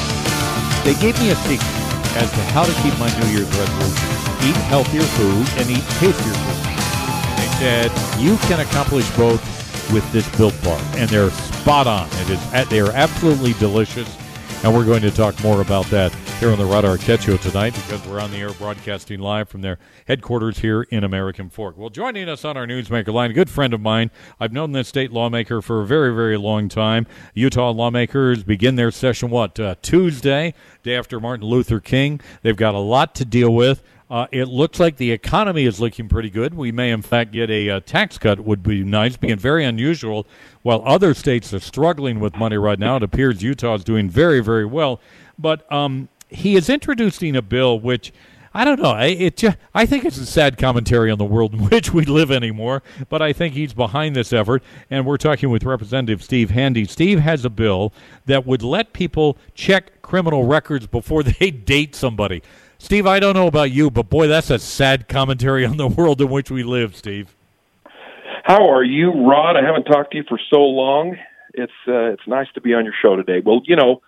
they 0.84 0.94
gave 1.01 1.18
me 1.18 1.30
a 1.30 1.36
secret 1.42 1.66
as 2.14 2.30
to 2.30 2.40
how 2.55 2.64
to 2.64 2.72
keep 2.82 2.96
my 2.98 3.10
New 3.18 3.26
Year's 3.34 3.51
resolution: 3.59 4.09
eat 4.46 4.56
healthier 4.70 5.02
food 5.02 5.46
and 5.59 5.70
eat 5.70 5.82
tastier 5.98 6.34
food. 6.34 6.62
They 7.38 7.48
said 7.59 7.90
you 8.20 8.36
can 8.46 8.60
accomplish 8.60 9.09
both 9.16 9.42
with 9.92 10.06
this 10.12 10.28
Built 10.36 10.55
Bar, 10.62 10.78
and 10.94 11.10
they're 11.10 11.30
spot 11.30 11.86
on. 11.86 12.09
It 12.22 12.30
is 12.30 12.68
they 12.70 12.80
are 12.80 12.92
absolutely 12.92 13.55
delicious. 13.55 14.09
And 14.62 14.74
we're 14.74 14.86
going 14.86 15.02
to 15.02 15.10
talk 15.10 15.38
more 15.42 15.60
about 15.60 15.84
that 15.86 16.10
here 16.40 16.51
on 16.51 16.59
the 16.59 16.65
Rod 16.65 16.85
Arquette 16.85 17.40
tonight 17.40 17.74
because 17.74 18.06
we're 18.06 18.20
on 18.20 18.31
the 18.31 18.39
air 18.39 18.52
broadcasting 18.52 19.20
live 19.20 19.48
from 19.48 19.62
their 19.62 19.78
headquarters 20.06 20.59
here 20.59 20.82
in 20.82 21.05
American 21.05 21.48
Fork. 21.48 21.77
Well, 21.77 21.90
joining 21.90 22.28
us 22.28 22.44
on 22.44 22.56
our 22.56 22.66
Newsmaker 22.66 23.12
line, 23.12 23.31
a 23.31 23.35
good 23.35 23.48
friend 23.48 23.73
of 23.73 23.81
mine. 23.81 24.11
I've 24.40 24.52
known 24.52 24.73
this 24.73 24.89
state 24.89 25.12
lawmaker 25.12 25.62
for 25.62 25.82
a 25.82 25.86
very, 25.86 26.15
very 26.15 26.36
long 26.36 26.69
time. 26.69 27.06
Utah 27.35 27.70
lawmakers 27.70 28.43
begin 28.43 28.74
their 28.74 28.90
session, 28.90 29.31
what, 29.31 29.59
uh, 29.61 29.77
Tuesday, 29.82 30.55
day 30.82 30.97
after 30.97 31.20
Martin 31.20 31.47
Luther 31.47 31.78
King. 31.78 32.20
They've 32.43 32.56
got 32.56 32.74
a 32.74 32.78
lot 32.78 33.15
to 33.16 33.24
deal 33.24 33.55
with. 33.55 33.82
Uh, 34.11 34.27
it 34.31 34.47
looks 34.47 34.78
like 34.78 34.97
the 34.97 35.12
economy 35.12 35.65
is 35.65 35.81
looking 35.81 36.09
pretty 36.09 36.31
good. 36.31 36.55
We 36.55 36.73
may, 36.73 36.90
in 36.90 37.02
fact, 37.02 37.32
get 37.32 37.51
a 37.51 37.70
uh, 37.70 37.81
tax 37.81 38.19
cut. 38.19 38.40
Would 38.40 38.62
be 38.62 38.85
nice, 38.85 39.16
being 39.16 39.39
very 39.39 39.65
unusual. 39.65 40.27
While 40.62 40.82
other 40.85 41.15
states 41.15 41.55
are 41.55 41.61
struggling 41.61 42.20
with 42.20 42.36
money 42.36 42.56
right 42.56 42.78
now, 42.78 42.97
it 42.97 43.02
appears 43.02 43.43
Utah 43.43 43.74
is 43.74 43.85
doing 43.85 44.11
very, 44.11 44.40
very 44.40 44.66
well. 44.66 45.01
But 45.39 45.70
um, 45.73 46.09
he 46.35 46.56
is 46.56 46.69
introducing 46.69 47.36
a 47.36 47.43
bill 47.43 47.78
which. 47.78 48.12
I 48.56 48.65
don't 48.65 48.81
know. 48.81 48.90
I- 48.90 49.06
It 49.06 49.36
ju- 49.39 49.55
I 49.74 49.85
think 49.85 50.05
it's 50.05 50.16
a 50.16 50.24
sad 50.24 50.59
commentary 50.59 51.11
on 51.11 51.19
the 51.19 51.24
world 51.24 51.55
in 51.55 51.61
which 51.70 51.93
we 51.93 52.05
live 52.05 52.31
anymore. 52.31 52.85
But 53.09 53.20
I 53.20 53.32
think 53.32 53.55
he's 53.55 53.74
behind 53.74 54.15
this 54.15 54.32
effort, 54.32 54.62
and 54.89 55.05
we're 55.05 55.16
talking 55.16 55.51
with 55.51 55.65
Representative 55.65 56.23
Steve 56.23 56.51
Handy. 56.51 56.85
Steve 56.85 57.19
has 57.19 57.44
a 57.44 57.51
bill 57.51 57.93
that 58.27 58.47
would 58.47 58.62
let 58.62 58.93
people 58.93 59.36
check 59.56 60.02
criminal 60.02 60.44
records 60.47 60.86
before 60.86 61.23
they 61.40 61.51
date 61.51 61.97
somebody. 61.97 62.44
Steve, 62.78 63.09
I 63.09 63.19
don't 63.19 63.35
know 63.35 63.48
about 63.48 63.73
you, 63.73 63.90
but 63.90 64.09
boy, 64.09 64.28
that's 64.28 64.51
a 64.51 64.61
sad 64.61 65.09
commentary 65.09 65.65
on 65.66 65.77
the 65.77 65.89
world 65.89 66.20
in 66.20 66.28
which 66.31 66.48
we 66.52 66.62
live, 66.62 66.94
Steve. 66.94 67.35
How 68.44 68.69
are 68.70 68.85
you, 68.85 69.11
Rod? 69.11 69.56
I 69.56 69.65
haven't 69.66 69.85
talked 69.85 70.12
to 70.12 70.19
you 70.19 70.24
for 70.28 70.39
so 70.52 70.61
long. 70.61 71.16
It's 71.55 71.73
uh, 71.89 72.12
it's 72.12 72.27
nice 72.28 72.47
to 72.55 72.61
be 72.61 72.73
on 72.74 72.85
your 72.85 72.94
show 73.02 73.16
today. 73.16 73.43
Well, 73.44 73.62
you 73.65 73.74
know, 73.74 74.01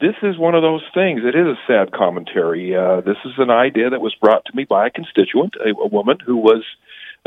this 0.00 0.14
is 0.22 0.38
one 0.38 0.54
of 0.54 0.62
those 0.62 0.82
things. 0.94 1.22
It 1.24 1.34
is 1.34 1.46
a 1.46 1.58
sad 1.66 1.92
commentary. 1.92 2.76
Uh, 2.76 3.00
this 3.00 3.16
is 3.24 3.32
an 3.38 3.50
idea 3.50 3.90
that 3.90 4.00
was 4.00 4.14
brought 4.14 4.44
to 4.46 4.56
me 4.56 4.64
by 4.64 4.86
a 4.86 4.90
constituent, 4.90 5.54
a, 5.56 5.70
a 5.70 5.86
woman 5.86 6.18
who 6.24 6.36
was 6.36 6.64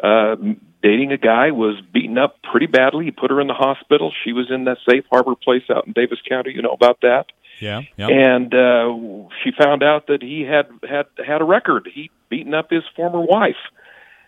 uh, 0.02 0.35
dating 0.81 1.11
a 1.11 1.18
guy, 1.18 1.52
was 1.52 1.81
beaten 1.93 2.18
up 2.18 2.38
pretty 2.49 2.68
badly. 2.68 3.06
He 3.06 3.11
put 3.11 3.30
her 3.30 3.41
in 3.41 3.48
the 3.48 3.53
hospital. 3.53 4.11
She 4.23 4.34
was 4.34 4.49
in 4.49 4.65
that 4.65 4.77
safe 4.89 5.06
harbor 5.11 5.35
place 5.35 5.64
out 5.69 5.85
in 5.85 5.93
Davis 5.93 6.19
County. 6.27 6.52
You 6.53 6.61
know 6.61 6.72
about 6.72 7.02
that? 7.02 7.26
Yeah, 7.60 7.81
yeah. 7.95 8.07
and 8.07 8.53
uh, 8.53 9.30
she 9.43 9.52
found 9.52 9.84
out 9.84 10.07
that 10.07 10.23
he 10.23 10.41
had 10.41 10.68
had 10.88 11.06
had 11.23 11.41
a 11.41 11.45
record. 11.45 11.88
He'd 11.93 12.10
beaten 12.27 12.56
up 12.56 12.72
his 12.72 12.81
former 12.95 13.22
wife, 13.22 13.61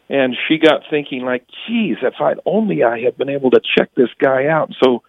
and 0.07 0.35
she 0.47 0.59
got 0.59 0.83
thinking 0.91 1.23
like, 1.25 1.43
"Geez, 1.65 1.97
if 2.03 2.13
I'd 2.19 2.39
only 2.45 2.83
I 2.83 2.99
had 2.99 3.17
been 3.17 3.29
able 3.29 3.49
to 3.51 3.61
check 3.75 3.89
this 3.95 4.09
guy 4.19 4.45
out." 4.47 4.71
So 4.83 5.01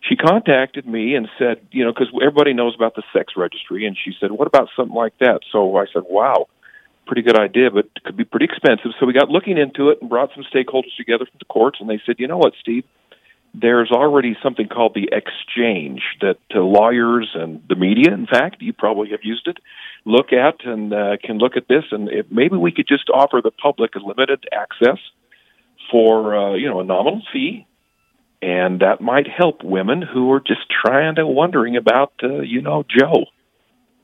she 0.00 0.16
contacted 0.16 0.86
me 0.86 1.14
and 1.14 1.28
said, 1.38 1.60
you 1.70 1.84
know, 1.84 1.92
because 1.92 2.08
everybody 2.22 2.54
knows 2.54 2.74
about 2.74 2.94
the 2.94 3.02
sex 3.12 3.34
registry, 3.36 3.86
and 3.86 3.96
she 3.96 4.12
said, 4.18 4.30
"What 4.32 4.46
about 4.46 4.68
something 4.74 4.94
like 4.94 5.16
that?" 5.18 5.40
So 5.52 5.76
I 5.76 5.86
said, 5.92 6.04
"Wow." 6.08 6.48
Pretty 7.06 7.22
good 7.22 7.38
idea, 7.38 7.70
but 7.72 7.86
it 7.96 8.04
could 8.04 8.16
be 8.16 8.24
pretty 8.24 8.44
expensive. 8.44 8.92
So 9.00 9.04
we 9.04 9.12
got 9.12 9.30
looking 9.30 9.58
into 9.58 9.90
it 9.90 9.98
and 10.00 10.08
brought 10.08 10.30
some 10.32 10.44
stakeholders 10.44 10.94
together 10.96 11.24
from 11.26 11.38
the 11.40 11.44
courts, 11.46 11.78
and 11.80 11.90
they 11.90 12.00
said, 12.06 12.16
"You 12.18 12.28
know 12.28 12.38
what, 12.38 12.52
Steve? 12.60 12.84
there's 13.54 13.90
already 13.90 14.36
something 14.42 14.68
called 14.68 14.94
the 14.94 15.08
exchange 15.12 16.02
that 16.20 16.38
uh, 16.54 16.60
lawyers 16.60 17.30
and 17.34 17.62
the 17.68 17.74
media, 17.74 18.12
in 18.12 18.26
fact, 18.26 18.62
you 18.62 18.72
probably 18.72 19.10
have 19.10 19.20
used 19.22 19.46
it, 19.48 19.58
look 20.04 20.32
at 20.32 20.64
and 20.64 20.92
uh, 20.92 21.16
can 21.22 21.38
look 21.38 21.56
at 21.56 21.66
this. 21.68 21.84
And 21.90 22.08
if 22.08 22.26
maybe 22.30 22.56
we 22.56 22.72
could 22.72 22.86
just 22.86 23.10
offer 23.10 23.40
the 23.42 23.50
public 23.50 23.94
a 23.96 23.98
limited 23.98 24.44
access 24.52 24.98
for, 25.90 26.36
uh, 26.36 26.54
you 26.54 26.68
know, 26.68 26.80
a 26.80 26.84
nominal 26.84 27.22
fee. 27.32 27.66
And 28.42 28.80
that 28.80 29.00
might 29.00 29.26
help 29.28 29.62
women 29.62 30.00
who 30.02 30.32
are 30.32 30.40
just 30.40 30.62
trying 30.70 31.16
to 31.16 31.26
wondering 31.26 31.76
about, 31.76 32.12
uh, 32.22 32.40
you 32.40 32.62
know, 32.62 32.84
Joe. 32.88 33.26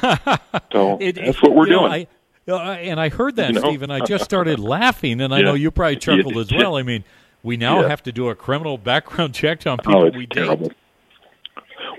so 0.73 0.99
It- 1.01 1.17
that's 1.17 1.43
what 1.43 1.55
we're 1.55 1.67
you 1.67 1.73
know, 1.73 1.89
doing. 1.89 2.07
I- 2.49 2.79
and 2.81 3.01
I 3.01 3.09
heard 3.09 3.37
that, 3.37 3.49
You 3.53 3.61
know? 3.61 3.69
Steve, 3.69 3.83
and 3.83 3.93
I 3.93 4.01
just 4.01 4.25
started 4.25 4.59
laughing, 4.77 5.21
and 5.21 5.33
I 5.35 5.39
Yeah. 5.39 5.45
know 5.47 5.55
you 5.55 5.71
probably 5.71 5.97
chuckled 5.97 6.37
as 6.37 6.53
well. 6.53 6.77
I 6.77 6.83
mean, 6.83 7.05
we 7.43 7.57
now 7.57 7.81
Yeah. 7.83 7.89
have 7.89 8.03
to 8.05 8.13
do 8.13 8.29
a 8.29 8.35
criminal 8.35 8.79
background 8.79 9.35
check 9.35 9.67
on 9.67 9.79
people 9.79 10.07
Oh, 10.07 10.11
we 10.17 10.27
terrible. 10.27 10.69
date. 10.69 10.77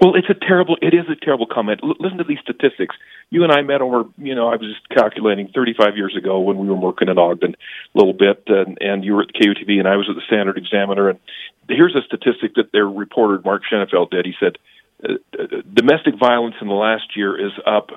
Well, 0.01 0.15
it's 0.15 0.29
a 0.29 0.33
terrible. 0.33 0.77
It 0.81 0.93
is 0.93 1.05
a 1.09 1.15
terrible 1.15 1.47
comment. 1.47 1.81
L- 1.83 1.95
listen 1.99 2.17
to 2.17 2.23
these 2.23 2.39
statistics. 2.39 2.95
You 3.29 3.43
and 3.43 3.51
I 3.51 3.61
met 3.61 3.81
over. 3.81 4.03
You 4.17 4.35
know, 4.35 4.47
I 4.47 4.55
was 4.55 4.73
just 4.73 4.87
calculating 4.89 5.49
35 5.53 5.95
years 5.97 6.15
ago 6.17 6.39
when 6.39 6.57
we 6.57 6.67
were 6.67 6.75
working 6.75 7.09
in 7.09 7.17
Ogden 7.17 7.55
a 7.55 7.97
little 7.97 8.13
bit, 8.13 8.43
and, 8.47 8.77
and 8.81 9.03
you 9.03 9.13
were 9.13 9.23
at 9.23 9.33
KUTV, 9.33 9.79
and 9.79 9.87
I 9.87 9.95
was 9.95 10.07
at 10.09 10.15
the 10.15 10.21
Standard 10.27 10.57
Examiner. 10.57 11.09
And 11.09 11.19
here's 11.69 11.95
a 11.95 12.01
statistic 12.01 12.55
that 12.55 12.71
their 12.71 12.87
reporter 12.87 13.41
Mark 13.43 13.63
Shenefelt 13.71 14.11
did. 14.11 14.25
He 14.25 14.33
said 14.39 14.57
uh, 15.03 15.13
uh, 15.37 15.61
domestic 15.73 16.15
violence 16.19 16.55
in 16.61 16.67
the 16.67 16.73
last 16.73 17.15
year 17.15 17.39
is 17.39 17.53
up 17.65 17.89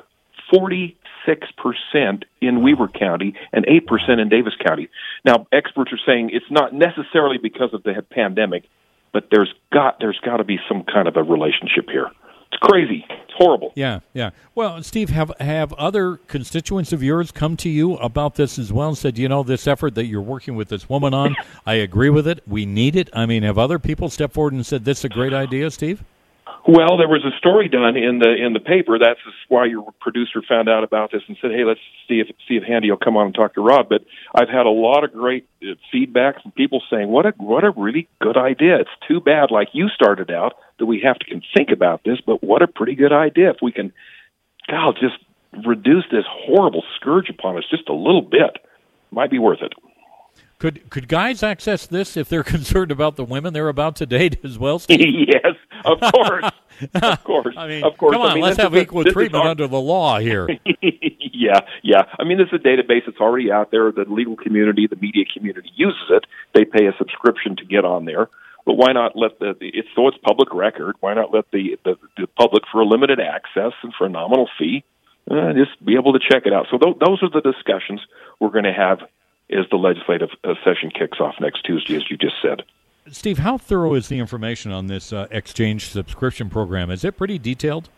46 0.52 1.46
percent 1.56 2.24
in 2.40 2.62
Weber 2.62 2.88
County 2.88 3.34
and 3.52 3.64
8 3.66 3.86
percent 3.86 4.20
in 4.20 4.28
Davis 4.28 4.54
County. 4.64 4.88
Now, 5.24 5.46
experts 5.52 5.92
are 5.92 6.00
saying 6.06 6.30
it's 6.32 6.50
not 6.50 6.72
necessarily 6.72 7.38
because 7.38 7.72
of 7.72 7.82
the 7.82 8.02
pandemic, 8.10 8.64
but 9.16 9.28
there's 9.30 9.50
got 9.72 9.96
there's 9.98 10.20
got 10.22 10.36
to 10.36 10.44
be 10.44 10.58
some 10.68 10.84
kind 10.84 11.08
of 11.08 11.16
a 11.16 11.22
relationship 11.22 11.88
here. 11.90 12.10
It's 12.52 12.60
crazy. 12.60 13.02
It's 13.08 13.32
horrible. 13.34 13.72
Yeah, 13.74 14.00
yeah. 14.12 14.28
Well, 14.54 14.82
Steve, 14.82 15.08
have 15.08 15.32
have 15.40 15.72
other 15.72 16.18
constituents 16.28 16.92
of 16.92 17.02
yours 17.02 17.32
come 17.32 17.56
to 17.58 17.70
you 17.70 17.94
about 17.94 18.34
this 18.34 18.58
as 18.58 18.74
well 18.74 18.88
and 18.88 18.98
said, 18.98 19.16
you 19.16 19.26
know, 19.26 19.42
this 19.42 19.66
effort 19.66 19.94
that 19.94 20.04
you're 20.04 20.20
working 20.20 20.54
with 20.54 20.68
this 20.68 20.90
woman 20.90 21.14
on, 21.14 21.34
I 21.66 21.76
agree 21.76 22.10
with 22.10 22.28
it. 22.28 22.42
We 22.46 22.66
need 22.66 22.94
it. 22.94 23.08
I 23.14 23.24
mean, 23.24 23.42
have 23.42 23.56
other 23.56 23.78
people 23.78 24.10
stepped 24.10 24.34
forward 24.34 24.52
and 24.52 24.66
said 24.66 24.84
this 24.84 24.98
is 24.98 25.06
a 25.06 25.08
great 25.08 25.32
idea, 25.32 25.70
Steve? 25.70 26.04
Well, 26.68 26.96
there 26.96 27.06
was 27.06 27.24
a 27.24 27.30
story 27.38 27.68
done 27.68 27.96
in 27.96 28.18
the 28.18 28.34
in 28.34 28.52
the 28.52 28.58
paper. 28.58 28.98
That's 28.98 29.20
why 29.48 29.66
your 29.66 29.86
producer 30.00 30.42
found 30.42 30.68
out 30.68 30.82
about 30.82 31.12
this 31.12 31.22
and 31.28 31.36
said, 31.40 31.52
"Hey, 31.52 31.62
let's 31.62 31.78
see 32.08 32.18
if 32.18 32.26
see 32.48 32.56
if 32.56 32.64
Handy 32.64 32.90
will 32.90 32.98
come 32.98 33.16
on 33.16 33.26
and 33.26 33.34
talk 33.34 33.54
to 33.54 33.60
Rod." 33.60 33.88
But 33.88 34.02
I've 34.34 34.48
had 34.48 34.66
a 34.66 34.70
lot 34.70 35.04
of 35.04 35.12
great 35.12 35.46
uh, 35.62 35.74
feedback 35.92 36.42
from 36.42 36.50
people 36.50 36.82
saying, 36.90 37.08
"What 37.08 37.24
a 37.24 37.30
what 37.36 37.62
a 37.62 37.70
really 37.70 38.08
good 38.20 38.36
idea." 38.36 38.80
It's 38.80 38.90
too 39.06 39.20
bad, 39.20 39.52
like 39.52 39.68
you 39.74 39.88
started 39.88 40.28
out, 40.28 40.54
that 40.80 40.86
we 40.86 41.02
have 41.02 41.20
to 41.20 41.40
think 41.56 41.70
about 41.70 42.02
this. 42.02 42.18
But 42.26 42.42
what 42.42 42.62
a 42.62 42.66
pretty 42.66 42.96
good 42.96 43.12
idea 43.12 43.50
if 43.50 43.58
we 43.62 43.70
can, 43.70 43.92
God, 44.68 44.98
just 45.00 45.18
reduce 45.64 46.04
this 46.10 46.24
horrible 46.28 46.82
scourge 46.96 47.30
upon 47.30 47.56
us 47.58 47.64
just 47.70 47.88
a 47.88 47.94
little 47.94 48.22
bit. 48.22 48.58
Might 49.12 49.30
be 49.30 49.38
worth 49.38 49.62
it. 49.62 49.72
Could 50.58 50.88
could 50.90 51.06
guys 51.08 51.42
access 51.42 51.86
this 51.86 52.16
if 52.16 52.28
they're 52.28 52.42
concerned 52.56 52.90
about 52.90 53.16
the 53.16 53.24
women 53.24 53.52
they're 53.52 53.68
about 53.68 53.96
to 53.96 54.06
date 54.06 54.38
as 54.44 54.58
well? 54.58 54.78
Steve? 54.80 55.28
yes, 55.28 55.54
of 55.84 56.00
course, 56.12 56.44
of 56.94 57.24
course. 57.24 57.54
I 57.58 57.66
mean, 57.68 57.84
of 57.84 57.96
course. 57.98 58.12
come 58.14 58.22
on, 58.22 58.30
I 58.30 58.34
mean, 58.34 58.42
let's 58.42 58.56
have 58.56 58.72
a- 58.74 58.80
equal 58.80 59.04
treatment 59.04 59.44
our- 59.44 59.50
under 59.50 59.66
the 59.68 59.80
law 59.80 60.18
here. 60.18 60.48
yeah, 60.82 61.60
yeah. 61.82 62.02
I 62.18 62.24
mean, 62.24 62.38
this 62.38 62.48
is 62.48 62.54
a 62.54 62.58
database 62.66 63.02
that's 63.06 63.20
already 63.20 63.52
out 63.52 63.70
there. 63.70 63.92
The 63.92 64.04
legal 64.08 64.36
community, 64.36 64.86
the 64.86 64.96
media 64.96 65.24
community 65.32 65.70
uses 65.76 66.00
it. 66.10 66.24
They 66.54 66.64
pay 66.64 66.86
a 66.86 66.92
subscription 66.96 67.56
to 67.56 67.64
get 67.64 67.84
on 67.84 68.04
there. 68.06 68.28
But 68.64 68.74
why 68.74 68.92
not 68.92 69.14
let 69.14 69.38
the 69.38 69.54
it's 69.60 69.88
so 69.94 70.08
it's 70.08 70.16
public 70.26 70.52
record? 70.54 70.96
Why 71.00 71.14
not 71.14 71.32
let 71.32 71.44
the 71.52 71.76
the, 71.84 71.96
the 72.16 72.26
public 72.28 72.64
for 72.72 72.80
a 72.80 72.84
limited 72.86 73.20
access 73.20 73.72
and 73.82 73.92
for 73.96 74.06
a 74.06 74.08
nominal 74.08 74.48
fee 74.58 74.82
uh, 75.30 75.52
just 75.52 75.84
be 75.84 75.94
able 75.94 76.14
to 76.14 76.18
check 76.18 76.46
it 76.46 76.52
out? 76.52 76.66
So 76.70 76.78
th- 76.78 76.96
those 76.98 77.22
are 77.22 77.30
the 77.30 77.42
discussions 77.42 78.00
we're 78.40 78.50
going 78.50 78.64
to 78.64 78.72
have 78.72 78.98
as 79.50 79.66
the 79.70 79.76
legislative 79.76 80.30
session 80.64 80.90
kicks 80.90 81.20
off 81.20 81.34
next 81.40 81.62
Tuesday, 81.62 81.96
as 81.96 82.10
you 82.10 82.16
just 82.16 82.36
said. 82.42 82.62
Steve, 83.08 83.38
how 83.38 83.56
thorough 83.56 83.94
is 83.94 84.08
the 84.08 84.18
information 84.18 84.72
on 84.72 84.88
this 84.88 85.12
uh, 85.12 85.28
exchange 85.30 85.88
subscription 85.88 86.50
program? 86.50 86.90
Is 86.90 87.04
it 87.04 87.16
pretty 87.16 87.38
detailed? 87.38 87.88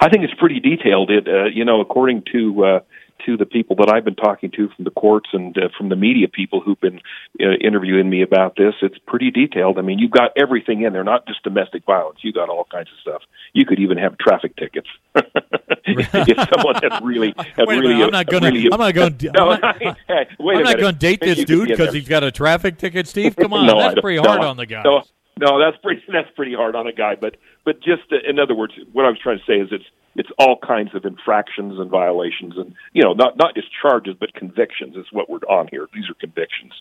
I 0.00 0.08
think 0.08 0.24
it's 0.24 0.34
pretty 0.34 0.60
detailed. 0.60 1.10
It, 1.10 1.28
uh, 1.28 1.44
you 1.44 1.64
know, 1.64 1.80
according 1.80 2.24
to 2.32 2.64
uh, 2.64 2.80
to 3.26 3.36
the 3.36 3.46
people 3.46 3.76
that 3.76 3.90
I've 3.92 4.04
been 4.04 4.14
talking 4.14 4.50
to 4.52 4.68
from 4.74 4.84
the 4.84 4.90
courts 4.90 5.28
and 5.32 5.56
uh, 5.56 5.68
from 5.76 5.88
the 5.88 5.96
media 5.96 6.28
people 6.28 6.60
who've 6.60 6.80
been 6.80 7.00
uh, 7.40 7.52
interviewing 7.60 8.08
me 8.08 8.22
about 8.22 8.56
this, 8.56 8.74
it's 8.82 8.98
pretty 9.06 9.30
detailed. 9.30 9.78
I 9.78 9.82
mean, 9.82 9.98
you've 9.98 10.10
got 10.10 10.30
everything 10.36 10.82
in 10.82 10.92
there, 10.92 11.04
not 11.04 11.26
just 11.26 11.42
domestic 11.42 11.84
violence. 11.84 12.18
You 12.22 12.32
got 12.32 12.48
all 12.48 12.66
kinds 12.70 12.88
of 12.92 13.00
stuff. 13.00 13.22
You 13.52 13.66
could 13.66 13.78
even 13.78 13.98
have 13.98 14.16
traffic 14.18 14.56
tickets 14.56 14.88
if 15.14 16.48
someone 16.54 16.76
had 16.76 17.04
really 17.04 17.34
had 17.36 17.66
Wait 17.66 17.78
really. 17.80 17.94
minute, 17.94 18.04
I'm 18.06 18.10
not 18.10 18.26
going 18.26 18.42
to. 18.42 18.50
really, 18.50 18.68
I'm 18.72 18.80
not 18.80 18.94
going. 18.94 19.16
to 19.18 19.32
No, 19.32 19.50
I'm 19.50 19.60
not, 19.60 19.78
hey, 19.80 20.26
wait 20.38 20.56
I'm 20.58 20.62
not 20.64 20.78
going 20.78 20.94
to 20.94 20.98
date 20.98 21.20
this 21.20 21.44
dude 21.44 21.68
because 21.68 21.94
he's 21.94 22.08
got 22.08 22.24
a 22.24 22.30
traffic 22.30 22.78
ticket. 22.78 23.06
Steve, 23.06 23.36
come 23.36 23.52
on, 23.52 23.66
no, 23.66 23.78
that's 23.78 24.00
pretty 24.00 24.18
hard 24.18 24.40
I- 24.40 24.46
on 24.46 24.56
the 24.56 24.66
guy. 24.66 24.82
No, 24.82 25.02
no, 25.38 25.58
that's 25.58 25.76
pretty 25.82 26.02
that's 26.12 26.30
pretty 26.34 26.54
hard 26.54 26.74
on 26.74 26.86
a 26.86 26.92
guy. 26.92 27.14
But 27.14 27.36
but 27.64 27.76
just 27.76 28.02
uh, 28.12 28.16
in 28.28 28.38
other 28.38 28.54
words, 28.54 28.74
what 28.92 29.04
I 29.04 29.08
was 29.08 29.18
trying 29.22 29.38
to 29.38 29.44
say 29.46 29.60
is 29.60 29.68
it's 29.70 29.84
it's 30.16 30.30
all 30.38 30.58
kinds 30.58 30.94
of 30.94 31.04
infractions 31.04 31.78
and 31.78 31.90
violations, 31.90 32.54
and 32.56 32.74
you 32.92 33.02
know 33.02 33.12
not 33.12 33.36
not 33.36 33.54
just 33.54 33.68
charges 33.80 34.14
but 34.18 34.34
convictions 34.34 34.96
is 34.96 35.06
what 35.12 35.28
we're 35.30 35.38
on 35.48 35.68
here. 35.68 35.86
These 35.94 36.08
are 36.10 36.14
convictions, 36.14 36.72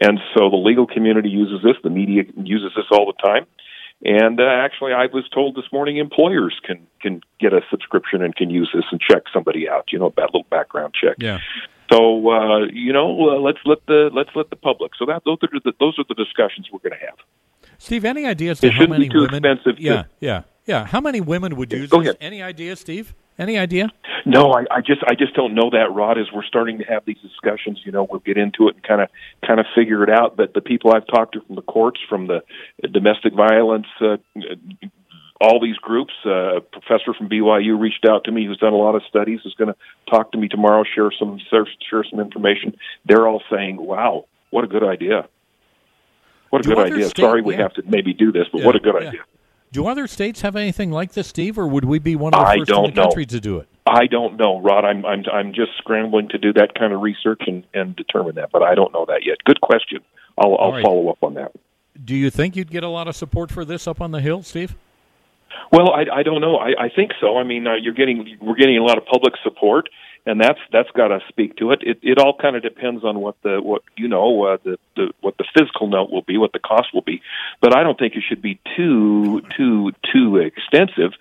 and 0.00 0.18
so 0.34 0.50
the 0.50 0.56
legal 0.56 0.86
community 0.86 1.28
uses 1.28 1.62
this, 1.62 1.76
the 1.82 1.90
media 1.90 2.24
uses 2.36 2.72
this 2.76 2.86
all 2.90 3.06
the 3.06 3.28
time. 3.28 3.46
And 4.04 4.38
uh, 4.40 4.44
actually, 4.44 4.92
I 4.92 5.06
was 5.06 5.28
told 5.34 5.56
this 5.56 5.64
morning 5.72 5.96
employers 5.96 6.58
can 6.64 6.86
can 7.00 7.20
get 7.40 7.52
a 7.52 7.60
subscription 7.70 8.22
and 8.22 8.34
can 8.34 8.48
use 8.48 8.70
this 8.72 8.84
and 8.92 9.00
check 9.00 9.24
somebody 9.32 9.68
out. 9.68 9.92
You 9.92 9.98
know, 9.98 10.12
that 10.16 10.26
little 10.26 10.46
background 10.48 10.94
check. 10.94 11.16
Yeah. 11.18 11.40
So 11.92 12.30
uh, 12.30 12.66
you 12.72 12.92
know, 12.92 13.30
uh, 13.30 13.40
let's 13.40 13.58
let 13.64 13.84
the 13.86 14.10
let's 14.12 14.30
let 14.36 14.50
the 14.50 14.56
public. 14.56 14.92
So 14.96 15.06
that 15.06 15.22
those 15.24 15.38
are 15.42 15.48
the 15.64 15.72
those 15.80 15.98
are 15.98 16.04
the 16.08 16.14
discussions 16.14 16.68
we're 16.72 16.78
going 16.78 16.98
to 16.98 17.06
have. 17.06 17.18
Steve, 17.78 18.04
any 18.04 18.26
ideas 18.26 18.60
to 18.60 18.66
It 18.66 18.74
how 18.74 18.86
many 18.86 19.04
be 19.04 19.10
too 19.14 19.20
women? 19.20 19.44
expensive 19.44 19.76
to- 19.76 19.82
Yeah, 19.82 20.04
yeah, 20.20 20.42
yeah. 20.66 20.84
How 20.84 21.00
many 21.00 21.20
women 21.20 21.56
would 21.56 21.72
use 21.72 21.88
Go 21.90 21.98
this? 21.98 22.08
ahead. 22.10 22.18
Any 22.20 22.42
idea, 22.42 22.76
Steve? 22.76 23.14
Any 23.38 23.56
idea? 23.56 23.88
No, 24.26 24.50
I, 24.52 24.64
I 24.70 24.80
just 24.80 25.00
I 25.06 25.14
just 25.14 25.32
don't 25.34 25.54
know 25.54 25.70
that, 25.70 25.92
Rod. 25.94 26.18
As 26.18 26.26
we're 26.34 26.42
starting 26.44 26.78
to 26.78 26.84
have 26.84 27.04
these 27.06 27.18
discussions, 27.22 27.80
you 27.86 27.92
know, 27.92 28.06
we'll 28.10 28.18
get 28.20 28.36
into 28.36 28.66
it 28.68 28.74
and 28.74 28.82
kind 28.82 29.00
of 29.00 29.08
kind 29.46 29.60
of 29.60 29.66
figure 29.76 30.02
it 30.02 30.10
out. 30.10 30.36
But 30.36 30.54
the 30.54 30.60
people 30.60 30.92
I've 30.92 31.06
talked 31.06 31.34
to 31.34 31.40
from 31.42 31.54
the 31.54 31.62
courts, 31.62 32.00
from 32.08 32.26
the 32.26 32.42
domestic 32.92 33.32
violence, 33.34 33.86
uh, 34.00 34.16
all 35.40 35.60
these 35.60 35.76
groups, 35.76 36.12
uh, 36.26 36.56
a 36.56 36.60
professor 36.60 37.14
from 37.16 37.28
BYU 37.28 37.78
reached 37.78 38.04
out 38.10 38.24
to 38.24 38.32
me 38.32 38.44
who's 38.44 38.58
done 38.58 38.72
a 38.72 38.76
lot 38.76 38.96
of 38.96 39.02
studies. 39.08 39.38
Is 39.44 39.54
going 39.54 39.68
to 39.72 39.76
talk 40.10 40.32
to 40.32 40.38
me 40.38 40.48
tomorrow, 40.48 40.82
share 40.82 41.10
some 41.16 41.38
share 41.48 42.04
some 42.10 42.18
information. 42.18 42.76
They're 43.06 43.28
all 43.28 43.40
saying, 43.50 43.76
"Wow, 43.76 44.24
what 44.50 44.64
a 44.64 44.66
good 44.66 44.82
idea! 44.82 45.28
What 46.50 46.60
a 46.60 46.68
Do 46.68 46.74
good 46.74 46.92
idea!" 46.92 47.08
state- 47.08 47.22
Sorry, 47.22 47.42
we 47.42 47.54
yeah. 47.54 47.62
have 47.62 47.74
to 47.74 47.82
maybe 47.86 48.12
do 48.14 48.32
this, 48.32 48.46
but 48.52 48.60
Yeah, 48.60 48.66
what 48.66 48.76
a 48.76 48.80
good 48.80 48.94
yeah. 49.00 49.08
idea. 49.08 49.20
Do 49.70 49.86
other 49.86 50.06
states 50.06 50.40
have 50.40 50.56
anything 50.56 50.90
like 50.90 51.12
this, 51.12 51.26
Steve, 51.28 51.58
or 51.58 51.66
would 51.68 51.84
we 51.84 51.98
be 51.98 52.16
one 52.16 52.32
of 52.32 52.40
the 52.40 52.46
I 52.46 52.56
first 52.58 52.70
in 52.70 52.82
the 52.84 52.88
know. 52.88 53.02
country 53.02 53.26
to 53.26 53.38
do 53.40 53.58
it? 53.58 53.68
I 53.86 54.06
don't 54.06 54.36
know, 54.38 54.60
Rod. 54.60 54.84
I'm 54.84 55.04
I'm 55.04 55.24
I'm 55.32 55.52
just 55.52 55.72
scrambling 55.78 56.28
to 56.28 56.38
do 56.38 56.52
that 56.54 56.74
kind 56.74 56.92
of 56.92 57.00
research 57.02 57.42
and 57.46 57.64
and 57.74 57.94
determine 57.96 58.34
that, 58.36 58.50
but 58.50 58.62
I 58.62 58.74
don't 58.74 58.92
know 58.94 59.04
that 59.06 59.26
yet. 59.26 59.36
Good 59.44 59.60
question. 59.60 59.98
I'll 60.38 60.56
I'll 60.58 60.72
right. 60.72 60.82
follow 60.82 61.08
up 61.10 61.18
on 61.22 61.34
that. 61.34 61.52
Do 62.02 62.14
you 62.14 62.30
think 62.30 62.56
you'd 62.56 62.70
get 62.70 62.82
a 62.84 62.88
lot 62.88 63.08
of 63.08 63.16
support 63.16 63.50
for 63.50 63.64
this 63.64 63.86
up 63.86 64.00
on 64.00 64.10
the 64.12 64.20
hill, 64.20 64.42
Steve? 64.42 64.74
Well, 65.72 65.92
I 65.92 66.06
I 66.12 66.22
don't 66.22 66.40
know. 66.40 66.56
I 66.56 66.84
I 66.84 66.88
think 66.88 67.12
so. 67.20 67.36
I 67.38 67.42
mean, 67.44 67.66
uh, 67.66 67.74
you're 67.74 67.94
getting 67.94 68.36
we're 68.40 68.54
getting 68.54 68.78
a 68.78 68.82
lot 68.84 68.96
of 68.98 69.04
public 69.06 69.34
support, 69.42 69.88
and 70.28 70.38
that's 70.38 70.60
that's 70.70 70.90
got 70.90 71.08
to 71.08 71.20
speak 71.28 71.56
to 71.56 71.72
it. 71.72 71.80
It 71.82 72.00
it 72.02 72.18
all 72.18 72.36
kind 72.36 72.54
of 72.54 72.62
depends 72.62 73.02
on 73.02 73.18
what 73.20 73.36
the 73.42 73.60
what 73.62 73.82
you 73.96 74.08
know 74.08 74.44
uh, 74.44 74.58
the 74.62 74.76
the 74.94 75.10
what 75.22 75.38
the 75.38 75.44
fiscal 75.58 75.88
note 75.88 76.10
will 76.10 76.22
be, 76.22 76.36
what 76.36 76.52
the 76.52 76.58
cost 76.58 76.88
will 76.92 77.02
be. 77.02 77.22
But 77.62 77.74
I 77.74 77.82
don't 77.82 77.98
think 77.98 78.14
it 78.14 78.22
should 78.28 78.42
be 78.42 78.60
too 78.76 79.40
too 79.56 79.92
too 80.12 80.36
extensive. 80.36 81.12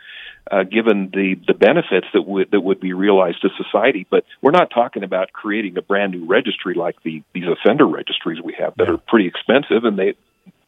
Uh, 0.50 0.64
given 0.64 1.10
the 1.14 1.36
the 1.48 1.54
benefits 1.54 2.08
that 2.14 2.22
would 2.22 2.52
that 2.52 2.60
would 2.62 2.82
be 2.82 2.92
realized 2.92 3.42
to 3.42 3.50
society, 3.62 4.06
but 4.10 4.26
we're 4.42 4.52
not 4.52 4.70
talking 4.72 5.04
about 5.04 5.32
creating 5.32 5.78
a 5.78 5.82
brand 5.82 6.12
new 6.12 6.26
registry 6.26 6.74
like 6.74 7.02
the 7.04 7.24
these 7.34 7.48
offender 7.48 7.86
registries 7.86 8.42
we 8.42 8.56
have 8.60 8.74
that 8.76 8.90
are 8.90 8.98
pretty 8.98 9.28
expensive, 9.28 9.84
and 9.84 9.98
they, 9.98 10.16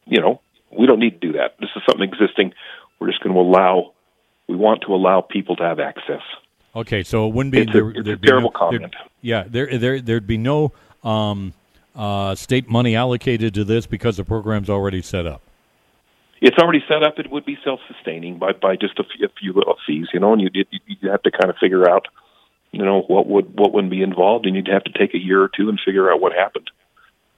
you 0.06 0.20
know, 0.20 0.40
we 0.70 0.86
don't 0.86 0.98
need 0.98 1.20
to 1.20 1.26
do 1.28 1.32
that. 1.32 1.56
This 1.60 1.70
is 1.76 1.82
something 1.88 2.08
existing. 2.08 2.52
We're 2.98 3.08
just 3.08 3.22
going 3.22 3.34
to 3.34 3.40
allow. 3.40 3.92
We 4.48 4.56
want 4.56 4.82
to 4.86 4.94
allow 4.94 5.20
people 5.22 5.56
to 5.56 5.62
have 5.62 5.78
access. 5.78 6.22
Okay, 6.74 7.02
so 7.02 7.26
it 7.28 7.34
wouldn't 7.34 7.52
be. 7.52 7.62
It's 7.62 7.70
a- 7.70 7.72
there, 7.72 7.90
it's 7.90 8.08
a 8.08 8.16
terrible 8.16 8.52
no, 8.52 8.58
comment. 8.58 8.94
yeah, 9.22 9.44
there, 9.46 9.76
there, 9.78 10.00
there'd 10.00 10.26
be 10.26 10.38
no 10.38 10.72
um, 11.02 11.52
uh, 11.96 12.34
state 12.34 12.68
money 12.68 12.94
allocated 12.94 13.54
to 13.54 13.64
this 13.64 13.86
because 13.86 14.16
the 14.16 14.24
program's 14.24 14.70
already 14.70 15.02
set 15.02 15.26
up. 15.26 15.42
It's 16.40 16.56
already 16.58 16.82
set 16.88 17.02
up. 17.02 17.18
It 17.18 17.30
would 17.30 17.44
be 17.44 17.58
self-sustaining 17.64 18.38
by 18.38 18.52
by 18.52 18.76
just 18.76 18.98
a 18.98 19.04
few, 19.04 19.26
a 19.26 19.28
few 19.38 19.52
little 19.52 19.76
fees, 19.86 20.08
you 20.14 20.20
know, 20.20 20.32
and 20.32 20.40
you 20.40 20.48
you 20.54 20.80
you 20.86 21.10
have 21.10 21.22
to 21.22 21.30
kind 21.30 21.50
of 21.50 21.56
figure 21.60 21.90
out, 21.90 22.06
you 22.70 22.82
know, 22.84 23.02
what 23.02 23.26
would 23.26 23.58
what 23.58 23.72
would 23.72 23.90
be 23.90 24.02
involved, 24.02 24.46
and 24.46 24.54
you'd 24.56 24.68
have 24.68 24.84
to 24.84 24.92
take 24.92 25.12
a 25.14 25.18
year 25.18 25.42
or 25.42 25.50
two 25.54 25.68
and 25.68 25.78
figure 25.84 26.10
out 26.10 26.20
what 26.20 26.32
happened. 26.32 26.70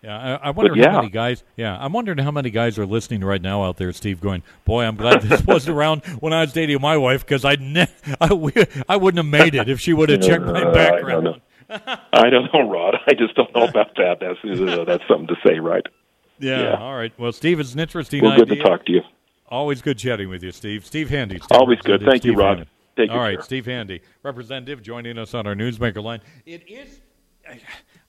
Yeah, 0.02 0.38
I, 0.42 0.48
I 0.48 0.50
wonder 0.50 0.74
But 0.74 0.84
how 0.84 0.90
yeah. 0.90 0.96
many 0.96 1.10
guys. 1.10 1.44
Yeah, 1.56 1.78
I'm 1.80 1.92
wondering 1.92 2.18
how 2.18 2.32
many 2.32 2.50
guys 2.50 2.76
are 2.78 2.86
listening 2.86 3.22
right 3.22 3.40
now 3.40 3.62
out 3.62 3.76
there, 3.76 3.92
Steve. 3.92 4.20
Going, 4.20 4.42
boy, 4.64 4.82
I'm 4.84 4.96
glad 4.96 5.22
this 5.22 5.42
wasn't 5.46 5.76
around 5.76 6.04
when 6.20 6.32
I 6.32 6.40
was 6.40 6.52
dating 6.52 6.80
my 6.80 6.96
wife 6.96 7.24
because 7.24 7.44
I'd 7.44 7.60
ne- 7.60 7.86
I, 8.20 8.34
we, 8.34 8.52
I 8.88 8.96
wouldn't 8.96 9.24
have 9.24 9.30
made 9.30 9.54
it 9.54 9.68
if 9.68 9.78
she 9.78 9.92
would 9.92 10.08
have 10.08 10.20
checked 10.22 10.44
my 10.44 10.68
I 10.68 10.72
background. 10.72 11.40
I 12.12 12.28
don't 12.30 12.52
know, 12.52 12.68
Rod. 12.68 12.96
I 13.06 13.14
just 13.14 13.34
don't 13.34 13.54
know 13.54 13.64
about 13.64 13.94
that. 13.96 14.18
That's 14.20 14.38
uh, 14.44 14.84
that's 14.84 15.04
something 15.06 15.28
to 15.28 15.36
say, 15.46 15.58
right? 15.60 15.86
Yeah, 16.40 16.62
Yeah. 16.62 16.74
All 16.80 16.96
right. 16.96 17.12
Well, 17.16 17.30
Steve, 17.32 17.60
it's 17.60 17.72
an 17.74 17.78
interesting 17.80 18.22
Well, 18.24 18.32
idea. 18.32 18.46
good 18.46 18.56
to 18.56 18.62
talk 18.62 18.84
to 18.86 18.92
you. 18.92 19.02
Always 19.48 19.82
good 19.82 19.98
chatting 19.98 20.28
with 20.28 20.42
you, 20.42 20.50
Steve. 20.50 20.84
Steve 20.84 21.10
Handy. 21.10 21.38
State 21.38 21.56
Always 21.56 21.78
good. 21.80 22.02
Thank 22.02 22.24
you, 22.24 22.34
Rod. 22.34 22.66
All 22.98 23.06
right, 23.18 23.36
care. 23.36 23.42
Steve 23.42 23.66
Handy, 23.66 24.00
representative, 24.22 24.82
joining 24.82 25.16
us 25.16 25.32
on 25.32 25.46
our 25.46 25.54
newsmaker 25.54 26.02
line. 26.02 26.20
It 26.44 26.68
is. 26.68 27.00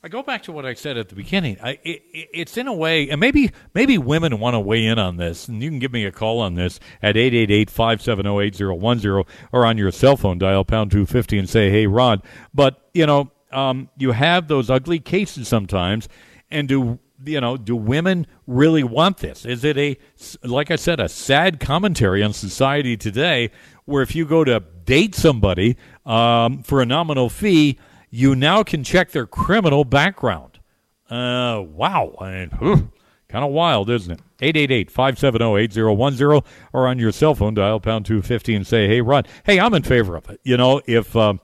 I, 0.04 0.08
go 0.10 0.22
back 0.24 0.44
to 0.44 0.52
what 0.52 0.66
I 0.66 0.74
said 0.74 0.98
at 0.98 1.08
the 1.10 1.16
beginning. 1.16 1.58
I, 1.64 1.80
it- 1.84 2.04
it's 2.34 2.58
in 2.58 2.68
a 2.68 2.74
way, 2.74 3.10
and 3.10 3.20
maybe 3.20 3.52
maybe 3.74 3.98
women 3.98 4.40
want 4.40 4.54
to 4.56 4.60
weigh 4.60 4.86
in 4.86 5.00
on 5.00 5.18
this, 5.18 5.48
and 5.48 5.62
you 5.64 5.70
can 5.70 5.80
give 5.80 5.92
me 5.94 6.06
a 6.06 6.12
call 6.12 6.40
on 6.40 6.56
this 6.56 6.80
at 7.02 7.16
888-570-8010 7.16 9.26
or 9.52 9.66
on 9.66 9.78
your 9.78 9.92
cell 9.92 10.18
phone, 10.18 10.38
dial 10.38 10.66
pound 10.66 10.92
250 10.92 11.40
and 11.40 11.50
say, 11.50 11.70
hey, 11.70 11.88
Rod. 11.88 12.22
But, 12.54 12.82
you 12.94 13.06
know, 13.06 13.32
um, 13.52 13.90
you 13.98 14.12
have 14.12 14.48
those 14.48 14.70
ugly 14.70 15.00
cases 15.00 15.48
sometimes, 15.48 16.10
and 16.52 16.68
do 16.68 17.00
you 17.26 17.40
know 17.40 17.56
do 17.56 17.74
women 17.74 18.28
really 18.48 18.84
want 18.84 19.20
this 19.20 19.46
is 19.46 19.64
it 19.64 19.78
a 19.78 19.96
like 20.44 20.70
i 20.72 20.76
said 20.76 21.00
a 21.00 21.08
sad 21.08 21.58
commentary 21.58 22.22
on 22.22 22.34
society 22.34 22.98
today 22.98 23.50
where 23.86 24.04
if 24.04 24.14
you 24.14 24.26
go 24.26 24.44
to 24.44 24.60
date 24.84 25.16
somebody 25.16 25.78
um, 26.06 26.62
for 26.64 26.82
a 26.82 26.86
nominal 26.86 27.30
fee 27.30 27.80
you 28.14 28.36
now 28.36 28.62
can 28.62 28.84
check 28.84 29.10
their 29.10 29.26
criminal 29.26 29.84
background. 29.84 30.60
Uh, 31.10 31.64
wow. 31.66 32.16
I 32.22 32.46
mean, 32.62 32.92
kind 33.28 33.44
of 33.44 33.50
wild 33.50 33.90
isn't 33.90 34.12
it? 34.12 34.20
888-570-8010 34.54 36.44
or 36.74 36.88
on 36.88 37.00
your 37.00 37.12
cell 37.12 37.34
phone 37.34 37.56
dial 37.56 37.80
pound 37.80 38.06
250 38.06 38.54
and 38.54 38.68
say 38.68 38.88
hey 38.88 39.02
rod 39.02 39.28
hey 39.46 39.60
i'm 39.60 39.74
in 39.74 39.82
favor 39.82 40.16
of 40.16 40.30
it. 40.30 40.40
You 40.44 40.58
know 40.58 40.80
if 40.86 41.16
um, 41.16 41.40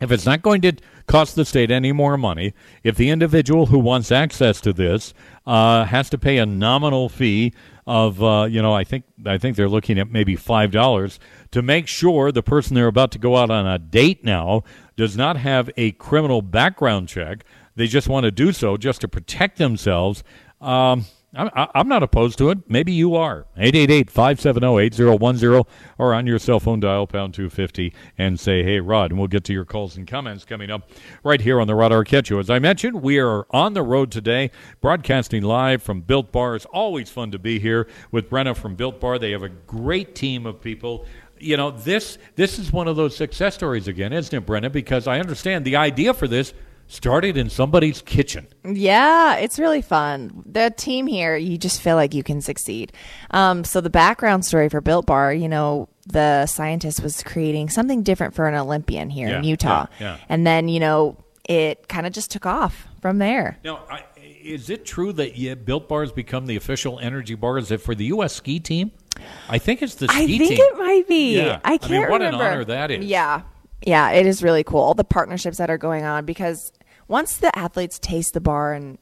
if 0.00 0.10
it's 0.10 0.24
not 0.24 0.40
going 0.40 0.62
to 0.62 0.72
cost 1.06 1.34
the 1.34 1.44
state 1.44 1.70
any 1.70 1.92
more 1.92 2.16
money, 2.16 2.54
if 2.82 2.96
the 2.96 3.10
individual 3.10 3.66
who 3.66 3.78
wants 3.78 4.12
access 4.12 4.60
to 4.62 4.72
this 4.72 5.14
uh, 5.46 5.84
has 5.84 6.10
to 6.10 6.18
pay 6.18 6.38
a 6.38 6.46
nominal 6.46 7.08
fee 7.08 7.52
of, 7.86 8.22
uh, 8.22 8.46
you 8.48 8.62
know, 8.62 8.72
I 8.72 8.84
think 8.84 9.04
I 9.26 9.38
think 9.38 9.56
they're 9.56 9.68
looking 9.68 9.98
at 9.98 10.10
maybe 10.10 10.36
five 10.36 10.70
dollars 10.70 11.18
to 11.50 11.62
make 11.62 11.88
sure 11.88 12.30
the 12.30 12.42
person 12.42 12.74
they're 12.74 12.86
about 12.86 13.10
to 13.12 13.18
go 13.18 13.36
out 13.36 13.50
on 13.50 13.66
a 13.66 13.78
date 13.78 14.24
now 14.24 14.62
does 14.96 15.16
not 15.16 15.36
have 15.36 15.70
a 15.76 15.92
criminal 15.92 16.42
background 16.42 17.08
check. 17.08 17.44
They 17.74 17.86
just 17.86 18.08
want 18.08 18.24
to 18.24 18.30
do 18.30 18.52
so 18.52 18.76
just 18.76 19.00
to 19.00 19.08
protect 19.08 19.58
themselves. 19.58 20.22
Um, 20.60 21.06
I'm, 21.34 21.48
I'm 21.54 21.88
not 21.88 22.02
opposed 22.02 22.36
to 22.38 22.50
it. 22.50 22.58
Maybe 22.68 22.92
you 22.92 23.16
are. 23.16 23.46
888-570-8010 23.56 25.66
or 25.98 26.12
on 26.12 26.26
your 26.26 26.38
cell 26.38 26.60
phone 26.60 26.80
dial 26.80 27.06
pound 27.06 27.32
250 27.32 27.94
and 28.18 28.38
say, 28.38 28.62
hey, 28.62 28.80
Rod. 28.80 29.10
And 29.10 29.18
we'll 29.18 29.28
get 29.28 29.44
to 29.44 29.54
your 29.54 29.64
calls 29.64 29.96
and 29.96 30.06
comments 30.06 30.44
coming 30.44 30.70
up 30.70 30.90
right 31.24 31.40
here 31.40 31.58
on 31.60 31.66
the 31.66 31.74
Rod 31.74 31.90
Arquette. 31.90 32.38
As 32.38 32.50
I 32.50 32.58
mentioned, 32.58 33.02
we 33.02 33.18
are 33.18 33.46
on 33.50 33.72
the 33.72 33.82
road 33.82 34.10
today, 34.10 34.50
broadcasting 34.80 35.42
live 35.42 35.82
from 35.82 36.02
Built 36.02 36.32
Bar. 36.32 36.56
It's 36.56 36.66
always 36.66 37.08
fun 37.08 37.30
to 37.30 37.38
be 37.38 37.58
here 37.58 37.88
with 38.10 38.28
Brenna 38.28 38.54
from 38.54 38.74
Built 38.74 39.00
Bar. 39.00 39.18
They 39.18 39.30
have 39.30 39.42
a 39.42 39.48
great 39.48 40.14
team 40.14 40.44
of 40.44 40.60
people. 40.60 41.06
You 41.38 41.56
know, 41.56 41.70
this 41.70 42.18
this 42.36 42.58
is 42.58 42.70
one 42.72 42.86
of 42.86 42.96
those 42.96 43.16
success 43.16 43.54
stories 43.54 43.88
again, 43.88 44.12
isn't 44.12 44.36
it, 44.36 44.46
Brenna? 44.46 44.70
Because 44.70 45.08
I 45.08 45.18
understand 45.18 45.64
the 45.64 45.76
idea 45.76 46.12
for 46.14 46.28
this 46.28 46.52
started 46.92 47.36
in 47.36 47.48
somebody's 47.48 48.02
kitchen. 48.02 48.46
Yeah, 48.64 49.36
it's 49.36 49.58
really 49.58 49.82
fun. 49.82 50.42
The 50.46 50.70
team 50.70 51.06
here, 51.06 51.36
you 51.36 51.56
just 51.56 51.80
feel 51.80 51.96
like 51.96 52.14
you 52.14 52.22
can 52.22 52.40
succeed. 52.40 52.92
Um, 53.30 53.64
so 53.64 53.80
the 53.80 53.90
background 53.90 54.44
story 54.44 54.68
for 54.68 54.80
Built 54.80 55.06
Bar, 55.06 55.32
you 55.32 55.48
know, 55.48 55.88
the 56.06 56.46
scientist 56.46 57.02
was 57.02 57.22
creating 57.22 57.70
something 57.70 58.02
different 58.02 58.34
for 58.34 58.46
an 58.46 58.54
Olympian 58.54 59.08
here 59.08 59.28
in 59.28 59.44
Utah, 59.44 59.86
yeah, 60.00 60.16
yeah. 60.16 60.18
and 60.28 60.46
then 60.46 60.68
you 60.68 60.80
know 60.80 61.16
it 61.48 61.88
kind 61.88 62.06
of 62.06 62.12
just 62.12 62.30
took 62.30 62.44
off 62.44 62.86
from 63.00 63.18
there. 63.18 63.58
Now, 63.64 63.84
I, 63.88 64.04
is 64.42 64.68
it 64.68 64.84
true 64.84 65.12
that 65.14 65.36
yeah, 65.36 65.54
Built 65.54 65.88
Bar 65.88 66.02
has 66.02 66.12
become 66.12 66.46
the 66.46 66.56
official 66.56 66.98
energy 66.98 67.34
bar? 67.34 67.58
Is 67.58 67.70
it 67.70 67.80
for 67.80 67.94
the 67.94 68.06
U.S. 68.06 68.34
ski 68.34 68.58
team? 68.60 68.90
I 69.48 69.58
think 69.58 69.82
it's 69.82 69.94
the 69.94 70.08
ski 70.08 70.24
I 70.24 70.26
think 70.26 70.48
team. 70.48 70.58
it 70.60 70.78
might 70.78 71.06
be. 71.08 71.36
Yeah. 71.36 71.60
I 71.64 71.74
I 71.74 71.78
can't 71.78 71.92
mean, 71.92 72.10
what 72.10 72.20
an 72.22 72.32
remember. 72.32 72.44
honor 72.44 72.64
that 72.64 72.90
is. 72.90 73.04
Yeah. 73.04 73.42
Yeah, 73.84 74.10
it 74.12 74.26
is 74.26 74.42
really 74.42 74.62
cool. 74.62 74.80
All 74.80 74.94
the 74.94 75.04
partnerships 75.04 75.58
that 75.58 75.68
are 75.70 75.78
going 75.78 76.04
on 76.04 76.24
because 76.24 76.72
once 77.12 77.36
the 77.36 77.56
athletes 77.56 77.98
taste 77.98 78.32
the 78.32 78.40
bar 78.40 78.72
and 78.72 78.96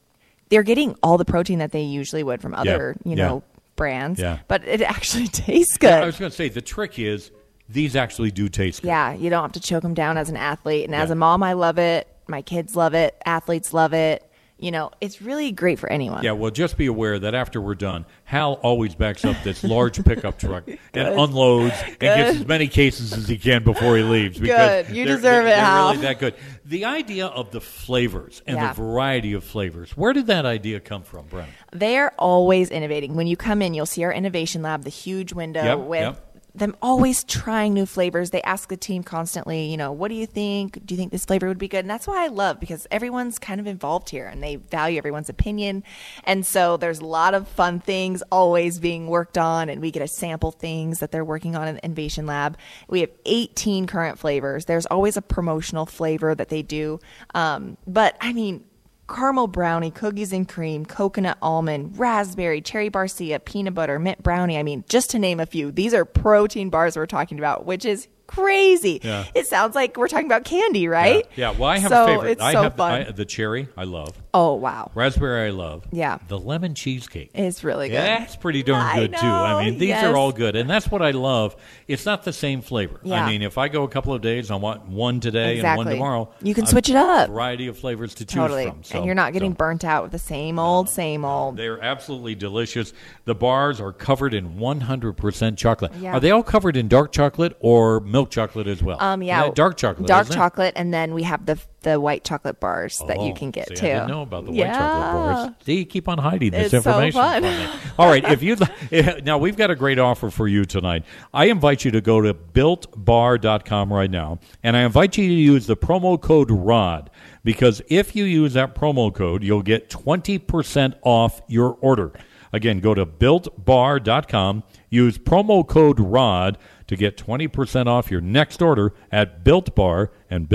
they're 0.49 0.63
getting 0.63 0.95
all 1.01 1.17
the 1.17 1.25
protein 1.25 1.59
that 1.59 1.71
they 1.71 1.81
usually 1.81 2.23
would 2.23 2.41
from 2.41 2.53
other, 2.53 2.97
you 3.05 3.15
yeah. 3.15 3.27
know, 3.27 3.43
brands, 3.77 4.19
Yeah. 4.19 4.39
but 4.49 4.67
it 4.67 4.81
actually 4.81 5.27
tastes 5.47 5.77
good. 5.77 5.87
Yeah, 5.87 6.01
I 6.01 6.05
was 6.05 6.19
going 6.19 6.29
to 6.29 6.35
say 6.35 6.49
the 6.49 6.61
trick 6.61 6.99
is 6.99 7.31
these 7.69 7.95
actually 7.95 8.31
do 8.31 8.49
taste 8.49 8.81
good. 8.81 8.89
Yeah, 8.89 9.13
you 9.13 9.29
don't 9.29 9.41
have 9.41 9.53
to 9.53 9.61
choke 9.61 9.81
them 9.81 9.93
down 9.93 10.17
as 10.17 10.29
an 10.29 10.35
athlete. 10.35 10.83
And 10.85 10.93
as 10.93 11.09
a 11.09 11.15
mom, 11.15 11.41
I 11.41 11.53
love 11.53 11.79
it. 11.79 12.05
My 12.27 12.41
kids 12.41 12.75
love 12.75 12.93
it. 12.93 13.15
Athletes 13.25 13.73
love 13.73 13.93
it. 13.93 14.29
You 14.61 14.69
know, 14.71 14.91
it's 15.01 15.21
really 15.23 15.51
great 15.51 15.79
for 15.79 15.91
anyone. 15.91 16.23
Yeah, 16.23 16.33
well, 16.33 16.51
just 16.51 16.77
be 16.77 16.85
aware 16.85 17.17
that 17.17 17.33
after 17.33 17.59
we're 17.59 17.73
done, 17.75 18.05
Hal 18.25 18.53
always 18.61 18.93
backs 18.93 19.25
up 19.25 19.35
this 19.43 19.63
large 19.63 20.03
pickup 20.05 20.37
truck 20.37 20.67
and 20.67 20.77
Good. 20.93 21.07
unloads 21.17 21.73
and 21.83 21.97
gets 21.99 22.39
as 22.41 22.45
many 22.47 22.67
cases 22.67 23.11
as 23.11 23.27
he 23.27 23.37
can 23.39 23.63
before 23.63 23.97
he 23.97 24.03
leaves. 24.03 24.39
Because 24.39 24.85
Good. 24.87 24.95
You 24.95 25.05
deserve 25.05 25.21
they're, 25.23 25.41
it, 25.41 25.45
they're 25.45 25.55
Hal. 25.65 25.89
really 25.89 26.01
that 26.03 26.19
good. 26.19 26.35
The 26.63 26.85
idea 26.85 27.25
of 27.25 27.49
the 27.49 27.59
flavors 27.59 28.41
and 28.45 28.55
Yeah. 28.57 28.67
the 28.71 28.75
variety 28.81 29.33
of 29.33 29.43
flavors, 29.43 29.97
where 29.97 30.13
did 30.13 30.27
that 30.27 30.45
idea 30.45 30.79
come 30.79 31.01
from, 31.01 31.25
Brown? 31.25 31.47
They're 31.73 32.11
always 32.19 32.69
innovating. 32.69 33.15
When 33.15 33.25
you 33.27 33.35
come 33.35 33.61
in, 33.63 33.73
you'll 33.73 33.85
see 33.87 34.03
our 34.03 34.13
innovation 34.13 34.61
lab, 34.61 34.83
the 34.83 34.89
huge 34.91 35.33
window 35.33 35.63
Yep, 35.63 35.79
with 35.79 35.99
yep. 36.01 36.30
Them 36.53 36.75
always 36.81 37.23
trying 37.23 37.73
new 37.73 37.85
flavors. 37.85 38.31
They 38.31 38.41
ask 38.41 38.67
the 38.69 38.77
team 38.77 39.03
constantly, 39.03 39.65
you 39.65 39.77
know, 39.77 39.91
what 39.91 40.09
do 40.09 40.15
you 40.15 40.25
think? 40.25 40.85
Do 40.85 40.93
you 40.93 40.97
think 40.97 41.11
this 41.11 41.25
flavor 41.25 41.47
would 41.47 41.57
be 41.57 41.67
good? 41.67 41.79
And 41.79 41.89
that's 41.89 42.07
why 42.07 42.25
I 42.25 42.27
love 42.27 42.59
because 42.59 42.87
everyone's 42.91 43.39
kind 43.39 43.61
of 43.61 43.67
involved 43.67 44.09
here 44.09 44.27
and 44.27 44.43
they 44.43 44.57
value 44.57 44.97
everyone's 44.97 45.29
opinion. 45.29 45.83
And 46.25 46.45
so 46.45 46.77
there's 46.77 46.99
a 46.99 47.05
lot 47.05 47.33
of 47.33 47.47
fun 47.47 47.79
things 47.79 48.21
always 48.31 48.79
being 48.79 49.07
worked 49.07 49.37
on 49.37 49.69
and 49.69 49.81
we 49.81 49.91
get 49.91 49.99
to 49.99 50.07
sample 50.07 50.51
things 50.51 50.99
that 50.99 51.11
they're 51.11 51.25
working 51.25 51.55
on 51.55 51.67
in 51.67 51.75
the 51.75 51.85
innovation 51.85 52.25
lab. 52.25 52.57
We 52.89 52.99
have 53.01 53.11
18 53.25 53.87
current 53.87 54.19
flavors. 54.19 54.65
There's 54.65 54.85
always 54.87 55.15
a 55.15 55.21
promotional 55.21 55.85
flavor 55.85 56.35
that 56.35 56.49
they 56.49 56.61
do. 56.61 56.99
Um, 57.33 57.77
but 57.87 58.17
I 58.19 58.33
mean, 58.33 58.65
caramel 59.11 59.47
brownie, 59.47 59.91
cookies 59.91 60.33
and 60.33 60.47
cream, 60.47 60.85
coconut 60.85 61.37
almond, 61.41 61.97
raspberry, 61.97 62.61
cherry 62.61 62.89
barcia, 62.89 63.43
peanut 63.43 63.73
butter, 63.73 63.99
mint 63.99 64.23
brownie. 64.23 64.57
I 64.57 64.63
mean, 64.63 64.83
just 64.89 65.11
to 65.11 65.19
name 65.19 65.39
a 65.39 65.45
few. 65.45 65.71
These 65.71 65.93
are 65.93 66.05
protein 66.05 66.69
bars 66.69 66.95
we're 66.95 67.05
talking 67.05 67.37
about, 67.37 67.65
which 67.65 67.85
is 67.85 68.07
crazy. 68.27 69.01
Yeah. 69.03 69.25
It 69.35 69.47
sounds 69.47 69.75
like 69.75 69.97
we're 69.97 70.07
talking 70.07 70.25
about 70.25 70.45
candy, 70.45 70.87
right? 70.87 71.27
Yeah, 71.35 71.51
well, 71.51 71.69
I 71.69 71.79
have 71.79 71.91
so 71.91 72.03
a 72.03 72.07
favorite. 72.07 72.31
It's 72.31 72.41
I 72.41 72.53
so 72.53 72.63
have 72.63 72.75
fun. 72.75 73.07
I, 73.07 73.11
the 73.11 73.25
cherry, 73.25 73.67
I 73.75 73.83
love. 73.83 74.15
Oh 74.33 74.53
wow, 74.55 74.91
Raspberry, 74.95 75.47
I 75.47 75.49
love. 75.51 75.85
Yeah. 75.91 76.19
The 76.27 76.39
lemon 76.39 76.75
cheesecake. 76.75 77.31
it's 77.33 77.63
really 77.63 77.89
good. 77.89 77.97
That's 77.97 78.35
pretty 78.35 78.63
darn 78.63 78.85
I 78.85 78.95
good 78.99 79.11
too. 79.13 79.27
I 79.27 79.63
mean, 79.63 79.77
these 79.77 79.89
yes. 79.89 80.03
are 80.05 80.15
all 80.15 80.31
good, 80.31 80.55
and 80.55 80.69
that's 80.69 80.89
what 80.89 81.01
I 81.01 81.11
love. 81.11 81.55
It's 81.87 82.05
not 82.05 82.23
the 82.23 82.33
same 82.33 82.61
flavor. 82.61 82.99
Yeah. 83.03 83.23
I 83.25 83.29
mean, 83.29 83.41
if 83.41 83.57
I 83.57 83.67
go 83.67 83.83
a 83.83 83.87
couple 83.89 84.13
of 84.13 84.21
days, 84.21 84.51
I 84.51 84.55
want 84.55 84.87
one 84.87 85.19
today 85.19 85.59
and 85.59 85.77
one 85.77 85.87
tomorrow. 85.87 86.31
You 86.41 86.53
can 86.53 86.65
switch 86.65 86.89
it 86.89 86.95
up. 86.95 87.29
Variety 87.29 87.67
of 87.67 87.77
flavors 87.77 88.13
to 88.15 88.25
choose 88.25 88.35
Totally, 88.35 88.67
from. 88.67 88.83
So, 88.83 88.97
and 88.97 89.05
you're 89.05 89.15
not 89.15 89.33
getting 89.33 89.51
so 89.51 89.55
burnt 89.57 89.83
out 89.83 90.03
with 90.03 90.11
the 90.11 90.19
same 90.19 90.59
old, 90.59 90.89
same 90.89 91.25
old. 91.25 91.57
they're 91.57 91.81
absolutely 91.81 92.35
delicious. 92.35 92.93
The 93.25 93.35
bars 93.35 93.79
are 93.81 93.93
covered 93.93 94.33
in 94.33 94.55
100% 94.57 95.57
chocolate. 95.57 95.91
Yeah. 95.99 96.13
Are 96.13 96.19
they 96.19 96.31
all 96.31 96.43
covered 96.43 96.77
in 96.77 96.87
dark 96.87 97.11
chocolate 97.11 97.55
or 97.59 97.99
milk 97.99 98.29
chocolate 98.31 98.67
as 98.67 98.81
well? 98.81 98.97
Um, 99.01 99.21
yeah, 99.21 99.45
Yeah, 99.45 99.51
dark 99.53 99.77
chocolate. 99.77 100.07
dark 100.07 100.23
isn't 100.27 100.33
it? 100.33 100.37
chocolate, 100.37 100.73
and 100.75 100.93
then 100.93 101.13
we 101.13 101.23
have 101.23 101.45
the 101.45 101.59
the 101.81 101.99
white 101.99 102.23
chocolate 102.23 102.59
bars 102.59 103.01
that 103.07 103.19
you 103.21 103.31
Oh, 103.31 103.33
can 103.33 103.51
get 103.51 103.67
see, 103.69 103.75
too. 103.75 103.85
I 103.87 103.89
didn't 103.89 104.07
know 104.09 104.21
about 104.21 104.45
the 104.45 104.53
yeah. 104.53 104.67
white 104.71 104.77
chocolate 104.79 105.45
bars. 105.47 105.65
See, 105.65 105.77
you 105.77 105.85
keep 105.85 106.07
on 106.07 106.17
hiding 106.19 106.51
this 106.51 106.71
It's 106.71 106.71
so 106.71 106.77
information 106.77 107.21
fun. 107.21 107.41
from 107.43 107.51
me. 107.51 107.67
All 107.97 108.07
right, 108.07 108.23
if 108.31 108.43
you 108.43 108.55
now 109.23 109.37
we've 109.37 109.57
got 109.57 109.71
a 109.71 109.75
great 109.75 109.99
offer 109.99 110.29
for 110.29 110.47
you 110.47 110.65
tonight. 110.65 111.03
I 111.33 111.45
invite 111.45 111.83
you 111.85 111.91
to 111.91 112.01
go 112.01 112.21
to 112.21 112.33
builtbar.com 112.33 113.91
right 113.93 114.11
now, 114.11 114.39
and 114.63 114.75
I 114.77 114.81
invite 114.81 115.17
you 115.17 115.27
to 115.27 115.33
use 115.33 115.67
the 115.67 115.77
promo 115.77 116.19
code 116.21 116.51
ROD 116.51 117.09
because 117.43 117.81
if 117.89 118.15
you 118.15 118.23
use 118.25 118.53
that 118.53 118.75
promo 118.75 119.13
code, 119.13 119.43
you'll 119.43 119.61
get 119.63 119.89
20% 119.89 120.93
off 121.03 121.41
your 121.47 121.77
order. 121.81 122.11
Again, 122.53 122.79
go 122.79 122.93
to 122.93 123.05
builtbar.com, 123.05 124.63
use 124.89 125.17
promo 125.17 125.65
code 125.67 125.99
ROD 125.99 126.57
to 126.87 126.95
get 126.97 127.17
20% 127.17 127.87
off 127.87 128.11
your 128.11 128.19
next 128.21 128.61
order 128.61 128.93
at 129.11 129.43
Built 129.43 129.73
Bar 129.75 130.11
and 130.29 130.49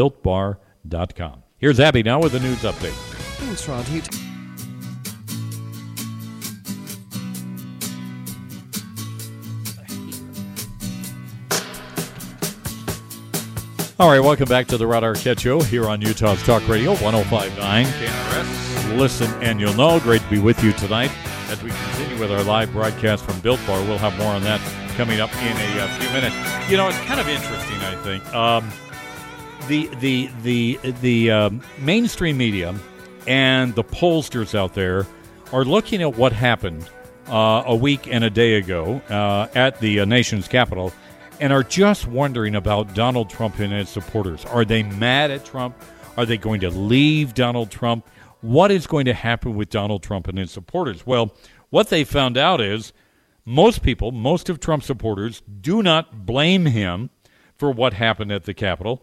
builtbar.com. 0.90 1.42
Here's 1.58 1.80
Abby 1.80 2.02
now 2.02 2.20
with 2.20 2.34
a 2.34 2.40
news 2.40 2.58
update. 2.62 2.92
Thanks, 3.38 3.68
Rod. 3.68 3.84
He- 3.86 4.02
All 13.98 14.10
right, 14.10 14.20
welcome 14.20 14.46
back 14.46 14.66
to 14.68 14.76
the 14.76 14.86
Rod 14.86 15.02
Arquette 15.04 15.40
Show 15.40 15.60
here 15.62 15.86
on 15.88 16.02
Utah's 16.02 16.42
Talk 16.42 16.66
Radio 16.68 16.90
1059 16.96 17.86
KNRS. 17.86 18.98
Listen 18.98 19.30
and 19.42 19.58
you'll 19.58 19.72
know. 19.74 19.98
Great 20.00 20.20
to 20.20 20.28
be 20.28 20.38
with 20.38 20.62
you 20.62 20.72
tonight 20.74 21.10
as 21.48 21.62
we 21.62 21.70
continue 21.70 22.20
with 22.20 22.30
our 22.30 22.42
live 22.44 22.70
broadcast 22.72 23.24
from 23.24 23.40
Built 23.40 23.58
Bar. 23.66 23.80
We'll 23.84 23.96
have 23.96 24.16
more 24.18 24.34
on 24.34 24.42
that 24.42 24.60
coming 24.98 25.20
up 25.20 25.34
in 25.36 25.56
a, 25.56 25.80
uh 25.82 25.88
few 25.98 26.10
minutes. 26.10 26.36
You 26.70 26.76
know, 26.76 26.88
it's 26.88 26.98
kind 27.00 27.20
of 27.20 27.26
interesting, 27.28 27.76
I 27.78 27.94
think. 28.02 28.34
Um, 28.34 28.70
the 29.68 29.86
the 30.00 30.30
the 30.42 30.78
the 31.00 31.30
um, 31.30 31.62
mainstream 31.78 32.36
media 32.36 32.74
and 33.26 33.74
the 33.74 33.84
pollsters 33.84 34.54
out 34.54 34.74
there 34.74 35.06
are 35.52 35.64
looking 35.64 36.02
at 36.02 36.16
what 36.16 36.32
happened 36.32 36.88
uh, 37.28 37.62
a 37.66 37.74
week 37.74 38.06
and 38.06 38.24
a 38.24 38.30
day 38.30 38.54
ago 38.54 39.00
uh, 39.08 39.48
at 39.54 39.80
the 39.80 40.00
uh, 40.00 40.04
nation's 40.04 40.48
capital 40.48 40.92
and 41.40 41.52
are 41.52 41.62
just 41.62 42.06
wondering 42.06 42.54
about 42.54 42.94
Donald 42.94 43.28
Trump 43.28 43.58
and 43.58 43.72
his 43.72 43.88
supporters. 43.88 44.44
Are 44.46 44.64
they 44.64 44.82
mad 44.82 45.30
at 45.30 45.44
Trump? 45.44 45.76
Are 46.16 46.24
they 46.24 46.38
going 46.38 46.60
to 46.60 46.70
leave 46.70 47.34
Donald 47.34 47.70
Trump? 47.70 48.08
What 48.40 48.70
is 48.70 48.86
going 48.86 49.04
to 49.06 49.14
happen 49.14 49.54
with 49.54 49.70
Donald 49.70 50.02
Trump 50.02 50.28
and 50.28 50.38
his 50.38 50.50
supporters? 50.50 51.06
Well, 51.06 51.34
what 51.70 51.90
they 51.90 52.04
found 52.04 52.38
out 52.38 52.60
is 52.60 52.92
most 53.44 53.82
people, 53.82 54.12
most 54.12 54.48
of 54.48 54.60
Trump's 54.60 54.86
supporters, 54.86 55.42
do 55.60 55.82
not 55.82 56.24
blame 56.24 56.66
him 56.66 57.10
for 57.56 57.70
what 57.70 57.94
happened 57.94 58.32
at 58.32 58.44
the 58.44 58.54
Capitol, 58.54 59.02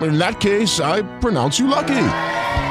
In 0.00 0.18
that 0.18 0.38
case, 0.40 0.78
I 0.80 1.02
pronounce 1.18 1.58
you 1.58 1.66
lucky. 1.66 2.04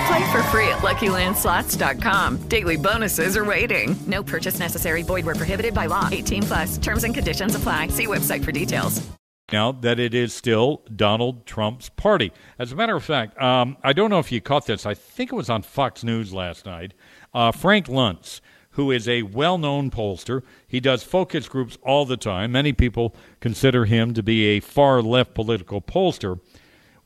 Play 0.08 0.32
for 0.32 0.42
free 0.44 0.70
at 0.70 0.78
LuckyLandSlots.com. 0.78 2.48
Daily 2.48 2.78
bonuses 2.78 3.36
are 3.36 3.44
waiting. 3.44 3.96
No 4.08 4.24
purchase 4.24 4.60
necessary. 4.60 5.04
Void 5.04 5.26
where 5.26 5.36
prohibited 5.36 5.74
by 5.74 5.88
law. 5.88 6.08
18 6.10 6.44
plus. 6.44 6.78
Terms 6.78 7.04
and 7.04 7.14
conditions 7.14 7.56
apply. 7.56 7.88
See 7.90 8.08
website 8.08 8.44
for 8.46 8.52
details. 8.54 9.06
now 9.52 9.72
that 9.72 10.00
it 10.00 10.14
is 10.14 10.34
still 10.34 10.82
Donald 10.96 11.46
Trump's 11.46 11.90
party. 11.90 12.32
As 12.60 12.72
a 12.72 12.76
matter 12.76 12.96
of 12.96 13.04
fact, 13.04 13.42
um, 13.42 13.76
I 13.84 13.92
don't 13.94 14.10
know 14.10 14.20
if 14.20 14.32
you 14.32 14.40
caught 14.42 14.66
this. 14.66 14.86
I 14.86 14.94
think 14.94 15.32
it 15.32 15.36
was 15.36 15.50
on 15.50 15.62
Fox 15.62 16.04
News 16.04 16.34
last 16.34 16.66
night. 16.66 16.94
Uh, 17.34 17.52
Frank 17.52 17.88
Luntz, 17.88 18.40
who 18.72 18.92
is 18.92 19.08
a 19.08 19.24
well 19.24 19.58
known 19.58 19.90
pollster, 19.92 20.44
he 20.68 20.80
does 20.80 21.04
focus 21.04 21.48
groups 21.50 21.78
all 21.82 22.06
the 22.06 22.18
time. 22.18 22.52
Many 22.54 22.72
people 22.74 23.16
consider 23.42 23.84
him 23.86 24.14
to 24.14 24.24
be 24.24 24.46
a 24.48 24.60
far 24.62 25.02
left 25.02 25.34
political 25.34 25.82
pollster. 25.82 26.40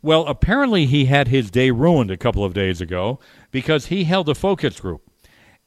Well, 0.02 0.26
apparently 0.26 0.86
he 0.86 1.06
had 1.06 1.28
his 1.28 1.52
day 1.52 1.72
ruined 1.72 2.10
a 2.10 2.18
couple 2.18 2.44
of 2.44 2.54
days 2.54 2.82
ago 2.82 3.20
because 3.52 3.88
he 3.88 4.06
held 4.06 4.30
a 4.30 4.36
focus 4.36 4.80
group. 4.80 5.02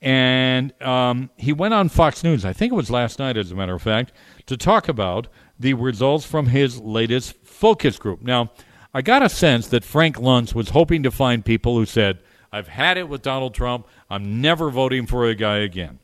And 0.03 0.81
um, 0.83 1.31
he 1.37 1.53
went 1.53 1.73
on 1.73 1.89
Fox 1.89 2.23
News, 2.23 2.45
I 2.45 2.53
think 2.53 2.73
it 2.73 2.77
was 2.77 2.91
last 2.91 3.19
night, 3.19 3.37
as 3.37 3.51
a 3.51 3.55
matter 3.55 3.75
of 3.75 3.83
fact, 3.83 4.13
to 4.47 4.57
talk 4.57 4.89
about 4.89 5.29
the 5.59 5.75
results 5.75 6.27
from 6.27 6.47
his 6.47 6.81
latest 6.81 7.37
focus 7.45 7.97
group. 7.97 8.21
Now, 8.21 8.51
I 8.93 9.03
got 9.03 9.23
a 9.23 9.29
sense 9.29 9.69
that 9.69 9.85
Frank 9.85 10.17
Luntz 10.17 10.55
was 10.55 10.71
hoping 10.71 11.03
to 11.05 11.11
find 11.11 11.45
people 11.45 11.77
who 11.77 11.87
said, 11.87 12.19
I've 12.53 12.69
had 12.69 12.99
it 12.99 13.09
with 13.09 13.23
Donald 13.23 13.55
Trump. 13.55 13.89
I'm 14.11 14.41
never 14.41 14.71
voting 14.71 15.07
for 15.07 15.25
a 15.25 15.35
guy 15.35 15.59
again. 15.59 16.01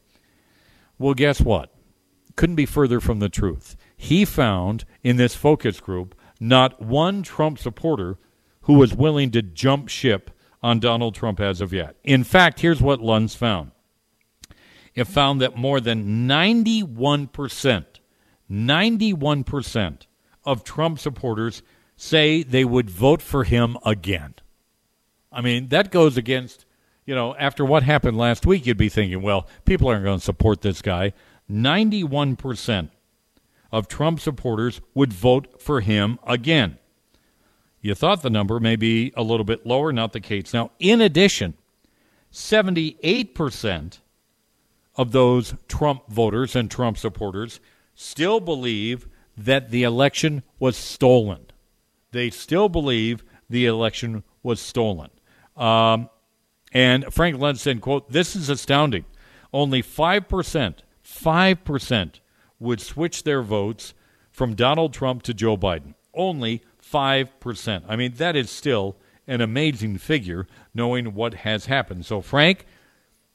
Well, 0.99 1.15
guess 1.15 1.41
what? 1.41 1.73
Couldn't 2.37 2.57
be 2.57 2.67
further 2.67 3.01
from 3.01 3.19
the 3.19 3.29
truth. 3.29 3.77
He 3.97 4.25
found 4.25 4.85
in 5.05 5.17
this 5.17 5.35
focus 5.35 5.79
group 5.79 6.15
not 6.41 6.81
one 6.81 7.23
Trump 7.23 7.59
supporter 7.59 8.17
who 8.63 8.75
was 8.75 8.95
willing 8.95 9.31
to 9.31 9.43
jump 9.43 9.89
ship 9.89 10.31
on 10.63 10.81
Donald 10.81 11.15
Trump 11.15 11.39
as 11.39 11.61
of 11.61 11.73
yet. 11.73 11.97
In 12.03 12.25
fact, 12.25 12.61
here's 12.61 12.83
what 12.83 13.01
Luntz 13.01 13.37
found 13.37 13.73
it 14.95 15.05
found 15.05 15.41
that 15.41 15.57
more 15.57 15.81
than 15.81 16.29
91%, 16.29 17.85
91% 18.51 19.99
of 20.45 20.65
Trump 20.65 20.99
supporters 20.99 21.63
say 21.97 22.43
they 22.43 22.65
would 22.65 22.91
vote 22.91 23.23
for 23.23 23.45
him 23.45 23.77
again. 23.85 24.35
I 25.31 25.43
mean, 25.43 25.69
that 25.69 25.93
goes 25.93 26.17
against, 26.17 26.67
you 27.07 27.15
know, 27.15 27.37
after 27.37 27.65
what 27.65 27.85
happened 27.85 28.17
last 28.19 28.47
week, 28.47 28.67
you'd 28.67 28.77
be 28.77 28.89
thinking, 28.89 29.23
well, 29.23 29.47
people 29.65 29.89
aren't 29.89 30.05
going 30.05 30.19
to 30.19 30.25
support 30.25 30.63
this 30.63 30.83
guy. 30.83 31.13
91% 31.51 32.91
of 33.73 33.89
Trump 33.89 34.21
supporters 34.21 34.81
would 34.95 35.13
vote 35.13 35.61
for 35.61 35.81
him 35.81 36.19
again. 36.27 36.79
You 37.81 37.95
thought 37.95 38.23
the 38.23 38.31
number 38.31 38.61
may 38.61 38.77
be 38.77 39.13
a 39.17 39.23
little 39.23 39.45
bit 39.45 39.65
lower, 39.67 39.93
not 39.93 40.13
the 40.13 40.21
case. 40.21 40.53
Now, 40.53 40.71
in 40.79 41.01
addition, 41.01 41.55
78% 42.33 43.99
of 44.97 45.13
those 45.13 45.55
Trump 45.67 46.03
voters 46.09 46.55
and 46.55 46.71
Trump 46.71 46.99
supporters 46.99 47.61
still 47.95 48.41
believe 48.41 49.09
that 49.37 49.71
the 49.71 49.83
election 49.83 50.43
was 50.59 50.77
stolen. 50.77 51.47
They 52.13 52.31
still 52.31 52.69
believe 52.69 53.25
the 53.49 53.67
election 53.67 54.25
was 54.43 54.61
stolen. 54.61 55.11
Um, 55.57 56.11
and 56.73 57.13
Frank 57.13 57.37
Luntz 57.37 57.59
said, 57.59 57.81
quote, 57.81 58.11
this 58.11 58.37
is 58.37 58.49
astounding. 58.49 59.05
Only 59.53 59.83
5%, 59.83 60.75
5% 61.05 62.21
would 62.61 62.81
switch 62.81 63.25
their 63.25 63.43
votes 63.43 63.95
from 64.31 64.55
Donald 64.55 64.95
Trump 64.95 65.23
to 65.25 65.35
Joe 65.35 65.57
Biden. 65.57 65.95
Only 66.15 66.63
5%. 66.81 67.85
I 67.89 67.97
mean, 67.97 68.13
that 68.15 68.37
is 68.37 68.51
still 68.51 68.97
an 69.27 69.41
amazing 69.41 69.99
figure 69.99 70.47
knowing 70.75 71.15
what 71.15 71.35
has 71.35 71.67
happened. 71.67 72.07
So, 72.07 72.21
Frank, 72.21 72.67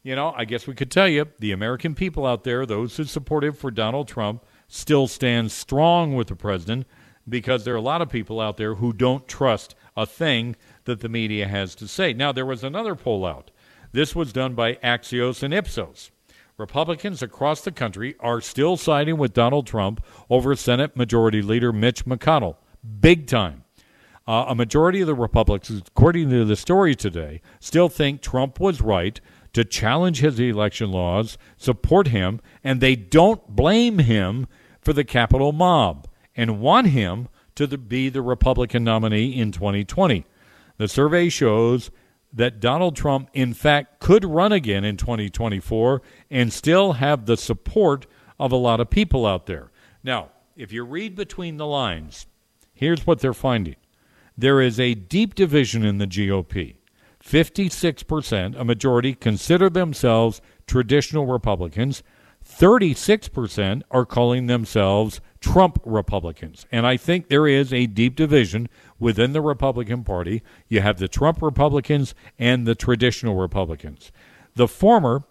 you 0.04 0.16
know, 0.16 0.34
I 0.36 0.46
guess 0.46 0.68
we 0.68 0.76
could 0.76 0.92
tell 0.92 1.08
you 1.08 1.28
the 1.40 1.52
American 1.52 1.96
people 1.96 2.26
out 2.26 2.44
there, 2.44 2.66
those 2.66 2.96
who 2.96 3.06
supported 3.06 3.58
for 3.58 3.72
Donald 3.72 4.08
Trump, 4.08 4.46
still 4.68 5.08
stand 5.08 5.52
strong 5.52 6.16
with 6.16 6.28
the 6.28 6.36
president 6.36 6.86
because 7.28 7.66
there 7.66 7.74
are 7.74 7.78
a 7.78 7.82
lot 7.82 8.02
of 8.02 8.10
people 8.10 8.40
out 8.40 8.58
there 8.58 8.76
who 8.76 8.94
don't 8.94 9.28
trust 9.28 9.74
a 9.98 10.06
thing 10.06 10.56
that 10.84 11.00
the 11.00 11.10
media 11.10 11.48
has 11.48 11.74
to 11.76 11.88
say. 11.88 12.14
Now, 12.14 12.32
there 12.32 12.46
was 12.46 12.64
another 12.64 12.96
poll 12.96 13.26
out. 13.26 13.52
This 13.92 14.16
was 14.16 14.34
done 14.34 14.54
by 14.54 14.76
Axios 14.76 15.42
and 15.42 15.54
Ipsos. 15.54 16.12
Republicans 16.58 17.22
across 17.22 17.62
the 17.62 17.72
country 17.72 18.16
are 18.20 18.40
still 18.40 18.78
siding 18.78 19.18
with 19.18 19.34
Donald 19.34 19.68
Trump 19.68 20.04
over 20.30 20.56
Senate 20.56 20.96
Majority 20.96 21.42
Leader 21.42 21.74
Mitch 21.74 22.06
McConnell. 22.06 22.56
Big 23.02 23.28
time. 23.28 23.64
Uh, 24.28 24.46
a 24.48 24.56
majority 24.56 25.02
of 25.02 25.08
the 25.08 25.14
Republicans, 25.14 25.84
according 25.88 26.30
to 26.30 26.46
the 26.46 26.56
story 26.56 26.96
today, 26.96 27.42
still 27.60 27.90
think 27.90 28.22
Trump 28.22 28.60
was 28.60 28.82
right 28.82 29.20
to 29.54 29.64
challenge 29.64 30.20
his 30.20 30.40
election 30.40 30.92
laws, 30.92 31.38
support 31.58 32.08
him, 32.08 32.42
and 32.64 32.80
they 32.80 32.96
don't 32.96 33.56
blame 33.56 34.00
him 34.00 34.48
for 34.82 34.94
the 34.94 35.04
Capitol 35.04 35.52
mob 35.52 36.08
and 36.36 36.60
want 36.60 36.88
him 36.88 37.28
to 37.56 37.68
the, 37.68 37.78
be 37.78 38.10
the 38.10 38.22
Republican 38.22 38.84
nominee 38.84 39.38
in 39.38 39.52
2020. 39.52 40.26
The 40.78 40.88
survey 40.88 41.30
shows 41.30 41.92
that 42.36 42.60
Donald 42.60 42.96
Trump, 42.96 43.30
in 43.34 43.54
fact, 43.54 44.00
could 44.00 44.26
run 44.26 44.52
again 44.52 44.84
in 44.84 44.98
2024 44.98 46.02
and 46.30 46.52
still 46.52 46.94
have 46.94 47.26
the 47.26 47.38
support 47.38 48.06
of 48.38 48.52
a 48.52 48.58
lot 48.58 48.82
of 48.82 48.90
people 48.90 49.26
out 49.26 49.46
there. 49.46 49.72
Now, 50.04 50.30
if 50.56 50.72
you 50.72 50.84
read 50.84 51.16
between 51.16 51.58
the 51.58 51.66
lines, 51.66 52.28
here's 52.74 53.08
what 53.08 53.20
they're 53.20 53.34
finding 53.34 53.78
there 54.38 54.60
is 54.60 54.80
a 54.80 54.96
deep 54.96 55.34
division 55.34 55.86
in 55.86 55.98
the 55.98 56.08
GOP. 56.08 56.76
56%, 57.24 58.60
a 58.60 58.64
majority, 58.66 59.16
consider 59.16 59.70
themselves 59.70 60.42
traditional 60.68 61.26
Republicans. 61.26 62.04
36% 62.48 63.82
are 63.90 64.06
calling 64.06 64.46
themselves 64.46 65.20
Trump 65.40 65.80
Republicans. 65.84 66.68
And 66.72 66.86
I 66.86 66.98
think 66.98 67.28
there 67.28 67.48
is 67.48 67.74
a 67.74 67.88
deep 67.88 68.16
division 68.16 68.70
within 69.00 69.34
the 69.34 69.42
Republican 69.42 70.04
Party. 70.04 70.42
You 70.68 70.82
have 70.82 70.98
the 70.98 71.08
Trump 71.08 71.42
Republicans 71.42 72.16
and 72.40 72.66
the 72.66 72.76
traditional 72.76 73.36
Republicans. 73.36 74.12
The 74.56 74.68
former 74.68 75.24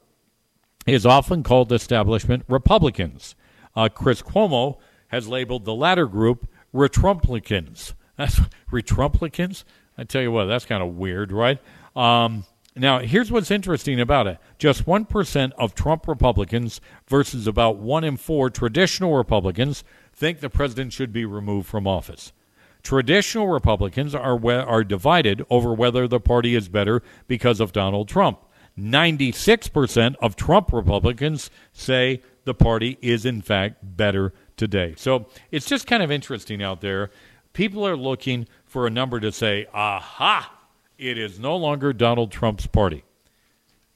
is 0.86 1.06
often 1.06 1.42
called 1.42 1.72
establishment 1.72 2.44
Republicans. 2.48 3.34
Uh, 3.74 3.88
Chris 3.88 4.22
Cuomo 4.22 4.78
has 5.08 5.28
labeled 5.28 5.64
the 5.64 5.74
latter 5.74 6.06
group 6.06 6.48
Retrumplicans. 6.74 7.94
That's 8.16 8.40
Retrumplicans? 8.70 9.64
I 9.96 10.04
tell 10.04 10.22
you 10.22 10.32
what, 10.32 10.46
that's 10.46 10.64
kind 10.64 10.82
of 10.82 10.96
weird, 10.96 11.30
right? 11.30 11.60
Um, 11.94 12.44
now, 12.76 12.98
here's 12.98 13.30
what's 13.30 13.52
interesting 13.52 14.00
about 14.00 14.26
it. 14.26 14.38
Just 14.58 14.86
1% 14.86 15.52
of 15.56 15.74
Trump 15.74 16.08
Republicans 16.08 16.80
versus 17.06 17.46
about 17.46 17.76
1 17.76 18.02
in 18.02 18.16
4 18.16 18.50
traditional 18.50 19.16
Republicans 19.16 19.84
think 20.12 20.40
the 20.40 20.50
president 20.50 20.92
should 20.92 21.12
be 21.12 21.24
removed 21.24 21.68
from 21.68 21.86
office. 21.86 22.32
Traditional 22.84 23.48
Republicans 23.48 24.14
are, 24.14 24.36
we- 24.36 24.52
are 24.52 24.84
divided 24.84 25.44
over 25.50 25.74
whether 25.74 26.06
the 26.06 26.20
party 26.20 26.54
is 26.54 26.68
better 26.68 27.02
because 27.26 27.58
of 27.58 27.72
Donald 27.72 28.08
Trump. 28.08 28.38
96% 28.78 30.14
of 30.20 30.36
Trump 30.36 30.72
Republicans 30.72 31.50
say 31.72 32.20
the 32.44 32.54
party 32.54 32.98
is, 33.00 33.24
in 33.24 33.40
fact, 33.40 33.78
better 33.82 34.32
today. 34.56 34.94
So 34.96 35.26
it's 35.50 35.66
just 35.66 35.86
kind 35.86 36.02
of 36.02 36.10
interesting 36.10 36.62
out 36.62 36.80
there. 36.82 37.10
People 37.54 37.86
are 37.86 37.96
looking 37.96 38.46
for 38.66 38.86
a 38.86 38.90
number 38.90 39.18
to 39.20 39.32
say, 39.32 39.66
aha, 39.72 40.52
it 40.98 41.16
is 41.16 41.40
no 41.40 41.56
longer 41.56 41.92
Donald 41.92 42.30
Trump's 42.30 42.66
party. 42.66 43.04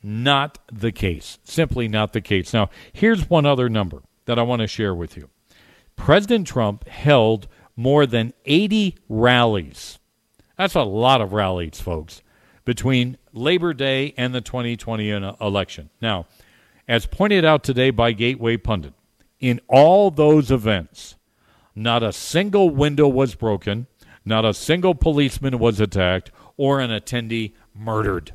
Not 0.03 0.59
the 0.73 0.93
case. 0.93 1.39
Simply 1.45 1.89
not 1.89 2.13
the 2.13 2.21
case. 2.21 2.55
Now, 2.55 2.71
here's 2.93 3.29
one 3.29 3.45
other 3.45 3.69
number 3.69 4.03
that 4.25 4.39
I 4.39 4.43
want 4.43 4.63
to 4.63 4.69
share 4.69 4.95
with 4.95 5.17
you. 5.17 5.29
President 5.97 6.47
Trump 6.47 6.87
held 6.89 7.49
more 7.79 8.07
than 8.07 8.35
80 8.45 8.97
rallies. 9.09 10.01
That's 10.57 10.75
a 10.75 10.83
lot 10.83 11.21
of 11.21 11.33
rallies, 11.33 11.81
folks, 11.81 12.23
between 12.65 13.17
Labor 13.33 13.73
Day 13.73 14.15
and 14.17 14.35
the 14.35 14.41
2020 14.41 15.13
uh, 15.13 15.33
election. 15.41 15.89
Now, 16.03 16.27
as 16.89 17.07
pointed 17.07 17.45
out 17.45 17.63
today 17.63 17.91
by 17.91 18.11
Gateway 18.11 18.57
Pundit, 18.57 18.95
in 19.39 19.61
all 19.69 20.11
those 20.11 20.51
events, 20.51 21.15
not 21.77 22.03
a 22.03 22.13
single 22.13 22.69
window 22.69 23.07
was 23.07 23.37
broken, 23.37 23.87
not 24.25 24.45
a 24.45 24.53
single 24.53 24.97
policeman 24.97 25.61
was 25.61 25.79
attacked, 25.79 26.33
or 26.57 26.81
an 26.81 26.91
attendee 26.91 27.53
murdered. 27.73 28.35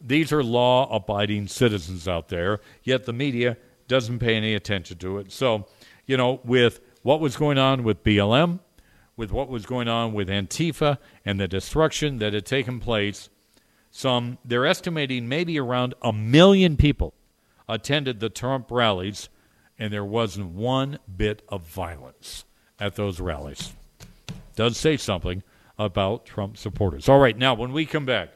These 0.00 0.32
are 0.32 0.44
law 0.44 0.88
abiding 0.94 1.48
citizens 1.48 2.06
out 2.06 2.28
there, 2.28 2.60
yet 2.84 3.04
the 3.04 3.12
media 3.12 3.56
doesn't 3.88 4.20
pay 4.20 4.36
any 4.36 4.54
attention 4.54 4.98
to 4.98 5.18
it. 5.18 5.32
So, 5.32 5.66
you 6.06 6.16
know, 6.16 6.40
with 6.44 6.80
what 7.04 7.20
was 7.20 7.36
going 7.36 7.58
on 7.58 7.84
with 7.84 8.02
BLM, 8.02 8.60
with 9.14 9.30
what 9.30 9.50
was 9.50 9.66
going 9.66 9.88
on 9.88 10.14
with 10.14 10.28
Antifa 10.28 10.96
and 11.24 11.38
the 11.38 11.46
destruction 11.46 12.18
that 12.18 12.32
had 12.32 12.46
taken 12.46 12.80
place, 12.80 13.28
some 13.90 14.38
they're 14.42 14.66
estimating 14.66 15.28
maybe 15.28 15.60
around 15.60 15.92
a 16.00 16.14
million 16.14 16.78
people 16.78 17.12
attended 17.68 18.20
the 18.20 18.30
Trump 18.30 18.70
rallies, 18.70 19.28
and 19.78 19.92
there 19.92 20.04
wasn't 20.04 20.46
one 20.46 20.98
bit 21.14 21.42
of 21.50 21.66
violence 21.66 22.46
at 22.80 22.96
those 22.96 23.20
rallies. 23.20 23.74
Does 24.56 24.78
say 24.78 24.96
something 24.96 25.42
about 25.78 26.24
Trump 26.24 26.56
supporters. 26.56 27.06
All 27.06 27.18
right, 27.18 27.36
now 27.36 27.52
when 27.52 27.72
we 27.72 27.84
come 27.84 28.06
back, 28.06 28.30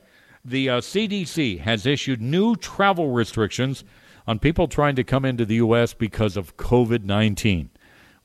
the 0.45 0.69
uh, 0.69 0.81
CDC 0.83 1.61
has 1.61 1.87
issued 1.87 2.21
new 2.21 2.55
travel 2.55 3.13
restrictions 3.13 3.83
on 4.27 4.39
people 4.39 4.69
trying 4.69 4.97
to 4.97 5.05
come 5.05 5.25
into 5.25 5.47
the 5.47 5.55
U.S. 5.55 5.95
because 5.95 6.37
of 6.37 6.59
COVID 6.59 7.05
19. 7.05 7.71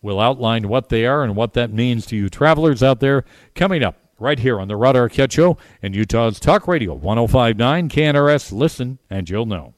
We'll 0.03 0.19
outline 0.19 0.67
what 0.67 0.89
they 0.89 1.05
are 1.05 1.23
and 1.23 1.35
what 1.35 1.53
that 1.53 1.71
means 1.71 2.05
to 2.07 2.15
you 2.17 2.29
travelers 2.29 2.83
out 2.83 2.99
there 2.99 3.23
coming 3.55 3.81
up 3.81 3.95
right 4.19 4.37
here 4.37 4.59
on 4.59 4.67
the 4.67 4.75
Rod 4.75 4.95
Arquette 4.95 5.31
Show 5.31 5.57
and 5.81 5.95
Utah's 5.95 6.39
Talk 6.39 6.67
Radio 6.67 6.93
1059 6.93 7.89
KNRS. 7.89 8.51
Listen 8.51 8.99
and 9.09 9.29
you'll 9.29 9.45
know. 9.45 9.73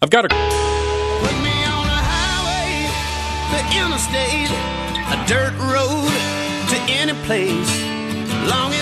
I've 0.00 0.10
got 0.10 0.24
a. 0.24 0.28
the 3.52 3.62
interstate, 3.76 4.50
a 4.50 5.24
dirt 5.26 5.52
road 5.58 6.08
to 6.70 6.76
any 6.88 7.12
place. 7.26 7.82
Long 8.48 8.72
as 8.72 8.81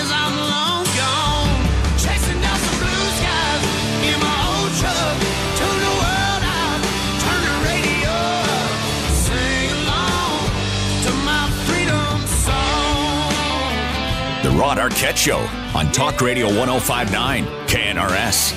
Rod 14.61 14.77
Arquette 14.77 15.17
Show 15.17 15.39
on 15.75 15.91
Talk 15.91 16.21
Radio 16.21 16.45
1059 16.45 17.45
KNRS. 17.65 18.53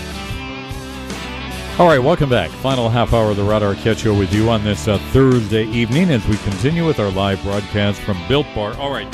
All 1.81 1.87
right, 1.87 1.99
welcome 1.99 2.29
back. 2.29 2.51
Final 2.51 2.91
half 2.91 3.15
hour 3.15 3.31
of 3.31 3.39
the 3.39 3.43
Rod 3.43 3.63
Arquette 3.63 3.97
Show 3.97 4.13
with 4.13 4.31
you 4.31 4.51
on 4.51 4.63
this 4.63 4.87
uh, 4.87 4.99
Thursday 5.13 5.65
evening 5.65 6.11
as 6.11 6.23
we 6.29 6.37
continue 6.37 6.85
with 6.85 7.01
our 7.01 7.11
live 7.11 7.43
broadcast 7.43 8.03
from 8.03 8.19
Built 8.29 8.47
Bar. 8.55 8.77
All 8.77 8.91
right, 8.91 9.09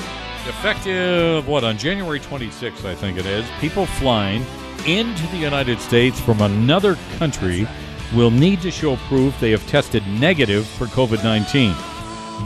effective, 0.48 1.46
what, 1.46 1.62
on 1.62 1.78
January 1.78 2.18
26th, 2.18 2.84
I 2.84 2.96
think 2.96 3.18
it 3.18 3.24
is, 3.24 3.48
people 3.60 3.86
flying 3.86 4.44
into 4.84 5.24
the 5.28 5.38
United 5.38 5.78
States 5.78 6.18
from 6.18 6.40
another 6.40 6.98
country 7.18 7.68
will 8.16 8.32
need 8.32 8.60
to 8.62 8.72
show 8.72 8.96
proof 8.96 9.38
they 9.38 9.52
have 9.52 9.64
tested 9.68 10.04
negative 10.08 10.66
for 10.66 10.86
COVID 10.86 11.22
19. 11.22 11.70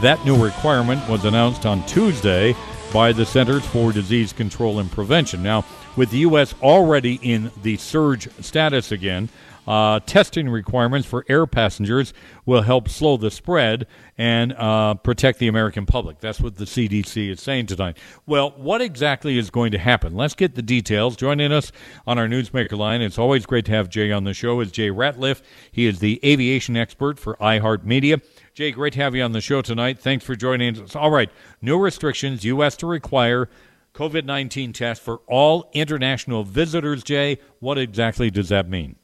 That 0.02 0.22
new 0.26 0.36
requirement 0.36 1.08
was 1.08 1.24
announced 1.24 1.64
on 1.64 1.82
Tuesday 1.86 2.54
by 2.94 3.10
the 3.10 3.26
Centers 3.26 3.66
for 3.66 3.90
Disease 3.90 4.32
Control 4.32 4.78
and 4.78 4.88
Prevention. 4.88 5.42
Now, 5.42 5.64
with 5.96 6.12
the 6.12 6.18
U.S. 6.18 6.54
already 6.62 7.18
in 7.20 7.50
the 7.64 7.76
surge 7.76 8.28
status 8.40 8.92
again, 8.92 9.28
uh, 9.66 9.98
testing 10.06 10.48
requirements 10.48 11.08
for 11.08 11.24
air 11.28 11.44
passengers 11.44 12.14
will 12.46 12.62
help 12.62 12.88
slow 12.88 13.16
the 13.16 13.32
spread 13.32 13.88
and 14.16 14.52
uh, 14.52 14.94
protect 14.94 15.40
the 15.40 15.48
American 15.48 15.86
public. 15.86 16.20
That's 16.20 16.40
what 16.40 16.54
the 16.54 16.66
CDC 16.66 17.30
is 17.30 17.40
saying 17.40 17.66
tonight. 17.66 17.98
Well, 18.26 18.54
what 18.56 18.80
exactly 18.80 19.38
is 19.38 19.50
going 19.50 19.72
to 19.72 19.78
happen? 19.78 20.14
Let's 20.14 20.34
get 20.34 20.54
the 20.54 20.62
details. 20.62 21.16
Joining 21.16 21.50
us 21.50 21.72
on 22.06 22.16
our 22.16 22.28
Newsmaker 22.28 22.78
line, 22.78 23.02
it's 23.02 23.18
always 23.18 23.44
great 23.44 23.64
to 23.64 23.72
have 23.72 23.88
Jay 23.88 24.12
on 24.12 24.22
the 24.22 24.34
show, 24.34 24.60
is 24.60 24.70
Jay 24.70 24.90
Ratliff. 24.90 25.42
He 25.72 25.86
is 25.86 25.98
the 25.98 26.20
aviation 26.24 26.76
expert 26.76 27.18
for 27.18 27.34
iHeartMedia. 27.40 28.22
Jay, 28.54 28.70
great 28.70 28.92
to 28.92 29.00
have 29.00 29.16
you 29.16 29.22
on 29.24 29.32
the 29.32 29.40
show 29.40 29.62
tonight. 29.62 29.98
Thanks 29.98 30.24
for 30.24 30.36
joining 30.36 30.80
us. 30.80 30.94
All 30.94 31.10
right, 31.10 31.28
new 31.60 31.76
restrictions, 31.76 32.44
U.S. 32.44 32.76
to 32.76 32.86
require 32.86 33.48
COVID 33.94 34.24
19 34.24 34.72
tests 34.72 35.04
for 35.04 35.22
all 35.26 35.68
international 35.72 36.44
visitors. 36.44 37.02
Jay, 37.02 37.38
what 37.58 37.78
exactly 37.78 38.30
does 38.30 38.50
that 38.50 38.68
mean? 38.68 38.94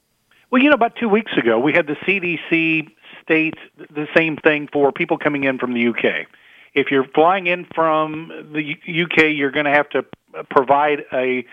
Well, 0.52 0.62
you 0.62 0.68
know, 0.68 0.76
about 0.76 0.94
two 0.94 1.08
weeks 1.08 1.32
ago, 1.36 1.58
we 1.58 1.72
had 1.72 1.88
the 1.88 1.96
CDC 1.96 2.90
state 3.24 3.54
the 3.76 4.06
same 4.16 4.36
thing 4.36 4.68
for 4.72 4.92
people 4.92 5.18
coming 5.18 5.42
in 5.42 5.58
from 5.58 5.74
the 5.74 5.88
UK. 5.88 6.28
If 6.72 6.92
you're 6.92 7.08
flying 7.12 7.48
in 7.48 7.66
from 7.74 8.52
the 8.52 8.76
UK, 9.02 9.34
you're 9.34 9.50
going 9.50 9.66
to 9.66 9.72
have 9.72 9.88
to 9.90 10.04
provide 10.48 11.00
a 11.12 11.44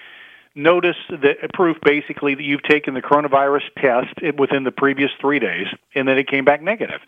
notice 0.54 0.98
that 1.10 1.38
proof 1.54 1.78
basically 1.84 2.36
that 2.36 2.44
you've 2.44 2.64
taken 2.64 2.94
the 2.94 3.02
coronavirus 3.02 3.64
test 3.80 4.38
within 4.38 4.66
the 4.66 4.72
previous 4.72 5.12
three 5.22 5.40
days 5.40 5.68
and 5.96 6.08
then 6.08 6.18
it 6.18 6.28
came 6.28 6.46
back 6.46 6.62
negative. 6.62 7.00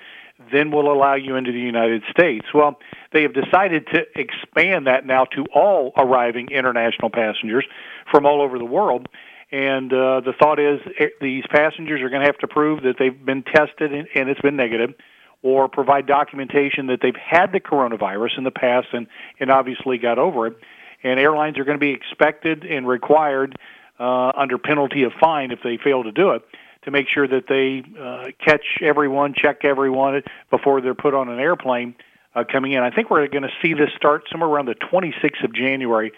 Then 0.51 0.71
we'll 0.71 0.91
allow 0.91 1.15
you 1.15 1.35
into 1.35 1.51
the 1.51 1.59
United 1.59 2.03
States. 2.09 2.45
Well, 2.53 2.79
they 3.11 3.23
have 3.23 3.33
decided 3.33 3.87
to 3.93 4.05
expand 4.15 4.87
that 4.87 5.05
now 5.05 5.25
to 5.25 5.45
all 5.53 5.91
arriving 5.97 6.49
international 6.51 7.09
passengers 7.09 7.65
from 8.09 8.25
all 8.25 8.41
over 8.41 8.57
the 8.57 8.65
world. 8.65 9.07
And 9.51 9.91
uh, 9.91 10.21
the 10.21 10.33
thought 10.39 10.59
is 10.59 10.79
eh, 10.99 11.07
these 11.19 11.43
passengers 11.49 12.01
are 12.01 12.09
going 12.09 12.21
to 12.21 12.27
have 12.27 12.37
to 12.37 12.47
prove 12.47 12.83
that 12.83 12.95
they've 12.97 13.25
been 13.25 13.43
tested 13.43 13.91
and, 13.91 14.29
it's 14.29 14.41
been 14.41 14.55
negative, 14.55 14.93
or 15.41 15.67
provide 15.67 16.05
documentation 16.05 16.87
that 16.87 16.99
they've 17.01 17.15
had 17.15 17.51
the 17.51 17.59
coronavirus 17.59 18.37
in 18.37 18.43
the 18.43 18.51
past 18.51 18.87
and, 18.93 19.07
and 19.39 19.51
obviously 19.51 19.97
got 19.97 20.19
over 20.19 20.47
it. 20.47 20.57
And 21.03 21.19
airlines 21.19 21.57
are 21.57 21.65
going 21.65 21.79
to 21.79 21.85
be 21.85 21.91
expected 21.91 22.63
and 22.63 22.87
required 22.87 23.57
uh, 23.99 24.31
under 24.37 24.57
penalty 24.57 25.03
of 25.03 25.11
fine 25.19 25.51
if 25.51 25.59
they 25.63 25.77
fail 25.77 26.03
to 26.03 26.11
do 26.11 26.31
it 26.31 26.43
to 26.83 26.91
make 26.91 27.07
sure 27.13 27.27
that 27.27 27.45
they 27.47 27.83
uh, 27.99 28.31
catch 28.43 28.65
everyone, 28.81 29.33
check 29.35 29.63
everyone 29.63 30.21
before 30.49 30.81
they're 30.81 30.95
put 30.95 31.13
on 31.13 31.29
an 31.29 31.39
airplane 31.39 31.95
uh, 32.35 32.43
coming 32.49 32.73
in. 32.73 32.81
I 32.81 32.91
think 32.91 33.09
we're 33.09 33.27
going 33.27 33.43
to 33.43 33.51
see 33.61 33.73
this 33.73 33.89
start 33.95 34.23
somewhere 34.31 34.49
around 34.49 34.67
the 34.67 34.75
26th 34.75 35.43
of 35.43 35.53
January 35.53 36.11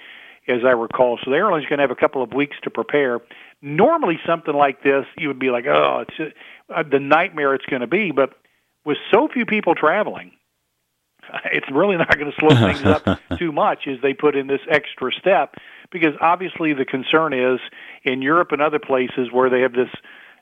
as 0.47 0.59
I 0.65 0.71
recall. 0.71 1.19
So 1.23 1.31
the 1.31 1.37
airline's 1.37 1.65
are 1.65 1.69
going 1.69 1.79
to 1.79 1.83
have 1.83 1.91
a 1.91 1.95
couple 1.95 2.23
of 2.23 2.33
weeks 2.33 2.57
to 2.63 2.69
prepare. 2.69 3.19
Normally, 3.61 4.19
something 4.25 4.53
like 4.53 4.83
this, 4.83 5.05
you 5.17 5.27
would 5.27 5.39
be 5.39 5.49
like, 5.49 5.65
oh, 5.67 6.05
it's 6.07 6.33
uh, 6.73 6.83
the 6.89 6.99
nightmare 6.99 7.53
it's 7.53 7.65
going 7.65 7.81
to 7.81 7.87
be. 7.87 8.11
But 8.11 8.33
with 8.85 8.97
so 9.11 9.27
few 9.31 9.45
people 9.45 9.75
traveling, 9.75 10.31
it's 11.51 11.69
really 11.71 11.97
not 11.97 12.17
going 12.17 12.31
to 12.31 12.37
slow 12.39 12.49
things 12.49 12.83
up 12.83 13.19
too 13.37 13.51
much 13.51 13.87
as 13.87 13.97
they 14.01 14.13
put 14.13 14.35
in 14.35 14.47
this 14.47 14.61
extra 14.69 15.11
step. 15.13 15.55
Because 15.91 16.13
obviously, 16.21 16.73
the 16.73 16.85
concern 16.85 17.33
is 17.33 17.59
in 18.03 18.21
Europe 18.21 18.51
and 18.51 18.61
other 18.61 18.79
places 18.79 19.29
where 19.31 19.49
they 19.49 19.61
have 19.61 19.73
this. 19.73 19.89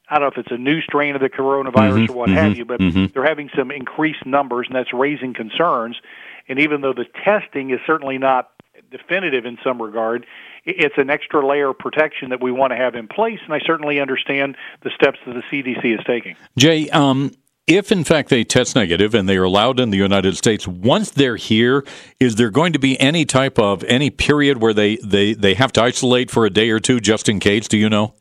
I 0.09 0.15
don't 0.15 0.21
know 0.21 0.41
if 0.41 0.45
it's 0.45 0.51
a 0.51 0.57
new 0.57 0.81
strain 0.81 1.15
of 1.15 1.21
the 1.21 1.29
coronavirus 1.29 2.05
mm-hmm, 2.05 2.11
or 2.11 2.15
what 2.15 2.29
mm-hmm, 2.29 2.37
have 2.37 2.57
you, 2.57 2.65
but 2.65 2.79
mm-hmm. 2.79 3.05
they're 3.13 3.27
having 3.27 3.49
some 3.55 3.71
increased 3.71 4.25
numbers, 4.25 4.67
and 4.67 4.75
that's 4.75 4.93
raising 4.93 5.33
concerns. 5.33 5.99
And 6.47 6.59
even 6.59 6.81
though 6.81 6.93
the 6.93 7.05
testing 7.23 7.69
is 7.69 7.79
certainly 7.85 8.17
not 8.17 8.49
definitive 8.89 9.45
in 9.45 9.57
some 9.63 9.81
regard. 9.81 10.25
It's 10.65 10.97
an 10.97 11.09
extra 11.09 11.45
layer 11.45 11.69
of 11.69 11.77
protection 11.77 12.29
that 12.29 12.41
we 12.41 12.51
want 12.51 12.71
to 12.71 12.77
have 12.77 12.95
in 12.95 13.07
place, 13.07 13.39
and 13.45 13.53
I 13.53 13.59
certainly 13.65 13.99
understand 13.99 14.57
the 14.81 14.91
steps 14.91 15.19
that 15.25 15.33
the 15.33 15.43
CDC 15.51 15.99
is 15.99 16.05
taking. 16.05 16.35
Jay, 16.57 16.89
um, 16.89 17.31
if 17.67 17.91
in 17.91 18.03
fact 18.03 18.29
they 18.29 18.43
test 18.43 18.75
negative 18.75 19.13
and 19.13 19.29
they 19.29 19.37
are 19.37 19.43
allowed 19.43 19.79
in 19.79 19.89
the 19.89 19.97
United 19.97 20.35
States, 20.35 20.67
once 20.67 21.11
they're 21.11 21.35
here, 21.35 21.85
is 22.19 22.35
there 22.35 22.49
going 22.49 22.73
to 22.73 22.79
be 22.79 22.99
any 22.99 23.25
type 23.25 23.59
of 23.59 23.83
any 23.85 24.09
period 24.09 24.61
where 24.61 24.73
they, 24.73 24.97
they, 24.97 25.33
they 25.33 25.53
have 25.53 25.71
to 25.73 25.81
isolate 25.81 26.29
for 26.31 26.45
a 26.45 26.49
day 26.49 26.69
or 26.71 26.79
two 26.79 26.99
just 26.99 27.29
in 27.29 27.39
case? 27.39 27.67
Do 27.67 27.77
you 27.77 27.89
know? 27.89 28.15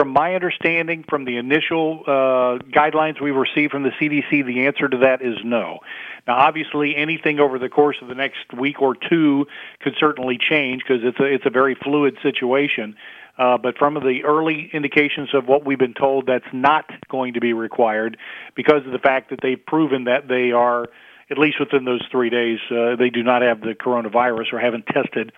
From 0.00 0.14
my 0.14 0.34
understanding, 0.34 1.04
from 1.06 1.26
the 1.26 1.36
initial 1.36 2.04
uh, 2.06 2.56
guidelines 2.74 3.20
we 3.20 3.32
received 3.32 3.70
from 3.70 3.82
the 3.82 3.90
CDC, 3.90 4.46
the 4.46 4.64
answer 4.64 4.88
to 4.88 4.96
that 4.96 5.20
is 5.20 5.36
no. 5.44 5.80
Now, 6.26 6.36
obviously, 6.38 6.96
anything 6.96 7.38
over 7.38 7.58
the 7.58 7.68
course 7.68 7.98
of 8.00 8.08
the 8.08 8.14
next 8.14 8.50
week 8.58 8.80
or 8.80 8.94
two 8.94 9.44
could 9.82 9.92
certainly 10.00 10.38
change 10.38 10.80
because 10.88 11.04
it's 11.04 11.20
a 11.20 11.24
it's 11.24 11.44
a 11.44 11.50
very 11.50 11.74
fluid 11.74 12.16
situation. 12.22 12.96
Uh, 13.36 13.58
but 13.58 13.76
from 13.76 13.92
the 13.92 14.24
early 14.24 14.70
indications 14.72 15.34
of 15.34 15.46
what 15.46 15.66
we've 15.66 15.78
been 15.78 15.92
told, 15.92 16.24
that's 16.24 16.50
not 16.50 16.86
going 17.10 17.34
to 17.34 17.40
be 17.40 17.52
required 17.52 18.16
because 18.56 18.86
of 18.86 18.92
the 18.92 18.98
fact 18.98 19.28
that 19.28 19.40
they've 19.42 19.66
proven 19.66 20.04
that 20.04 20.28
they 20.28 20.50
are, 20.50 20.86
at 21.30 21.36
least 21.36 21.60
within 21.60 21.84
those 21.84 22.00
three 22.10 22.30
days, 22.30 22.58
uh, 22.70 22.96
they 22.96 23.10
do 23.10 23.22
not 23.22 23.42
have 23.42 23.60
the 23.60 23.74
coronavirus 23.74 24.54
or 24.54 24.60
haven't 24.60 24.86
tested 24.86 25.30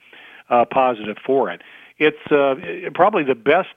uh, 0.49 0.65
positive 0.67 1.17
for 1.27 1.51
it. 1.51 1.63
It's 1.99 2.31
uh, 2.31 2.55
probably 2.95 3.25
the 3.25 3.35
best 3.35 3.69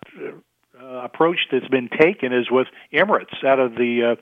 uh, 0.82 1.04
approach 1.04 1.48
that's 1.52 1.68
been 1.68 1.90
taken 1.90 2.34
is 2.34 2.50
with 2.52 2.68
Emirates 2.94 3.44
out 3.44 3.60
of 3.60 3.76
the 3.76 4.18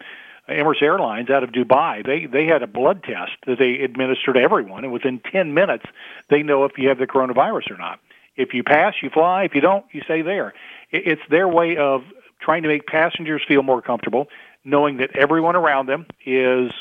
uh, 0.48 0.52
Emirates 0.52 0.82
Airlines 0.82 1.30
out 1.30 1.44
of 1.44 1.52
Dubai, 1.52 2.06
they 2.06 2.26
they 2.26 2.46
had 2.46 2.64
a 2.64 2.68
blood 2.68 3.04
test 3.04 3.32
that 3.48 3.58
they 3.60 3.80
administered 3.80 4.36
to 4.36 4.42
everyone, 4.42 4.84
and 4.84 4.92
within 4.92 5.22
10 5.32 5.54
minutes, 5.54 5.86
they 6.30 6.44
know 6.44 6.66
if 6.66 6.78
you 6.78 6.90
have 6.90 6.98
the 6.98 7.08
coronavirus 7.08 7.72
or 7.72 7.78
not. 7.78 8.00
If 8.36 8.54
you 8.54 8.64
pass, 8.64 8.96
you 9.02 9.10
fly. 9.10 9.44
If 9.44 9.56
you 9.56 9.62
don't, 9.62 9.86
you 9.92 10.02
stay 10.02 10.22
there. 10.22 10.54
It's 10.92 11.22
their 11.30 11.48
way 11.48 11.78
of 11.78 12.02
trying 12.42 12.64
to 12.64 12.68
make 12.68 12.86
passengers 12.88 13.42
feel 13.48 13.64
more 13.64 13.82
comfortable, 13.82 14.28
knowing 14.66 14.98
that 14.98 15.16
everyone 15.16 15.56
around 15.56 15.86
them 15.88 16.08
is 16.26 16.72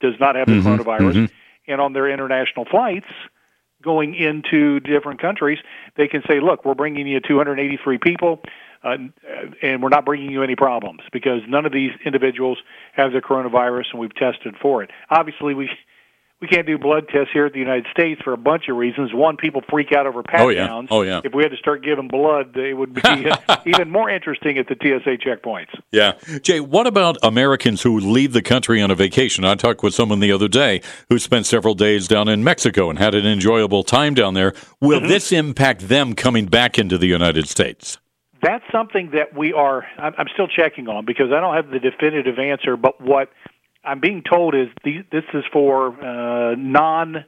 does 0.00 0.14
not 0.18 0.34
have 0.34 0.46
the 0.46 0.54
Mm-hmm, 0.54 0.68
coronavirus, 0.68 1.14
mhm. 1.14 1.30
and 1.68 1.80
on 1.80 1.92
their 1.92 2.08
international 2.10 2.64
flights 2.64 3.06
going 3.80 4.14
into 4.14 4.80
different 4.80 5.20
countries, 5.20 5.58
they 5.96 6.08
can 6.08 6.22
say, 6.26 6.40
"Look, 6.40 6.64
we're 6.64 6.74
bringing 6.74 7.06
you 7.06 7.20
283 7.20 7.98
people." 7.98 8.40
Uh, 8.82 8.96
and 9.62 9.82
we're 9.82 9.88
not 9.88 10.04
bringing 10.04 10.30
you 10.30 10.42
any 10.42 10.54
problems 10.56 11.00
because 11.12 11.40
none 11.48 11.66
of 11.66 11.72
these 11.72 11.90
individuals 12.04 12.58
have 12.92 13.12
the 13.12 13.20
coronavirus 13.20 13.84
and 13.92 14.00
we've 14.00 14.14
tested 14.14 14.54
for 14.62 14.82
it. 14.82 14.90
Obviously, 15.10 15.54
we 15.54 15.68
we 16.40 16.46
can't 16.46 16.68
do 16.68 16.78
blood 16.78 17.08
tests 17.08 17.30
here 17.32 17.46
at 17.46 17.52
the 17.52 17.58
United 17.58 17.86
States 17.90 18.20
for 18.22 18.32
a 18.32 18.36
bunch 18.36 18.68
of 18.68 18.76
reasons. 18.76 19.12
One, 19.12 19.36
people 19.36 19.60
freak 19.68 19.90
out 19.92 20.06
over 20.06 20.22
pat 20.22 20.40
Oh, 20.42 20.50
yeah. 20.50 20.68
downs. 20.68 20.86
Oh, 20.92 21.02
yeah. 21.02 21.20
If 21.24 21.34
we 21.34 21.42
had 21.42 21.50
to 21.50 21.56
start 21.56 21.82
giving 21.82 22.06
blood, 22.06 22.56
it 22.56 22.74
would 22.74 22.94
be 22.94 23.02
even 23.66 23.90
more 23.90 24.08
interesting 24.08 24.56
at 24.56 24.68
the 24.68 24.76
TSA 24.80 25.16
checkpoints. 25.18 25.70
Yeah. 25.90 26.12
Jay, 26.42 26.60
what 26.60 26.86
about 26.86 27.16
Americans 27.24 27.82
who 27.82 27.98
leave 27.98 28.34
the 28.34 28.42
country 28.42 28.80
on 28.80 28.88
a 28.92 28.94
vacation? 28.94 29.44
I 29.44 29.56
talked 29.56 29.82
with 29.82 29.94
someone 29.94 30.20
the 30.20 30.30
other 30.30 30.46
day 30.46 30.80
who 31.08 31.18
spent 31.18 31.44
several 31.46 31.74
days 31.74 32.06
down 32.06 32.28
in 32.28 32.44
Mexico 32.44 32.88
and 32.88 33.00
had 33.00 33.16
an 33.16 33.26
enjoyable 33.26 33.82
time 33.82 34.14
down 34.14 34.34
there. 34.34 34.54
Will 34.80 35.00
Mm-hmm. 35.00 35.08
this 35.08 35.32
impact 35.32 35.88
them 35.88 36.14
coming 36.14 36.46
back 36.46 36.78
into 36.78 36.98
the 36.98 37.08
United 37.08 37.48
States? 37.48 37.98
That's 38.42 38.64
something 38.70 39.10
that 39.14 39.36
we 39.36 39.52
are. 39.52 39.84
I'm 39.98 40.28
still 40.32 40.48
checking 40.48 40.88
on 40.88 41.04
because 41.04 41.32
I 41.32 41.40
don't 41.40 41.54
have 41.54 41.70
the 41.70 41.80
definitive 41.80 42.38
answer. 42.38 42.76
But 42.76 43.00
what 43.00 43.30
I'm 43.84 44.00
being 44.00 44.22
told 44.22 44.54
is 44.54 44.68
this 44.84 45.24
is 45.34 45.44
for 45.52 45.88
uh, 45.88 46.54
non. 46.56 47.24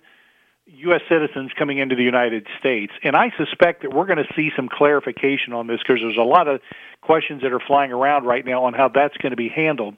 U.S. 0.72 1.00
citizens 1.08 1.50
coming 1.58 1.78
into 1.78 1.96
the 1.96 2.04
United 2.04 2.46
States, 2.60 2.92
and 3.02 3.16
I 3.16 3.32
suspect 3.36 3.82
that 3.82 3.92
we're 3.92 4.06
going 4.06 4.24
to 4.24 4.32
see 4.36 4.50
some 4.54 4.68
clarification 4.68 5.52
on 5.52 5.66
this 5.66 5.78
because 5.78 6.00
there's 6.00 6.16
a 6.16 6.22
lot 6.22 6.46
of 6.46 6.60
questions 7.00 7.42
that 7.42 7.52
are 7.52 7.58
flying 7.58 7.90
around 7.90 8.24
right 8.24 8.46
now 8.46 8.64
on 8.64 8.74
how 8.74 8.88
that's 8.88 9.16
going 9.16 9.30
to 9.30 9.36
be 9.36 9.48
handled. 9.48 9.96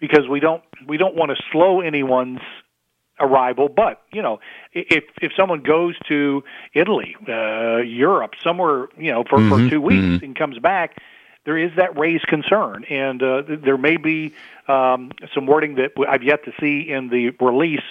Because 0.00 0.26
we 0.28 0.40
don't 0.40 0.62
we 0.88 0.96
don't 0.96 1.14
want 1.14 1.30
to 1.30 1.36
slow 1.52 1.82
anyone's 1.82 2.40
arrival. 3.20 3.68
But 3.68 4.02
you 4.12 4.22
know, 4.22 4.40
if 4.72 5.04
if 5.20 5.32
someone 5.36 5.60
goes 5.60 5.96
to 6.08 6.42
Italy, 6.74 7.16
uh, 7.28 7.78
Europe, 7.78 8.32
somewhere 8.42 8.88
you 8.98 9.12
know 9.12 9.24
for 9.28 9.38
Mhm, 9.38 9.48
for 9.48 9.70
two 9.70 9.80
weeks 9.80 10.04
mhm. 10.04 10.22
and 10.22 10.36
comes 10.36 10.58
back, 10.58 10.96
there 11.44 11.58
is 11.58 11.70
that 11.76 11.98
raised 11.98 12.26
concern, 12.26 12.84
and 12.84 13.22
uh, 13.22 13.42
th- 13.42 13.60
there 13.60 13.78
may 13.78 13.96
be 13.96 14.34
um, 14.68 15.10
some 15.34 15.46
wording 15.46 15.76
that 15.76 15.92
I've 16.08 16.22
yet 16.22 16.44
to 16.44 16.52
see 16.60 16.90
in 16.90 17.08
the 17.08 17.30
release 17.40 17.84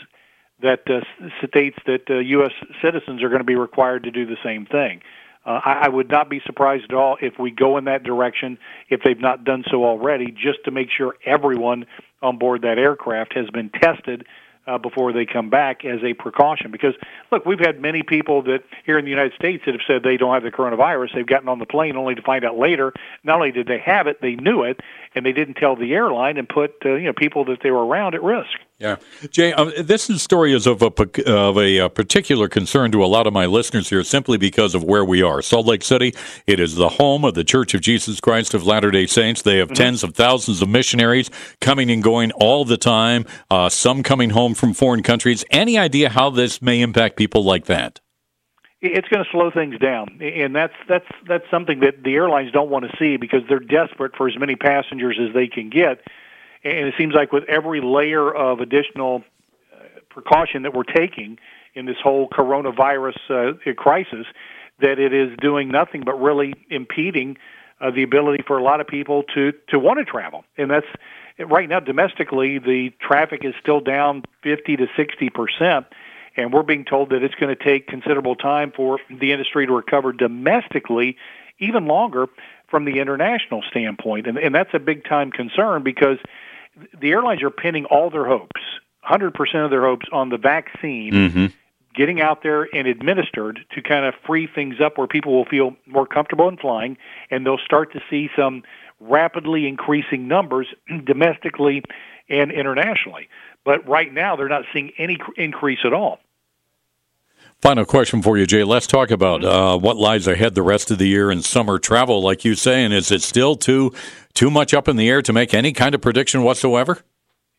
that 0.62 0.90
uh, 0.90 1.02
states 1.48 1.78
that 1.86 2.10
uh, 2.10 2.16
U.S. 2.16 2.52
citizens 2.82 3.22
are 3.22 3.30
going 3.30 3.42
to 3.42 3.46
be 3.46 3.56
required 3.56 4.04
to 4.04 4.12
do 4.12 4.26
the 4.26 4.38
same 4.44 4.66
thing. 4.66 5.02
Uh, 5.46 5.60
I, 5.66 5.72
I 5.86 5.90
would 5.90 6.10
not 6.10 6.30
be 6.30 6.42
surprised 6.46 6.86
at 6.86 6.94
all 6.94 7.18
if 7.22 7.38
we 7.38 7.52
go 7.52 7.78
in 7.78 7.84
that 7.86 8.04
direction 8.04 8.58
if 8.90 9.02
they've 9.04 9.20
not 9.20 9.44
done 9.44 9.66
so 9.70 9.84
already, 9.84 10.32
just 10.32 10.64
to 10.66 10.72
make 10.72 10.88
sure 10.90 11.16
everyone 11.26 11.86
on 12.22 12.38
board 12.38 12.62
that 12.62 12.78
aircraft 12.78 13.34
has 13.36 13.50
been 13.50 13.70
tested 13.70 14.26
uh, 14.66 14.78
before 14.78 15.14
they 15.14 15.26
come 15.26 15.50
back 15.50 15.84
as 15.86 16.00
a 16.04 16.14
precaution. 16.14 16.72
Because 16.72 16.94
look, 17.32 17.46
we've 17.46 17.60
had 17.60 17.82
many 17.82 18.04
people 18.04 18.44
that 18.44 18.64
here 18.86 18.98
in 18.98 19.06
the 19.06 19.12
United 19.12 19.34
States 19.34 19.64
that 19.66 19.74
have 19.74 19.82
said 19.88 20.04
they 20.04 20.18
don't 20.18 20.34
have 20.34 20.44
the 20.44 20.52
coronavirus. 20.52 21.16
They've 21.16 21.26
gotten 21.26 21.50
on 21.50 21.60
the 21.60 21.66
plane 21.66 21.96
only 21.96 22.16
to 22.16 22.22
find 22.22 22.46
out 22.46 22.58
later. 22.58 22.94
Not 23.24 23.36
only 23.38 23.52
did 23.52 23.68
they 23.68 23.80
have 23.80 24.08
it, 24.08 24.22
they 24.22 24.36
knew 24.36 24.64
it, 24.64 24.80
and 25.16 25.26
they 25.26 25.34
didn't 25.34 25.56
tell 25.56 25.76
the 25.76 25.94
airline 25.94 26.38
and 26.38 26.48
put 26.48 26.76
uh, 26.86 26.96
you 26.96 27.06
know 27.06 27.14
people 27.14 27.46
that 27.46 27.60
they 27.62 27.72
were 27.72 27.86
around 27.86 28.16
at 28.16 28.24
risk. 28.24 28.58
Yeah, 28.84 28.98
Jay, 29.30 29.54
uh, 29.54 29.72
this 29.82 30.04
story 30.22 30.52
is 30.54 30.68
of 30.68 30.82
a 30.82 30.92
of 31.26 31.58
a, 31.58 31.80
uh 31.80 31.88
particular 31.88 32.50
concern 32.50 32.92
to 32.92 33.02
a 33.02 33.08
lot 33.08 33.28
of 33.28 33.32
my 33.32 33.46
listeners 33.46 33.90
here, 33.90 34.04
simply 34.04 34.38
because 34.38 34.76
of 34.76 34.84
where 34.84 35.06
we 35.06 35.24
are. 35.24 35.42
Salt 35.42 35.66
Lake 35.66 35.84
City, 35.84 36.14
it 36.48 36.60
is 36.60 36.76
the 36.76 36.90
home 36.90 37.24
of 37.24 37.34
the 37.34 37.46
Church 37.46 37.74
of 37.74 37.80
Jesus 37.80 38.20
Christ 38.20 38.54
of 38.54 38.66
Latter 38.66 38.92
Day 38.92 39.06
Saints. 39.06 39.42
They 39.42 39.60
have 39.60 39.72
tens 39.72 40.04
of 40.04 40.16
thousands 40.16 40.62
of 40.62 40.68
missionaries 40.68 41.32
coming 41.62 41.90
and 41.90 42.04
going 42.04 42.34
all 42.34 42.66
the 42.66 42.76
time. 42.76 43.26
Uh, 43.50 43.70
some 43.70 44.04
coming 44.04 44.32
home 44.32 44.54
from 44.54 44.74
foreign 44.74 45.02
countries. 45.02 45.46
Any 45.50 45.78
idea 45.78 46.10
how 46.10 46.30
this 46.30 46.62
may 46.62 46.82
impact 46.82 47.16
people 47.16 47.46
like 47.46 47.68
that? 47.68 48.02
it's 48.82 49.08
going 49.08 49.24
to 49.24 49.32
slow 49.32 49.50
things 49.50 49.80
down, 49.80 50.20
and 50.22 50.54
that's 50.54 50.74
that's 50.90 51.08
that's 51.26 51.50
something 51.50 51.80
that 51.80 52.04
the 52.04 52.16
airlines 52.16 52.52
don't 52.52 52.70
want 52.70 52.84
to 52.84 52.92
see 53.00 53.16
because 53.16 53.40
they're 53.48 53.60
desperate 53.60 54.14
for 54.18 54.28
as 54.28 54.38
many 54.38 54.58
passengers 54.58 55.18
as 55.26 55.34
they 55.34 55.48
can 55.48 55.70
get. 55.70 56.02
And 56.64 56.88
it 56.88 56.94
seems 56.98 57.14
like 57.14 57.32
with 57.32 57.44
every 57.46 57.82
layer 57.82 58.34
of 58.34 58.60
additional 58.60 59.24
uh, 59.74 59.84
precaution 60.10 60.64
that 60.64 60.74
we're 60.74 60.84
taking 60.84 61.38
in 61.74 61.86
this 61.86 61.98
whole 62.02 62.30
coronavirus 62.30 63.18
uh, 63.30 63.74
crisis, 63.76 64.26
that 64.80 65.00
it 65.00 65.14
is 65.14 65.38
doing 65.40 65.70
nothing 65.70 66.04
but 66.06 66.20
really 66.22 66.54
impeding 66.70 67.38
uh, 67.82 67.92
the 67.92 68.04
ability 68.04 68.44
for 68.46 68.58
a 68.58 68.64
lot 68.64 68.80
of 68.80 68.88
people 68.88 69.24
to 69.36 69.52
to 69.70 69.80
want 69.80 70.00
to 70.00 70.06
travel. 70.06 70.46
And 70.58 70.70
that's 70.70 70.88
right 71.40 71.68
now 71.68 71.80
domestically, 71.80 72.60
the 72.60 72.92
traffic 73.02 73.44
is 73.44 73.54
still 73.60 73.82
down 73.82 74.24
50 74.44 74.78
to 74.78 74.88
60 74.96 75.30
percent 75.30 75.86
and 76.36 76.52
we're 76.52 76.64
being 76.64 76.86
told 76.86 77.10
that 77.12 77.24
it's 77.24 77.36
going 77.36 77.56
to 77.56 77.64
take 77.64 77.88
considerable 77.88 78.36
time 78.36 78.72
for 78.76 79.00
the 79.10 79.32
industry 79.32 79.68
to 79.68 79.74
recover 79.74 80.12
domestically, 80.12 81.18
even 81.60 81.86
longer 81.86 82.28
from 82.70 82.86
the 82.86 83.00
international 83.00 83.62
standpoint. 83.70 84.28
And, 84.28 84.38
and 84.38 84.54
that's 84.54 84.74
a 84.74 84.80
big 84.80 85.06
time 85.06 85.32
concern 85.32 85.84
because 85.84 86.18
the 87.00 87.12
airlines 87.12 87.44
are 87.44 87.50
pinning 87.50 87.86
all 87.86 88.10
their 88.10 88.26
hopes, 88.26 88.62
100% 89.10 89.32
of 89.64 89.72
their 89.72 89.84
hopes, 89.84 90.06
on 90.12 90.30
the 90.30 90.38
vaccine. 90.38 91.12
Mm-hmm. 91.14 91.46
Getting 91.96 92.22
out 92.22 92.42
there 92.42 92.68
and 92.74 92.88
administered 92.88 93.60
to 93.76 93.82
kind 93.84 94.04
of 94.04 94.16
free 94.26 94.48
things 94.48 94.82
up 94.84 94.98
where 94.98 95.06
people 95.06 95.32
will 95.32 95.46
feel 95.46 95.76
more 95.86 96.08
comfortable 96.08 96.50
in 96.50 96.58
flying, 96.58 96.98
and 97.30 97.46
they'll 97.46 97.60
start 97.60 97.94
to 97.94 98.02
see 98.10 98.30
some 98.36 98.64
rapidly 99.00 99.68
increasing 99.68 100.28
numbers 100.28 100.68
domestically 101.06 101.84
and 102.30 102.52
internationally. 102.52 103.30
But 103.64 103.88
right 103.88 104.12
now, 104.12 104.36
they're 104.36 104.50
not 104.50 104.64
seeing 104.74 104.92
any 104.98 105.20
increase 105.38 105.80
at 105.86 105.94
all. 105.94 106.20
Final 107.64 107.86
question 107.86 108.22
for 108.22 108.38
you, 108.38 108.46
Jay. 108.46 108.66
Let's 108.66 108.88
talk 108.88 109.10
about 109.10 109.46
uh, 109.46 109.78
what 109.78 109.96
lies 109.96 110.28
ahead 110.28 110.54
the 110.54 110.62
rest 110.62 110.92
of 110.92 110.98
the 110.98 111.08
year 111.08 111.32
in 111.32 111.42
summer 111.42 111.80
travel. 111.80 112.22
Like 112.22 112.44
you 112.44 112.56
say, 112.56 112.84
and 112.84 112.94
is 112.94 113.10
it 113.10 113.22
still 113.22 113.56
too 113.56 113.94
too 114.34 114.52
much 114.52 114.74
up 114.74 114.90
in 114.90 114.98
the 114.98 115.10
air 115.10 115.22
to 115.22 115.32
make 115.32 115.54
any 115.54 115.72
kind 115.72 115.96
of 115.96 116.02
prediction 116.02 116.44
whatsoever? 116.44 117.00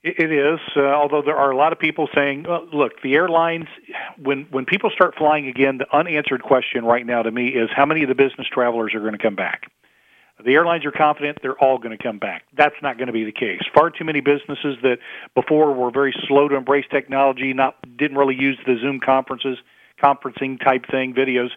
It 0.02 0.30
is, 0.30 0.60
uh, 0.76 0.82
although 0.82 1.22
there 1.22 1.38
are 1.38 1.50
a 1.50 1.56
lot 1.56 1.72
of 1.72 1.78
people 1.78 2.10
saying, 2.14 2.44
"Look, 2.70 3.00
the 3.00 3.14
airlines. 3.14 3.64
When 4.22 4.46
when 4.50 4.66
people 4.66 4.90
start 4.90 5.14
flying 5.16 5.46
again, 5.46 5.78
the 5.78 5.86
unanswered 5.90 6.42
question 6.42 6.84
right 6.84 7.06
now 7.06 7.22
to 7.22 7.30
me 7.30 7.48
is 7.48 7.70
how 7.74 7.86
many 7.86 8.02
of 8.02 8.10
the 8.10 8.14
business 8.14 8.46
travelers 8.52 8.94
are 8.94 9.00
going 9.00 9.16
to 9.16 9.18
come 9.18 9.36
back." 9.36 9.70
The 10.44 10.52
airlines 10.52 10.84
are 10.84 10.92
confident 10.92 11.38
they're 11.40 11.56
all 11.56 11.78
going 11.78 11.96
to 11.96 12.02
come 12.02 12.18
back. 12.18 12.42
That's 12.54 12.74
not 12.82 12.98
going 12.98 13.06
to 13.06 13.14
be 13.14 13.24
the 13.24 13.32
case. 13.32 13.62
Far 13.74 13.88
too 13.88 14.04
many 14.04 14.20
businesses 14.20 14.76
that 14.82 14.98
before 15.34 15.72
were 15.72 15.90
very 15.90 16.14
slow 16.28 16.48
to 16.48 16.56
embrace 16.56 16.84
technology, 16.90 17.54
not 17.54 17.76
didn't 17.96 18.18
really 18.18 18.34
use 18.34 18.58
the 18.66 18.76
Zoom 18.82 19.00
conferences, 19.00 19.56
conferencing 20.04 20.62
type 20.62 20.86
thing, 20.90 21.14
videos, 21.14 21.50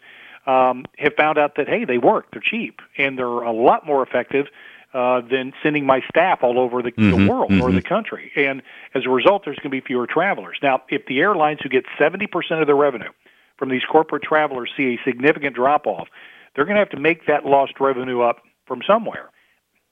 um, 0.45 0.85
have 0.97 1.13
found 1.15 1.37
out 1.37 1.55
that 1.57 1.67
hey, 1.67 1.85
they 1.85 1.97
work. 1.97 2.27
They're 2.31 2.41
cheap 2.41 2.79
and 2.97 3.17
they're 3.17 3.25
a 3.25 3.51
lot 3.51 3.85
more 3.85 4.01
effective 4.01 4.47
uh, 4.93 5.21
than 5.21 5.53
sending 5.61 5.85
my 5.85 6.01
staff 6.09 6.39
all 6.41 6.57
over 6.57 6.81
the, 6.81 6.91
Mhm, 6.93 7.25
the 7.25 7.29
world 7.29 7.51
or 7.51 7.69
mhm. 7.69 7.75
the 7.75 7.81
country. 7.81 8.31
And 8.35 8.61
as 8.95 9.05
a 9.05 9.09
result, 9.09 9.43
there's 9.43 9.57
going 9.57 9.69
to 9.71 9.81
be 9.81 9.81
fewer 9.81 10.07
travelers. 10.07 10.57
Now, 10.63 10.83
if 10.89 11.05
the 11.07 11.19
airlines 11.19 11.59
who 11.61 11.69
get 11.69 11.85
70% 11.99 12.61
of 12.61 12.67
their 12.67 12.75
revenue 12.75 13.11
from 13.57 13.69
these 13.69 13.83
corporate 13.83 14.23
travelers 14.23 14.71
see 14.77 14.95
a 14.95 14.99
significant 15.03 15.55
drop 15.55 15.85
off, 15.85 16.07
they're 16.55 16.65
going 16.65 16.75
to 16.75 16.79
have 16.79 16.89
to 16.91 16.99
make 16.99 17.27
that 17.27 17.45
lost 17.45 17.73
revenue 17.79 18.21
up 18.21 18.37
from 18.65 18.81
somewhere. 18.87 19.29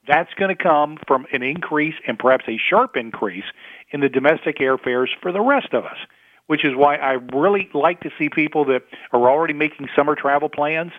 That's 0.07 0.33
going 0.35 0.55
to 0.55 0.63
come 0.63 0.97
from 1.07 1.25
an 1.33 1.43
increase 1.43 1.95
and 2.07 2.17
perhaps 2.17 2.45
a 2.47 2.57
sharp 2.57 2.95
increase 2.95 3.45
in 3.91 3.99
the 3.99 4.09
domestic 4.09 4.59
airfares 4.59 5.07
for 5.21 5.31
the 5.31 5.41
rest 5.41 5.73
of 5.73 5.83
us, 5.83 5.97
which 6.47 6.63
is 6.63 6.73
why 6.75 6.95
I 6.95 7.13
really 7.33 7.69
like 7.73 8.01
to 8.01 8.09
see 8.19 8.29
people 8.29 8.65
that 8.65 8.83
are 9.11 9.29
already 9.29 9.53
making 9.53 9.87
summer 9.95 10.15
travel 10.15 10.49
plans, 10.49 10.91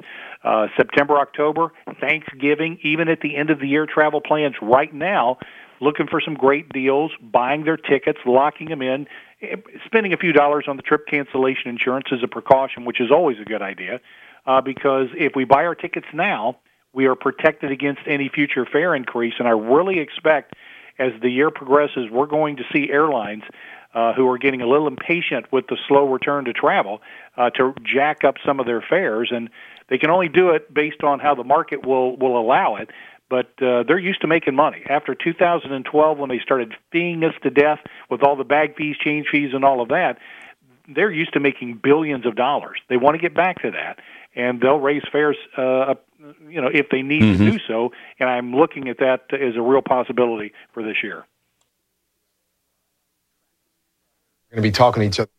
uh, 0.42 0.66
September, 0.76 1.18
October, 1.18 1.72
Thanksgiving, 2.00 2.78
even 2.82 3.08
at 3.08 3.20
the 3.20 3.36
end 3.36 3.50
of 3.50 3.60
the 3.60 3.68
year 3.68 3.86
travel 3.86 4.20
plans 4.20 4.56
right 4.60 4.92
now, 4.92 5.38
looking 5.80 6.06
for 6.08 6.20
some 6.20 6.34
great 6.34 6.68
deals, 6.70 7.12
buying 7.20 7.64
their 7.64 7.76
tickets, 7.76 8.18
locking 8.26 8.68
them 8.68 8.82
in, 8.82 9.06
eh, 9.42 9.56
spending 9.84 10.12
a 10.12 10.16
few 10.16 10.32
dollars 10.32 10.64
on 10.68 10.76
the 10.76 10.82
trip 10.82 11.06
cancellation 11.06 11.68
insurance 11.68 12.06
as 12.10 12.22
a 12.22 12.28
precaution, 12.28 12.84
which 12.84 13.00
is 13.00 13.10
always 13.10 13.38
a 13.38 13.44
good 13.44 13.62
idea, 13.62 14.00
uh, 14.46 14.60
because 14.60 15.08
if 15.16 15.32
we 15.36 15.44
buy 15.44 15.64
our 15.64 15.74
tickets 15.74 16.06
now, 16.12 16.56
we 16.92 17.06
are 17.06 17.14
protected 17.14 17.70
against 17.70 18.00
any 18.06 18.28
future 18.28 18.64
fare 18.64 18.94
increase. 18.94 19.34
And 19.38 19.46
I 19.46 19.50
really 19.50 19.98
expect 19.98 20.54
as 20.98 21.12
the 21.20 21.28
year 21.28 21.50
progresses, 21.50 22.10
we're 22.10 22.26
going 22.26 22.56
to 22.56 22.62
see 22.72 22.90
airlines 22.90 23.42
uh, 23.96 24.12
who 24.12 24.28
are 24.28 24.36
getting 24.36 24.60
a 24.60 24.66
little 24.66 24.86
impatient 24.86 25.50
with 25.50 25.66
the 25.68 25.76
slow 25.88 26.06
return 26.06 26.44
to 26.44 26.52
travel 26.52 27.00
uh, 27.38 27.48
to 27.48 27.74
jack 27.82 28.24
up 28.24 28.34
some 28.44 28.60
of 28.60 28.66
their 28.66 28.82
fares. 28.82 29.30
And 29.34 29.48
they 29.88 29.96
can 29.96 30.10
only 30.10 30.28
do 30.28 30.50
it 30.50 30.72
based 30.72 31.02
on 31.02 31.18
how 31.18 31.34
the 31.34 31.44
market 31.44 31.86
will, 31.86 32.14
will 32.18 32.38
allow 32.38 32.76
it. 32.76 32.90
But 33.30 33.46
uh, 33.60 33.84
they're 33.88 33.98
used 33.98 34.20
to 34.20 34.26
making 34.26 34.54
money. 34.54 34.82
After 34.88 35.14
2012, 35.14 36.18
when 36.18 36.28
they 36.28 36.38
started 36.40 36.74
feeing 36.92 37.24
us 37.24 37.32
to 37.42 37.50
death 37.50 37.78
with 38.10 38.22
all 38.22 38.36
the 38.36 38.44
bag 38.44 38.76
fees, 38.76 38.96
change 39.02 39.28
fees, 39.32 39.50
and 39.54 39.64
all 39.64 39.80
of 39.80 39.88
that, 39.88 40.18
they're 40.94 41.10
used 41.10 41.32
to 41.32 41.40
making 41.40 41.80
billions 41.82 42.26
of 42.26 42.36
dollars. 42.36 42.78
They 42.88 42.98
want 42.98 43.16
to 43.16 43.20
get 43.20 43.34
back 43.34 43.62
to 43.62 43.70
that, 43.70 43.98
and 44.36 44.60
they'll 44.60 44.78
raise 44.78 45.02
fares, 45.10 45.36
uh, 45.58 45.62
up, 45.62 46.04
you 46.48 46.60
know, 46.60 46.68
if 46.72 46.90
they 46.90 47.02
need 47.02 47.22
Mhm. 47.22 47.38
to 47.38 47.50
do 47.50 47.58
so. 47.66 47.92
And 48.20 48.28
I'm 48.28 48.54
looking 48.54 48.88
at 48.88 48.98
that 48.98 49.32
as 49.32 49.56
a 49.56 49.62
real 49.62 49.82
possibility 49.82 50.52
for 50.72 50.84
this 50.84 51.02
year. 51.02 51.24
Going 54.50 54.62
to 54.62 54.68
be 54.68 54.72
talking 54.72 55.02
to 55.02 55.06
each 55.06 55.20
other. 55.20 55.30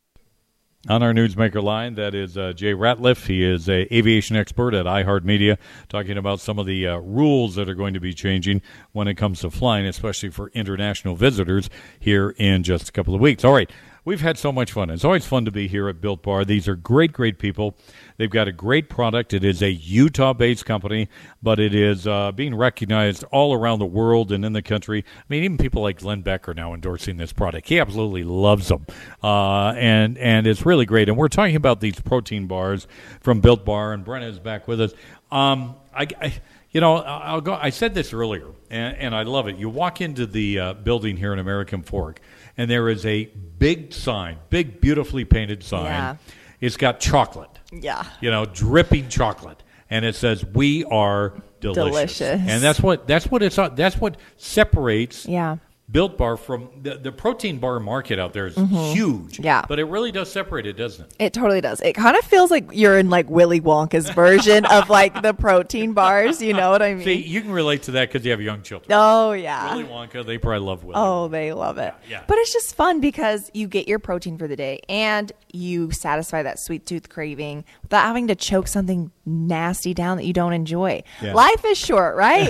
On 0.89 1.03
our 1.03 1.11
newsmaker 1.11 1.61
line, 1.61 1.95
that 1.95 2.15
is 2.15 2.37
uh, 2.37 2.53
Jay 2.53 2.71
Ratliff. 2.71 3.27
He 3.27 3.43
is 3.43 3.67
an 3.67 3.87
aviation 3.91 4.37
expert 4.37 4.73
at 4.73 4.85
iHeartMedia, 4.85 5.57
talking 5.89 6.17
about 6.17 6.39
some 6.39 6.59
of 6.59 6.65
the 6.65 6.87
uh, 6.87 6.97
rules 6.97 7.55
that 7.55 7.67
are 7.67 7.75
going 7.75 7.93
to 7.93 7.99
be 7.99 8.13
changing 8.13 8.61
when 8.93 9.09
it 9.09 9.15
comes 9.15 9.41
to 9.41 9.49
flying, 9.49 9.85
especially 9.85 10.29
for 10.29 10.49
international 10.49 11.15
visitors 11.15 11.69
here 11.99 12.29
in 12.37 12.63
just 12.63 12.87
a 12.87 12.91
couple 12.93 13.13
of 13.13 13.19
weeks. 13.19 13.43
All 13.43 13.53
right, 13.53 13.69
we've 14.07 14.21
had 14.21 14.37
so 14.37 14.53
much 14.53 14.71
fun. 14.71 14.89
It's 14.89 15.03
always 15.03 15.25
fun 15.25 15.43
to 15.43 15.51
be 15.51 15.67
here 15.67 15.89
at 15.89 15.99
Built 15.99 16.23
Bar. 16.23 16.45
These 16.45 16.69
are 16.69 16.77
great, 16.77 17.11
great 17.11 17.39
people. 17.39 17.75
They've 18.15 18.29
got 18.29 18.47
a 18.47 18.53
great 18.53 18.87
product. 18.87 19.33
It 19.33 19.43
is 19.43 19.61
a 19.61 19.69
Utah-based 19.69 20.65
company, 20.65 21.09
but 21.43 21.59
it 21.59 21.75
is 21.75 22.07
uh, 22.07 22.31
being 22.31 22.55
recognized 22.55 23.25
all 23.33 23.53
around 23.53 23.79
the 23.79 23.85
world 23.85 24.31
and 24.31 24.45
in 24.45 24.53
the 24.53 24.61
country. 24.61 25.03
I 25.05 25.23
mean, 25.27 25.43
even 25.43 25.57
people 25.57 25.81
like 25.81 25.99
Glenn 25.99 26.21
Beck 26.21 26.47
are 26.47 26.53
now 26.53 26.73
endorsing 26.73 27.17
this 27.17 27.33
product. 27.33 27.67
He 27.67 27.81
absolutely 27.81 28.23
loves 28.23 28.69
them, 28.69 28.85
uh, 29.21 29.73
and 29.75 30.17
and 30.19 30.47
it's 30.47 30.65
really 30.65 30.85
great. 30.85 31.09
And 31.09 31.17
we're 31.17 31.27
talking 31.27 31.57
about 31.57 31.81
these 31.81 31.99
protein 31.99 32.47
bars 32.47 32.87
from 33.19 33.41
Built 33.41 33.65
Bar, 33.65 33.91
and 33.91 34.05
Brenna 34.05 34.29
is 34.29 34.39
back 34.39 34.69
with 34.69 34.79
us. 34.79 34.93
Um, 35.33 35.75
I, 35.93 36.07
I 36.21 36.33
you 36.71 36.79
know, 36.81 36.97
I'll 36.97 37.41
go. 37.41 37.55
I 37.55 37.71
said 37.71 37.93
this 37.93 38.13
earlier, 38.13 38.47
and, 38.69 38.95
and 38.97 39.15
I 39.15 39.23
love 39.23 39.47
it. 39.47 39.57
You 39.57 39.67
walk 39.67 39.99
into 39.99 40.25
the 40.25 40.59
uh, 40.59 40.73
building 40.75 41.17
here 41.17 41.33
in 41.33 41.39
American 41.39 41.81
Fork, 41.81 42.21
and 42.57 42.69
there 42.69 42.89
is 42.89 43.05
a 43.05 43.25
big 43.59 43.93
sign, 43.93 44.37
big, 44.49 44.81
beautifully 44.81 45.25
painted 45.25 45.63
sign. 45.63 45.85
Yeah. 45.85 46.15
It's 46.59 46.77
got 46.77 46.99
chocolate 46.99 47.59
Yeah. 47.71 48.03
you 48.21 48.31
know, 48.31 48.45
dripping 48.45 49.09
chocolate, 49.09 49.61
and 49.89 50.03
it 50.05 50.15
says 50.15 50.43
"We 50.45 50.83
are 50.85 51.33
delicious." 51.59 52.17
Delicious. 52.19 52.41
And 52.47 52.63
that's 52.63 52.79
what 52.79 53.07
that's 53.07 53.27
what 53.29 53.43
it's 53.43 53.57
that's 53.75 53.97
what 53.97 54.17
separates 54.37 55.25
Yeah. 55.27 55.57
Built 55.89 56.17
Bar 56.17 56.35
from 56.35 56.67
the, 56.81 56.95
the 56.97 57.13
protein 57.13 57.59
bar 57.59 57.79
market 57.79 58.19
out 58.19 58.33
there 58.33 58.47
is 58.47 58.55
Mhm. 58.55 58.91
huge. 58.93 59.39
Yeah. 59.39 59.63
but 59.69 59.79
it 59.79 59.85
really 59.85 60.11
does 60.11 60.29
separate 60.29 60.65
it, 60.65 60.73
doesn't 60.73 61.05
it? 61.05 61.13
It 61.17 61.33
totally 61.33 61.61
does. 61.61 61.79
It 61.79 61.93
kind 61.93 62.17
of 62.17 62.25
feels 62.25 62.51
like 62.51 62.67
you're 62.73 62.97
in 62.97 63.09
like 63.09 63.29
Willy 63.29 63.61
Wonka's 63.61 64.09
version 64.09 64.65
of 64.65 64.89
like 64.89 65.21
the 65.21 65.33
protein 65.33 65.93
bars. 65.93 66.41
You 66.41 66.51
know 66.53 66.71
what 66.71 66.81
I 66.81 66.93
mean? 66.93 67.05
See, 67.05 67.13
you 67.13 67.39
can 67.39 67.51
relate 67.51 67.83
to 67.83 67.91
that 67.91 68.09
because 68.11 68.25
you 68.25 68.31
have 68.31 68.41
young 68.41 68.63
children. 68.63 68.89
oh 68.93 69.31
yeah. 69.31 69.73
Willy 69.75 69.87
Wonka, 69.87 70.25
they 70.25 70.37
probably 70.37 70.59
love 70.67 70.83
Willy. 70.83 70.95
Oh, 70.97 71.29
they 71.29 71.53
love 71.53 71.77
it. 71.77 71.93
Yeah. 72.09 72.23
But 72.27 72.37
it's 72.39 72.51
just 72.51 72.75
fun 72.75 72.99
because 72.99 73.49
you 73.53 73.67
get 73.69 73.87
your 73.87 73.99
protein 73.99 74.37
for 74.37 74.49
the 74.49 74.57
day 74.57 74.81
and 74.89 75.31
you 75.53 75.91
satisfy 75.91 76.43
that 76.43 76.59
sweet 76.59 76.85
tooth 76.85 77.07
craving 77.07 77.63
without 77.81 78.03
having 78.03 78.27
to 78.27 78.35
choke 78.35 78.67
something 78.67 79.09
nasty 79.25 79.93
down 79.93 80.17
that 80.17 80.25
you 80.25 80.33
don't 80.33 80.53
enjoy. 80.53 81.01
Yeah. 81.21 81.33
Life 81.33 81.63
is 81.65 81.77
short, 81.77 82.17
right? 82.17 82.47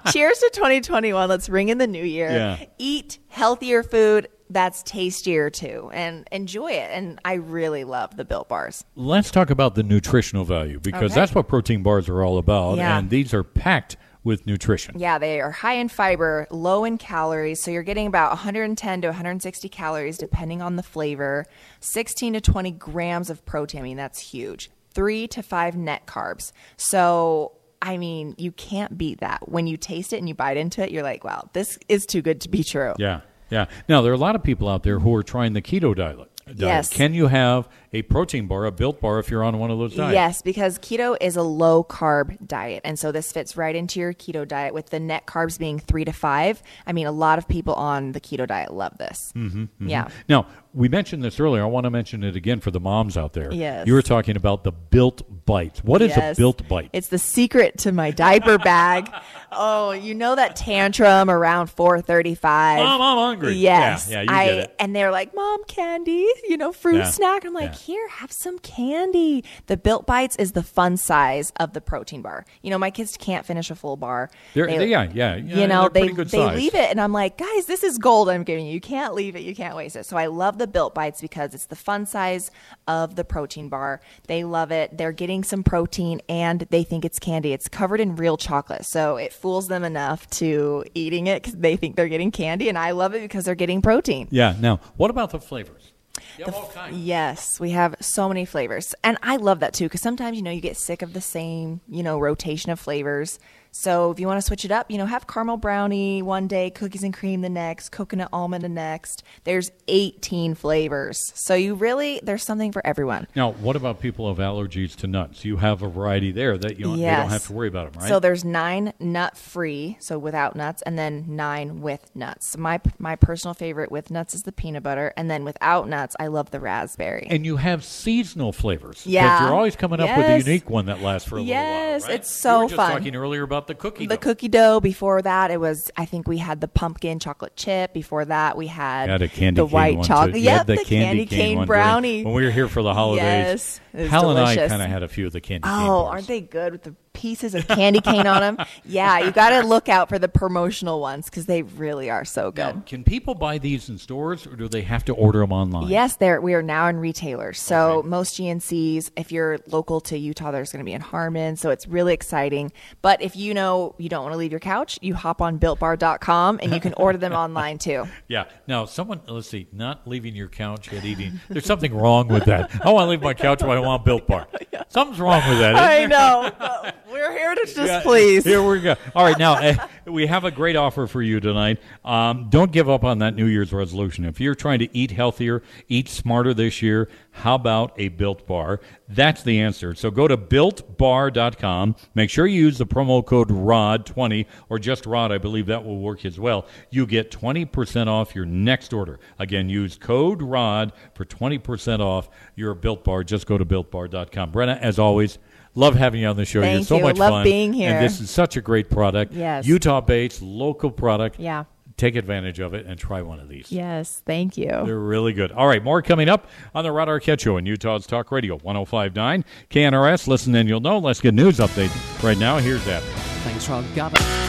Cheers 0.12 0.38
to 0.40 0.50
2021. 0.52 1.28
Let's 1.30 1.48
ring 1.48 1.70
in 1.70 1.78
the 1.78 1.86
new 1.86 2.04
year. 2.04 2.30
Yeah. 2.30 2.56
Eat 2.78 3.18
healthier 3.28 3.82
food 3.82 4.28
that's 4.50 4.82
tastier 4.82 5.48
too 5.50 5.90
and 5.94 6.28
enjoy 6.30 6.70
it. 6.72 6.90
And 6.92 7.18
I 7.24 7.34
really 7.34 7.82
love 7.84 8.16
the 8.16 8.24
Built 8.24 8.48
Bars. 8.48 8.84
Let's 8.94 9.30
talk 9.30 9.50
about 9.50 9.74
the 9.74 9.82
nutritional 9.82 10.44
value 10.44 10.78
because 10.80 11.12
Okay. 11.12 11.20
that's 11.20 11.34
what 11.34 11.48
protein 11.48 11.82
bars 11.82 12.08
are 12.08 12.22
all 12.22 12.38
about, 12.38 12.76
Yeah. 12.76 12.98
and 12.98 13.10
these 13.10 13.32
are 13.32 13.42
packed 13.42 13.96
with 14.22 14.46
nutrition. 14.46 14.98
Yeah, 14.98 15.18
they 15.18 15.40
are 15.40 15.50
high 15.50 15.74
in 15.74 15.88
fiber, 15.88 16.46
low 16.50 16.84
in 16.84 16.96
calories. 16.98 17.62
So 17.62 17.70
you're 17.70 17.82
getting 17.82 18.06
about 18.06 18.30
110 18.32 19.02
to 19.02 19.08
160 19.08 19.68
calories 19.68 20.16
depending 20.18 20.62
on 20.62 20.76
the 20.76 20.82
flavor, 20.82 21.44
16 21.80 22.32
to 22.34 22.40
20 22.40 22.70
grams 22.70 23.28
of 23.30 23.44
protein. 23.44 23.80
I 23.80 23.82
mean, 23.84 23.96
that's 23.96 24.18
huge. 24.18 24.70
Three 24.94 25.26
to 25.28 25.42
five 25.42 25.76
net 25.76 26.06
carbs. 26.06 26.52
So, 26.76 27.52
I 27.82 27.96
mean, 27.98 28.34
you 28.38 28.52
can't 28.52 28.96
beat 28.96 29.20
that. 29.20 29.48
When 29.48 29.66
you 29.66 29.76
taste 29.76 30.12
it 30.12 30.18
and 30.18 30.28
you 30.28 30.34
bite 30.34 30.56
into 30.56 30.82
it, 30.82 30.90
you're 30.90 31.02
like, 31.02 31.24
wow, 31.24 31.48
this 31.52 31.78
is 31.88 32.06
too 32.06 32.22
good 32.22 32.40
to 32.42 32.48
be 32.48 32.64
true. 32.64 32.94
Yeah, 32.98 33.20
yeah. 33.50 33.66
Now 33.88 34.02
there 34.02 34.12
are 34.12 34.14
a 34.14 34.18
lot 34.18 34.36
of 34.36 34.42
people 34.42 34.68
out 34.68 34.82
there 34.82 34.98
who 35.00 35.14
are 35.14 35.22
trying 35.22 35.52
the 35.52 35.62
keto 35.62 35.94
diet. 35.94 36.16
diet. 36.46 36.58
Yes. 36.58 36.88
Can 36.90 37.14
you 37.14 37.26
have 37.26 37.68
a 37.94 38.02
protein 38.02 38.46
bar, 38.46 38.64
a 38.66 38.72
built 38.72 39.00
bar, 39.00 39.18
if 39.18 39.30
you're 39.30 39.42
on 39.44 39.58
one 39.58 39.70
of 39.70 39.78
those 39.78 39.94
diets? 39.94 40.12
Yes, 40.14 40.42
because 40.42 40.78
keto 40.78 41.16
is 41.20 41.36
a 41.36 41.42
low 41.42 41.82
carb 41.84 42.36
diet. 42.46 42.82
And 42.84 42.98
so 42.98 43.12
this 43.12 43.32
fits 43.32 43.56
right 43.56 43.74
into 43.74 44.00
your 44.00 44.12
keto 44.12 44.46
diet 44.46 44.74
with 44.74 44.90
the 44.90 45.00
net 45.00 45.26
carbs 45.26 45.58
being 45.58 45.78
three 45.78 46.04
to 46.04 46.12
five. 46.12 46.62
I 46.86 46.92
mean, 46.92 47.06
a 47.06 47.12
lot 47.12 47.38
of 47.38 47.48
people 47.48 47.74
on 47.74 48.12
the 48.12 48.20
keto 48.20 48.46
diet 48.46 48.72
love 48.72 48.98
this. 48.98 49.32
Mm-hmm, 49.34 49.88
Yeah. 49.88 50.08
Now 50.28 50.46
we 50.74 50.88
mentioned 50.88 51.22
this 51.22 51.38
earlier. 51.38 51.62
I 51.62 51.66
want 51.66 51.84
to 51.84 51.90
mention 51.90 52.24
it 52.24 52.34
again 52.36 52.58
for 52.60 52.72
the 52.72 52.80
moms 52.80 53.16
out 53.16 53.32
there. 53.32 53.52
Yes. 53.52 53.86
You 53.86 53.94
were 53.94 54.02
talking 54.02 54.36
about 54.36 54.64
the 54.64 54.72
built 54.72 55.22
bite. 55.46 55.78
What 55.84 56.02
is 56.02 56.10
Yes. 56.16 56.36
a 56.36 56.40
built 56.40 56.66
bite? 56.68 56.90
It's 56.92 57.08
the 57.08 57.18
secret 57.18 57.78
to 57.78 57.92
my 57.92 58.10
diaper 58.10 58.58
bag. 58.58 59.08
Oh, 59.56 59.92
you 59.92 60.16
know 60.16 60.34
that 60.34 60.56
tantrum 60.56 61.30
around 61.30 61.68
4:35. 61.68 62.42
Mom, 62.78 63.00
I'm 63.00 63.16
hungry. 63.18 63.54
Yes. 63.54 64.08
Yeah, 64.10 64.22
yeah, 64.22 64.22
you 64.22 64.28
I 64.36 64.46
get 64.46 64.58
it. 64.58 64.74
and 64.80 64.96
they're 64.96 65.12
like, 65.12 65.32
"Mom, 65.32 65.62
candy, 65.68 66.26
you 66.48 66.56
know, 66.56 66.72
fruit 66.72 66.96
Yeah, 66.96 67.10
snack." 67.10 67.44
I'm 67.44 67.52
like, 67.54 67.70
yeah. 67.70 67.83
"Here, 67.84 68.08
have 68.08 68.32
some 68.32 68.58
candy." 68.58 69.44
The 69.66 69.76
Built 69.76 70.06
Bites 70.06 70.36
is 70.36 70.52
the 70.52 70.62
fun 70.62 70.96
size 70.96 71.52
of 71.58 71.72
the 71.72 71.80
protein 71.80 72.22
bar. 72.22 72.44
You 72.62 72.70
know, 72.70 72.78
my 72.78 72.90
kids 72.90 73.16
can't 73.16 73.44
finish 73.46 73.70
a 73.70 73.74
full 73.74 73.96
bar. 73.96 74.30
They're- 74.54 74.66
They- 74.66 74.78
they- 74.78 74.86
yeah, 74.88 75.08
yeah, 75.12 75.36
You 75.36 75.66
know, 75.66 75.88
they 75.88 76.08
they 76.08 76.24
size. 76.24 76.56
leave 76.56 76.74
it 76.74 76.90
and 76.90 77.00
I'm 77.00 77.12
like, 77.12 77.38
"Guys, 77.38 77.66
this 77.66 77.82
is 77.82 77.98
gold 77.98 78.28
I'm 78.28 78.42
giving 78.44 78.66
you. 78.66 78.72
You 78.74 78.80
can't 78.80 79.14
leave 79.14 79.36
it. 79.36 79.42
You 79.42 79.54
can't 79.54 79.76
waste 79.76 79.96
it." 79.96 80.06
So 80.06 80.16
I 80.16 80.26
love 80.26 80.58
the 80.58 80.66
Built 80.66 80.94
Bites 80.94 81.20
because 81.20 81.54
it's 81.54 81.66
the 81.66 81.76
fun 81.76 82.06
size 82.06 82.50
of 82.88 83.16
the 83.16 83.24
protein 83.24 83.68
bar. 83.68 84.00
They 84.26 84.44
love 84.44 84.70
it. 84.70 84.96
They're 84.98 85.12
getting 85.12 85.44
some 85.44 85.62
protein 85.62 86.20
and 86.28 86.66
they 86.70 86.82
think 86.84 87.04
it's 87.04 87.18
candy. 87.18 87.52
It's 87.52 87.68
covered 87.68 88.00
in 88.00 88.16
real 88.16 88.36
chocolate. 88.36 88.84
So 88.84 89.16
it 89.16 89.32
fools 89.32 89.68
them 89.68 89.84
enough 89.84 90.28
to 90.30 90.84
eating 90.94 91.26
it 91.26 91.42
cuz 91.42 91.54
they 91.54 91.76
think 91.76 91.96
they're 91.96 92.08
getting 92.08 92.30
candy 92.30 92.68
and 92.68 92.78
I 92.78 92.90
love 92.92 93.14
it 93.14 93.22
because 93.22 93.44
they're 93.44 93.54
getting 93.54 93.82
protein. 93.82 94.28
yeah. 94.30 94.54
Now, 94.60 94.80
what 94.96 95.10
about 95.10 95.30
the 95.30 95.40
flavors? 95.40 95.92
The 96.38 96.46
f- 96.48 96.90
Yes, 96.92 97.58
we 97.60 97.70
have 97.70 97.94
so 98.00 98.28
many 98.28 98.44
flavors. 98.44 98.94
And 99.02 99.18
I 99.22 99.36
love 99.36 99.60
that 99.60 99.74
too 99.74 99.86
because 99.86 100.00
sometimes, 100.02 100.36
you 100.36 100.42
know, 100.42 100.50
you 100.50 100.60
get 100.60 100.76
sick 100.76 101.02
of 101.02 101.12
the 101.12 101.20
same, 101.20 101.80
you 101.88 102.02
know, 102.02 102.18
rotation 102.18 102.70
of 102.70 102.80
flavors. 102.80 103.38
So 103.76 104.12
if 104.12 104.20
you 104.20 104.28
want 104.28 104.38
to 104.38 104.42
switch 104.46 104.64
it 104.64 104.70
up, 104.70 104.88
you 104.88 104.98
know, 104.98 105.06
have 105.06 105.26
caramel 105.26 105.56
brownie 105.56 106.22
one 106.22 106.46
day, 106.46 106.70
cookies 106.70 107.02
and 107.02 107.12
cream 107.12 107.40
the 107.40 107.48
next, 107.48 107.88
coconut 107.88 108.28
almond 108.32 108.62
the 108.62 108.68
next. 108.68 109.24
There's 109.42 109.72
18 109.88 110.54
flavors. 110.54 111.18
So 111.34 111.54
you 111.54 111.74
really, 111.74 112.20
there's 112.22 112.44
something 112.44 112.70
for 112.70 112.86
everyone. 112.86 113.26
Now, 113.34 113.50
what 113.50 113.74
about 113.74 113.98
people 114.00 114.26
who 114.32 114.40
have 114.40 114.48
allergies 114.54 114.94
to 114.98 115.08
nuts? 115.08 115.44
You 115.44 115.56
have 115.56 115.82
a 115.82 115.88
variety 115.88 116.30
there 116.30 116.56
that 116.56 116.78
you 116.78 116.84
don't, 116.84 116.98
they 116.98 117.02
don't 117.02 117.28
have 117.28 117.46
to 117.48 117.52
worry 117.52 117.66
about 117.66 117.92
them, 117.92 118.02
right? 118.02 118.08
So 118.08 118.20
there's 118.20 118.44
nine 118.44 118.92
nut 119.00 119.36
free, 119.36 119.96
so 120.00 120.20
without 120.20 120.54
nuts, 120.54 120.80
and 120.82 120.96
then 120.96 121.24
nine 121.28 121.80
with 121.80 122.14
nuts. 122.14 122.56
My 122.56 122.80
my 123.00 123.16
personal 123.16 123.54
favorite 123.54 123.90
with 123.90 124.08
nuts 124.08 124.34
is 124.34 124.44
the 124.44 124.52
peanut 124.52 124.84
butter, 124.84 125.12
and 125.16 125.28
then 125.28 125.44
without 125.44 125.88
nuts, 125.88 126.14
I 126.20 126.28
love 126.28 126.52
the 126.52 126.60
raspberry. 126.60 127.26
and 127.28 127.44
you 127.44 127.56
have 127.56 127.84
seasonal 127.84 128.52
flavors. 128.52 129.04
Yeah. 129.04 129.46
you're 129.46 129.54
always 129.54 129.74
coming 129.74 129.98
up 129.98 130.16
with 130.16 130.26
a 130.26 130.38
unique 130.38 130.70
one 130.70 130.86
that 130.86 131.02
lasts 131.02 131.28
for 131.28 131.38
a 131.38 131.40
little 131.40 131.54
while. 131.54 131.64
Yes, 131.64 132.02
right? 132.04 132.14
it's 132.14 132.30
so 132.30 132.64
just 132.64 132.76
fun. 132.76 132.92
talking 132.92 133.16
earlier 133.16 133.42
about 133.42 133.63
the 133.66 133.74
cookie. 133.74 134.06
the 134.06 134.16
dough. 134.16 134.20
cookie 134.20 134.48
dough. 134.48 134.80
Before 134.80 135.20
that, 135.22 135.50
it 135.50 135.58
was 135.60 135.90
I 135.96 136.04
think 136.04 136.26
we 136.28 136.38
had 136.38 136.60
the 136.60 136.68
pumpkin 136.68 137.18
chocolate 137.18 137.56
chip. 137.56 137.92
Before 137.92 138.24
that, 138.24 138.56
we 138.56 138.66
had 138.66 139.08
had 139.08 139.22
a 139.22 139.28
candy 139.28 139.60
the 139.60 139.66
cane 139.66 139.72
white 139.72 140.02
chocolate. 140.04 140.34
too. 140.34 140.40
Yep, 140.40 140.66
the, 140.66 140.76
the 140.76 140.84
candy, 140.84 141.26
cane 141.26 141.58
one 141.58 141.66
during- 141.66 141.80
brownie. 141.82 142.24
when 142.24 142.34
we 142.34 142.44
were 142.44 142.50
here 142.50 142.68
for 142.68 142.82
the 142.82 142.94
holidays. 142.94 143.22
Yes, 143.22 143.80
it 143.92 144.00
was 144.02 144.10
Hal 144.10 144.30
and 144.30 144.38
I 144.40 144.56
kind 144.68 144.82
of 144.82 144.88
had 144.88 145.02
a 145.02 145.08
few 145.08 145.26
of 145.26 145.32
the 145.32 145.40
candy 145.40 145.68
Oh, 145.68 146.04
bars. 146.04 146.12
aren't 146.12 146.26
they 146.28 146.40
good 146.40 146.72
with 146.72 146.82
the 146.82 146.94
pieces 147.14 147.54
of 147.54 147.66
candy 147.66 148.00
cane 148.00 148.26
on 148.26 148.40
them? 148.40 148.66
Yeah, 148.84 149.18
you 149.20 149.30
got 149.30 149.50
to 149.60 149.66
look 149.66 149.88
out 149.88 150.08
for 150.10 150.18
the 150.18 150.28
promotional 150.28 151.00
ones 151.00 151.30
because 151.30 151.46
they 151.46 151.62
really 151.62 152.10
are 152.10 152.24
so 152.24 152.50
good. 152.50 152.76
Now, 152.76 152.82
can 152.84 153.04
people 153.04 153.34
buy 153.34 153.56
these 153.58 153.88
in 153.88 153.96
stores, 153.96 154.46
or 154.46 154.56
do 154.56 154.68
they 154.68 154.82
have 154.82 155.04
to 155.06 155.14
order 155.14 155.38
them 155.38 155.52
online? 155.52 155.88
Yes, 155.88 156.16
there 156.16 156.40
we 156.40 156.52
are 156.54 156.62
now 156.62 156.88
in 156.88 156.98
retailers. 156.98 157.60
So 157.60 158.02
most 158.04 158.38
GNCs, 158.38 159.10
if 159.16 159.32
you're 159.32 159.58
local 159.68 160.00
to 160.02 160.18
Utah, 160.18 160.50
there's 160.50 160.70
going 160.70 160.84
to 160.84 160.88
be 160.88 160.92
in 160.92 161.00
Harmon. 161.00 161.56
So 161.56 161.70
it's 161.70 161.86
really 161.86 162.12
exciting. 162.12 162.72
But 163.00 163.22
if 163.22 163.36
you 163.36 163.54
know 163.54 163.94
you 163.98 164.08
don't 164.08 164.22
want 164.22 164.34
to 164.34 164.38
leave 164.38 164.50
your 164.50 164.60
couch, 164.60 164.98
you 165.00 165.14
hop 165.14 165.40
on 165.40 165.58
BuiltBar.com 165.58 166.60
and 166.62 166.72
you 166.74 166.80
can 166.80 166.92
order 166.94 167.18
them 167.18 167.32
online 167.32 167.78
too. 167.78 168.06
Yeah. 168.26 168.44
Now, 168.66 168.86
someone, 168.86 169.20
let's 169.28 169.48
see, 169.48 169.68
not 169.70 170.08
leaving 170.08 170.34
your 170.34 170.48
couch 170.48 170.90
yet 170.90 171.04
eating. 171.04 171.40
There's 171.48 171.66
something 171.66 171.94
wrong 171.94 172.26
with 172.28 172.46
that. 172.46 172.70
I 172.84 172.90
want 172.90 173.04
to 173.06 173.10
leave 173.10 173.22
my 173.22 173.34
couch, 173.34 173.60
but 173.60 173.70
I 173.70 173.80
want 173.80 174.04
Built 174.04 174.26
Bar. 174.26 174.48
Something's 174.88 175.20
wrong 175.20 175.46
with 175.48 175.58
that. 175.58 175.74
I 175.76 176.06
know. 176.06 176.92
we're 177.10 177.32
here 177.32 177.54
to 177.54 177.66
just 177.66 178.04
please. 178.04 178.44
Here 178.44 178.62
we 178.62 178.80
go. 178.80 178.96
All 179.14 179.24
right, 179.24 179.38
now 179.38 179.56
eh, 179.56 179.76
we 180.06 180.26
have 180.26 180.44
a 180.44 180.50
great 180.50 180.76
offer 180.76 181.06
for 181.06 181.22
you 181.22 181.40
tonight. 181.40 181.80
Um, 182.04 182.48
don't 182.50 182.72
give 182.72 182.88
up 182.88 183.04
on 183.04 183.18
that 183.18 183.34
New 183.34 183.46
Year's 183.46 183.72
resolution. 183.72 184.24
If 184.24 184.40
you're 184.40 184.54
trying 184.54 184.78
to 184.80 184.96
eat 184.96 185.10
healthier, 185.10 185.62
eat 185.88 186.08
smarter 186.08 186.54
this 186.54 186.82
year, 186.82 187.08
how 187.30 187.56
about 187.56 187.92
a 187.98 188.08
Built 188.08 188.46
Bar? 188.46 188.80
That's 189.08 189.42
the 189.42 189.60
answer. 189.60 189.94
So 189.94 190.10
go 190.10 190.28
to 190.28 190.36
builtbar.com. 190.36 191.96
Make 192.14 192.30
sure 192.30 192.46
you 192.46 192.62
use 192.62 192.78
the 192.78 192.86
promo 192.86 193.24
code 193.24 193.48
ROD20 193.48 194.46
or 194.68 194.78
just 194.78 195.06
ROD. 195.06 195.32
I 195.32 195.38
believe 195.38 195.66
that 195.66 195.84
will 195.84 195.98
work 195.98 196.24
as 196.24 196.38
well. 196.38 196.66
You 196.90 197.06
get 197.06 197.30
20% 197.30 198.06
off 198.06 198.34
your 198.34 198.46
next 198.46 198.92
order. 198.92 199.18
Again, 199.38 199.68
use 199.68 199.96
code 199.96 200.42
ROD 200.42 200.92
for 201.14 201.24
20% 201.24 202.00
off 202.00 202.28
your 202.54 202.74
Built 202.74 203.04
Bar. 203.04 203.24
Just 203.24 203.46
go 203.46 203.58
to 203.58 203.64
builtbar.com. 203.64 204.52
Brenna, 204.52 204.78
as 204.80 204.98
always, 204.98 205.38
love 205.74 205.94
having 205.96 206.20
you 206.22 206.26
on 206.28 206.36
the 206.36 206.44
show. 206.44 206.60
You're 206.60 206.68
Thank 206.68 206.86
so 206.86 206.96
you. 206.96 207.02
much 207.02 207.18
Love 207.18 207.30
fun. 207.30 207.44
being 207.44 207.72
here. 207.72 207.90
And 207.94 208.04
this 208.04 208.20
is 208.20 208.30
such 208.30 208.56
a 208.56 208.60
great 208.60 208.90
product. 208.90 209.32
Yes. 209.32 209.66
Utah 209.66 210.00
based, 210.00 210.42
local 210.42 210.90
product. 210.90 211.38
Yeah. 211.38 211.64
Take 211.96 212.16
advantage 212.16 212.58
of 212.58 212.74
it 212.74 212.86
and 212.86 212.98
try 212.98 213.22
one 213.22 213.38
of 213.38 213.48
these. 213.48 213.70
Yes, 213.70 214.20
thank 214.26 214.56
you. 214.56 214.66
They're 214.66 214.98
really 214.98 215.32
good. 215.32 215.52
All 215.52 215.68
right, 215.68 215.82
more 215.82 216.02
coming 216.02 216.28
up 216.28 216.48
on 216.74 216.82
the 216.82 216.90
Rod 216.90 217.06
Arquette 217.06 217.38
Show 217.38 217.56
in 217.56 217.66
Utah's 217.66 218.04
Talk 218.04 218.32
Radio 218.32 218.56
1059 218.58 219.44
KNRS. 219.70 220.26
Listen 220.26 220.56
and 220.56 220.68
you'll 220.68 220.80
know. 220.80 220.98
Let's 220.98 221.20
get 221.20 221.34
news 221.34 221.58
update 221.58 221.92
right 222.24 222.36
now. 222.36 222.58
Here's 222.58 222.84
that. 222.86 223.00
Thanks, 223.44 223.68
Rod. 223.68 223.84
Got 223.94 224.14
it. 224.14 224.43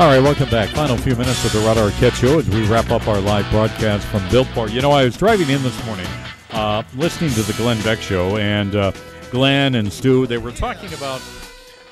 All 0.00 0.06
right, 0.06 0.18
welcome 0.18 0.48
back. 0.48 0.70
Final 0.70 0.96
few 0.96 1.14
minutes 1.14 1.44
of 1.44 1.52
the 1.52 1.58
Rod 1.58 1.76
Arquette 1.76 2.14
Show 2.14 2.38
as 2.38 2.48
we 2.48 2.66
wrap 2.68 2.90
up 2.90 3.06
our 3.06 3.20
live 3.20 3.48
broadcast 3.50 4.06
from 4.06 4.26
Bar. 4.54 4.70
You 4.70 4.80
know, 4.80 4.92
I 4.92 5.04
was 5.04 5.14
driving 5.14 5.50
in 5.50 5.62
this 5.62 5.84
morning, 5.84 6.06
uh, 6.52 6.82
listening 6.94 7.32
to 7.32 7.42
the 7.42 7.52
Glenn 7.52 7.78
Beck 7.82 8.00
Show, 8.00 8.38
and 8.38 8.74
uh, 8.74 8.92
Glenn 9.30 9.74
and 9.74 9.92
Stu, 9.92 10.26
they 10.26 10.38
were 10.38 10.52
talking 10.52 10.90
about, 10.94 11.20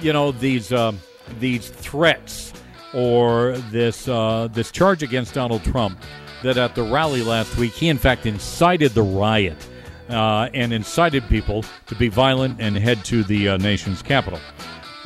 you 0.00 0.14
know, 0.14 0.32
these 0.32 0.72
um, 0.72 0.98
these 1.38 1.68
threats 1.68 2.54
or 2.94 3.58
this 3.70 4.08
uh, 4.08 4.48
this 4.54 4.70
charge 4.70 5.02
against 5.02 5.34
Donald 5.34 5.62
Trump 5.62 6.02
that 6.42 6.56
at 6.56 6.74
the 6.74 6.84
rally 6.84 7.20
last 7.20 7.58
week 7.58 7.74
he 7.74 7.90
in 7.90 7.98
fact 7.98 8.24
incited 8.24 8.92
the 8.92 9.02
riot 9.02 9.68
uh, 10.08 10.48
and 10.54 10.72
incited 10.72 11.28
people 11.28 11.62
to 11.86 11.94
be 11.96 12.08
violent 12.08 12.58
and 12.58 12.74
head 12.74 13.04
to 13.04 13.22
the 13.24 13.50
uh, 13.50 13.56
nation's 13.58 14.00
capital. 14.00 14.40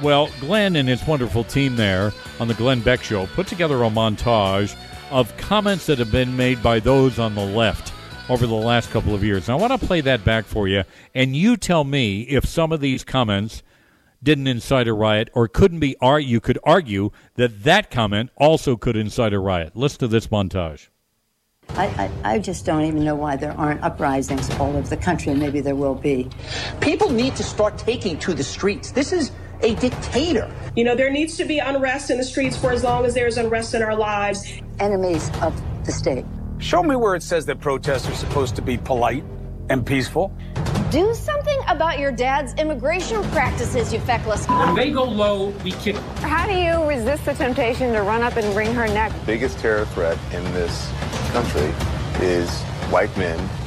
Well, 0.01 0.31
Glenn 0.41 0.77
and 0.77 0.89
his 0.89 1.07
wonderful 1.07 1.45
team 1.45 1.77
there 1.77 2.13
on 2.41 2.49
the 2.49 2.55
Glenn 2.55 2.81
Beck 2.81 3.03
Show 3.03 3.27
put 3.27 3.47
together 3.47 3.83
a 3.85 3.91
montage 3.91 4.75
of 5.11 5.37
comments 5.37 5.87
that 5.87 5.99
have 5.99 6.11
been 6.11 6.37
made 6.37 6.63
by 6.63 6.81
those 6.81 7.19
on 7.19 7.35
the 7.35 7.45
left 7.45 7.93
over 8.29 8.47
the 8.47 8.55
last 8.55 8.91
couple 8.91 9.15
of 9.15 9.23
years. 9.23 9.49
And 9.49 9.57
I 9.57 9.61
want 9.61 9.79
to 9.79 9.87
play 9.87 10.01
that 10.01 10.25
back 10.25 10.47
for 10.47 10.67
you, 10.67 10.85
and 11.15 11.37
you 11.37 11.57
tell 11.57 11.85
me 11.85 12.23
if 12.23 12.47
some 12.47 12.73
of 12.73 12.81
these 12.81 13.05
comments 13.05 13.63
didn't 14.23 14.47
incite 14.47 14.89
a 14.89 14.93
riot 14.95 15.29
or 15.35 15.47
couldn't 15.47 15.81
be 15.81 15.97
ar- 16.01 16.21
you 16.21 16.41
could 16.41 16.59
argue 16.65 17.11
that 17.35 17.65
that 17.65 17.91
comment 17.91 18.31
also 18.37 18.77
could 18.77 18.97
incite 18.97 19.35
a 19.35 19.39
riot. 19.39 19.77
Listen 19.77 19.99
to 19.99 20.09
this 20.09 20.29
montage. 20.29 20.89
I, 21.71 21.87
I, 22.25 22.35
I 22.35 22.39
just 22.39 22.65
don't 22.65 22.85
even 22.85 23.05
know 23.05 23.15
why 23.15 23.37
there 23.37 23.53
aren't 23.53 23.83
uprisings 23.83 24.51
all 24.59 24.77
over 24.77 24.89
the 24.89 24.97
country, 24.97 25.33
and 25.33 25.41
maybe 25.41 25.61
there 25.61 25.77
will 25.77 25.95
be. 25.95 26.29
People 26.81 27.11
need 27.11 27.37
to 27.37 27.43
start 27.43 27.79
taking 27.79 28.19
to 28.21 28.35
the 28.35 28.45
streets. 28.45 28.93
This 28.93 29.13
is 29.13 29.33
a 29.63 29.75
dictator. 29.77 30.53
You 30.77 30.85
know, 30.85 30.95
there 30.95 31.11
needs 31.11 31.37
to 31.37 31.45
be 31.45 31.59
unrest 31.59 32.11
in 32.11 32.19
the 32.19 32.25
streets 32.25 32.57
for 32.57 32.73
as 32.73 32.83
long 32.83 33.05
as 33.05 33.15
there's 33.15 33.37
unrest 33.37 33.75
in 33.75 33.83
our 33.83 33.97
lives. 33.97 34.45
Enemies 34.79 35.31
of 35.41 35.61
the 35.85 35.93
state. 35.93 36.25
Show 36.59 36.83
me 36.83 36.97
where 36.97 37.15
it 37.15 37.23
says 37.23 37.47
that 37.47 37.61
protests 37.61 38.09
are 38.09 38.15
supposed 38.15 38.57
to 38.57 38.63
be 38.63 38.79
polite 38.79 39.25
and 39.69 39.85
peaceful. 39.85 40.37
Do 40.91 41.15
something 41.15 41.59
about 41.69 41.99
your 41.99 42.13
dad's 42.13 42.53
immigration 42.55 43.23
practices, 43.31 43.93
you 43.93 44.01
feckless. 44.01 44.47
When 44.47 44.75
they 44.75 44.91
go 44.91 45.05
low, 45.05 45.49
we 45.65 45.73
kick. 45.73 45.97
How 46.21 46.47
do 46.47 46.53
you 46.53 46.87
resist 46.87 47.25
the 47.25 47.35
temptation 47.35 47.93
to 47.95 48.03
run 48.03 48.23
up 48.23 48.37
and 48.37 48.55
wring 48.55 48.75
her 48.75 48.87
neck? 48.89 49.13
biggest 49.25 49.59
terror 49.59 49.87
threat 49.87 50.19
in 50.33 50.45
this 50.53 50.91
country 51.33 51.73
is 52.21 52.51
white 52.91 53.17
men 53.17 53.39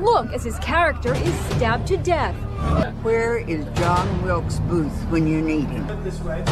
Look 0.00 0.32
as 0.32 0.44
his 0.44 0.58
character 0.58 1.14
is 1.14 1.34
stabbed 1.50 1.86
to 1.88 1.96
death. 1.96 2.34
Where 3.02 3.38
is 3.38 3.64
John 3.76 4.22
Wilkes 4.22 4.58
Booth 4.60 5.04
when 5.10 5.26
you 5.26 5.40
need 5.40 5.68
him? 5.68 5.86
This 6.04 6.20
way. 6.20 6.42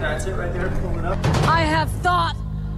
That's 0.00 0.26
it 0.26 0.32
right 0.32 0.52
there. 0.52 0.68
Pull 0.82 0.98
it 0.98 1.04
up. 1.04 1.18
I 1.46 1.62
have 1.62 1.90
thought 1.90 2.36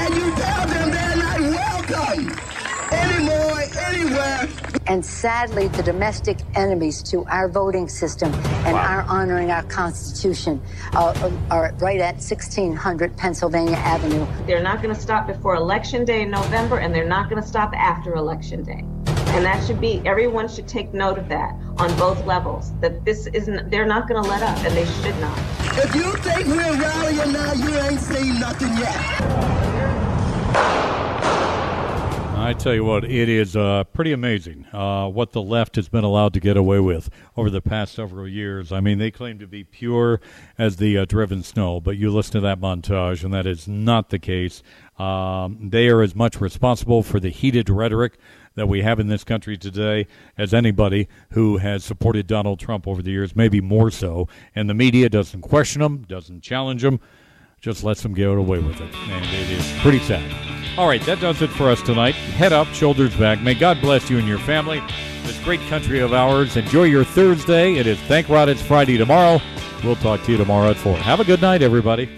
And 0.00 0.14
you 0.14 0.30
tell 0.36 0.66
them 0.66 0.90
they're 0.90 1.16
not 1.16 1.40
welcome 1.40 2.30
anymore, 2.92 3.62
anywhere. 3.86 4.48
And 4.86 5.04
sadly, 5.04 5.68
the 5.68 5.82
domestic 5.82 6.38
enemies 6.54 7.02
to 7.04 7.24
our 7.26 7.48
voting 7.48 7.88
system 7.88 8.32
and 8.64 8.76
our 8.76 9.02
honoring 9.02 9.50
our 9.50 9.64
Constitution 9.64 10.62
uh, 10.92 11.30
are 11.50 11.74
right 11.78 12.00
at 12.00 12.14
1600 12.14 13.16
Pennsylvania 13.16 13.76
Avenue. 13.76 14.26
They're 14.46 14.62
not 14.62 14.82
going 14.82 14.94
to 14.94 15.00
stop 15.00 15.26
before 15.26 15.56
Election 15.56 16.04
Day 16.04 16.22
in 16.22 16.30
November, 16.30 16.78
and 16.78 16.94
they're 16.94 17.08
not 17.08 17.28
going 17.28 17.42
to 17.42 17.46
stop 17.46 17.74
after 17.74 18.14
Election 18.14 18.62
Day. 18.62 18.84
And 19.34 19.44
that 19.44 19.64
should 19.66 19.80
be, 19.80 20.02
everyone 20.04 20.48
should 20.48 20.66
take 20.66 20.92
note 20.92 21.18
of 21.18 21.28
that 21.28 21.54
on 21.76 21.96
both 21.96 22.24
levels. 22.24 22.72
That 22.80 23.04
this 23.04 23.26
isn't, 23.28 23.70
they're 23.70 23.86
not 23.86 24.08
going 24.08 24.22
to 24.22 24.28
let 24.28 24.42
up, 24.42 24.58
and 24.64 24.74
they 24.76 24.86
should 24.86 25.18
not. 25.20 25.38
If 25.78 25.94
you 25.94 26.12
think 26.16 26.46
we're 26.48 26.80
rallying 26.80 27.32
now, 27.32 27.52
you 27.52 27.74
ain't 27.78 28.00
seen 28.00 28.40
nothing 28.40 28.76
yet. 28.78 29.58
I 32.48 32.54
tell 32.54 32.72
you 32.72 32.82
what, 32.82 33.04
it 33.04 33.28
is 33.28 33.56
uh, 33.56 33.84
pretty 33.92 34.12
amazing 34.12 34.64
uh, 34.72 35.06
what 35.08 35.32
the 35.32 35.42
left 35.42 35.76
has 35.76 35.90
been 35.90 36.02
allowed 36.02 36.32
to 36.32 36.40
get 36.40 36.56
away 36.56 36.80
with 36.80 37.10
over 37.36 37.50
the 37.50 37.60
past 37.60 37.94
several 37.94 38.26
years. 38.26 38.72
I 38.72 38.80
mean, 38.80 38.96
they 38.96 39.10
claim 39.10 39.38
to 39.40 39.46
be 39.46 39.64
pure 39.64 40.20
as 40.56 40.76
the 40.76 40.96
uh, 40.96 41.04
driven 41.04 41.42
snow, 41.42 41.78
but 41.78 41.98
you 41.98 42.10
listen 42.10 42.32
to 42.32 42.40
that 42.40 42.58
montage, 42.58 43.22
and 43.22 43.34
that 43.34 43.46
is 43.46 43.68
not 43.68 44.08
the 44.08 44.18
case. 44.18 44.62
Um, 44.98 45.68
they 45.68 45.88
are 45.88 46.00
as 46.00 46.14
much 46.14 46.40
responsible 46.40 47.02
for 47.02 47.20
the 47.20 47.28
heated 47.28 47.68
rhetoric 47.68 48.18
that 48.58 48.66
we 48.66 48.82
have 48.82 49.00
in 49.00 49.08
this 49.08 49.24
country 49.24 49.56
today 49.56 50.06
as 50.36 50.52
anybody 50.52 51.08
who 51.30 51.56
has 51.58 51.84
supported 51.84 52.26
Donald 52.26 52.60
Trump 52.60 52.86
over 52.86 53.02
the 53.02 53.10
years, 53.10 53.34
maybe 53.34 53.60
more 53.60 53.90
so. 53.90 54.28
And 54.54 54.68
the 54.68 54.74
media 54.74 55.08
doesn't 55.08 55.40
question 55.40 55.80
them, 55.80 56.04
doesn't 56.08 56.42
challenge 56.42 56.82
them, 56.82 57.00
just 57.60 57.82
lets 57.82 58.02
them 58.02 58.14
get 58.14 58.28
away 58.28 58.58
with 58.58 58.80
it. 58.80 58.94
And 58.94 59.24
it 59.26 59.50
is 59.50 59.80
pretty 59.80 60.00
sad. 60.00 60.30
All 60.78 60.86
right, 60.86 61.02
that 61.06 61.20
does 61.20 61.42
it 61.42 61.50
for 61.50 61.70
us 61.70 61.82
tonight. 61.82 62.14
Head 62.14 62.52
up, 62.52 62.68
shoulders 62.68 63.16
back. 63.16 63.40
May 63.40 63.54
God 63.54 63.80
bless 63.80 64.08
you 64.08 64.18
and 64.18 64.28
your 64.28 64.38
family. 64.38 64.80
This 65.24 65.42
great 65.42 65.60
country 65.68 66.00
of 66.00 66.12
ours. 66.12 66.56
Enjoy 66.56 66.84
your 66.84 67.04
Thursday. 67.04 67.74
It 67.74 67.86
is 67.86 67.98
Thank 68.02 68.28
God 68.28 68.48
It's 68.48 68.62
Friday 68.62 68.96
tomorrow. 68.96 69.40
We'll 69.82 69.96
talk 69.96 70.22
to 70.24 70.32
you 70.32 70.38
tomorrow 70.38 70.70
at 70.70 70.76
4. 70.76 70.96
Have 70.96 71.20
a 71.20 71.24
good 71.24 71.40
night, 71.40 71.62
everybody. 71.62 72.17